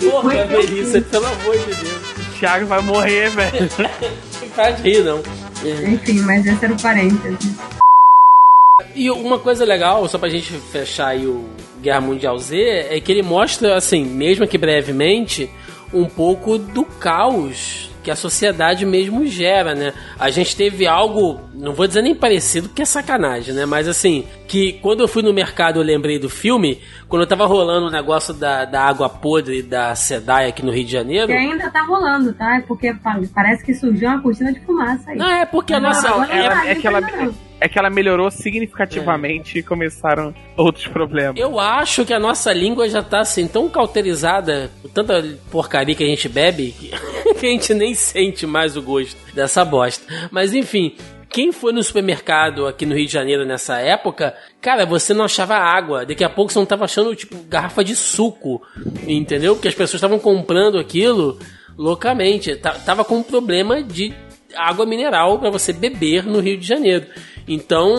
Porra, 0.00 0.44
Melissa, 0.46 1.00
pelo 1.00 1.26
amor 1.26 1.56
de 1.58 1.74
Deus. 1.74 2.02
O 2.18 2.38
Thiago 2.38 2.66
vai 2.66 2.80
morrer, 2.82 3.30
velho. 3.30 3.68
De 4.76 4.82
rir, 4.82 5.04
não. 5.04 5.22
Enfim, 5.92 6.20
mas 6.20 6.44
esse 6.44 6.64
era 6.64 6.74
o 6.74 6.82
parênteses. 6.82 7.56
E 8.94 9.10
uma 9.10 9.38
coisa 9.38 9.64
legal, 9.64 10.08
só 10.08 10.18
pra 10.18 10.28
gente 10.28 10.52
fechar 10.52 11.08
aí 11.08 11.26
o 11.26 11.48
Guerra 11.80 12.00
Mundial 12.00 12.36
Z, 12.38 12.56
é 12.90 13.00
que 13.00 13.12
ele 13.12 13.22
mostra, 13.22 13.76
assim, 13.76 14.04
mesmo 14.04 14.46
que 14.46 14.58
brevemente, 14.58 15.50
um 15.92 16.06
pouco 16.06 16.58
do 16.58 16.84
caos 16.84 17.85
que 18.06 18.10
a 18.12 18.14
sociedade 18.14 18.86
mesmo 18.86 19.26
gera, 19.26 19.74
né? 19.74 19.92
A 20.16 20.30
gente 20.30 20.54
teve 20.56 20.86
algo, 20.86 21.40
não 21.52 21.72
vou 21.74 21.88
dizer 21.88 22.02
nem 22.02 22.14
parecido, 22.14 22.68
porque 22.68 22.82
é 22.82 22.84
sacanagem, 22.84 23.52
né? 23.52 23.66
Mas 23.66 23.88
assim, 23.88 24.24
que 24.46 24.74
quando 24.74 25.00
eu 25.00 25.08
fui 25.08 25.24
no 25.24 25.32
mercado 25.32 25.80
eu 25.80 25.82
lembrei 25.84 26.16
do 26.16 26.30
filme, 26.30 26.80
quando 27.08 27.22
eu 27.22 27.26
tava 27.26 27.44
rolando 27.46 27.88
o 27.88 27.90
negócio 27.90 28.32
da, 28.32 28.64
da 28.64 28.80
água 28.84 29.08
podre 29.08 29.60
da 29.60 29.92
Sedai 29.96 30.48
aqui 30.50 30.64
no 30.64 30.70
Rio 30.70 30.84
de 30.84 30.92
Janeiro. 30.92 31.26
Que 31.26 31.32
ainda 31.32 31.68
tá 31.68 31.82
rolando, 31.82 32.32
tá? 32.32 32.58
É 32.58 32.60
porque 32.60 32.94
pa- 32.94 33.20
parece 33.34 33.64
que 33.64 33.74
surgiu 33.74 34.08
uma 34.08 34.22
cortina 34.22 34.52
de 34.52 34.60
fumaça 34.60 35.10
aí. 35.10 35.18
Não, 35.18 35.28
é 35.28 35.44
porque 35.44 35.74
a 35.74 35.80
Não, 35.80 35.88
nossa. 35.88 36.08
agora 36.08 36.32
é- 36.32 36.48
não 36.48 36.62
é 36.62 36.74
que 36.76 36.86
ela- 36.86 37.00
não. 37.00 37.34
É 37.66 37.68
que 37.68 37.78
ela 37.78 37.90
melhorou 37.90 38.30
significativamente 38.30 39.58
e 39.58 39.62
começaram 39.62 40.32
outros 40.56 40.86
problemas. 40.86 41.36
Eu 41.40 41.58
acho 41.58 42.04
que 42.04 42.12
a 42.12 42.18
nossa 42.20 42.52
língua 42.52 42.88
já 42.88 43.02
tá 43.02 43.20
assim 43.20 43.48
tão 43.48 43.68
cauterizada 43.68 44.70
por 44.80 44.90
tanta 44.90 45.22
porcaria 45.50 45.94
que 45.94 46.04
a 46.04 46.06
gente 46.06 46.28
bebe 46.28 46.74
que, 47.40 47.46
a 47.46 47.50
gente 47.50 47.74
nem 47.74 47.94
sente 47.94 48.46
mais 48.46 48.76
o 48.76 48.82
gosto 48.82 49.16
dessa 49.34 49.64
bosta. 49.64 50.06
Mas 50.30 50.54
enfim, 50.54 50.94
quem 51.28 51.50
foi 51.52 51.72
no 51.72 51.82
supermercado 51.82 52.66
aqui 52.66 52.86
no 52.86 52.94
Rio 52.94 53.06
de 53.06 53.12
Janeiro 53.12 53.44
nessa 53.44 53.78
época, 53.78 54.34
cara, 54.60 54.86
você 54.86 55.12
não 55.12 55.24
achava 55.24 55.56
água. 55.56 56.06
Daqui 56.06 56.22
a 56.24 56.30
pouco 56.30 56.52
você 56.52 56.58
não 56.58 56.66
tava 56.66 56.84
achando, 56.84 57.14
tipo, 57.16 57.36
garrafa 57.48 57.82
de 57.84 57.96
suco. 57.96 58.62
Entendeu? 59.06 59.54
Porque 59.54 59.68
as 59.68 59.74
pessoas 59.74 59.94
estavam 59.94 60.18
comprando 60.18 60.78
aquilo 60.78 61.38
loucamente. 61.76 62.54
Ta- 62.56 62.72
Tava 62.78 63.04
com 63.04 63.16
um 63.18 63.22
problema 63.22 63.82
de 63.82 64.14
água 64.56 64.86
mineral 64.86 65.38
para 65.38 65.50
você 65.50 65.72
beber 65.72 66.24
no 66.24 66.40
Rio 66.40 66.58
de 66.58 66.66
Janeiro. 66.66 67.06
Então, 67.48 67.94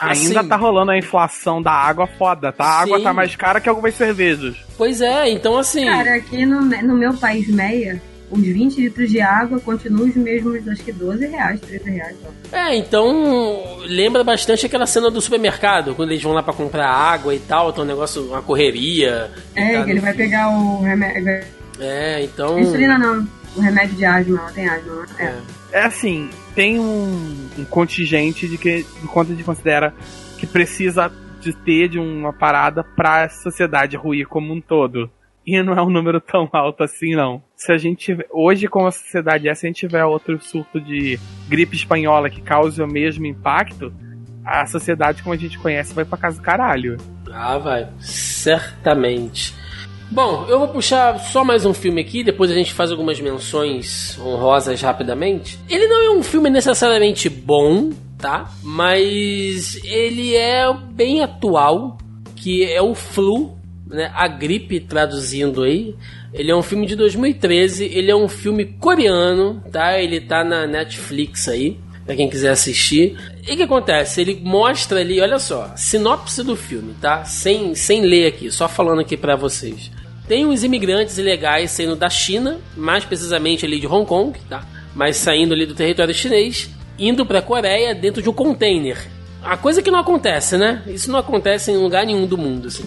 Ainda 0.00 0.40
assim, 0.40 0.48
tá 0.48 0.56
rolando 0.56 0.92
a 0.92 0.98
inflação 0.98 1.60
da 1.60 1.72
água 1.72 2.06
foda, 2.06 2.52
tá? 2.52 2.64
A 2.64 2.80
água 2.82 2.98
Sim. 2.98 3.04
tá 3.04 3.12
mais 3.12 3.34
cara 3.34 3.60
que 3.60 3.68
algumas 3.68 3.94
cervejas. 3.94 4.56
Pois 4.78 5.00
é, 5.00 5.28
então 5.28 5.58
assim. 5.58 5.86
Cara, 5.86 6.14
aqui 6.14 6.46
no, 6.46 6.60
no 6.60 6.94
meu 6.94 7.12
país 7.14 7.48
meia, 7.48 8.00
os 8.30 8.40
20 8.40 8.80
litros 8.80 9.10
de 9.10 9.20
água 9.20 9.58
continuam 9.58 10.08
os 10.08 10.14
mesmos, 10.14 10.68
acho 10.68 10.84
que 10.84 10.92
12 10.92 11.26
reais, 11.26 11.60
13 11.60 11.90
reais. 11.90 12.16
ó. 12.24 12.56
É, 12.56 12.76
então 12.76 13.78
lembra 13.86 14.22
bastante 14.22 14.66
aquela 14.66 14.86
cena 14.86 15.10
do 15.10 15.20
supermercado, 15.20 15.94
quando 15.96 16.12
eles 16.12 16.22
vão 16.22 16.32
lá 16.32 16.42
pra 16.42 16.54
comprar 16.54 16.88
água 16.88 17.34
e 17.34 17.40
tal, 17.40 17.70
então 17.70 17.82
um 17.82 17.86
negócio, 17.88 18.22
uma 18.28 18.42
correria. 18.42 19.30
e 19.56 19.60
É, 19.60 19.82
que 19.82 19.90
ele 19.90 20.00
vai 20.00 20.14
pegar 20.14 20.48
o 20.50 20.80
remédio. 20.82 21.44
É, 21.80 22.22
então. 22.22 22.58
Insulina 22.58 22.96
não, 22.98 23.26
o 23.56 23.60
remédio 23.60 23.96
de 23.96 24.04
asma, 24.04 24.38
ela 24.38 24.52
tem 24.52 24.68
asma. 24.68 24.94
né? 24.94 25.06
É. 25.18 25.55
É 25.76 25.82
assim, 25.82 26.30
tem 26.54 26.80
um, 26.80 27.50
um 27.58 27.64
contingente 27.66 28.48
de 28.48 28.56
que 28.56 28.78
de 28.82 29.08
quanto 29.08 29.30
a 29.30 29.34
gente 29.34 29.44
considera 29.44 29.92
que 30.38 30.46
precisa 30.46 31.12
de 31.38 31.52
ter 31.52 31.86
de 31.90 31.98
uma 31.98 32.32
parada 32.32 32.82
pra 32.82 33.28
sociedade 33.28 33.94
ruir 33.94 34.26
como 34.26 34.54
um 34.54 34.60
todo. 34.60 35.10
E 35.46 35.62
não 35.62 35.74
é 35.74 35.82
um 35.82 35.90
número 35.90 36.18
tão 36.18 36.48
alto 36.50 36.82
assim, 36.82 37.14
não. 37.14 37.42
Se 37.54 37.70
a 37.72 37.76
gente 37.76 38.06
tiver, 38.06 38.26
hoje, 38.32 38.68
como 38.68 38.86
a 38.86 38.90
sociedade 38.90 39.50
é, 39.50 39.54
se 39.54 39.66
a 39.66 39.68
gente 39.68 39.80
tiver 39.80 40.02
outro 40.02 40.40
surto 40.40 40.80
de 40.80 41.20
gripe 41.46 41.76
espanhola 41.76 42.30
que 42.30 42.40
cause 42.40 42.82
o 42.82 42.86
mesmo 42.86 43.26
impacto, 43.26 43.92
a 44.42 44.64
sociedade 44.64 45.22
como 45.22 45.34
a 45.34 45.38
gente 45.38 45.58
conhece 45.58 45.92
vai 45.92 46.06
pra 46.06 46.16
casa 46.16 46.38
do 46.38 46.42
caralho. 46.42 46.96
Ah, 47.30 47.58
vai. 47.58 47.86
Certamente. 48.00 49.54
Bom, 50.10 50.46
eu 50.48 50.60
vou 50.60 50.68
puxar 50.68 51.18
só 51.18 51.44
mais 51.44 51.66
um 51.66 51.74
filme 51.74 52.00
aqui, 52.00 52.22
depois 52.22 52.50
a 52.50 52.54
gente 52.54 52.72
faz 52.72 52.92
algumas 52.92 53.20
menções 53.20 54.16
honrosas 54.20 54.80
rapidamente. 54.80 55.58
Ele 55.68 55.88
não 55.88 56.00
é 56.00 56.10
um 56.16 56.22
filme 56.22 56.48
necessariamente 56.48 57.28
bom, 57.28 57.90
tá? 58.16 58.50
Mas 58.62 59.82
ele 59.84 60.36
é 60.36 60.72
bem 60.92 61.22
atual, 61.22 61.98
que 62.36 62.64
é 62.64 62.80
o 62.80 62.94
Flu, 62.94 63.56
né? 63.86 64.10
A 64.14 64.28
gripe 64.28 64.78
traduzindo 64.78 65.64
aí. 65.64 65.94
Ele 66.32 66.52
é 66.52 66.56
um 66.56 66.62
filme 66.62 66.86
de 66.86 66.94
2013, 66.94 67.86
ele 67.86 68.10
é 68.10 68.16
um 68.16 68.28
filme 68.28 68.64
coreano, 68.64 69.60
tá? 69.72 69.98
Ele 70.00 70.20
tá 70.20 70.44
na 70.44 70.66
Netflix 70.68 71.48
aí. 71.48 71.78
Pra 72.04 72.14
quem 72.14 72.30
quiser 72.30 72.50
assistir. 72.50 73.18
E 73.44 73.52
o 73.52 73.56
que 73.56 73.64
acontece? 73.64 74.20
Ele 74.20 74.40
mostra 74.40 75.00
ali, 75.00 75.20
olha 75.20 75.40
só, 75.40 75.72
sinopse 75.74 76.44
do 76.44 76.54
filme, 76.54 76.94
tá? 77.00 77.24
Sem, 77.24 77.74
sem 77.74 78.02
ler 78.02 78.28
aqui, 78.28 78.48
só 78.48 78.68
falando 78.68 79.00
aqui 79.00 79.16
pra 79.16 79.34
vocês. 79.34 79.90
Tem 80.28 80.44
os 80.44 80.64
imigrantes 80.64 81.18
ilegais 81.18 81.70
saindo 81.70 81.94
da 81.94 82.10
China, 82.10 82.58
mais 82.76 83.04
precisamente 83.04 83.64
ali 83.64 83.78
de 83.78 83.86
Hong 83.86 84.06
Kong, 84.06 84.38
tá? 84.48 84.66
Mas 84.94 85.16
saindo 85.16 85.54
ali 85.54 85.66
do 85.66 85.74
território 85.74 86.12
chinês, 86.12 86.68
indo 86.98 87.24
pra 87.24 87.42
Coreia 87.42 87.94
dentro 87.94 88.20
de 88.20 88.28
um 88.28 88.32
container. 88.32 88.98
A 89.42 89.56
coisa 89.56 89.80
que 89.80 89.90
não 89.90 90.00
acontece, 90.00 90.56
né? 90.56 90.82
Isso 90.88 91.12
não 91.12 91.20
acontece 91.20 91.70
em 91.70 91.76
lugar 91.76 92.04
nenhum 92.04 92.26
do 92.26 92.36
mundo, 92.36 92.66
assim. 92.66 92.84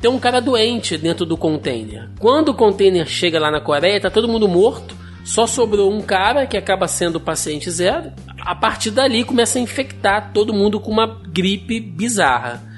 Tem 0.00 0.10
um 0.10 0.18
cara 0.18 0.40
doente 0.40 0.98
dentro 0.98 1.24
do 1.24 1.36
container. 1.36 2.08
Quando 2.18 2.48
o 2.48 2.54
container 2.54 3.06
chega 3.06 3.38
lá 3.38 3.50
na 3.50 3.60
Coreia, 3.60 4.00
tá 4.00 4.10
todo 4.10 4.26
mundo 4.26 4.48
morto. 4.48 4.96
Só 5.24 5.46
sobrou 5.46 5.92
um 5.92 6.00
cara 6.00 6.46
que 6.46 6.56
acaba 6.56 6.88
sendo 6.88 7.16
o 7.16 7.20
paciente 7.20 7.70
zero. 7.70 8.10
A 8.40 8.54
partir 8.56 8.90
dali 8.90 9.22
começa 9.22 9.58
a 9.58 9.62
infectar 9.62 10.32
todo 10.32 10.52
mundo 10.52 10.80
com 10.80 10.90
uma 10.90 11.20
gripe 11.28 11.78
bizarra. 11.78 12.69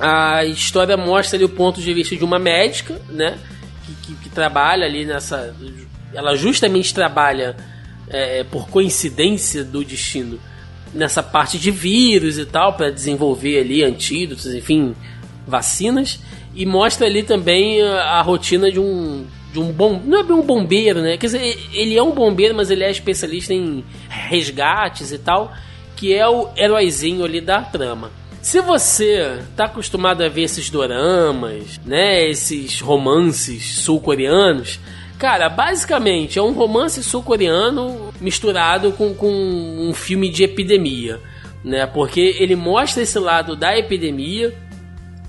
A 0.00 0.44
história 0.44 0.96
mostra 0.96 1.36
ali 1.36 1.44
o 1.44 1.48
ponto 1.48 1.80
de 1.80 1.92
vista 1.94 2.16
de 2.16 2.24
uma 2.24 2.38
médica, 2.38 3.00
né? 3.08 3.38
Que, 3.86 3.94
que- 4.14 4.22
que 4.24 4.28
trabalha 4.30 4.84
ali 4.86 5.04
nessa. 5.04 5.54
Ela 6.14 6.34
justamente 6.36 6.92
trabalha 6.92 7.56
é, 8.08 8.44
por 8.44 8.68
coincidência 8.68 9.62
do 9.64 9.84
destino 9.84 10.38
nessa 10.92 11.22
parte 11.22 11.58
de 11.58 11.70
vírus 11.70 12.36
e 12.38 12.44
tal, 12.44 12.74
para 12.74 12.90
desenvolver 12.90 13.60
ali 13.60 13.82
antídotos, 13.82 14.46
enfim, 14.54 14.94
vacinas. 15.46 16.20
E 16.54 16.66
mostra 16.66 17.06
ali 17.06 17.22
também 17.22 17.80
a, 17.82 18.18
a 18.18 18.22
rotina 18.22 18.70
de 18.70 18.78
um. 18.80 19.24
De 19.52 19.58
um 19.58 19.70
bom. 19.70 20.00
Não 20.04 20.18
é 20.18 20.22
bem 20.22 20.34
um 20.34 20.42
bombeiro, 20.42 21.00
né? 21.02 21.16
Quer 21.18 21.26
dizer, 21.26 21.58
ele 21.74 21.94
é 21.96 22.02
um 22.02 22.12
bombeiro, 22.12 22.54
mas 22.54 22.70
ele 22.70 22.82
é 22.84 22.90
especialista 22.90 23.52
em 23.52 23.84
resgates 24.08 25.12
e 25.12 25.18
tal. 25.18 25.52
Que 25.96 26.14
é 26.14 26.26
o 26.26 26.48
heróizinho 26.56 27.22
ali 27.24 27.40
da 27.40 27.60
trama. 27.60 28.10
Se 28.42 28.60
você 28.60 29.38
tá 29.56 29.66
acostumado 29.66 30.20
a 30.24 30.28
ver 30.28 30.42
esses 30.42 30.68
doramas, 30.68 31.80
né? 31.86 32.28
Esses 32.28 32.80
romances 32.80 33.76
sul-coreanos. 33.76 34.80
Cara, 35.16 35.48
basicamente 35.48 36.40
é 36.40 36.42
um 36.42 36.52
romance 36.52 37.00
sul-coreano 37.04 38.12
misturado 38.20 38.90
com, 38.92 39.14
com 39.14 39.30
um 39.30 39.94
filme 39.94 40.28
de 40.28 40.42
epidemia, 40.42 41.20
né? 41.62 41.86
Porque 41.86 42.36
ele 42.40 42.56
mostra 42.56 43.04
esse 43.04 43.16
lado 43.16 43.54
da 43.54 43.78
epidemia, 43.78 44.52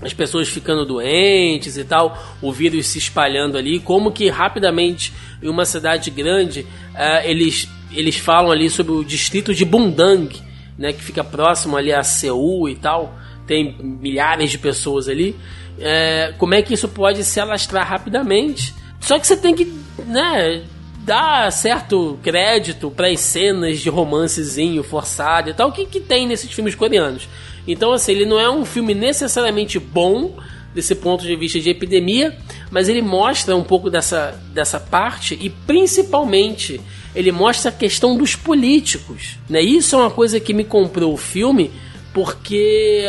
as 0.02 0.12
pessoas 0.12 0.48
ficando 0.48 0.84
doentes 0.84 1.76
e 1.76 1.84
tal, 1.84 2.20
o 2.42 2.52
vírus 2.52 2.88
se 2.88 2.98
espalhando 2.98 3.56
ali, 3.56 3.78
como 3.78 4.10
que 4.10 4.28
rapidamente 4.28 5.12
em 5.40 5.48
uma 5.48 5.64
cidade 5.64 6.10
grande 6.10 6.62
uh, 6.62 7.22
eles, 7.24 7.68
eles 7.92 8.16
falam 8.16 8.50
ali 8.50 8.68
sobre 8.68 8.92
o 8.92 9.04
distrito 9.04 9.54
de 9.54 9.64
Bundang, 9.64 10.36
né, 10.78 10.92
que 10.92 11.02
fica 11.02 11.22
próximo 11.22 11.76
ali 11.76 11.92
a 11.92 12.02
Seul 12.02 12.68
e 12.68 12.76
tal, 12.76 13.14
tem 13.46 13.76
milhares 13.80 14.50
de 14.50 14.58
pessoas 14.58 15.08
ali. 15.08 15.36
É, 15.78 16.34
como 16.38 16.54
é 16.54 16.62
que 16.62 16.74
isso 16.74 16.88
pode 16.88 17.24
se 17.24 17.40
alastrar 17.40 17.86
rapidamente? 17.86 18.74
Só 19.00 19.18
que 19.18 19.26
você 19.26 19.36
tem 19.36 19.54
que, 19.54 19.72
né, 20.06 20.62
dar 21.04 21.52
certo 21.52 22.18
crédito 22.22 22.90
para 22.90 23.08
as 23.08 23.20
cenas 23.20 23.80
de 23.80 23.90
romancezinho 23.90 24.82
forçado 24.82 25.50
e 25.50 25.54
tal, 25.54 25.70
que, 25.70 25.84
que 25.84 26.00
tem 26.00 26.26
nesses 26.26 26.50
filmes 26.50 26.74
coreanos. 26.74 27.28
Então, 27.66 27.92
assim, 27.92 28.12
ele 28.12 28.26
não 28.26 28.40
é 28.40 28.50
um 28.50 28.64
filme 28.64 28.94
necessariamente 28.94 29.78
bom 29.78 30.36
desse 30.74 30.94
ponto 30.94 31.24
de 31.24 31.36
vista 31.36 31.60
de 31.60 31.70
epidemia, 31.70 32.36
mas 32.70 32.88
ele 32.88 33.00
mostra 33.00 33.54
um 33.54 33.62
pouco 33.62 33.88
dessa, 33.88 34.40
dessa 34.52 34.80
parte 34.80 35.38
e 35.40 35.48
principalmente 35.48 36.80
ele 37.14 37.30
mostra 37.30 37.70
a 37.70 37.74
questão 37.74 38.16
dos 38.16 38.34
políticos. 38.34 39.38
Né? 39.48 39.60
Isso 39.62 39.94
é 39.94 39.98
uma 39.98 40.10
coisa 40.10 40.40
que 40.40 40.52
me 40.52 40.64
comprou 40.64 41.12
o 41.12 41.16
filme 41.16 41.70
porque 42.12 43.06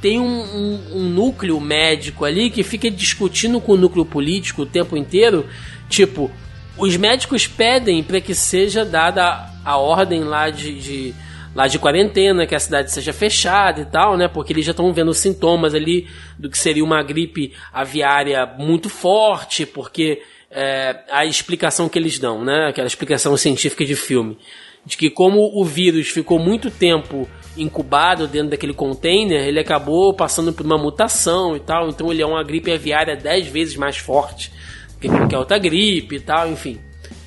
tem 0.00 0.20
um, 0.20 0.24
um, 0.24 0.98
um, 0.98 1.08
núcleo 1.08 1.60
médico 1.60 2.24
ali 2.24 2.50
que 2.50 2.62
fica 2.62 2.90
discutindo 2.90 3.60
com 3.60 3.72
o 3.72 3.76
núcleo 3.76 4.04
político 4.04 4.62
o 4.62 4.66
tempo 4.66 4.96
inteiro. 4.96 5.46
Tipo, 5.88 6.30
os 6.76 6.96
médicos 6.96 7.46
pedem 7.46 8.02
para 8.02 8.20
que 8.20 8.34
seja 8.34 8.84
dada 8.84 9.50
a 9.64 9.76
ordem 9.76 10.22
lá 10.22 10.50
de, 10.50 10.78
de 10.78 11.14
lá 11.54 11.66
de 11.66 11.78
quarentena, 11.78 12.46
que 12.46 12.54
a 12.54 12.60
cidade 12.60 12.92
seja 12.92 13.14
fechada 13.14 13.80
e 13.80 13.84
tal, 13.86 14.16
né? 14.16 14.28
Porque 14.28 14.52
eles 14.52 14.66
já 14.66 14.72
estão 14.72 14.92
vendo 14.92 15.14
sintomas 15.14 15.74
ali 15.74 16.06
do 16.38 16.50
que 16.50 16.58
seria 16.58 16.84
uma 16.84 17.02
gripe 17.02 17.54
aviária 17.72 18.46
muito 18.58 18.90
forte, 18.90 19.64
porque 19.64 20.22
é, 20.50 21.04
a 21.10 21.24
explicação 21.24 21.88
que 21.88 21.98
eles 21.98 22.18
dão, 22.18 22.44
né? 22.44 22.68
Aquela 22.68 22.86
explicação 22.86 23.36
científica 23.36 23.84
de 23.84 23.94
filme, 23.94 24.38
de 24.84 24.96
que 24.96 25.10
como 25.10 25.50
o 25.54 25.64
vírus 25.64 26.08
ficou 26.08 26.38
muito 26.38 26.70
tempo 26.70 27.28
incubado 27.56 28.26
dentro 28.26 28.50
daquele 28.50 28.74
container, 28.74 29.46
ele 29.46 29.58
acabou 29.58 30.14
passando 30.14 30.52
por 30.52 30.64
uma 30.64 30.76
mutação 30.76 31.56
e 31.56 31.60
tal, 31.60 31.88
então 31.88 32.12
ele 32.12 32.22
é 32.22 32.26
uma 32.26 32.42
gripe 32.44 32.70
aviária 32.70 33.16
10 33.16 33.46
vezes 33.46 33.76
mais 33.76 33.96
forte 33.96 34.52
que 35.00 35.08
qualquer 35.08 35.38
outra 35.38 35.58
gripe 35.58 36.16
e 36.16 36.20
tal, 36.20 36.50
enfim. 36.50 36.78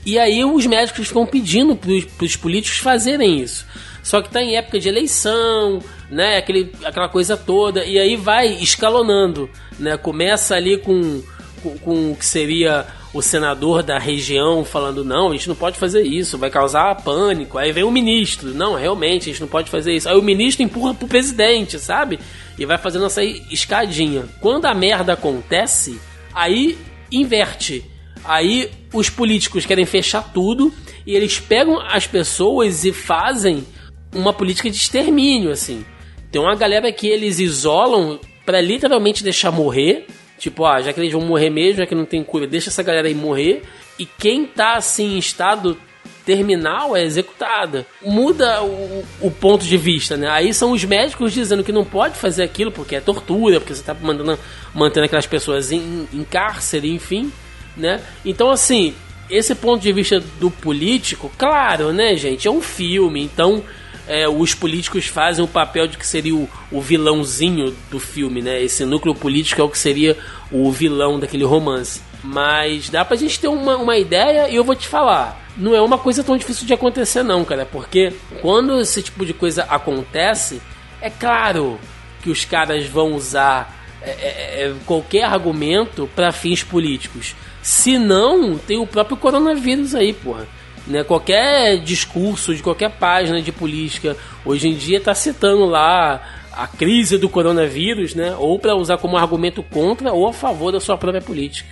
E 0.06 0.18
aí 0.18 0.44
os 0.44 0.66
médicos 0.66 1.08
ficam 1.08 1.26
pedindo 1.26 1.76
para 1.76 2.26
os 2.26 2.36
políticos 2.36 2.80
fazerem 2.80 3.40
isso. 3.40 3.66
Só 4.02 4.22
que 4.22 4.30
tá 4.30 4.42
em 4.42 4.56
época 4.56 4.80
de 4.80 4.88
eleição, 4.88 5.80
né? 6.10 6.38
Aquele, 6.38 6.72
aquela 6.84 7.10
coisa 7.10 7.36
toda. 7.36 7.84
E 7.84 8.00
aí 8.00 8.16
vai 8.16 8.48
escalonando, 8.48 9.50
né? 9.78 9.98
Começa 9.98 10.56
ali 10.56 10.78
com, 10.78 11.22
com, 11.62 11.78
com 11.80 12.12
o 12.12 12.16
que 12.16 12.26
seria 12.26 12.88
o 13.14 13.22
senador 13.22 13.84
da 13.84 13.98
região 13.98 14.64
falando: 14.64 15.04
não, 15.04 15.30
a 15.30 15.34
gente 15.34 15.48
não 15.48 15.56
pode 15.56 15.78
fazer 15.78 16.04
isso, 16.04 16.38
vai 16.38 16.50
causar 16.50 17.04
pânico. 17.04 17.58
Aí 17.58 17.72
vem 17.72 17.84
o 17.84 17.92
ministro: 17.92 18.54
não, 18.54 18.76
realmente, 18.76 19.24
a 19.24 19.32
gente 19.34 19.42
não 19.42 19.48
pode 19.48 19.70
fazer 19.70 19.94
isso. 19.94 20.08
Aí 20.08 20.18
o 20.18 20.22
ministro 20.22 20.64
empurra 20.64 20.94
pro 20.94 21.08
presidente, 21.08 21.80
sabe? 21.80 22.20
E 22.58 22.66
vai 22.66 22.78
fazendo 22.78 23.06
essa 23.06 23.24
escadinha. 23.24 24.26
Quando 24.40 24.66
a 24.66 24.74
merda 24.74 25.14
acontece, 25.14 26.00
aí 26.34 26.78
inverte. 27.12 27.84
Aí 28.24 28.70
os 28.94 29.10
políticos 29.10 29.66
querem 29.66 29.86
fechar 29.86 30.22
tudo 30.34 30.74
e 31.06 31.16
eles 31.16 31.40
pegam 31.40 31.80
as 31.80 32.06
pessoas 32.06 32.84
e 32.84 32.92
fazem 32.92 33.66
uma 34.14 34.34
política 34.34 34.70
de 34.70 34.78
extermínio, 34.78 35.52
assim. 35.52 35.86
Tem 36.32 36.42
uma 36.42 36.56
galera 36.56 36.92
que 36.92 37.08
eles 37.08 37.40
isolam 37.40 38.20
para 38.46 38.62
literalmente 38.62 39.24
deixar 39.24 39.52
morrer. 39.52 40.06
Tipo, 40.40 40.66
ah, 40.66 40.82
já 40.82 40.94
que 40.94 41.00
eles 41.00 41.12
vão 41.12 41.22
morrer 41.22 41.50
mesmo, 41.50 41.80
já 41.80 41.86
que 41.86 41.94
não 41.94 42.06
tem 42.06 42.24
cura, 42.24 42.48
deixa 42.48 42.70
essa 42.70 42.82
galera 42.82 43.08
aí 43.08 43.14
morrer. 43.14 43.62
E 44.00 44.06
quem 44.06 44.46
tá 44.46 44.76
assim 44.76 45.16
em 45.16 45.18
estado 45.20 45.78
terminal 46.26 46.96
é 46.96 47.04
executada. 47.04 47.86
Muda 48.02 48.64
o, 48.64 49.04
o, 49.20 49.30
ponto 49.30 49.66
de 49.66 49.78
vista, 49.78 50.16
né? 50.16 50.30
Aí 50.30 50.54
são 50.54 50.72
os 50.72 50.84
médicos 50.86 51.34
dizendo 51.34 51.64
que 51.64 51.72
não 51.72 51.84
pode 51.84 52.16
fazer 52.18 52.44
aquilo 52.44 52.72
porque 52.72 52.96
é 52.96 53.02
tortura, 53.02 53.60
porque 53.60 53.76
você 53.76 53.84
tá 53.84 53.94
mandando, 53.94 54.40
mantendo 54.74 55.06
aquelas 55.06 55.28
pessoas 55.28 55.72
em, 55.72 56.08
em 56.14 56.24
cárcere, 56.24 56.90
enfim, 56.90 57.32
né? 57.76 58.00
Então, 58.24 58.50
assim, 58.50 58.94
esse 59.30 59.54
ponto 59.56 59.82
de 59.82 59.92
vista 59.92 60.20
do 60.40 60.50
político, 60.50 61.32
claro, 61.38 61.92
né, 61.92 62.16
gente? 62.16 62.48
É 62.48 62.52
um 62.52 62.62
filme, 62.62 63.22
então 63.22 63.64
é, 64.10 64.28
os 64.28 64.56
políticos 64.56 65.06
fazem 65.06 65.46
o 65.46 65.48
papel 65.48 65.88
de 65.88 65.96
que 65.96 66.06
seria 66.06 66.36
o, 66.36 66.50
o, 66.72 66.82
vilãozinho 66.82 67.76
do 67.92 68.00
filme, 68.00 68.42
né? 68.42 68.60
Esse 68.60 68.84
núcleo 68.84 69.14
político 69.14 69.62
é 69.62 69.64
o 69.64 69.70
que 69.70 69.78
seria 69.78 70.18
o 70.52 70.72
vilão 70.72 71.20
daquele 71.20 71.46
romance. 71.46 72.02
Mas 72.24 72.90
dá 72.90 73.06
pra 73.06 73.16
gente 73.16 73.40
ter 73.40 73.48
uma, 73.48 73.78
uma 73.78 73.98
ideia 73.98 74.50
e 74.50 74.56
eu 74.56 74.64
vou 74.64 74.76
te 74.76 74.88
falar. 74.88 75.48
Não 75.56 75.76
é 75.76 75.82
uma 75.82 76.00
coisa 76.00 76.24
tão 76.24 76.36
difícil 76.36 76.66
de 76.66 76.74
acontecer, 76.74 77.22
não, 77.22 77.46
cara. 77.46 77.68
Porque 77.68 78.12
quando 78.42 78.82
esse 78.82 79.04
tipo 79.04 79.24
de 79.24 79.34
coisa 79.34 79.64
acontece, 79.66 80.60
é 81.00 81.12
claro 81.12 81.80
que 82.24 82.32
os 82.32 82.44
caras 82.44 82.88
vão 82.88 83.14
usar 83.14 83.78
é, 84.02 84.10
é, 84.10 84.64
é 84.64 84.76
qualquer 84.88 85.26
argumento 85.26 86.10
para 86.16 86.32
fins 86.32 86.64
políticos. 86.64 87.36
Se 87.62 88.00
não, 88.00 88.58
tem 88.58 88.80
o 88.80 88.88
próprio 88.88 89.16
coronavírus 89.16 89.94
aí, 89.94 90.14
porra. 90.14 90.48
Né? 90.90 91.04
Qualquer 91.04 91.78
discurso 91.78 92.56
de 92.56 92.64
qualquer 92.64 92.90
página 92.90 93.40
de 93.42 93.52
política 93.52 94.18
hoje 94.44 94.68
em 94.68 94.74
dia 94.74 94.98
está 94.98 95.14
citando 95.14 95.66
lá 95.66 96.20
a 96.52 96.68
crise 96.68 97.18
do 97.18 97.30
coronavírus, 97.30 98.16
né? 98.16 98.36
Ou 98.38 98.60
para 98.60 98.76
usar 98.76 98.98
como 98.98 99.16
argumento 99.16 99.62
contra 99.62 100.12
ou 100.12 100.28
a 100.28 100.34
favor 100.34 100.72
da 100.72 100.80
sua 100.80 100.98
própria 100.98 101.22
política. 101.22 101.70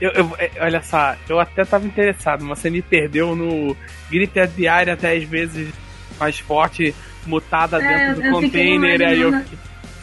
Eu, 0.00 0.10
eu, 0.10 0.36
é, 0.38 0.50
olha 0.60 0.82
só, 0.82 1.14
eu 1.28 1.38
até 1.38 1.62
estava 1.62 1.86
interessado, 1.86 2.44
mas 2.44 2.58
você 2.58 2.68
me 2.68 2.82
perdeu 2.82 3.36
no 3.36 3.76
gripe 4.10 4.40
aviária 4.40 4.96
10 4.96 5.24
vezes 5.28 5.72
mais 6.18 6.38
forte, 6.38 6.94
mutada 7.24 7.80
é, 7.82 8.08
dentro 8.08 8.22
do 8.22 8.30
container, 8.30 9.00
aí 9.00 9.20
eu 9.20 9.30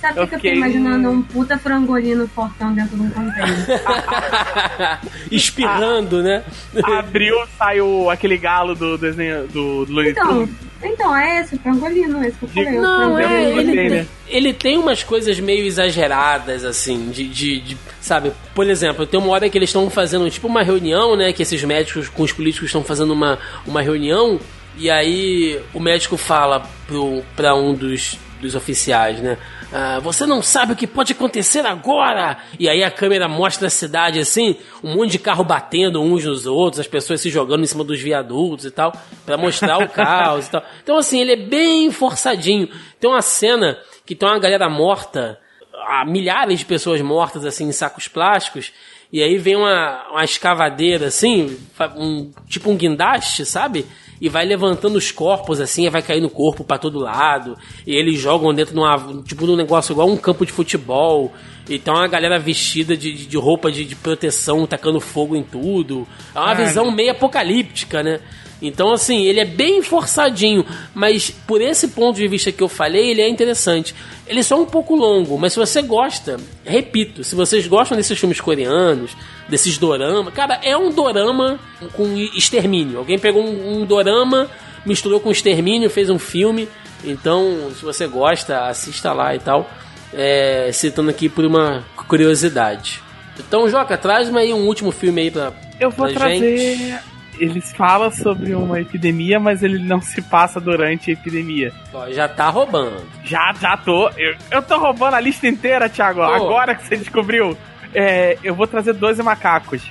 Sabe 0.01 0.19
o 0.19 0.27
que 0.27 0.33
eu 0.33 0.39
fiquei 0.39 0.55
imaginando? 0.55 1.11
Um 1.11 1.21
puta 1.21 1.59
frangolino 1.59 2.27
fortão 2.27 2.73
dentro 2.73 2.97
de 2.97 3.03
um 3.03 3.09
container. 3.11 3.79
Espirrando, 5.31 6.23
né? 6.23 6.43
Abriu, 6.83 7.35
saiu 7.55 8.09
aquele 8.09 8.35
galo 8.35 8.73
do 8.73 8.97
desenho 8.97 9.47
do, 9.47 9.85
do 9.85 10.01
então, 10.01 10.49
então, 10.83 11.15
é 11.15 11.41
esse, 11.41 11.55
o 11.55 11.59
frangolino, 11.59 12.23
esse 12.23 12.35
que 12.37 12.45
eu 12.45 12.49
falei. 12.49 12.79
Não, 12.79 13.19
é, 13.19 13.51
ele 13.51 13.89
tem, 13.89 14.07
ele 14.27 14.53
tem 14.53 14.77
umas 14.77 15.03
coisas 15.03 15.39
meio 15.39 15.63
exageradas, 15.65 16.65
assim, 16.65 17.11
de, 17.11 17.27
de, 17.27 17.59
de, 17.59 17.77
sabe? 17.99 18.31
Por 18.55 18.67
exemplo, 18.67 19.05
tem 19.05 19.19
uma 19.19 19.29
hora 19.31 19.47
que 19.49 19.57
eles 19.57 19.69
estão 19.69 19.87
fazendo 19.89 20.27
tipo 20.31 20.47
uma 20.47 20.63
reunião, 20.63 21.15
né? 21.15 21.31
Que 21.31 21.43
esses 21.43 21.63
médicos 21.63 22.09
com 22.09 22.23
os 22.23 22.33
políticos 22.33 22.69
estão 22.69 22.83
fazendo 22.83 23.13
uma, 23.13 23.37
uma 23.67 23.81
reunião. 23.81 24.39
E 24.75 24.89
aí 24.89 25.61
o 25.73 25.79
médico 25.79 26.17
fala 26.17 26.67
pro, 26.87 27.21
pra 27.35 27.53
um 27.53 27.75
dos, 27.75 28.17
dos 28.41 28.55
oficiais, 28.55 29.19
né? 29.19 29.37
Ah, 29.73 29.99
você 29.99 30.25
não 30.25 30.41
sabe 30.41 30.73
o 30.73 30.75
que 30.75 30.85
pode 30.85 31.13
acontecer 31.13 31.65
agora! 31.65 32.37
E 32.59 32.67
aí 32.67 32.83
a 32.83 32.91
câmera 32.91 33.29
mostra 33.29 33.67
a 33.67 33.69
cidade 33.69 34.19
assim, 34.19 34.57
um 34.83 34.95
monte 34.95 35.11
de 35.11 35.19
carro 35.19 35.45
batendo 35.45 36.01
uns 36.01 36.25
nos 36.25 36.45
outros, 36.45 36.81
as 36.81 36.87
pessoas 36.87 37.21
se 37.21 37.29
jogando 37.29 37.63
em 37.63 37.67
cima 37.67 37.83
dos 37.83 38.01
viadutos 38.01 38.65
e 38.65 38.71
tal, 38.71 38.93
para 39.25 39.37
mostrar 39.37 39.77
o 39.77 39.87
caos 39.89 40.47
e 40.47 40.51
tal. 40.51 40.63
Então, 40.83 40.97
assim, 40.97 41.21
ele 41.21 41.31
é 41.33 41.37
bem 41.37 41.89
forçadinho. 41.89 42.67
Tem 42.99 43.09
uma 43.09 43.21
cena 43.21 43.77
que 44.05 44.13
tem 44.13 44.27
uma 44.27 44.39
galera 44.39 44.69
morta, 44.69 45.39
há 45.87 46.03
milhares 46.03 46.59
de 46.59 46.65
pessoas 46.65 46.99
mortas 47.01 47.45
assim 47.45 47.65
em 47.65 47.71
sacos 47.71 48.09
plásticos, 48.09 48.73
e 49.11 49.23
aí 49.23 49.37
vem 49.37 49.55
uma, 49.55 50.05
uma 50.11 50.23
escavadeira 50.23 51.07
assim, 51.07 51.57
um, 51.95 52.31
tipo 52.47 52.69
um 52.69 52.75
guindaste, 52.75 53.45
sabe? 53.45 53.85
E 54.21 54.29
vai 54.29 54.45
levantando 54.45 54.97
os 54.97 55.11
corpos 55.11 55.59
assim, 55.59 55.87
e 55.87 55.89
vai 55.89 56.03
caindo 56.03 56.27
o 56.27 56.29
corpo 56.29 56.63
para 56.63 56.77
todo 56.77 56.99
lado. 56.99 57.57
E 57.87 57.95
eles 57.95 58.19
jogam 58.19 58.53
dentro 58.53 58.75
de 58.75 58.79
uma, 58.79 59.23
tipo 59.23 59.47
de 59.47 59.51
um 59.51 59.55
negócio 59.55 59.93
igual 59.93 60.07
um 60.07 60.15
campo 60.15 60.45
de 60.45 60.51
futebol. 60.51 61.33
E 61.67 61.79
tem 61.79 61.91
uma 61.91 62.07
galera 62.07 62.37
vestida 62.37 62.95
de, 62.95 63.25
de 63.25 63.37
roupa 63.37 63.71
de, 63.71 63.83
de, 63.83 63.95
proteção, 63.95 64.67
tacando 64.67 64.99
fogo 64.99 65.35
em 65.35 65.41
tudo. 65.41 66.07
É 66.35 66.39
uma 66.39 66.53
visão 66.53 66.91
meio 66.91 67.11
apocalíptica, 67.11 68.03
né? 68.03 68.19
Então, 68.61 68.93
assim, 68.93 69.23
ele 69.25 69.39
é 69.39 69.45
bem 69.45 69.81
forçadinho, 69.81 70.63
mas 70.93 71.31
por 71.31 71.61
esse 71.61 71.87
ponto 71.89 72.15
de 72.17 72.27
vista 72.27 72.51
que 72.51 72.61
eu 72.61 72.69
falei, 72.69 73.09
ele 73.09 73.21
é 73.21 73.27
interessante. 73.27 73.95
Ele 74.27 74.39
é 74.41 74.43
só 74.43 74.61
um 74.61 74.65
pouco 74.65 74.95
longo, 74.95 75.37
mas 75.37 75.53
se 75.53 75.59
você 75.59 75.81
gosta, 75.81 76.37
repito, 76.63 77.23
se 77.23 77.33
vocês 77.33 77.65
gostam 77.65 77.97
desses 77.97 78.17
filmes 78.19 78.39
coreanos, 78.39 79.11
desses 79.49 79.77
doramas, 79.79 80.33
cara, 80.33 80.59
é 80.63 80.77
um 80.77 80.91
dorama 80.91 81.59
com 81.93 82.15
extermínio. 82.35 82.99
Alguém 82.99 83.17
pegou 83.17 83.43
um, 83.43 83.81
um 83.81 83.85
dorama, 83.85 84.49
misturou 84.85 85.19
com 85.19 85.31
extermínio, 85.31 85.89
fez 85.89 86.09
um 86.09 86.19
filme. 86.19 86.69
Então, 87.03 87.71
se 87.75 87.83
você 87.83 88.05
gosta, 88.05 88.67
assista 88.67 89.11
lá 89.11 89.35
e 89.35 89.39
tal. 89.39 89.69
É, 90.13 90.69
citando 90.73 91.09
aqui 91.09 91.27
por 91.29 91.45
uma 91.45 91.83
curiosidade. 92.07 93.01
Então, 93.39 93.67
Joca, 93.69 93.97
traz-me 93.97 94.37
aí 94.39 94.53
um 94.53 94.67
último 94.67 94.91
filme 94.91 95.21
aí 95.21 95.31
pra, 95.31 95.53
Eu 95.79 95.89
vou 95.89 96.07
Pra 96.07 96.15
trazer. 96.27 96.77
gente. 96.77 97.10
Eles 97.41 97.73
falam 97.73 98.11
sobre 98.11 98.53
uma 98.53 98.79
epidemia, 98.79 99.39
mas 99.39 99.63
ele 99.63 99.79
não 99.79 99.99
se 99.99 100.21
passa 100.21 100.59
durante 100.59 101.09
a 101.09 101.13
epidemia. 101.13 101.73
Ó, 101.91 102.07
já 102.11 102.27
tá 102.27 102.49
roubando. 102.49 103.03
Já, 103.23 103.51
já 103.59 103.75
tô. 103.75 104.09
Eu, 104.09 104.35
eu 104.51 104.61
tô 104.61 104.77
roubando 104.77 105.15
a 105.15 105.19
lista 105.19 105.47
inteira, 105.47 105.89
Thiago. 105.89 106.21
Agora 106.21 106.75
que 106.75 106.85
você 106.85 106.97
descobriu. 106.97 107.57
É, 107.95 108.37
eu 108.43 108.53
vou 108.53 108.67
trazer 108.67 108.93
12 108.93 109.23
macacos. 109.23 109.81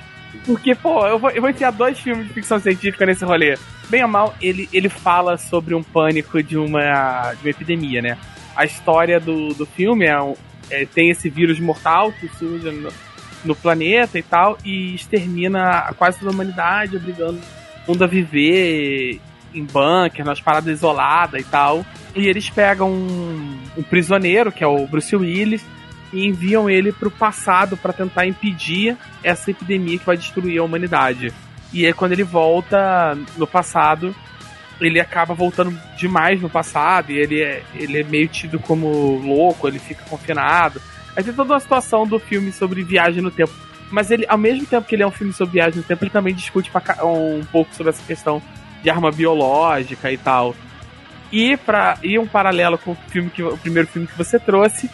Porque, 0.45 0.73
pô, 0.73 1.05
eu 1.05 1.19
vou, 1.19 1.29
eu 1.29 1.41
vou 1.41 1.49
enfiar 1.49 1.71
dois 1.71 1.99
filmes 1.99 2.25
de 2.25 2.33
ficção 2.33 2.57
científica 2.57 3.05
nesse 3.05 3.25
rolê. 3.25 3.57
Bem 3.89 4.01
ou 4.01 4.07
mal, 4.07 4.33
ele, 4.41 4.69
ele 4.71 4.87
fala 4.87 5.37
sobre 5.37 5.75
um 5.75 5.83
pânico 5.83 6.41
de 6.41 6.57
uma, 6.57 7.33
de 7.33 7.43
uma 7.43 7.49
epidemia, 7.49 8.01
né? 8.01 8.17
A 8.55 8.63
história 8.63 9.19
do, 9.19 9.53
do 9.53 9.65
filme 9.65 10.05
é, 10.05 10.15
é, 10.69 10.85
tem 10.85 11.09
esse 11.09 11.29
vírus 11.29 11.59
mortal 11.59 12.13
que 12.13 12.29
surge 12.29 12.71
no, 12.71 12.89
no 13.43 13.55
planeta 13.55 14.17
e 14.17 14.23
tal, 14.23 14.57
e 14.63 14.93
extermina 14.95 15.93
quase 15.97 16.19
toda 16.19 16.31
a 16.31 16.33
humanidade, 16.33 16.97
obrigando 16.97 17.39
o 17.85 17.91
mundo 17.91 18.03
a 18.03 18.07
viver 18.07 19.19
em 19.53 19.65
bunker, 19.65 20.25
nas 20.25 20.39
paradas 20.39 20.77
isoladas 20.77 21.41
e 21.41 21.43
tal. 21.45 21.85
E 22.15 22.27
eles 22.27 22.49
pegam 22.49 22.91
um, 22.91 23.57
um 23.77 23.83
prisioneiro, 23.83 24.51
que 24.51 24.63
é 24.63 24.67
o 24.67 24.85
Bruce 24.87 25.15
Willis, 25.15 25.65
e 26.13 26.25
enviam 26.25 26.69
ele 26.69 26.91
pro 26.91 27.09
passado 27.09 27.77
para 27.77 27.93
tentar 27.93 28.25
impedir 28.25 28.97
essa 29.23 29.51
epidemia 29.51 29.97
que 29.97 30.05
vai 30.05 30.17
destruir 30.17 30.59
a 30.59 30.63
humanidade. 30.63 31.33
E 31.73 31.85
aí 31.85 31.93
quando 31.93 32.11
ele 32.11 32.23
volta 32.23 33.17
no 33.37 33.47
passado, 33.47 34.13
ele 34.79 34.99
acaba 34.99 35.33
voltando 35.33 35.77
demais 35.95 36.41
no 36.41 36.49
passado 36.49 37.11
e 37.11 37.17
ele 37.17 37.41
é, 37.41 37.63
ele 37.75 37.99
é 37.99 38.03
meio 38.03 38.27
tido 38.27 38.59
como 38.59 39.17
louco, 39.19 39.67
ele 39.67 39.79
fica 39.79 40.03
confinado. 40.09 40.81
Aí 41.15 41.23
tem 41.23 41.33
toda 41.33 41.53
uma 41.53 41.59
situação 41.59 42.07
do 42.07 42.19
filme 42.19 42.51
sobre 42.51 42.83
viagem 42.83 43.21
no 43.21 43.31
tempo. 43.31 43.51
Mas 43.89 44.09
ele, 44.09 44.25
ao 44.27 44.37
mesmo 44.37 44.65
tempo 44.65 44.87
que 44.87 44.95
ele 44.95 45.03
é 45.03 45.07
um 45.07 45.11
filme 45.11 45.33
sobre 45.33 45.53
viagem 45.53 45.77
no 45.77 45.83
tempo, 45.83 46.03
ele 46.03 46.11
também 46.11 46.33
discute 46.33 46.71
pra 46.71 47.05
um 47.05 47.43
pouco 47.51 47.73
sobre 47.75 47.89
essa 47.89 48.03
questão 48.03 48.41
de 48.81 48.89
arma 48.89 49.11
biológica 49.11 50.11
e 50.11 50.17
tal. 50.17 50.55
E 51.31 51.57
para 51.57 51.97
e 52.03 52.17
um 52.17 52.27
paralelo 52.27 52.77
com 52.77 52.91
o 52.91 52.97
filme 53.09 53.29
que 53.29 53.43
o 53.43 53.57
primeiro 53.57 53.87
filme 53.87 54.07
que 54.07 54.17
você 54.17 54.39
trouxe, 54.39 54.89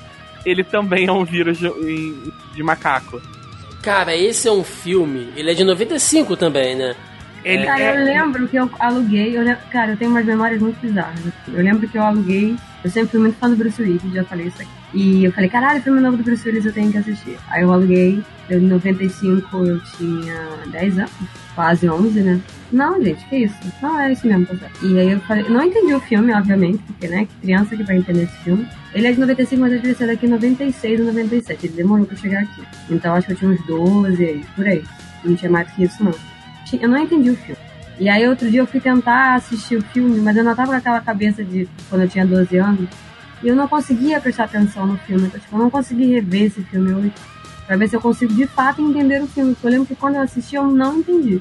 ele 0.46 0.64
também 0.64 1.08
é 1.08 1.12
um 1.12 1.24
vírus 1.24 1.58
de, 1.58 1.70
de 2.54 2.64
macaco. 2.64 3.22
Cara, 3.82 4.16
esse 4.16 4.48
é 4.48 4.52
um 4.52 4.64
filme. 4.64 5.32
Ele 5.36 5.52
é 5.52 5.54
de 5.54 5.64
95 5.64 6.36
também, 6.36 6.76
né? 6.76 6.96
Ele 7.44 7.66
Cara, 7.66 7.82
é- 7.82 7.92
eu 7.92 8.04
lembro 8.04 8.48
que 8.48 8.58
eu 8.58 8.70
aluguei. 8.80 9.38
Eu 9.38 9.58
Cara, 9.72 9.92
eu 9.92 9.98
tenho 9.98 10.12
umas 10.12 10.26
memórias 10.26 10.60
muito 10.60 10.80
bizarras. 10.80 11.20
Eu 11.48 11.64
lembro 11.64 11.88
que 11.88 11.98
eu 11.98 12.04
aluguei. 12.04 12.56
Eu 12.84 12.92
sempre 12.92 13.10
fui 13.10 13.20
muito 13.20 13.38
fã 13.38 13.50
do 13.50 13.56
Bruce 13.56 13.82
Willis, 13.82 14.14
já 14.14 14.24
falei 14.24 14.48
isso 14.48 14.62
aqui. 14.62 14.72
E 14.94 15.26
eu 15.26 15.32
falei, 15.32 15.50
caralho, 15.50 15.82
filme 15.82 16.00
novo 16.00 16.18
do 16.18 16.24
Bruce 16.24 16.48
Willis 16.48 16.66
eu 16.66 16.74
tenho 16.74 16.92
que 16.92 16.98
assistir. 16.98 17.38
Aí 17.50 17.64
eu 17.64 17.72
aluguei. 17.72 18.24
Eu, 18.50 18.60
em 18.60 18.68
95 18.68 19.58
eu 19.66 19.80
tinha 19.98 20.50
10 20.68 21.00
anos, 21.00 21.12
quase 21.54 21.90
11, 21.90 22.22
né? 22.22 22.40
Não, 22.72 23.02
gente, 23.04 23.26
que 23.28 23.40
isso? 23.40 23.56
Não, 23.82 24.00
é 24.00 24.14
isso 24.14 24.26
mesmo, 24.26 24.46
tá. 24.46 24.70
E 24.82 24.98
aí 24.98 25.12
eu 25.12 25.20
falei, 25.22 25.44
não 25.50 25.62
entendi 25.64 25.94
o 25.94 26.00
filme, 26.00 26.34
obviamente, 26.34 26.82
porque, 26.88 27.10
né, 27.10 27.28
criança 27.42 27.76
que 27.76 27.84
vai 27.84 27.98
entender 27.98 28.24
esse 28.24 28.38
filme. 28.44 28.66
Ele 28.94 29.08
é 29.08 29.12
de 29.12 29.20
95, 29.20 29.62
mas 29.62 29.74
eu 29.74 29.80
devia 29.80 29.96
ser 29.96 30.08
daqui 30.08 30.26
em 30.26 30.30
96 30.30 31.00
ou 31.02 31.06
97. 31.08 31.66
Ele 31.66 31.74
demorou 31.76 32.06
pra 32.06 32.16
chegar 32.16 32.44
aqui. 32.44 32.62
Então 32.90 33.14
acho 33.14 33.28
que 33.28 33.34
eu 33.34 33.38
tinha 33.38 33.52
uns 33.52 33.66
12 33.66 34.24
aí, 34.24 34.46
por 34.56 34.66
aí. 34.66 34.84
Não 35.26 35.36
tinha 35.36 35.52
mais 35.52 35.70
que 35.72 35.84
isso, 35.84 36.02
não. 36.02 36.14
Eu 36.80 36.88
não 36.88 36.98
entendi 36.98 37.32
o 37.32 37.36
filme. 37.36 37.67
E 38.00 38.08
aí 38.10 38.28
outro 38.28 38.50
dia 38.50 38.60
eu 38.60 38.68
fui 38.68 38.80
tentar 38.80 39.36
assistir 39.36 39.76
o 39.78 39.82
filme, 39.82 40.20
mas 40.22 40.36
eu 40.38 40.44
não 40.44 40.56
tava 40.56 40.72
com 40.72 40.78
aquela 40.78 41.02
cabeça 41.02 41.44
de 41.44 41.68
quando 41.90 42.02
eu 42.04 42.08
tinha 42.10 42.26
12 42.26 42.58
anos. 42.58 42.88
E 43.44 43.48
eu 43.48 43.56
não 43.56 43.68
conseguia 43.68 44.20
prestar 44.20 44.46
atenção 44.46 44.86
no 44.86 44.98
filme. 45.00 45.28
Então, 45.28 45.40
tipo, 45.40 45.56
eu 45.56 45.60
não 45.60 45.70
consegui 45.70 46.06
rever 46.14 46.44
esse 46.44 46.62
filme 46.64 46.94
hoje. 46.94 47.14
Pra 47.66 47.76
ver 47.76 47.88
se 47.90 47.96
eu 47.96 48.02
consigo 48.02 48.34
de 48.34 48.46
fato 48.48 48.82
entender 48.82 49.22
o 49.22 49.28
filme. 49.28 49.54
Porque 49.54 49.68
eu 49.68 49.72
lembro 49.72 49.88
que 49.88 49.96
quando 49.96 50.16
eu 50.16 50.22
assisti 50.22 50.56
eu 50.56 50.68
não 50.68 50.98
entendi. 51.00 51.40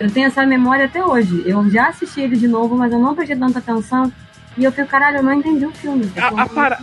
Eu 0.00 0.10
tenho 0.10 0.26
essa 0.28 0.44
memória 0.46 0.84
até 0.86 1.04
hoje. 1.04 1.42
Eu 1.46 1.68
já 1.70 1.88
assisti 1.88 2.20
ele 2.20 2.36
de 2.36 2.48
novo, 2.48 2.76
mas 2.76 2.92
eu 2.92 2.98
não 2.98 3.14
prestei 3.14 3.36
tanta 3.36 3.58
atenção. 3.58 4.12
E 4.56 4.64
eu 4.64 4.72
fico, 4.72 4.88
caralho, 4.88 5.18
eu 5.18 5.22
não 5.22 5.32
entendi 5.34 5.64
o 5.66 5.70
filme. 5.72 6.10
A, 6.16 6.42
a 6.42 6.46
para- 6.46 6.78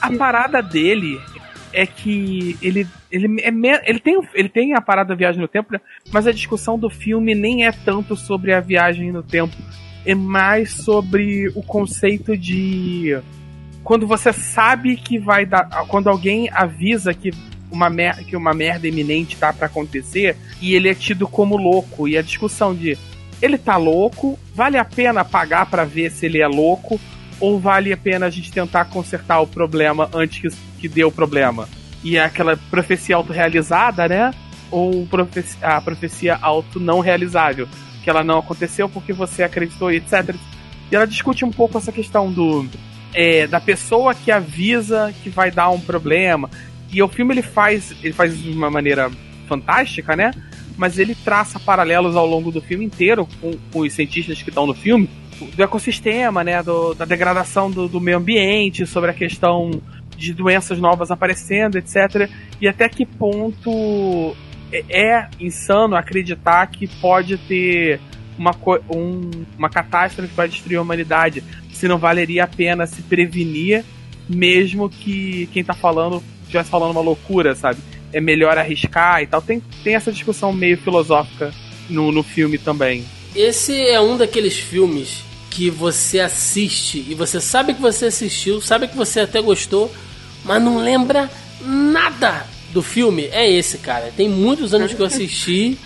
a 0.00 0.12
parada 0.12 0.62
dele 0.62 1.20
é 1.72 1.86
que 1.86 2.56
ele 2.62 2.86
ele 3.10 3.40
é 3.42 3.50
me- 3.50 3.80
ele 3.86 3.98
tem 4.00 4.20
ele 4.34 4.48
tem 4.48 4.74
a 4.74 4.80
parada 4.80 5.10
da 5.10 5.14
viagem 5.14 5.40
no 5.40 5.48
tempo, 5.48 5.72
né? 5.72 5.80
mas 6.12 6.26
a 6.26 6.32
discussão 6.32 6.78
do 6.78 6.88
filme 6.90 7.34
nem 7.34 7.66
é 7.66 7.72
tanto 7.72 8.16
sobre 8.16 8.52
a 8.52 8.60
viagem 8.60 9.10
no 9.12 9.22
tempo, 9.22 9.54
é 10.04 10.14
mais 10.14 10.70
sobre 10.72 11.48
o 11.54 11.62
conceito 11.62 12.36
de 12.36 13.18
quando 13.84 14.06
você 14.06 14.32
sabe 14.32 14.96
que 14.96 15.18
vai 15.18 15.46
dar, 15.46 15.64
quando 15.88 16.08
alguém 16.08 16.50
avisa 16.52 17.14
que 17.14 17.30
uma 17.70 17.88
mer 17.90 18.24
que 18.24 18.34
uma 18.36 18.54
merda 18.54 18.88
iminente 18.88 19.36
tá 19.36 19.52
pra 19.52 19.66
acontecer 19.66 20.36
e 20.60 20.74
ele 20.74 20.88
é 20.88 20.94
tido 20.94 21.26
como 21.28 21.56
louco 21.56 22.08
e 22.08 22.16
a 22.16 22.22
discussão 22.22 22.74
de 22.74 22.96
ele 23.40 23.56
tá 23.56 23.76
louco, 23.76 24.38
vale 24.54 24.76
a 24.76 24.84
pena 24.84 25.24
pagar 25.24 25.66
pra 25.70 25.84
ver 25.84 26.10
se 26.10 26.26
ele 26.26 26.40
é 26.40 26.46
louco 26.48 27.00
ou 27.40 27.58
vale 27.60 27.92
a 27.92 27.96
pena 27.96 28.26
a 28.26 28.30
gente 28.30 28.50
tentar 28.50 28.86
consertar 28.86 29.40
o 29.40 29.46
problema 29.46 30.10
antes 30.12 30.40
que, 30.40 30.48
que 30.78 30.88
dê 30.88 31.04
o 31.04 31.10
problema? 31.12 31.68
E 32.04 32.16
é 32.16 32.24
aquela 32.24 32.56
profecia 32.70 33.16
autorrealizada, 33.16 34.08
né? 34.08 34.32
Ou 34.70 35.06
profe- 35.06 35.44
a 35.62 35.80
profecia 35.80 36.38
auto 36.40 36.78
não 36.78 37.00
realizável, 37.00 37.66
que 38.04 38.08
ela 38.10 38.22
não 38.22 38.38
aconteceu 38.38 38.88
porque 38.88 39.12
você 39.12 39.42
acreditou, 39.42 39.90
etc. 39.90 40.34
E 40.90 40.96
ela 40.96 41.06
discute 41.06 41.44
um 41.44 41.50
pouco 41.50 41.76
essa 41.78 41.90
questão 41.92 42.30
do 42.30 42.66
é, 43.14 43.46
da 43.46 43.60
pessoa 43.60 44.14
que 44.14 44.30
avisa 44.30 45.12
que 45.22 45.30
vai 45.30 45.50
dar 45.50 45.70
um 45.70 45.80
problema. 45.80 46.48
E 46.92 47.02
o 47.02 47.08
filme 47.08 47.34
ele 47.34 47.42
faz, 47.42 47.94
ele 48.02 48.12
faz 48.12 48.38
de 48.40 48.50
uma 48.50 48.70
maneira 48.70 49.10
fantástica, 49.48 50.14
né? 50.14 50.30
Mas 50.76 50.98
ele 50.98 51.14
traça 51.14 51.58
paralelos 51.58 52.14
ao 52.14 52.26
longo 52.26 52.52
do 52.52 52.60
filme 52.60 52.84
inteiro 52.84 53.26
com, 53.40 53.52
com 53.72 53.80
os 53.80 53.92
cientistas 53.92 54.40
que 54.42 54.50
estão 54.50 54.66
no 54.66 54.74
filme 54.74 55.08
do 55.54 55.62
ecossistema, 55.62 56.42
né, 56.44 56.62
do- 56.62 56.94
da 56.94 57.04
degradação 57.04 57.70
do, 57.70 57.88
do 57.88 58.00
meio 58.00 58.16
ambiente, 58.18 58.86
sobre 58.86 59.10
a 59.10 59.14
questão 59.14 59.70
de 60.18 60.34
doenças 60.34 60.78
novas 60.78 61.10
aparecendo, 61.10 61.78
etc. 61.78 62.28
E 62.60 62.66
até 62.68 62.88
que 62.88 63.06
ponto 63.06 64.36
é, 64.72 64.84
é 64.90 65.28
insano 65.40 65.96
acreditar 65.96 66.66
que 66.66 66.86
pode 67.00 67.38
ter 67.38 68.00
uma, 68.36 68.54
um- 68.90 69.30
uma 69.56 69.70
catástrofe 69.70 70.28
que 70.28 70.36
vai 70.36 70.48
destruir 70.48 70.76
a 70.76 70.82
humanidade, 70.82 71.42
se 71.72 71.86
não 71.88 71.98
valeria 71.98 72.44
a 72.44 72.46
pena 72.48 72.86
se 72.86 73.00
prevenir, 73.02 73.84
mesmo 74.28 74.90
que 74.90 75.48
quem 75.52 75.64
tá 75.64 75.72
falando 75.74 76.22
estivesse 76.42 76.70
falando 76.70 76.92
uma 76.92 77.00
loucura, 77.00 77.54
sabe? 77.54 77.78
É 78.12 78.20
melhor 78.20 78.56
arriscar 78.56 79.22
e 79.22 79.26
tal. 79.26 79.40
Tem, 79.42 79.62
tem 79.84 79.94
essa 79.94 80.10
discussão 80.10 80.52
meio 80.52 80.78
filosófica 80.78 81.52
no, 81.90 82.10
no 82.10 82.22
filme 82.22 82.56
também. 82.58 83.04
Esse 83.36 83.78
é 83.86 84.00
um 84.00 84.16
daqueles 84.16 84.58
filmes 84.58 85.22
que 85.50 85.68
você 85.70 86.20
assiste 86.20 87.04
e 87.08 87.14
você 87.14 87.40
sabe 87.40 87.74
que 87.74 87.80
você 87.80 88.06
assistiu, 88.06 88.60
sabe 88.60 88.88
que 88.88 88.96
você 88.96 89.20
até 89.20 89.40
gostou, 89.42 89.92
mas 90.48 90.62
não 90.62 90.78
lembra 90.78 91.30
nada 91.60 92.46
do 92.72 92.82
filme. 92.82 93.28
É 93.30 93.48
esse, 93.48 93.78
cara. 93.78 94.10
Tem 94.16 94.28
muitos 94.28 94.72
anos 94.72 94.94
que 94.94 95.00
eu 95.00 95.06
assisti 95.06 95.78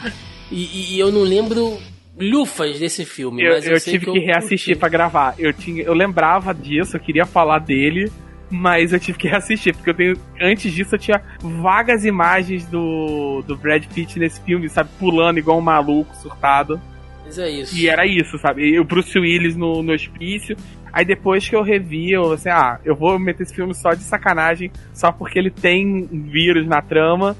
e, 0.51 0.95
e 0.95 0.99
eu 1.01 1.11
não 1.11 1.23
lembro 1.23 1.79
lufas 2.17 2.79
desse 2.79 3.05
filme. 3.05 3.43
Eu, 3.43 3.55
mas 3.55 3.67
eu, 3.67 3.73
eu 3.73 3.81
tive 3.81 4.07
que, 4.07 4.13
que, 4.13 4.19
eu 4.19 4.25
reassistir 4.25 4.79
pra 4.79 4.89
gravar. 4.89 5.35
Eu, 5.37 5.53
tinha, 5.53 5.83
eu 5.83 5.93
lembrava 5.93 6.55
disso, 6.55 6.97
eu 6.97 7.01
queria 7.01 7.27
falar 7.27 7.59
dele, 7.59 8.11
mas 8.49 8.93
eu 8.93 9.01
tive 9.01 9.19
que 9.19 9.27
reassistir, 9.29 9.75
porque 9.75 9.91
eu 9.91 9.95
tenho. 9.95 10.17
Antes 10.41 10.73
disso 10.73 10.95
eu 10.95 10.99
tinha 10.99 11.21
vagas 11.41 12.05
imagens 12.05 12.65
do, 12.67 13.43
do 13.45 13.57
Brad 13.57 13.85
Pitt 13.87 14.19
nesse 14.19 14.41
filme, 14.43 14.69
sabe, 14.69 14.91
pulando 14.99 15.39
igual 15.39 15.59
um 15.59 15.63
maluco, 15.63 16.15
surtado. 16.17 16.81
Mas 17.25 17.39
é 17.39 17.51
isso. 17.51 17.77
E 17.77 17.89
era 17.89 18.07
isso, 18.07 18.39
sabe? 18.39 18.63
E 18.63 18.79
o 18.79 18.85
Bruce 18.85 19.19
Willis 19.19 19.57
no, 19.57 19.83
no 19.83 19.93
hospício. 19.93 20.57
Aí 20.93 21.05
depois 21.05 21.49
que 21.49 21.57
eu 21.57 21.63
revi, 21.63 22.13
eu 22.13 22.33
assim, 22.33 22.51
ah, 22.51 22.79
eu 22.85 22.95
vou 22.95 23.19
meter 23.19 23.45
esse 23.45 23.55
filme 23.55 23.75
só 23.75 23.95
de 23.95 24.03
sacanagem, 24.03 24.71
só 24.93 25.11
porque 25.11 25.39
ele 25.39 25.51
tem 25.51 26.09
um 26.13 26.23
vírus 26.25 26.67
na 26.67 26.83
trama, 26.83 27.35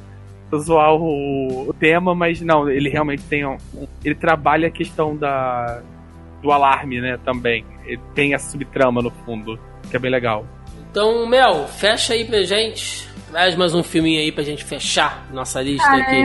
pra 0.49 0.59
zoar 0.59 0.95
o, 0.95 1.69
o 1.69 1.73
tema, 1.73 2.15
mas 2.15 2.41
não, 2.41 2.69
ele 2.69 2.89
realmente 2.89 3.23
tem 3.25 3.47
um, 3.47 3.57
Ele 4.05 4.15
trabalha 4.15 4.69
a 4.69 4.71
questão 4.71 5.17
da 5.17 5.83
do 6.43 6.51
alarme, 6.51 7.01
né, 7.01 7.19
também. 7.25 7.65
Ele 7.85 8.01
tem 8.15 8.35
essa 8.35 8.51
subtrama 8.51 9.01
no 9.01 9.11
fundo, 9.11 9.59
que 9.89 9.97
é 9.97 9.99
bem 9.99 10.11
legal. 10.11 10.45
Então, 10.91 11.27
Mel, 11.27 11.69
fecha 11.69 12.15
aí 12.15 12.25
pra 12.25 12.43
gente. 12.43 13.09
Traz 13.31 13.57
mais 13.57 13.75
um 13.75 13.83
filminho 13.83 14.21
aí 14.21 14.31
pra 14.31 14.43
gente 14.43 14.63
fechar 14.65 15.27
nossa 15.33 15.63
lista 15.63 15.87
Cara, 15.87 16.03
aqui. 16.03 16.21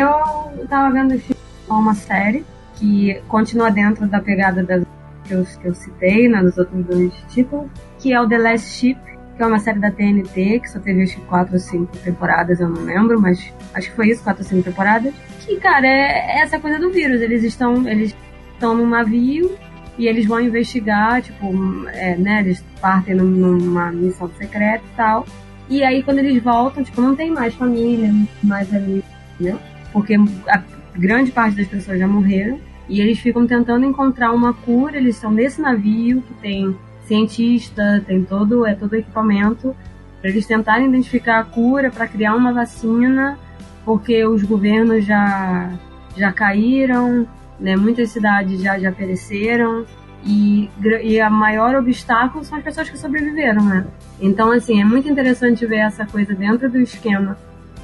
eu 0.59 0.67
tava 0.67 0.91
vendo 0.91 1.13
esse 1.13 1.23
filme, 1.27 1.41
é 1.69 1.73
uma 1.73 1.93
série 1.93 2.43
que 2.75 3.21
continua 3.29 3.69
dentro 3.71 4.05
da 4.07 4.19
pegada 4.19 4.61
das 4.63 4.83
que 5.27 5.33
eu, 5.33 5.43
que 5.61 5.67
eu 5.67 5.73
citei 5.75 6.27
né, 6.29 6.41
nos 6.41 6.57
outros 6.57 6.85
dois 6.85 7.11
títulos, 7.29 7.69
que 7.99 8.13
é 8.13 8.21
o 8.21 8.27
The 8.27 8.37
Last 8.37 8.69
Ship, 8.69 8.97
que 9.35 9.43
é 9.43 9.45
uma 9.45 9.59
série 9.59 9.79
da 9.79 9.91
TNT, 9.91 10.59
que 10.61 10.67
só 10.69 10.79
teve 10.79 11.03
acho 11.03 11.15
que 11.15 11.21
quatro 11.25 11.53
ou 11.53 11.59
cinco 11.59 11.95
temporadas, 11.97 12.59
eu 12.59 12.69
não 12.69 12.81
lembro, 12.83 13.19
mas 13.21 13.53
acho 13.73 13.89
que 13.89 13.95
foi 13.95 14.09
isso, 14.09 14.23
quatro 14.23 14.41
ou 14.43 14.49
cinco 14.49 14.63
temporadas. 14.63 15.13
Que, 15.45 15.57
cara, 15.57 15.85
é, 15.85 16.37
é 16.37 16.41
essa 16.41 16.59
coisa 16.59 16.79
do 16.79 16.89
vírus. 16.91 17.21
Eles 17.21 17.43
estão, 17.43 17.87
eles 17.87 18.15
estão 18.53 18.75
num 18.75 18.89
navio 18.89 19.55
e 19.97 20.07
eles 20.07 20.25
vão 20.25 20.39
investigar, 20.41 21.21
tipo, 21.21 21.53
é, 21.89 22.15
né, 22.17 22.39
eles 22.41 22.63
partem 22.81 23.15
num- 23.15 23.25
numa 23.57 23.91
missão 23.91 24.29
secreta 24.37 24.83
e 24.91 24.95
tal. 24.97 25.25
E 25.69 25.83
aí 25.83 26.01
quando 26.01 26.19
eles 26.19 26.41
voltam, 26.41 26.83
tipo, 26.83 27.01
não 27.01 27.15
tem 27.15 27.31
mais 27.31 27.53
família, 27.53 28.11
mais 28.43 28.73
ali, 28.73 29.03
né? 29.39 29.57
Porque 29.93 30.15
a 30.49 30.63
grande 30.95 31.31
parte 31.31 31.57
das 31.57 31.67
pessoas 31.67 31.99
já 31.99 32.07
morreram. 32.07 32.59
E 32.89 33.01
eles 33.01 33.19
ficam 33.19 33.45
tentando 33.45 33.85
encontrar 33.85 34.31
uma 34.31 34.53
cura. 34.53 34.97
Eles 34.97 35.15
estão 35.15 35.31
nesse 35.31 35.61
navio 35.61 36.21
que 36.21 36.33
tem 36.35 36.75
cientista, 37.05 38.03
tem 38.05 38.23
todo, 38.23 38.65
é 38.65 38.75
todo 38.75 38.95
equipamento 38.95 39.75
para 40.19 40.29
eles 40.29 40.45
tentarem 40.45 40.87
identificar 40.87 41.39
a 41.39 41.43
cura 41.43 41.91
para 41.91 42.07
criar 42.07 42.35
uma 42.35 42.51
vacina, 42.51 43.37
porque 43.85 44.25
os 44.25 44.43
governos 44.43 45.05
já 45.05 45.71
já 46.15 46.31
caíram, 46.31 47.27
né? 47.59 47.75
Muitas 47.75 48.09
cidades 48.09 48.61
já 48.61 48.79
já 48.79 48.91
pereceram 48.91 49.85
e, 50.25 50.69
e 51.03 51.21
a 51.21 51.29
maior 51.29 51.75
obstáculo 51.75 52.43
são 52.43 52.57
as 52.57 52.63
pessoas 52.63 52.89
que 52.89 52.97
sobreviveram, 52.97 53.63
né? 53.63 53.85
Então 54.19 54.51
assim 54.51 54.81
é 54.81 54.83
muito 54.83 55.07
interessante 55.07 55.65
ver 55.65 55.77
essa 55.77 56.05
coisa 56.05 56.33
dentro 56.33 56.69
do 56.69 56.79
esquema 56.79 57.37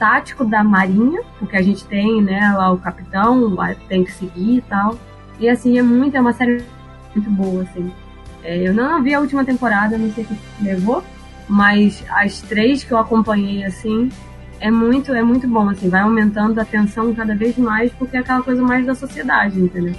tático 0.04 0.44
da 0.44 0.62
marinha, 0.66 1.22
porque 1.40 1.56
a 1.56 1.62
gente 1.62 1.86
tem, 1.86 2.22
né, 2.22 2.54
lá 2.58 2.74
o 2.74 2.78
capitão, 2.78 3.56
tem 3.88 4.04
que 4.04 4.12
seguir 4.12 4.58
e 4.58 4.62
tal. 4.64 5.00
E 5.40 5.48
assim, 5.48 5.80
é 5.80 5.82
muito, 5.82 6.18
é 6.18 6.20
uma 6.20 6.34
série 6.34 6.62
muito 7.16 7.30
boa, 7.30 7.64
assim. 7.64 7.90
É, 8.44 8.68
eu 8.68 8.74
não 8.74 9.02
vi 9.02 9.14
a 9.14 9.22
última 9.22 9.46
temporada, 9.46 9.98
não 9.98 10.12
sei 10.12 10.26
o 10.26 10.28
que 10.28 10.38
levou, 10.62 11.02
mas 11.48 12.04
as 12.10 12.42
três 12.42 12.84
que 12.84 12.92
eu 12.92 12.98
acompanhei, 12.98 13.64
assim, 13.64 14.10
é 14.60 14.70
muito, 14.70 15.14
é 15.14 15.24
muito 15.24 15.48
bom, 15.48 15.70
assim, 15.70 15.88
vai 15.88 16.02
aumentando 16.02 16.60
a 16.60 16.66
tensão 16.66 17.16
cada 17.16 17.34
vez 17.34 17.58
mais, 17.58 17.90
porque 17.94 18.18
é 18.18 18.20
aquela 18.20 18.44
coisa 18.44 18.62
mais 18.62 18.86
da 18.86 18.94
sociedade, 18.94 19.58
entendeu? 19.58 19.96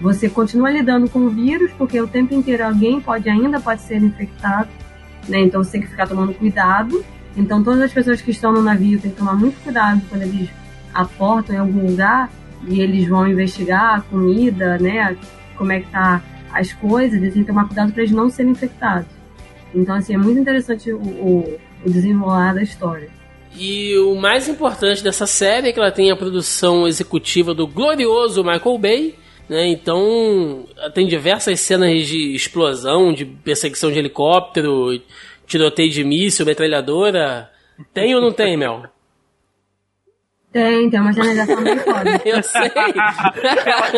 Você 0.00 0.28
continua 0.28 0.70
lidando 0.70 1.10
com 1.10 1.26
o 1.26 1.28
vírus, 1.28 1.72
porque 1.76 2.00
o 2.00 2.06
tempo 2.06 2.32
inteiro 2.32 2.64
alguém 2.64 3.00
pode 3.00 3.28
ainda 3.28 3.58
pode 3.58 3.82
ser 3.82 4.00
infectado, 4.00 4.68
né? 5.28 5.40
Então 5.40 5.64
você 5.64 5.72
tem 5.72 5.80
que 5.80 5.88
ficar 5.88 6.06
tomando 6.06 6.32
cuidado. 6.34 7.04
Então 7.36 7.62
todas 7.62 7.82
as 7.82 7.92
pessoas 7.92 8.20
que 8.20 8.30
estão 8.30 8.52
no 8.52 8.62
navio 8.62 9.00
têm 9.00 9.10
que 9.10 9.16
tomar 9.16 9.34
muito 9.34 9.62
cuidado 9.62 10.02
quando 10.08 10.22
eles 10.22 10.48
aportam 10.92 11.54
em 11.54 11.58
algum 11.58 11.86
lugar 11.86 12.30
e 12.66 12.80
eles 12.80 13.08
vão 13.08 13.26
investigar 13.28 13.98
a 13.98 14.00
comida, 14.00 14.78
né? 14.78 15.16
Como 15.56 15.72
é 15.72 15.80
que 15.80 15.90
tá 15.90 16.22
as 16.52 16.72
coisas, 16.72 17.20
eles 17.20 17.32
têm 17.32 17.42
que 17.42 17.48
tomar 17.48 17.66
cuidado 17.66 17.92
para 17.92 18.02
eles 18.02 18.14
não 18.14 18.28
serem 18.28 18.52
infectados. 18.52 19.08
Então, 19.74 19.94
assim, 19.94 20.14
é 20.14 20.18
muito 20.18 20.40
interessante 20.40 20.92
o, 20.92 20.98
o, 20.98 21.58
o 21.84 21.90
desenrolar 21.90 22.54
da 22.54 22.62
história. 22.62 23.08
E 23.56 23.96
o 23.98 24.14
mais 24.14 24.48
importante 24.48 25.02
dessa 25.02 25.26
série 25.26 25.68
é 25.68 25.72
que 25.72 25.78
ela 25.78 25.90
tem 25.90 26.10
a 26.10 26.16
produção 26.16 26.86
executiva 26.86 27.54
do 27.54 27.66
glorioso 27.66 28.44
Michael 28.44 28.78
Bay. 28.78 29.14
Né? 29.48 29.68
Então, 29.68 30.64
tem 30.94 31.06
diversas 31.06 31.58
cenas 31.60 32.06
de 32.06 32.34
explosão, 32.34 33.12
de 33.12 33.24
perseguição 33.24 33.90
de 33.90 33.98
helicóptero, 33.98 35.00
tiroteio 35.50 35.90
de 35.90 36.04
míssil, 36.04 36.46
metralhadora. 36.46 37.50
Tem 37.92 38.14
ou 38.14 38.20
não 38.20 38.32
tem, 38.32 38.56
Mel? 38.56 38.84
Tem, 40.52 40.90
tem 40.90 41.00
uma 41.00 41.12
cena 41.12 41.46
bem 41.46 41.78
foda. 41.78 42.20
Eu 42.26 42.42
sei. 42.42 42.72
ela, 42.74 43.90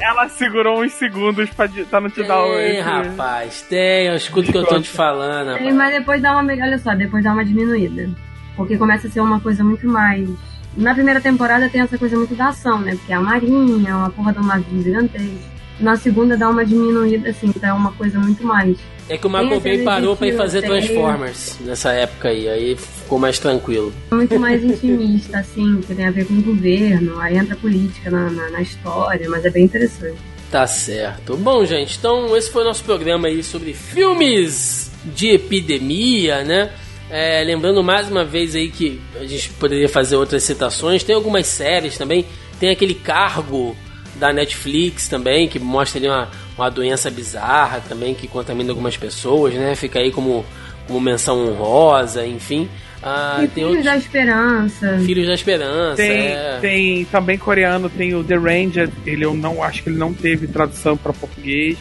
ela, 0.00 0.28
segurou 0.28 0.82
uns 0.82 0.92
segundos 0.94 1.48
pra, 1.50 1.68
pra 1.68 2.00
não 2.00 2.10
te 2.10 2.16
tem, 2.16 2.26
dar 2.26 2.44
o. 2.44 2.52
Tem, 2.52 2.80
rapaz, 2.80 3.62
tem. 3.62 4.06
Eu 4.06 4.16
escuto 4.16 4.48
o 4.48 4.52
que 4.52 4.58
eu 4.58 4.66
tô 4.66 4.80
te 4.80 4.88
falando. 4.88 5.56
Tem, 5.56 5.72
mas 5.72 5.92
depois 5.92 6.20
dá 6.20 6.32
uma. 6.32 6.52
Olha 6.52 6.78
só, 6.78 6.94
depois 6.94 7.22
dá 7.22 7.32
uma 7.32 7.44
diminuída. 7.44 8.10
Porque 8.56 8.76
começa 8.76 9.06
a 9.06 9.10
ser 9.10 9.20
uma 9.20 9.40
coisa 9.40 9.62
muito 9.62 9.86
mais. 9.86 10.28
Na 10.76 10.94
primeira 10.94 11.20
temporada 11.20 11.68
tem 11.68 11.80
essa 11.80 11.96
coisa 11.96 12.16
muito 12.16 12.34
da 12.34 12.48
ação, 12.48 12.80
né? 12.80 12.96
Porque 12.96 13.12
é 13.12 13.16
a 13.16 13.20
marinha, 13.20 13.96
uma 13.96 14.10
porra 14.10 14.32
de 14.32 14.40
um 14.40 14.46
navio 14.46 14.82
gigantesco. 14.82 15.59
Na 15.80 15.96
segunda 15.96 16.36
dá 16.36 16.48
uma 16.48 16.64
diminuída, 16.64 17.30
assim, 17.30 17.50
pra 17.52 17.74
uma 17.74 17.92
coisa 17.92 18.18
muito 18.18 18.44
mais. 18.44 18.76
É 19.08 19.16
que 19.16 19.26
o 19.26 19.30
Michael 19.30 19.60
Bay 19.60 19.82
parou 19.82 20.16
pra 20.16 20.28
ir 20.28 20.36
fazer 20.36 20.62
Transformers 20.62 21.58
nessa 21.60 21.92
época 21.92 22.28
aí, 22.28 22.48
aí 22.48 22.76
ficou 22.76 23.18
mais 23.18 23.38
tranquilo. 23.38 23.92
Muito 24.12 24.38
mais 24.38 24.62
intimista, 24.62 25.38
assim, 25.38 25.80
que 25.80 25.94
tem 25.94 26.06
a 26.06 26.10
ver 26.10 26.26
com 26.26 26.34
o 26.34 26.42
governo, 26.42 27.18
aí 27.18 27.36
entra 27.36 27.56
política 27.56 28.10
na, 28.10 28.30
na, 28.30 28.50
na 28.50 28.62
história, 28.62 29.28
mas 29.28 29.44
é 29.44 29.50
bem 29.50 29.64
interessante. 29.64 30.18
Tá 30.50 30.66
certo. 30.66 31.36
Bom, 31.36 31.64
gente, 31.64 31.96
então 31.96 32.36
esse 32.36 32.50
foi 32.50 32.62
o 32.62 32.66
nosso 32.66 32.84
programa 32.84 33.28
aí 33.28 33.42
sobre 33.42 33.72
filmes 33.72 34.90
de 35.04 35.30
epidemia, 35.30 36.44
né? 36.44 36.70
É, 37.08 37.42
lembrando 37.42 37.82
mais 37.82 38.08
uma 38.08 38.24
vez 38.24 38.54
aí 38.54 38.70
que 38.70 39.00
a 39.16 39.24
gente 39.24 39.50
poderia 39.50 39.88
fazer 39.88 40.16
outras 40.16 40.42
citações. 40.42 41.02
Tem 41.02 41.14
algumas 41.14 41.46
séries 41.46 41.98
também. 41.98 42.24
Tem 42.58 42.70
aquele 42.70 42.94
cargo 42.94 43.76
da 44.16 44.32
Netflix 44.32 45.08
também, 45.08 45.48
que 45.48 45.58
mostra 45.58 45.98
ali 45.98 46.08
uma, 46.08 46.28
uma 46.56 46.70
doença 46.70 47.10
bizarra 47.10 47.80
também 47.88 48.14
que 48.14 48.28
contamina 48.28 48.70
algumas 48.70 48.96
pessoas, 48.96 49.54
né? 49.54 49.74
Fica 49.74 49.98
aí 49.98 50.10
como, 50.10 50.44
como 50.86 51.00
menção 51.00 51.46
honrosa, 51.46 52.26
enfim. 52.26 52.68
Ah, 53.02 53.38
tem 53.38 53.48
Filhos 53.48 53.68
outros... 53.68 53.84
da 53.84 53.96
Esperança. 53.96 54.98
Filhos 55.04 55.26
da 55.26 55.34
Esperança. 55.34 55.96
Tem, 55.96 56.26
é. 56.28 56.58
tem 56.60 57.04
também 57.06 57.38
coreano, 57.38 57.88
tem 57.88 58.14
o 58.14 58.22
The 58.22 58.36
Ranger. 58.36 58.90
Ele 59.06 59.24
eu 59.24 59.34
não 59.34 59.62
acho 59.62 59.82
que 59.82 59.88
ele 59.88 59.98
não 59.98 60.12
teve 60.12 60.46
tradução 60.46 60.96
para 60.96 61.12
português. 61.12 61.78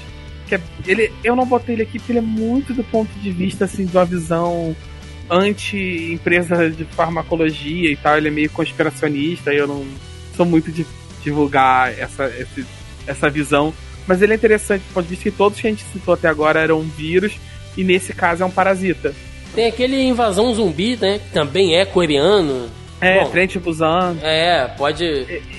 Que 0.47 0.55
é, 0.55 0.61
ele, 0.87 1.11
eu 1.23 1.35
não 1.35 1.45
botei 1.45 1.75
ele 1.75 1.83
aqui 1.83 1.99
porque 1.99 2.13
ele 2.13 2.19
é 2.19 2.23
muito 2.23 2.73
do 2.73 2.83
ponto 2.85 3.11
de 3.19 3.31
vista 3.31 3.65
assim 3.65 3.85
de 3.85 3.95
uma 3.95 4.05
visão 4.05 4.75
anti-empresa 5.29 6.69
de 6.69 6.85
farmacologia 6.85 7.91
e 7.91 7.97
tal. 7.97 8.17
Ele 8.17 8.29
é 8.29 8.31
meio 8.31 8.49
conspiracionista. 8.49 9.53
E 9.53 9.57
eu 9.57 9.67
não 9.67 9.85
sou 10.37 10.45
muito 10.45 10.71
de 10.71 10.85
divulgar 11.23 11.97
essa, 11.97 12.25
esse, 12.27 12.65
essa 13.05 13.29
visão. 13.29 13.73
Mas 14.07 14.21
ele 14.21 14.33
é 14.33 14.35
interessante 14.35 14.81
do 14.81 14.93
ponto 14.93 15.03
de 15.03 15.09
vista 15.09 15.29
que 15.29 15.35
todos 15.35 15.59
que 15.59 15.67
a 15.67 15.69
gente 15.69 15.83
citou 15.93 16.13
até 16.13 16.27
agora 16.27 16.59
eram 16.59 16.81
vírus, 16.81 17.33
e 17.77 17.83
nesse 17.83 18.13
caso 18.13 18.43
é 18.43 18.45
um 18.45 18.51
parasita. 18.51 19.13
Tem 19.53 19.67
aquele 19.67 20.01
invasão 20.03 20.53
zumbi, 20.53 20.97
né? 20.99 21.19
Que 21.19 21.31
também 21.31 21.75
é 21.75 21.85
coreano. 21.85 22.69
É, 23.01 23.23
Bom, 23.23 23.29
Trent 23.29 23.57
Busan. 23.57 24.17
É, 24.21 24.67
pode. 24.77 25.03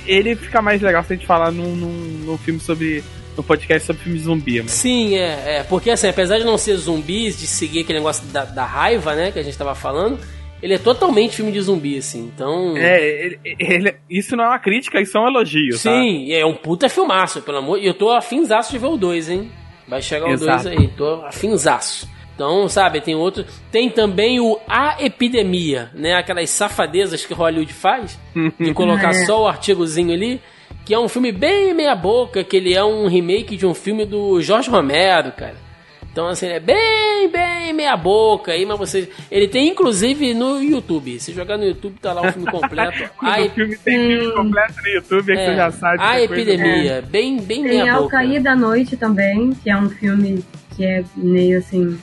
Ele 0.06 0.36
fica 0.36 0.60
mais 0.60 0.80
legal 0.82 1.02
se 1.04 1.12
a 1.12 1.16
gente 1.16 1.26
falar 1.26 1.50
num, 1.50 1.74
num, 1.74 1.92
num 2.24 2.38
filme 2.38 2.60
sobre. 2.60 3.02
no 3.36 3.42
podcast 3.42 3.86
sobre 3.86 4.02
filme 4.02 4.18
zumbi. 4.18 4.60
Mas... 4.62 4.72
Sim, 4.72 5.16
é, 5.16 5.58
é. 5.58 5.62
Porque 5.62 5.90
assim, 5.90 6.08
apesar 6.08 6.38
de 6.38 6.44
não 6.44 6.58
ser 6.58 6.76
zumbis, 6.76 7.38
de 7.38 7.46
seguir 7.46 7.80
aquele 7.80 7.98
negócio 7.98 8.24
da, 8.26 8.44
da 8.44 8.64
raiva, 8.64 9.14
né? 9.14 9.30
Que 9.30 9.38
a 9.38 9.42
gente 9.42 9.56
tava 9.56 9.74
falando 9.74 10.18
ele 10.62 10.74
é 10.74 10.78
totalmente 10.78 11.36
filme 11.36 11.52
de 11.52 11.60
zumbi, 11.60 11.96
assim, 11.96 12.30
então... 12.34 12.76
É, 12.76 13.24
ele, 13.24 13.40
ele, 13.58 13.94
isso 14.08 14.36
não 14.36 14.44
é 14.44 14.48
uma 14.48 14.58
crítica, 14.58 15.00
isso 15.00 15.16
é 15.16 15.20
um 15.20 15.28
elogio, 15.28 15.74
Sim, 15.74 16.26
tá? 16.28 16.34
é 16.34 16.44
um 16.44 16.54
puta 16.54 16.88
filmaço, 16.88 17.42
pelo 17.42 17.58
amor... 17.58 17.78
E 17.78 17.86
eu 17.86 17.94
tô 17.94 18.10
afinzaço 18.10 18.72
de 18.72 18.78
ver 18.78 18.86
o 18.86 18.96
2, 18.96 19.30
hein? 19.30 19.50
Vai 19.88 20.02
chegar 20.02 20.26
o 20.26 20.36
2 20.36 20.66
aí, 20.66 20.88
tô 20.88 21.24
afinzaço. 21.24 22.08
Então, 22.34 22.68
sabe, 22.68 23.00
tem 23.00 23.14
outro... 23.14 23.44
Tem 23.70 23.88
também 23.88 24.40
o 24.40 24.58
A 24.68 25.02
Epidemia, 25.02 25.90
né? 25.94 26.14
Aquelas 26.14 26.50
safadezas 26.50 27.24
que 27.24 27.34
Hollywood 27.34 27.72
faz, 27.72 28.18
de 28.58 28.74
colocar 28.74 29.10
é. 29.10 29.24
só 29.26 29.42
o 29.42 29.48
artigozinho 29.48 30.12
ali, 30.12 30.40
que 30.84 30.94
é 30.94 30.98
um 30.98 31.08
filme 31.08 31.32
bem 31.32 31.74
meia 31.74 31.94
boca, 31.94 32.42
que 32.42 32.56
ele 32.56 32.74
é 32.74 32.84
um 32.84 33.06
remake 33.06 33.56
de 33.56 33.66
um 33.66 33.74
filme 33.74 34.04
do 34.04 34.40
Jorge 34.40 34.70
Romero, 34.70 35.32
cara. 35.32 35.69
Então, 36.12 36.26
assim, 36.26 36.48
é 36.48 36.58
bem, 36.58 37.30
bem 37.30 37.72
meia 37.72 37.96
boca 37.96 38.50
aí, 38.50 38.66
mas 38.66 38.78
você. 38.78 39.08
Ele 39.30 39.46
tem 39.46 39.68
inclusive 39.68 40.34
no 40.34 40.60
YouTube. 40.60 41.20
Se 41.20 41.32
jogar 41.32 41.56
no 41.56 41.64
YouTube, 41.64 41.96
tá 42.00 42.12
lá 42.12 42.28
o 42.28 42.32
filme 42.32 42.50
completo. 42.50 43.10
a 43.22 43.40
o 43.40 43.50
filme 43.50 43.76
tem 43.78 44.18
filme 44.18 44.34
completo 44.34 44.74
no 44.82 44.88
YouTube, 44.88 45.32
é 45.32 45.36
que 45.36 45.44
você 45.44 45.56
já 45.56 45.70
sabe. 45.70 46.02
A 46.02 46.20
Epidemia, 46.20 46.92
é. 46.94 47.02
bem, 47.02 47.40
bem 47.40 47.62
tem 47.62 47.62
meia 47.62 47.84
boca. 47.84 47.94
Tem 47.94 48.02
Ao 48.02 48.08
Cair 48.08 48.42
da 48.42 48.56
Noite 48.56 48.96
também, 48.96 49.52
que 49.52 49.70
é 49.70 49.76
um 49.76 49.88
filme 49.88 50.44
que 50.76 50.84
é 50.84 51.04
meio 51.16 51.58
assim. 51.58 51.96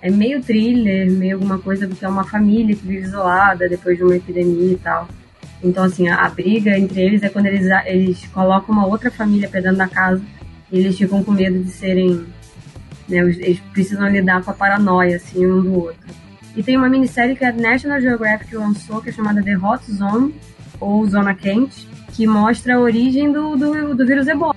É 0.00 0.10
meio 0.10 0.42
thriller, 0.42 1.10
meio 1.10 1.36
alguma 1.36 1.58
coisa, 1.58 1.88
porque 1.88 2.04
é 2.04 2.08
uma 2.08 2.24
família 2.24 2.76
que 2.76 2.86
vive 2.86 3.06
isolada 3.06 3.68
depois 3.68 3.96
de 3.96 4.04
uma 4.04 4.14
epidemia 4.14 4.72
e 4.72 4.76
tal. 4.76 5.08
Então, 5.64 5.84
assim, 5.84 6.08
a, 6.08 6.16
a 6.16 6.28
briga 6.28 6.78
entre 6.78 7.00
eles 7.00 7.22
é 7.22 7.28
quando 7.28 7.46
eles, 7.46 7.66
eles 7.86 8.26
colocam 8.26 8.74
uma 8.74 8.86
outra 8.86 9.10
família 9.10 9.48
pra 9.48 9.60
dentro 9.60 9.78
da 9.78 9.88
casa 9.88 10.22
e 10.70 10.78
eles 10.78 10.96
ficam 10.96 11.24
com 11.24 11.32
medo 11.32 11.58
de 11.64 11.70
serem 11.70 12.24
né? 13.08 13.18
Eles 13.18 13.60
precisam 13.72 14.08
lidar 14.08 14.42
com 14.42 14.50
a 14.50 14.54
paranoia, 14.54 15.16
assim, 15.16 15.46
um 15.46 15.62
do 15.62 15.74
outro. 15.74 15.98
E 16.56 16.62
tem 16.62 16.76
uma 16.76 16.88
minissérie 16.88 17.36
que 17.36 17.44
a 17.44 17.52
National 17.52 18.00
Geographic 18.00 18.54
lançou, 18.54 19.00
que 19.00 19.10
é 19.10 19.12
chamada 19.12 19.42
The 19.42 19.56
Hot 19.56 19.90
Zone, 19.90 20.34
ou 20.80 21.06
Zona 21.06 21.34
Quente, 21.34 21.88
que 22.12 22.26
mostra 22.26 22.76
a 22.76 22.80
origem 22.80 23.30
do, 23.30 23.56
do, 23.56 23.94
do 23.94 24.06
vírus 24.06 24.26
ebola. 24.26 24.56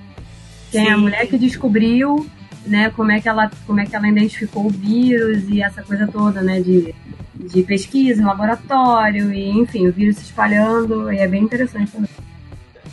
Tem 0.70 0.90
a 0.90 0.96
mulher 0.96 1.26
que 1.26 1.38
descobriu, 1.38 2.26
né, 2.66 2.90
como 2.90 3.12
é 3.12 3.20
que 3.20 3.28
ela, 3.28 3.50
como 3.66 3.80
é 3.80 3.86
que 3.86 3.94
ela 3.94 4.08
identificou 4.08 4.66
o 4.66 4.70
vírus 4.70 5.44
e 5.48 5.62
essa 5.62 5.82
coisa 5.82 6.06
toda, 6.06 6.40
né, 6.40 6.60
de, 6.60 6.94
de 7.34 7.62
pesquisa 7.62 8.24
laboratório 8.24 9.32
e, 9.32 9.50
enfim, 9.50 9.86
o 9.86 9.92
vírus 9.92 10.16
se 10.16 10.24
espalhando, 10.24 11.12
e 11.12 11.18
é 11.18 11.28
bem 11.28 11.42
interessante 11.42 11.92
também. 11.92 12.10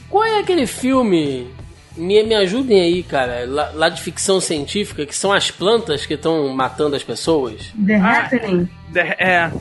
Qual 0.09 0.23
é 0.23 0.39
aquele 0.39 0.67
filme 0.67 1.47
me, 1.97 2.23
me 2.23 2.35
ajudem 2.35 2.81
aí, 2.81 3.03
cara, 3.03 3.45
lá, 3.47 3.71
lá, 3.73 3.89
de 3.89 4.01
ficção 4.01 4.39
científica, 4.39 5.05
que 5.05 5.15
são 5.15 5.31
as 5.31 5.51
plantas 5.51 6.05
que 6.05 6.13
estão 6.13 6.47
matando 6.49 6.95
as 6.95 7.03
pessoas. 7.03 7.73
The 7.85 7.95
ah, 7.95 8.19
Happening. 8.19 8.69
The, 8.93 9.15
é. 9.19 9.51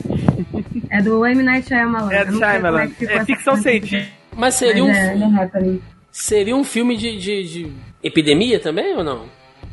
É 0.89 1.01
do 1.01 1.25
M. 1.25 1.43
Night 1.43 1.67
Shyamalan. 1.67 2.11
É 2.11 2.25
do 2.25 2.37
Shyamalan. 2.37 2.91
É, 3.01 3.15
é 3.15 3.25
ficção 3.25 3.55
científica. 3.57 4.11
Mas 4.35 4.55
seria 4.55 4.83
Mas 4.83 4.97
um... 4.97 5.37
É, 5.41 5.77
seria 6.11 6.55
um 6.55 6.63
filme 6.63 6.95
de, 6.95 7.17
de, 7.17 7.43
de, 7.43 7.73
epidemia 8.01 8.59
também, 8.59 8.95
ou 8.95 9.03
não? 9.03 9.25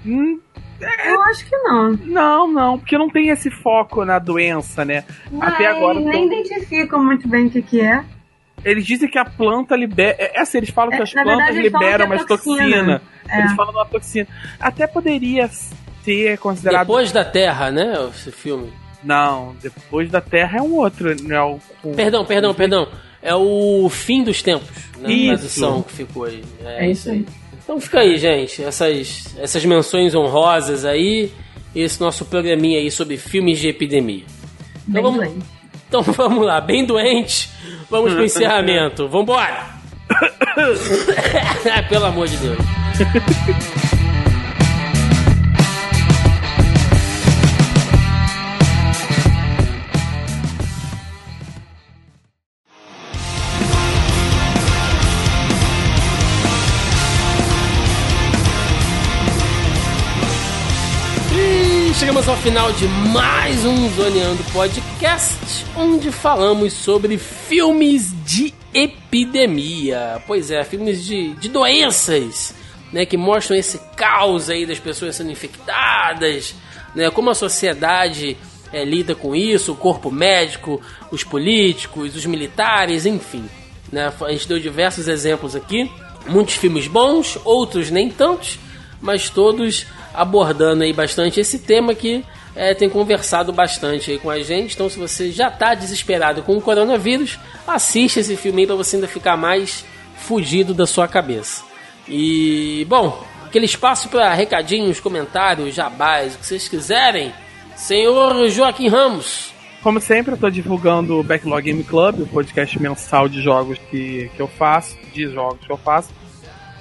Hum, 0.04 0.38
Eu 0.80 1.22
acho 1.22 1.46
que 1.46 1.56
não. 1.56 1.92
Não, 1.92 2.52
não, 2.52 2.78
porque 2.78 2.98
não 2.98 3.08
tem 3.08 3.28
esse 3.28 3.50
foco 3.50 4.04
na 4.04 4.18
doença, 4.18 4.84
né? 4.84 5.04
Até 5.40 5.66
agora. 5.66 6.00
Nem 6.00 6.28
tô... 6.28 6.34
identificam 6.34 7.04
muito 7.04 7.28
bem 7.28 7.46
o 7.46 7.50
que, 7.50 7.62
que 7.62 7.80
é. 7.80 8.04
Eles 8.68 8.84
dizem 8.84 9.08
que 9.08 9.18
a 9.18 9.24
planta 9.24 9.76
libera. 9.76 10.16
É 10.18 10.40
assim, 10.40 10.58
eles 10.58 10.70
falam 10.70 10.92
É, 10.92 10.96
que 10.96 11.02
as 11.04 11.14
na 11.14 11.22
plantas 11.22 11.54
verdade, 11.54 11.62
liberam 11.62 12.04
é 12.04 12.08
mais 12.08 12.24
toxina. 12.24 12.56
toxina. 12.56 13.02
É. 13.28 13.38
Eles 13.40 13.52
falam 13.54 13.72
de 13.72 13.78
uma 13.78 13.86
toxina. 13.86 14.26
Até 14.58 14.86
poderia 14.86 15.48
ser 16.04 16.38
considerado. 16.38 16.86
Depois 16.86 17.12
da 17.12 17.24
Terra, 17.24 17.70
né? 17.70 17.94
Esse 18.14 18.32
filme. 18.32 18.72
Não, 19.04 19.54
depois 19.62 20.10
da 20.10 20.20
Terra 20.20 20.58
é 20.58 20.62
um 20.62 20.74
outro, 20.74 21.14
né? 21.22 21.40
O- 21.40 21.60
o- 21.84 21.94
Perdão, 21.94 22.24
perdão, 22.24 22.52
perdão. 22.54 22.88
É 23.22 23.34
o 23.34 23.88
fim 23.88 24.22
dos 24.24 24.42
tempos, 24.42 24.68
na 25.00 25.08
Isso. 25.10 25.26
tradução 25.34 25.82
que 25.82 25.92
ficou 25.92 26.24
aí. 26.24 26.42
É 26.64 26.90
isso 26.90 27.10
aí. 27.10 27.24
Então 27.62 27.80
fica 27.80 28.00
aí, 28.00 28.16
gente. 28.18 28.62
Essas, 28.62 29.36
essas 29.38 29.64
menções 29.64 30.14
honrosas 30.14 30.84
aí. 30.84 31.32
Esse 31.74 32.00
nosso 32.00 32.24
programinha 32.24 32.78
aí 32.78 32.90
sobre 32.90 33.16
filmes 33.16 33.58
de 33.58 33.68
epidemia. 33.68 34.24
Bem 34.86 35.02
vamos- 35.02 35.18
doente. 35.20 35.44
Então 35.88 36.02
vamos 36.12 36.44
lá, 36.44 36.60
bem 36.60 36.84
doente. 36.84 37.50
Vamos 37.90 38.12
pro 38.12 38.24
encerramento. 38.24 39.08
Vambora! 39.08 39.76
Pelo 41.88 42.06
amor 42.06 42.28
de 42.28 42.36
Deus. 42.36 42.58
Chegamos 62.06 62.28
ao 62.28 62.36
final 62.36 62.70
de 62.70 62.86
mais 62.86 63.64
um 63.64 63.90
Zoneando 63.90 64.44
Podcast, 64.52 65.66
onde 65.76 66.12
falamos 66.12 66.72
sobre 66.72 67.18
filmes 67.18 68.14
de 68.24 68.54
epidemia. 68.72 70.22
Pois 70.24 70.52
é, 70.52 70.62
filmes 70.62 71.04
de, 71.04 71.34
de 71.34 71.48
doenças, 71.48 72.54
né, 72.92 73.04
que 73.04 73.16
mostram 73.16 73.56
esse 73.56 73.80
caos 73.96 74.48
aí 74.48 74.64
das 74.64 74.78
pessoas 74.78 75.16
sendo 75.16 75.32
infectadas, 75.32 76.54
né, 76.94 77.10
como 77.10 77.28
a 77.30 77.34
sociedade 77.34 78.36
é, 78.72 78.84
lida 78.84 79.16
com 79.16 79.34
isso, 79.34 79.72
o 79.72 79.76
corpo 79.76 80.08
médico, 80.08 80.80
os 81.10 81.24
políticos, 81.24 82.14
os 82.14 82.24
militares, 82.24 83.04
enfim. 83.04 83.46
Né, 83.90 84.12
a 84.20 84.30
gente 84.30 84.46
deu 84.46 84.60
diversos 84.60 85.08
exemplos 85.08 85.56
aqui, 85.56 85.90
muitos 86.28 86.54
filmes 86.54 86.86
bons, 86.86 87.36
outros 87.44 87.90
nem 87.90 88.08
tantos, 88.08 88.60
mas 89.00 89.28
todos 89.28 89.86
abordando 90.16 90.82
aí 90.82 90.92
bastante 90.92 91.38
esse 91.38 91.58
tema 91.58 91.94
que 91.94 92.24
é, 92.54 92.74
tem 92.74 92.88
conversado 92.88 93.52
bastante 93.52 94.10
aí 94.10 94.18
com 94.18 94.30
a 94.30 94.40
gente. 94.40 94.74
Então, 94.74 94.88
se 94.88 94.98
você 94.98 95.30
já 95.30 95.48
está 95.48 95.74
desesperado 95.74 96.42
com 96.42 96.56
o 96.56 96.60
coronavírus, 96.60 97.38
assiste 97.66 98.18
esse 98.18 98.36
filme 98.36 98.62
aí 98.62 98.66
para 98.66 98.76
você 98.76 98.96
ainda 98.96 99.06
ficar 99.06 99.36
mais 99.36 99.84
fugido 100.16 100.72
da 100.72 100.86
sua 100.86 101.06
cabeça. 101.06 101.62
E, 102.08 102.86
bom, 102.88 103.22
aquele 103.44 103.66
espaço 103.66 104.08
para 104.08 104.32
recadinhos, 104.32 104.98
comentários, 104.98 105.74
jabás, 105.74 106.34
o 106.34 106.38
que 106.38 106.46
vocês 106.46 106.66
quiserem. 106.66 107.32
Senhor 107.76 108.48
Joaquim 108.48 108.88
Ramos. 108.88 109.54
Como 109.82 110.00
sempre, 110.00 110.32
eu 110.32 110.38
tô 110.38 110.50
divulgando 110.50 111.20
o 111.20 111.22
Backlog 111.22 111.62
Game 111.62 111.84
Club, 111.84 112.22
o 112.22 112.26
podcast 112.26 112.80
mensal 112.80 113.28
de 113.28 113.40
jogos 113.40 113.78
que, 113.90 114.30
que 114.34 114.40
eu 114.40 114.48
faço, 114.48 114.96
de 115.12 115.28
jogos 115.28 115.64
que 115.64 115.70
eu 115.70 115.76
faço, 115.76 116.08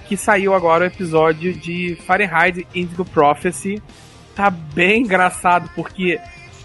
que 0.07 0.15
saiu 0.17 0.53
agora 0.53 0.83
o 0.83 0.87
episódio 0.87 1.53
de 1.53 1.97
Fahrenheit 2.05 2.67
Indigo 2.73 3.05
Prophecy. 3.05 3.81
Tá 4.35 4.49
bem 4.49 5.01
engraçado, 5.01 5.69
porque 5.75 6.19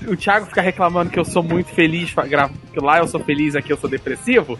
o 0.07 0.17
Thiago 0.17 0.47
fica 0.47 0.61
reclamando 0.61 1.11
que 1.11 1.19
eu 1.19 1.25
sou 1.25 1.43
muito 1.43 1.71
feliz, 1.71 2.13
que 2.73 2.81
lá 2.81 2.99
eu 2.99 3.07
sou 3.07 3.21
feliz, 3.21 3.55
aqui 3.55 3.73
eu 3.73 3.77
sou 3.77 3.89
depressivo. 3.89 4.59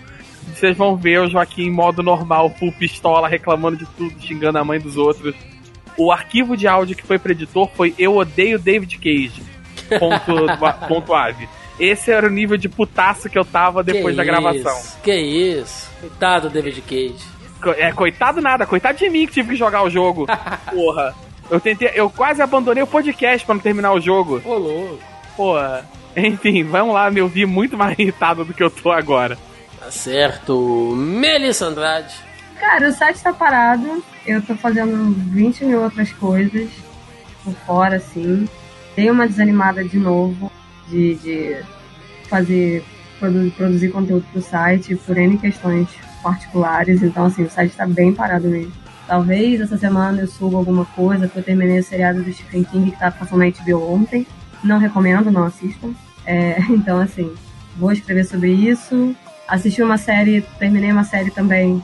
Vocês 0.55 0.77
vão 0.77 0.97
ver 0.97 1.21
o 1.21 1.29
Joaquim 1.29 1.65
em 1.65 1.71
modo 1.71 2.03
normal, 2.03 2.51
full 2.59 2.73
pistola, 2.73 3.29
reclamando 3.29 3.77
de 3.79 3.87
tudo, 3.97 4.15
xingando 4.21 4.59
a 4.59 4.65
mãe 4.65 4.79
dos 4.81 4.97
outros. 4.97 5.35
O 5.97 6.11
arquivo 6.11 6.57
de 6.57 6.67
áudio 6.67 6.97
que 6.97 7.03
foi 7.03 7.19
pro 7.19 7.33
editor 7.33 7.69
foi 7.75 7.95
Eu 7.99 8.17
Odeio 8.17 8.59
David 8.59 8.97
Cage. 8.99 9.43
Ponto, 9.99 10.47
ponto 10.89 11.15
ave. 11.15 11.49
Esse 11.79 12.11
era 12.11 12.27
o 12.27 12.31
nível 12.31 12.57
de 12.57 12.69
putaço 12.69 13.29
que 13.29 13.39
eu 13.39 13.45
tava 13.45 13.83
depois 13.83 14.15
Que 14.15 14.17
da 14.19 14.25
gravação. 14.25 14.79
isso, 14.79 14.99
Que 15.03 15.15
isso. 15.15 15.91
Coitado 16.01 16.49
do 16.49 16.53
David 16.55 16.81
Cage. 16.83 17.40
É, 17.77 17.93
coitado 17.93 18.41
nada, 18.41 18.67
coitado 18.67 18.99
de 18.99 19.09
mim 19.11 19.27
que 19.27 19.33
tive 19.35 19.51
que 19.51 19.57
jogar 19.57 19.83
o 19.83 19.91
jogo. 19.91 20.27
Porra. 20.73 21.15
Eu 21.51 21.59
tentei, 21.61 21.91
eu 21.95 22.09
quase 22.09 22.41
abandonei 22.41 22.83
o 22.83 22.87
podcast 22.87 23.45
pra 23.45 23.55
não 23.57 23.61
terminar 23.63 23.93
o 23.93 24.01
jogo. 24.01 24.41
Ô, 24.45 24.55
louco. 24.55 24.99
Porra. 25.37 25.85
Enfim, 26.17 26.63
vamos 26.65 26.95
lá 26.95 27.11
me 27.11 27.21
ouvir 27.21 27.47
muito 27.47 27.77
mais 27.77 27.99
irritado 27.99 28.45
do 28.45 28.55
que 28.55 28.63
eu 28.63 28.71
tô 28.71 28.91
agora. 28.91 29.37
Tá 29.79 29.91
certo. 29.91 30.95
Melissa 30.97 31.67
Andrade. 31.67 32.15
Cara, 32.59 32.89
o 32.89 32.93
site 32.93 33.23
tá 33.23 33.33
parado. 33.33 34.03
Eu 34.27 34.41
tô 34.43 34.55
fazendo 34.55 35.13
20 35.31 35.65
mil 35.65 35.83
outras 35.83 36.13
coisas 36.13 36.69
por 37.43 37.55
fora, 37.67 37.97
assim. 37.97 38.49
Dei 38.95 39.11
uma 39.11 39.27
desanimada 39.27 39.83
de 39.85 39.99
novo 39.99 40.53
de, 40.89 41.15
de 41.17 41.57
fazer, 42.29 42.85
produ- 43.19 43.51
produzir 43.57 43.91
conteúdo 43.91 44.25
pro 44.33 44.43
site 44.43 44.95
por 44.97 45.17
N 45.17 45.39
questões 45.39 45.89
particulares. 46.23 47.03
Então, 47.03 47.27
assim, 47.27 47.43
o 47.43 47.51
site 47.51 47.77
tá 47.77 47.87
bem 47.87 48.13
parado 48.13 48.49
mesmo. 48.49 48.73
Talvez 49.07 49.61
essa 49.61 49.77
semana 49.77 50.21
eu 50.21 50.29
suba 50.29 50.57
alguma 50.57 50.85
coisa, 50.85 51.27
porque 51.27 51.41
eu 51.41 51.45
terminei 51.45 51.81
o 51.81 51.85
seriado 51.85 52.23
do 52.23 52.33
Stephen 52.33 52.63
King 52.65 52.91
que 52.93 52.99
tava 52.99 53.17
passando 53.17 53.41
na 53.41 53.51
HBO 53.51 53.93
ontem. 53.93 54.27
Não 54.63 54.79
recomendo, 54.79 55.31
não 55.31 55.45
assistam. 55.45 55.93
É, 56.25 56.61
então, 56.71 57.01
assim, 57.01 57.35
vou 57.77 57.91
escrever 57.91 58.25
sobre 58.25 58.53
isso. 58.53 59.15
Assisti 59.49 59.83
uma 59.83 59.99
série, 59.99 60.43
terminei 60.59 60.93
uma 60.93 61.03
série 61.03 61.31
também 61.31 61.83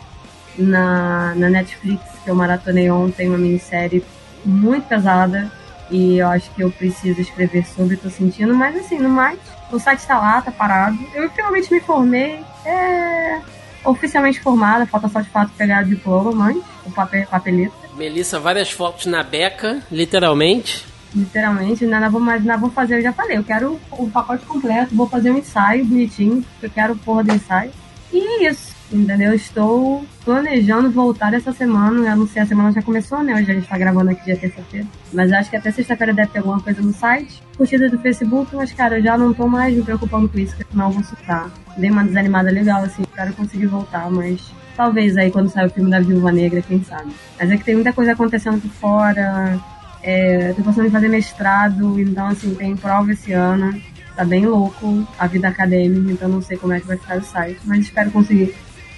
na, 0.56 1.34
na 1.34 1.50
Netflix, 1.50 2.00
que 2.22 2.30
eu 2.30 2.34
maratonei 2.34 2.88
ontem, 2.90 3.28
uma 3.28 3.38
minissérie 3.38 4.04
muito 4.44 4.86
pesada. 4.86 5.50
E 5.90 6.18
eu 6.18 6.28
acho 6.28 6.50
que 6.52 6.62
eu 6.62 6.70
preciso 6.70 7.20
escrever 7.20 7.66
sobre, 7.66 7.96
tô 7.96 8.08
sentindo. 8.08 8.54
Mas 8.54 8.76
assim, 8.76 8.98
no 8.98 9.08
mais, 9.08 9.38
o 9.72 9.78
site 9.78 10.06
tá 10.06 10.18
lá, 10.18 10.40
tá 10.40 10.52
parado. 10.52 10.98
Eu 11.14 11.28
finalmente 11.30 11.72
me 11.72 11.80
formei. 11.80 12.40
É 12.64 13.40
oficialmente 13.86 14.40
formada, 14.40 14.86
falta 14.86 15.08
só 15.08 15.20
de 15.20 15.28
fato 15.28 15.52
pegar 15.56 15.84
o 15.84 15.86
diploma, 15.86 16.32
mas 16.32 16.56
o 16.84 16.90
papel, 16.90 17.26
papeleta. 17.26 17.74
Melissa, 17.96 18.38
várias 18.38 18.70
fotos 18.70 19.06
na 19.06 19.22
beca, 19.22 19.82
literalmente. 19.90 20.84
Literalmente, 21.14 21.84
ainda 21.84 22.08
vou, 22.10 22.20
mas 22.20 22.42
ainda 22.42 22.56
vou 22.58 22.70
fazer, 22.70 22.98
eu 22.98 23.02
já 23.02 23.12
falei, 23.12 23.38
eu 23.38 23.44
quero 23.44 23.80
o 23.90 24.10
pacote 24.10 24.44
completo, 24.44 24.94
vou 24.94 25.08
fazer 25.08 25.30
um 25.30 25.38
ensaio 25.38 25.84
bonitinho, 25.84 26.42
porque 26.42 26.66
eu 26.66 26.70
quero 26.70 26.96
porra 26.96 27.24
do 27.24 27.32
ensaio. 27.32 27.70
E 28.12 28.18
é 28.18 28.50
isso, 28.50 28.75
entendeu? 28.92 29.34
Estou 29.34 30.04
planejando 30.24 30.90
voltar 30.90 31.32
essa 31.34 31.52
semana, 31.52 32.10
eu 32.10 32.16
não 32.16 32.26
sei, 32.26 32.42
a 32.42 32.46
semana 32.46 32.72
já 32.72 32.82
começou, 32.82 33.22
né? 33.22 33.34
Hoje 33.34 33.50
a 33.50 33.54
gente 33.54 33.68
tá 33.68 33.78
gravando 33.78 34.10
aqui 34.10 34.24
dia 34.24 34.36
terça-feira. 34.36 34.86
Mas 35.12 35.32
acho 35.32 35.50
que 35.50 35.56
até 35.56 35.70
sexta-feira 35.70 36.12
deve 36.12 36.30
ter 36.30 36.38
alguma 36.38 36.60
coisa 36.60 36.80
no 36.82 36.92
site. 36.92 37.42
Curtida 37.56 37.88
do 37.88 37.98
Facebook, 37.98 38.54
mas 38.54 38.72
cara, 38.72 38.98
eu 38.98 39.02
já 39.02 39.16
não 39.16 39.32
tô 39.32 39.46
mais 39.46 39.74
me 39.74 39.82
preocupando 39.82 40.28
com 40.28 40.38
isso, 40.38 40.54
eu 40.58 40.90
vou 40.90 41.02
surtar. 41.02 41.50
Dei 41.76 41.90
uma 41.90 42.04
desanimada 42.04 42.50
legal, 42.50 42.82
assim, 42.82 43.02
espero 43.02 43.32
conseguir 43.34 43.66
voltar, 43.66 44.10
mas 44.10 44.40
talvez 44.76 45.16
aí 45.16 45.30
quando 45.30 45.48
sair 45.48 45.66
o 45.66 45.70
filme 45.70 45.90
da 45.90 46.00
Viúva 46.00 46.30
Negra, 46.30 46.62
quem 46.62 46.82
sabe. 46.82 47.12
Mas 47.38 47.50
é 47.50 47.56
que 47.56 47.64
tem 47.64 47.74
muita 47.74 47.92
coisa 47.92 48.12
acontecendo 48.12 48.60
por 48.60 48.70
fora, 48.70 49.58
é, 50.02 50.52
tô 50.52 50.62
pensando 50.62 50.86
em 50.86 50.90
fazer 50.90 51.08
mestrado, 51.08 51.98
então 52.00 52.28
assim, 52.28 52.54
tem 52.54 52.76
prova 52.76 53.12
esse 53.12 53.32
ano. 53.32 53.80
Tá 54.14 54.24
bem 54.24 54.46
louco 54.46 55.06
a 55.18 55.26
vida 55.26 55.48
acadêmica, 55.48 56.10
então 56.10 56.28
não 56.28 56.40
sei 56.40 56.56
como 56.56 56.72
é 56.72 56.80
que 56.80 56.86
vai 56.86 56.96
ficar 56.96 57.18
o 57.18 57.22
site, 57.22 57.60
mas 57.64 57.80
espero 57.80 58.10
conseguir 58.10 58.54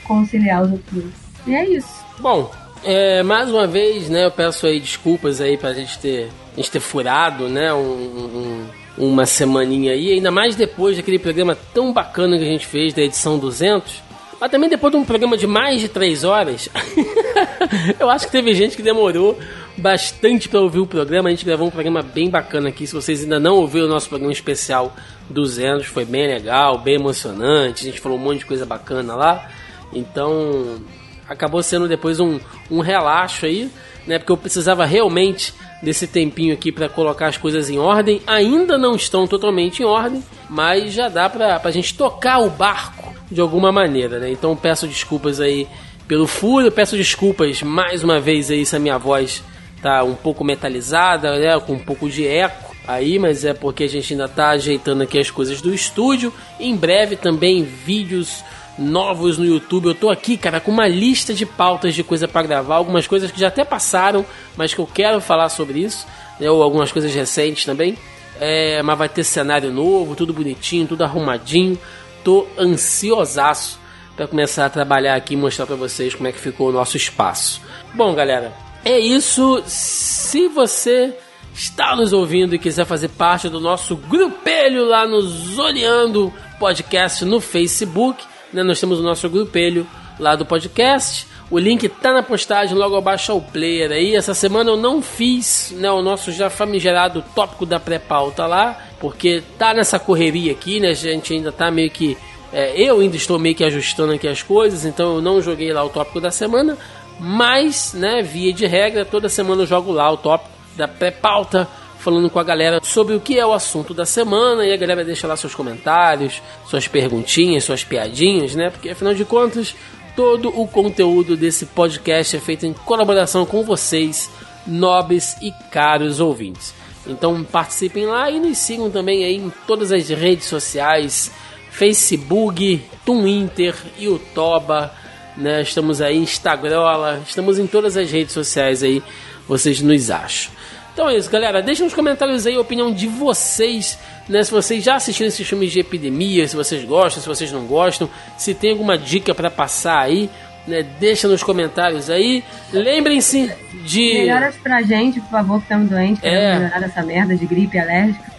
conciliar 0.09 0.62
os 0.64 0.72
outros. 0.72 1.05
E 1.47 1.55
é 1.55 1.64
isso. 1.68 2.05
Bom, 2.18 2.51
é, 2.85 3.22
mais 3.22 3.48
uma 3.51 3.66
vez, 3.66 4.09
né, 4.09 4.24
eu 4.26 4.30
peço 4.30 4.66
aí 4.66 4.80
desculpas 4.80 5.40
aí 5.40 5.56
pra 5.56 5.72
gente 5.72 5.98
ter, 5.98 6.28
a 6.52 6.56
gente 6.56 6.70
ter 6.70 6.80
furado, 6.80 7.48
né, 7.48 7.72
um, 7.72 7.78
um- 7.78 8.66
uma 8.98 9.24
semaninha 9.26 9.93
aí, 9.93 10.12
ainda 10.14 10.30
mais 10.30 10.56
depois 10.56 10.97
daquele 10.97 11.18
programa 11.20 11.56
tão 11.72 11.93
bacana 11.93 12.36
que 12.36 12.43
a 12.43 12.48
gente 12.48 12.66
fez 12.66 12.93
da 12.93 13.02
edição 13.02 13.39
200, 13.39 14.02
mas 14.40 14.51
também 14.51 14.68
depois 14.68 14.93
de 14.93 14.98
um 14.98 15.05
programa 15.05 15.36
de 15.36 15.47
mais 15.47 15.80
de 15.80 15.89
3 15.89 16.24
horas, 16.24 16.68
eu 17.98 18.10
acho 18.10 18.26
que 18.26 18.32
teve 18.32 18.52
gente 18.55 18.76
que 18.76 18.82
demorou 18.82 19.39
bastante 19.76 20.48
pra 20.48 20.60
ouvir 20.60 20.80
o 20.80 20.86
programa, 20.86 21.28
a 21.28 21.30
gente 21.30 21.44
gravou 21.44 21.68
um 21.68 21.70
programa 21.70 22.02
bem 22.02 22.28
bacana 22.28 22.68
aqui, 22.70 22.86
se 22.86 22.93
vocês 22.94 23.22
ainda 23.22 23.39
não 23.39 23.55
ouviram 23.56 23.86
o 23.86 23.89
nosso 23.90 24.09
programa 24.09 24.32
especial 24.32 24.94
200, 25.30 25.86
foi 25.86 26.05
bem 26.05 26.26
legal, 26.26 26.78
bem 26.78 26.94
emocionante, 26.97 27.82
a 27.85 27.90
gente 27.90 28.01
falou 28.01 28.18
um 28.18 28.20
monte 28.20 28.40
de 28.40 28.47
coisa 28.47 28.66
bacana 28.66 29.14
lá, 29.14 29.48
então 29.93 30.81
acabou 31.28 31.62
sendo 31.62 31.86
depois 31.86 32.19
um, 32.20 32.40
um 32.70 32.81
relaxo 32.81 33.47
aí, 33.47 33.70
né? 34.06 34.19
Porque 34.19 34.32
eu 34.32 34.36
precisava 34.36 34.85
realmente 34.85 35.52
desse 35.82 36.06
tempinho 36.06 36.55
aqui 36.55 36.73
para 36.73 36.89
colocar 36.89 37.28
as 37.28 37.36
coisas 37.36 37.69
em 37.69 37.78
ordem. 37.78 38.23
Ainda 38.27 38.78
não 38.78 38.97
estão 38.97 39.27
totalmente 39.27 39.82
em 39.82 39.86
ordem, 39.86 40.23
mas 40.48 40.93
já 40.93 41.09
dá 41.09 41.28
pra, 41.28 41.60
pra 41.60 41.70
gente 41.70 41.94
tocar 41.94 42.39
o 42.39 42.51
barco 42.51 43.15
de 43.31 43.40
alguma 43.40 43.70
maneira, 43.70 44.19
né? 44.19 44.31
Então 44.31 44.56
peço 44.56 44.89
desculpas 44.89 45.40
aí 45.40 45.69
pelo 46.06 46.27
furo, 46.27 46.73
peço 46.73 46.97
desculpas 46.97 47.62
mais 47.62 48.02
uma 48.02 48.19
vez 48.19 48.51
aí 48.51 48.65
se 48.65 48.74
a 48.74 48.78
minha 48.78 48.97
voz 48.97 49.44
tá 49.82 50.02
um 50.02 50.15
pouco 50.15 50.43
metalizada, 50.43 51.39
né? 51.39 51.60
Com 51.60 51.74
um 51.74 51.78
pouco 51.78 52.09
de 52.09 52.27
eco 52.27 52.74
aí, 52.86 53.19
mas 53.19 53.44
é 53.44 53.52
porque 53.52 53.85
a 53.85 53.89
gente 53.89 54.15
ainda 54.15 54.27
tá 54.27 54.48
ajeitando 54.48 55.02
aqui 55.02 55.19
as 55.19 55.31
coisas 55.31 55.60
do 55.60 55.74
estúdio. 55.74 56.32
Em 56.59 56.74
breve 56.74 57.16
também 57.16 57.62
vídeos 57.62 58.43
novos 58.78 59.36
no 59.36 59.44
YouTube. 59.44 59.88
Eu 59.88 59.94
tô 59.94 60.10
aqui, 60.10 60.36
cara, 60.36 60.60
com 60.60 60.70
uma 60.70 60.86
lista 60.86 61.34
de 61.34 61.44
pautas 61.44 61.94
de 61.94 62.02
coisa 62.02 62.28
para 62.28 62.46
gravar, 62.46 62.76
algumas 62.76 63.06
coisas 63.06 63.30
que 63.30 63.40
já 63.40 63.48
até 63.48 63.64
passaram, 63.64 64.24
mas 64.56 64.72
que 64.72 64.80
eu 64.80 64.86
quero 64.86 65.20
falar 65.20 65.48
sobre 65.48 65.80
isso, 65.80 66.06
né, 66.38 66.50
ou 66.50 66.62
algumas 66.62 66.92
coisas 66.92 67.12
recentes 67.12 67.64
também. 67.64 67.98
É, 68.40 68.80
mas 68.82 68.96
vai 68.96 69.09
ter 69.09 69.24
cenário 69.24 69.72
novo, 69.72 70.14
tudo 70.14 70.32
bonitinho, 70.32 70.86
tudo 70.86 71.02
arrumadinho. 71.02 71.78
Tô 72.22 72.46
ansiosaço 72.56 73.80
para 74.16 74.28
começar 74.28 74.66
a 74.66 74.70
trabalhar 74.70 75.16
aqui 75.16 75.34
e 75.34 75.36
mostrar 75.36 75.66
para 75.66 75.76
vocês 75.76 76.14
como 76.14 76.28
é 76.28 76.32
que 76.32 76.38
ficou 76.38 76.68
o 76.68 76.72
nosso 76.72 76.96
espaço. 76.96 77.60
Bom, 77.94 78.14
galera, 78.14 78.52
é 78.84 78.98
isso. 78.98 79.62
Se 79.66 80.48
você 80.48 81.14
está 81.52 81.96
nos 81.96 82.12
ouvindo 82.12 82.55
e 82.55 82.59
quiser 82.59 82.84
fazer 82.84 83.09
parte 83.09 83.48
do 83.48 83.59
nosso 83.60 83.96
grupelho 83.96 84.84
lá 84.86 85.06
no 85.06 85.20
Zoneando 85.20 86.32
Podcast 86.59 87.24
no 87.24 87.40
Facebook, 87.40 88.24
né, 88.52 88.62
nós 88.62 88.80
temos 88.80 88.98
o 89.00 89.02
nosso 89.02 89.28
grupelho 89.28 89.86
lá 90.18 90.34
do 90.34 90.44
podcast. 90.44 91.26
O 91.50 91.58
link 91.58 91.88
tá 91.88 92.12
na 92.12 92.22
postagem, 92.22 92.76
logo 92.76 92.96
abaixo 92.96 93.32
ao 93.32 93.40
player 93.40 93.90
aí. 93.90 94.14
Essa 94.14 94.34
semana 94.34 94.70
eu 94.70 94.76
não 94.76 95.00
fiz 95.00 95.72
né, 95.76 95.90
o 95.90 96.02
nosso 96.02 96.30
já 96.30 96.50
famigerado 96.50 97.24
tópico 97.34 97.64
da 97.64 97.80
pré-pauta 97.80 98.46
lá, 98.46 98.78
porque 99.00 99.42
tá 99.58 99.72
nessa 99.72 99.98
correria 99.98 100.52
aqui, 100.52 100.78
né? 100.78 100.88
A 100.90 100.94
gente 100.94 101.32
ainda 101.32 101.50
tá 101.50 101.70
meio 101.70 101.90
que. 101.90 102.18
É, 102.52 102.80
eu 102.80 103.00
ainda 103.00 103.16
estou 103.16 103.38
meio 103.38 103.54
que 103.54 103.64
ajustando 103.64 104.12
aqui 104.12 104.26
as 104.28 104.42
coisas, 104.42 104.84
então 104.84 105.16
eu 105.16 105.22
não 105.22 105.40
joguei 105.40 105.72
lá 105.72 105.84
o 105.84 105.88
tópico 105.88 106.20
da 106.20 106.30
semana. 106.30 106.76
Mas, 107.18 107.94
né, 107.94 108.22
via 108.22 108.52
de 108.52 108.66
regra, 108.66 109.04
toda 109.04 109.28
semana 109.28 109.62
eu 109.62 109.66
jogo 109.66 109.90
lá 109.90 110.10
o 110.10 110.16
tópico 110.16 110.50
da 110.76 110.86
pré-pauta, 110.86 111.66
falando 111.98 112.30
com 112.30 112.38
a 112.38 112.44
galera 112.44 112.80
sobre 112.82 113.14
o 113.14 113.20
que 113.20 113.38
é 113.38 113.44
o 113.44 113.52
assunto 113.52 113.92
da 113.92 114.06
semana 114.06 114.64
e 114.64 114.72
a 114.72 114.76
galera 114.76 115.04
deixa 115.04 115.26
lá 115.26 115.36
seus 115.36 115.54
comentários, 115.54 116.40
suas 116.66 116.86
perguntinhas, 116.86 117.64
suas 117.64 117.84
piadinhas, 117.84 118.54
né? 118.54 118.70
Porque 118.70 118.90
afinal 118.90 119.14
de 119.14 119.24
contas, 119.24 119.74
todo 120.14 120.48
o 120.48 120.66
conteúdo 120.66 121.36
desse 121.36 121.66
podcast 121.66 122.36
é 122.36 122.40
feito 122.40 122.66
em 122.66 122.72
colaboração 122.72 123.44
com 123.44 123.62
vocês, 123.64 124.30
nobres 124.66 125.36
e 125.42 125.52
caros 125.70 126.20
ouvintes. 126.20 126.72
Então 127.06 127.42
participem 127.42 128.06
lá 128.06 128.30
e 128.30 128.38
nos 128.38 128.58
sigam 128.58 128.90
também 128.90 129.24
aí 129.24 129.36
em 129.36 129.52
todas 129.66 129.90
as 129.90 130.08
redes 130.08 130.46
sociais, 130.46 131.30
Facebook, 131.70 132.82
Twitter, 133.04 133.74
Youtuba, 133.98 134.92
né? 135.36 135.62
Estamos 135.62 136.00
aí, 136.00 136.16
Instagram, 136.16 137.20
estamos 137.26 137.58
em 137.58 137.66
todas 137.66 137.96
as 137.96 138.10
redes 138.10 138.32
sociais 138.32 138.82
aí, 138.82 139.02
vocês 139.48 139.80
nos 139.80 140.10
acham. 140.10 140.52
Então 140.98 141.08
é 141.08 141.16
isso, 141.16 141.30
galera. 141.30 141.62
Deixa 141.62 141.84
nos 141.84 141.94
comentários 141.94 142.44
aí 142.44 142.56
a 142.56 142.60
opinião 142.60 142.92
de 142.92 143.06
vocês, 143.06 143.96
né? 144.28 144.42
Se 144.42 144.50
vocês 144.50 144.82
já 144.82 144.96
assistiram 144.96 145.28
esses 145.28 145.48
filmes 145.48 145.70
de 145.70 145.78
epidemia, 145.78 146.48
se 146.48 146.56
vocês 146.56 146.84
gostam, 146.84 147.22
se 147.22 147.28
vocês 147.28 147.52
não 147.52 147.66
gostam, 147.66 148.10
se 148.36 148.52
tem 148.52 148.72
alguma 148.72 148.98
dica 148.98 149.32
para 149.32 149.48
passar 149.48 150.00
aí, 150.00 150.28
né? 150.66 150.84
Deixa 150.98 151.28
nos 151.28 151.40
comentários 151.40 152.10
aí. 152.10 152.42
Lembrem-se 152.72 153.48
de. 153.84 154.14
Melhoras 154.14 154.56
pra 154.56 154.82
gente, 154.82 155.20
por 155.20 155.30
favor, 155.30 155.58
que 155.58 155.66
estamos 155.66 155.88
doentes, 155.88 156.24
é. 156.24 156.58
melhorar 156.58 156.80
dessa 156.80 157.00
merda 157.04 157.36
de 157.36 157.46
gripe 157.46 157.78
alérgica. 157.78 158.32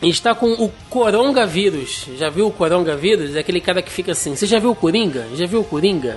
Está 0.00 0.34
com 0.34 0.52
o 0.52 0.72
coronavírus. 0.88 2.06
Já 2.16 2.30
viu 2.30 2.46
o 2.46 2.50
coronavírus? 2.50 3.36
É 3.36 3.40
aquele 3.40 3.60
cara 3.60 3.82
que 3.82 3.92
fica 3.92 4.12
assim. 4.12 4.34
Você 4.34 4.46
já 4.46 4.58
viu 4.58 4.70
o 4.70 4.74
Coringa? 4.74 5.26
Já 5.34 5.44
viu 5.44 5.60
o 5.60 5.64
Coringa? 5.64 6.16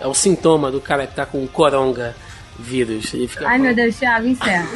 É 0.00 0.06
o 0.06 0.14
sintoma 0.14 0.70
do 0.70 0.80
cara 0.80 1.08
que 1.08 1.16
tá 1.16 1.26
com 1.26 1.42
o 1.42 1.48
coronga 1.48 2.14
vírus. 2.60 3.12
Ele 3.14 3.26
fica 3.26 3.48
Ai 3.48 3.58
meu 3.58 3.74
Deus, 3.74 3.98
Thiago, 3.98 4.26
encerra. 4.26 4.68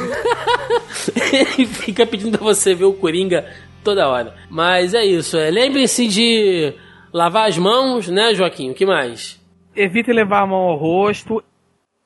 ele 1.33 1.65
fica 1.67 2.05
pedindo 2.05 2.37
pra 2.37 2.45
você 2.47 2.73
ver 2.73 2.85
o 2.85 2.93
Coringa 2.93 3.45
toda 3.83 4.07
hora. 4.07 4.35
Mas 4.49 4.93
é 4.93 5.05
isso. 5.05 5.37
É, 5.37 5.49
Lembre-se 5.49 6.07
de 6.07 6.73
lavar 7.13 7.47
as 7.47 7.57
mãos, 7.57 8.09
né, 8.09 8.33
Joaquim? 8.33 8.71
O 8.71 8.73
que 8.73 8.85
mais? 8.85 9.41
Evite 9.75 10.11
levar 10.11 10.41
a 10.41 10.47
mão 10.47 10.59
ao 10.59 10.77
rosto. 10.77 11.43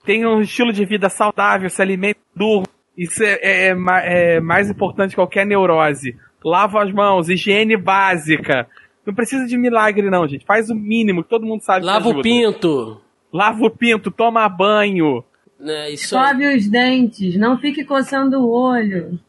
Tenha 0.06 0.30
um 0.30 0.41
estilo 0.41 0.73
de 0.73 0.85
vida 0.85 1.10
saudável, 1.10 1.69
se 1.69 1.81
alimente, 1.81 2.19
durma. 2.35 2.68
Isso 2.97 3.23
é, 3.23 3.39
é, 3.41 3.68
é, 3.69 4.35
é 4.35 4.39
mais 4.41 4.69
importante 4.69 5.11
que 5.11 5.15
qualquer 5.15 5.45
neurose. 5.45 6.18
Lava 6.43 6.84
as 6.84 6.91
mãos, 6.91 7.30
higiene 7.30 7.77
básica. 7.77 8.68
Não 9.06 9.14
precisa 9.14 9.45
de 9.45 9.57
milagre, 9.57 10.10
não, 10.10 10.27
gente. 10.27 10.45
Faz 10.45 10.69
o 10.69 10.76
mínimo 10.76 11.23
que 11.23 11.30
todo 11.30 11.45
mundo 11.45 11.61
sabe. 11.61 11.85
Lava 11.85 12.10
o 12.10 12.22
pinto. 12.22 13.01
Lava 13.31 13.65
o 13.65 13.69
pinto, 13.69 14.11
toma 14.11 14.47
banho. 14.49 15.23
Né, 15.60 15.91
isso 15.91 16.10
Sobe 16.10 16.45
aí. 16.45 16.57
os 16.57 16.68
dentes, 16.68 17.36
não 17.36 17.57
fique 17.57 17.84
coçando 17.84 18.40
o 18.40 18.49
olho. 18.49 19.19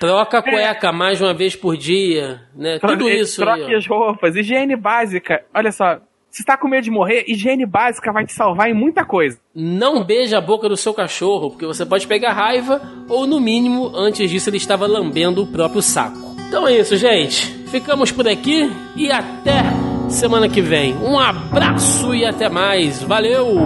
Troca 0.00 0.38
a 0.38 0.42
cueca 0.42 0.88
é. 0.88 0.92
mais 0.92 1.20
uma 1.20 1.32
vez 1.32 1.54
por 1.54 1.76
dia, 1.76 2.40
né? 2.56 2.80
Tudo 2.80 3.08
isso. 3.08 3.40
Troque 3.40 3.62
aí, 3.62 3.74
as 3.76 3.86
roupas, 3.86 4.34
higiene 4.34 4.74
básica. 4.74 5.44
Olha 5.54 5.70
só, 5.70 6.00
se 6.28 6.42
está 6.42 6.56
com 6.56 6.66
medo 6.66 6.82
de 6.82 6.90
morrer, 6.90 7.24
higiene 7.28 7.64
básica 7.64 8.10
vai 8.10 8.26
te 8.26 8.32
salvar 8.32 8.68
em 8.68 8.74
muita 8.74 9.04
coisa. 9.04 9.38
Não 9.54 10.02
beija 10.02 10.38
a 10.38 10.40
boca 10.40 10.68
do 10.68 10.76
seu 10.76 10.92
cachorro, 10.92 11.50
porque 11.50 11.66
você 11.66 11.86
pode 11.86 12.08
pegar 12.08 12.32
raiva, 12.32 12.82
ou 13.08 13.28
no 13.28 13.38
mínimo, 13.38 13.92
antes 13.94 14.28
disso 14.28 14.50
ele 14.50 14.56
estava 14.56 14.86
lambendo 14.88 15.42
o 15.42 15.46
próprio 15.46 15.80
saco. 15.80 16.34
Então 16.48 16.66
é 16.66 16.78
isso, 16.78 16.96
gente. 16.96 17.46
Ficamos 17.68 18.10
por 18.10 18.26
aqui 18.26 18.68
e 18.96 19.12
até 19.12 19.62
semana 20.08 20.48
que 20.48 20.60
vem. 20.60 20.94
Um 20.96 21.18
abraço 21.18 22.14
e 22.14 22.24
até 22.24 22.48
mais. 22.48 23.02
Valeu! 23.02 23.56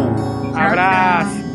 Abraço! 0.55 1.46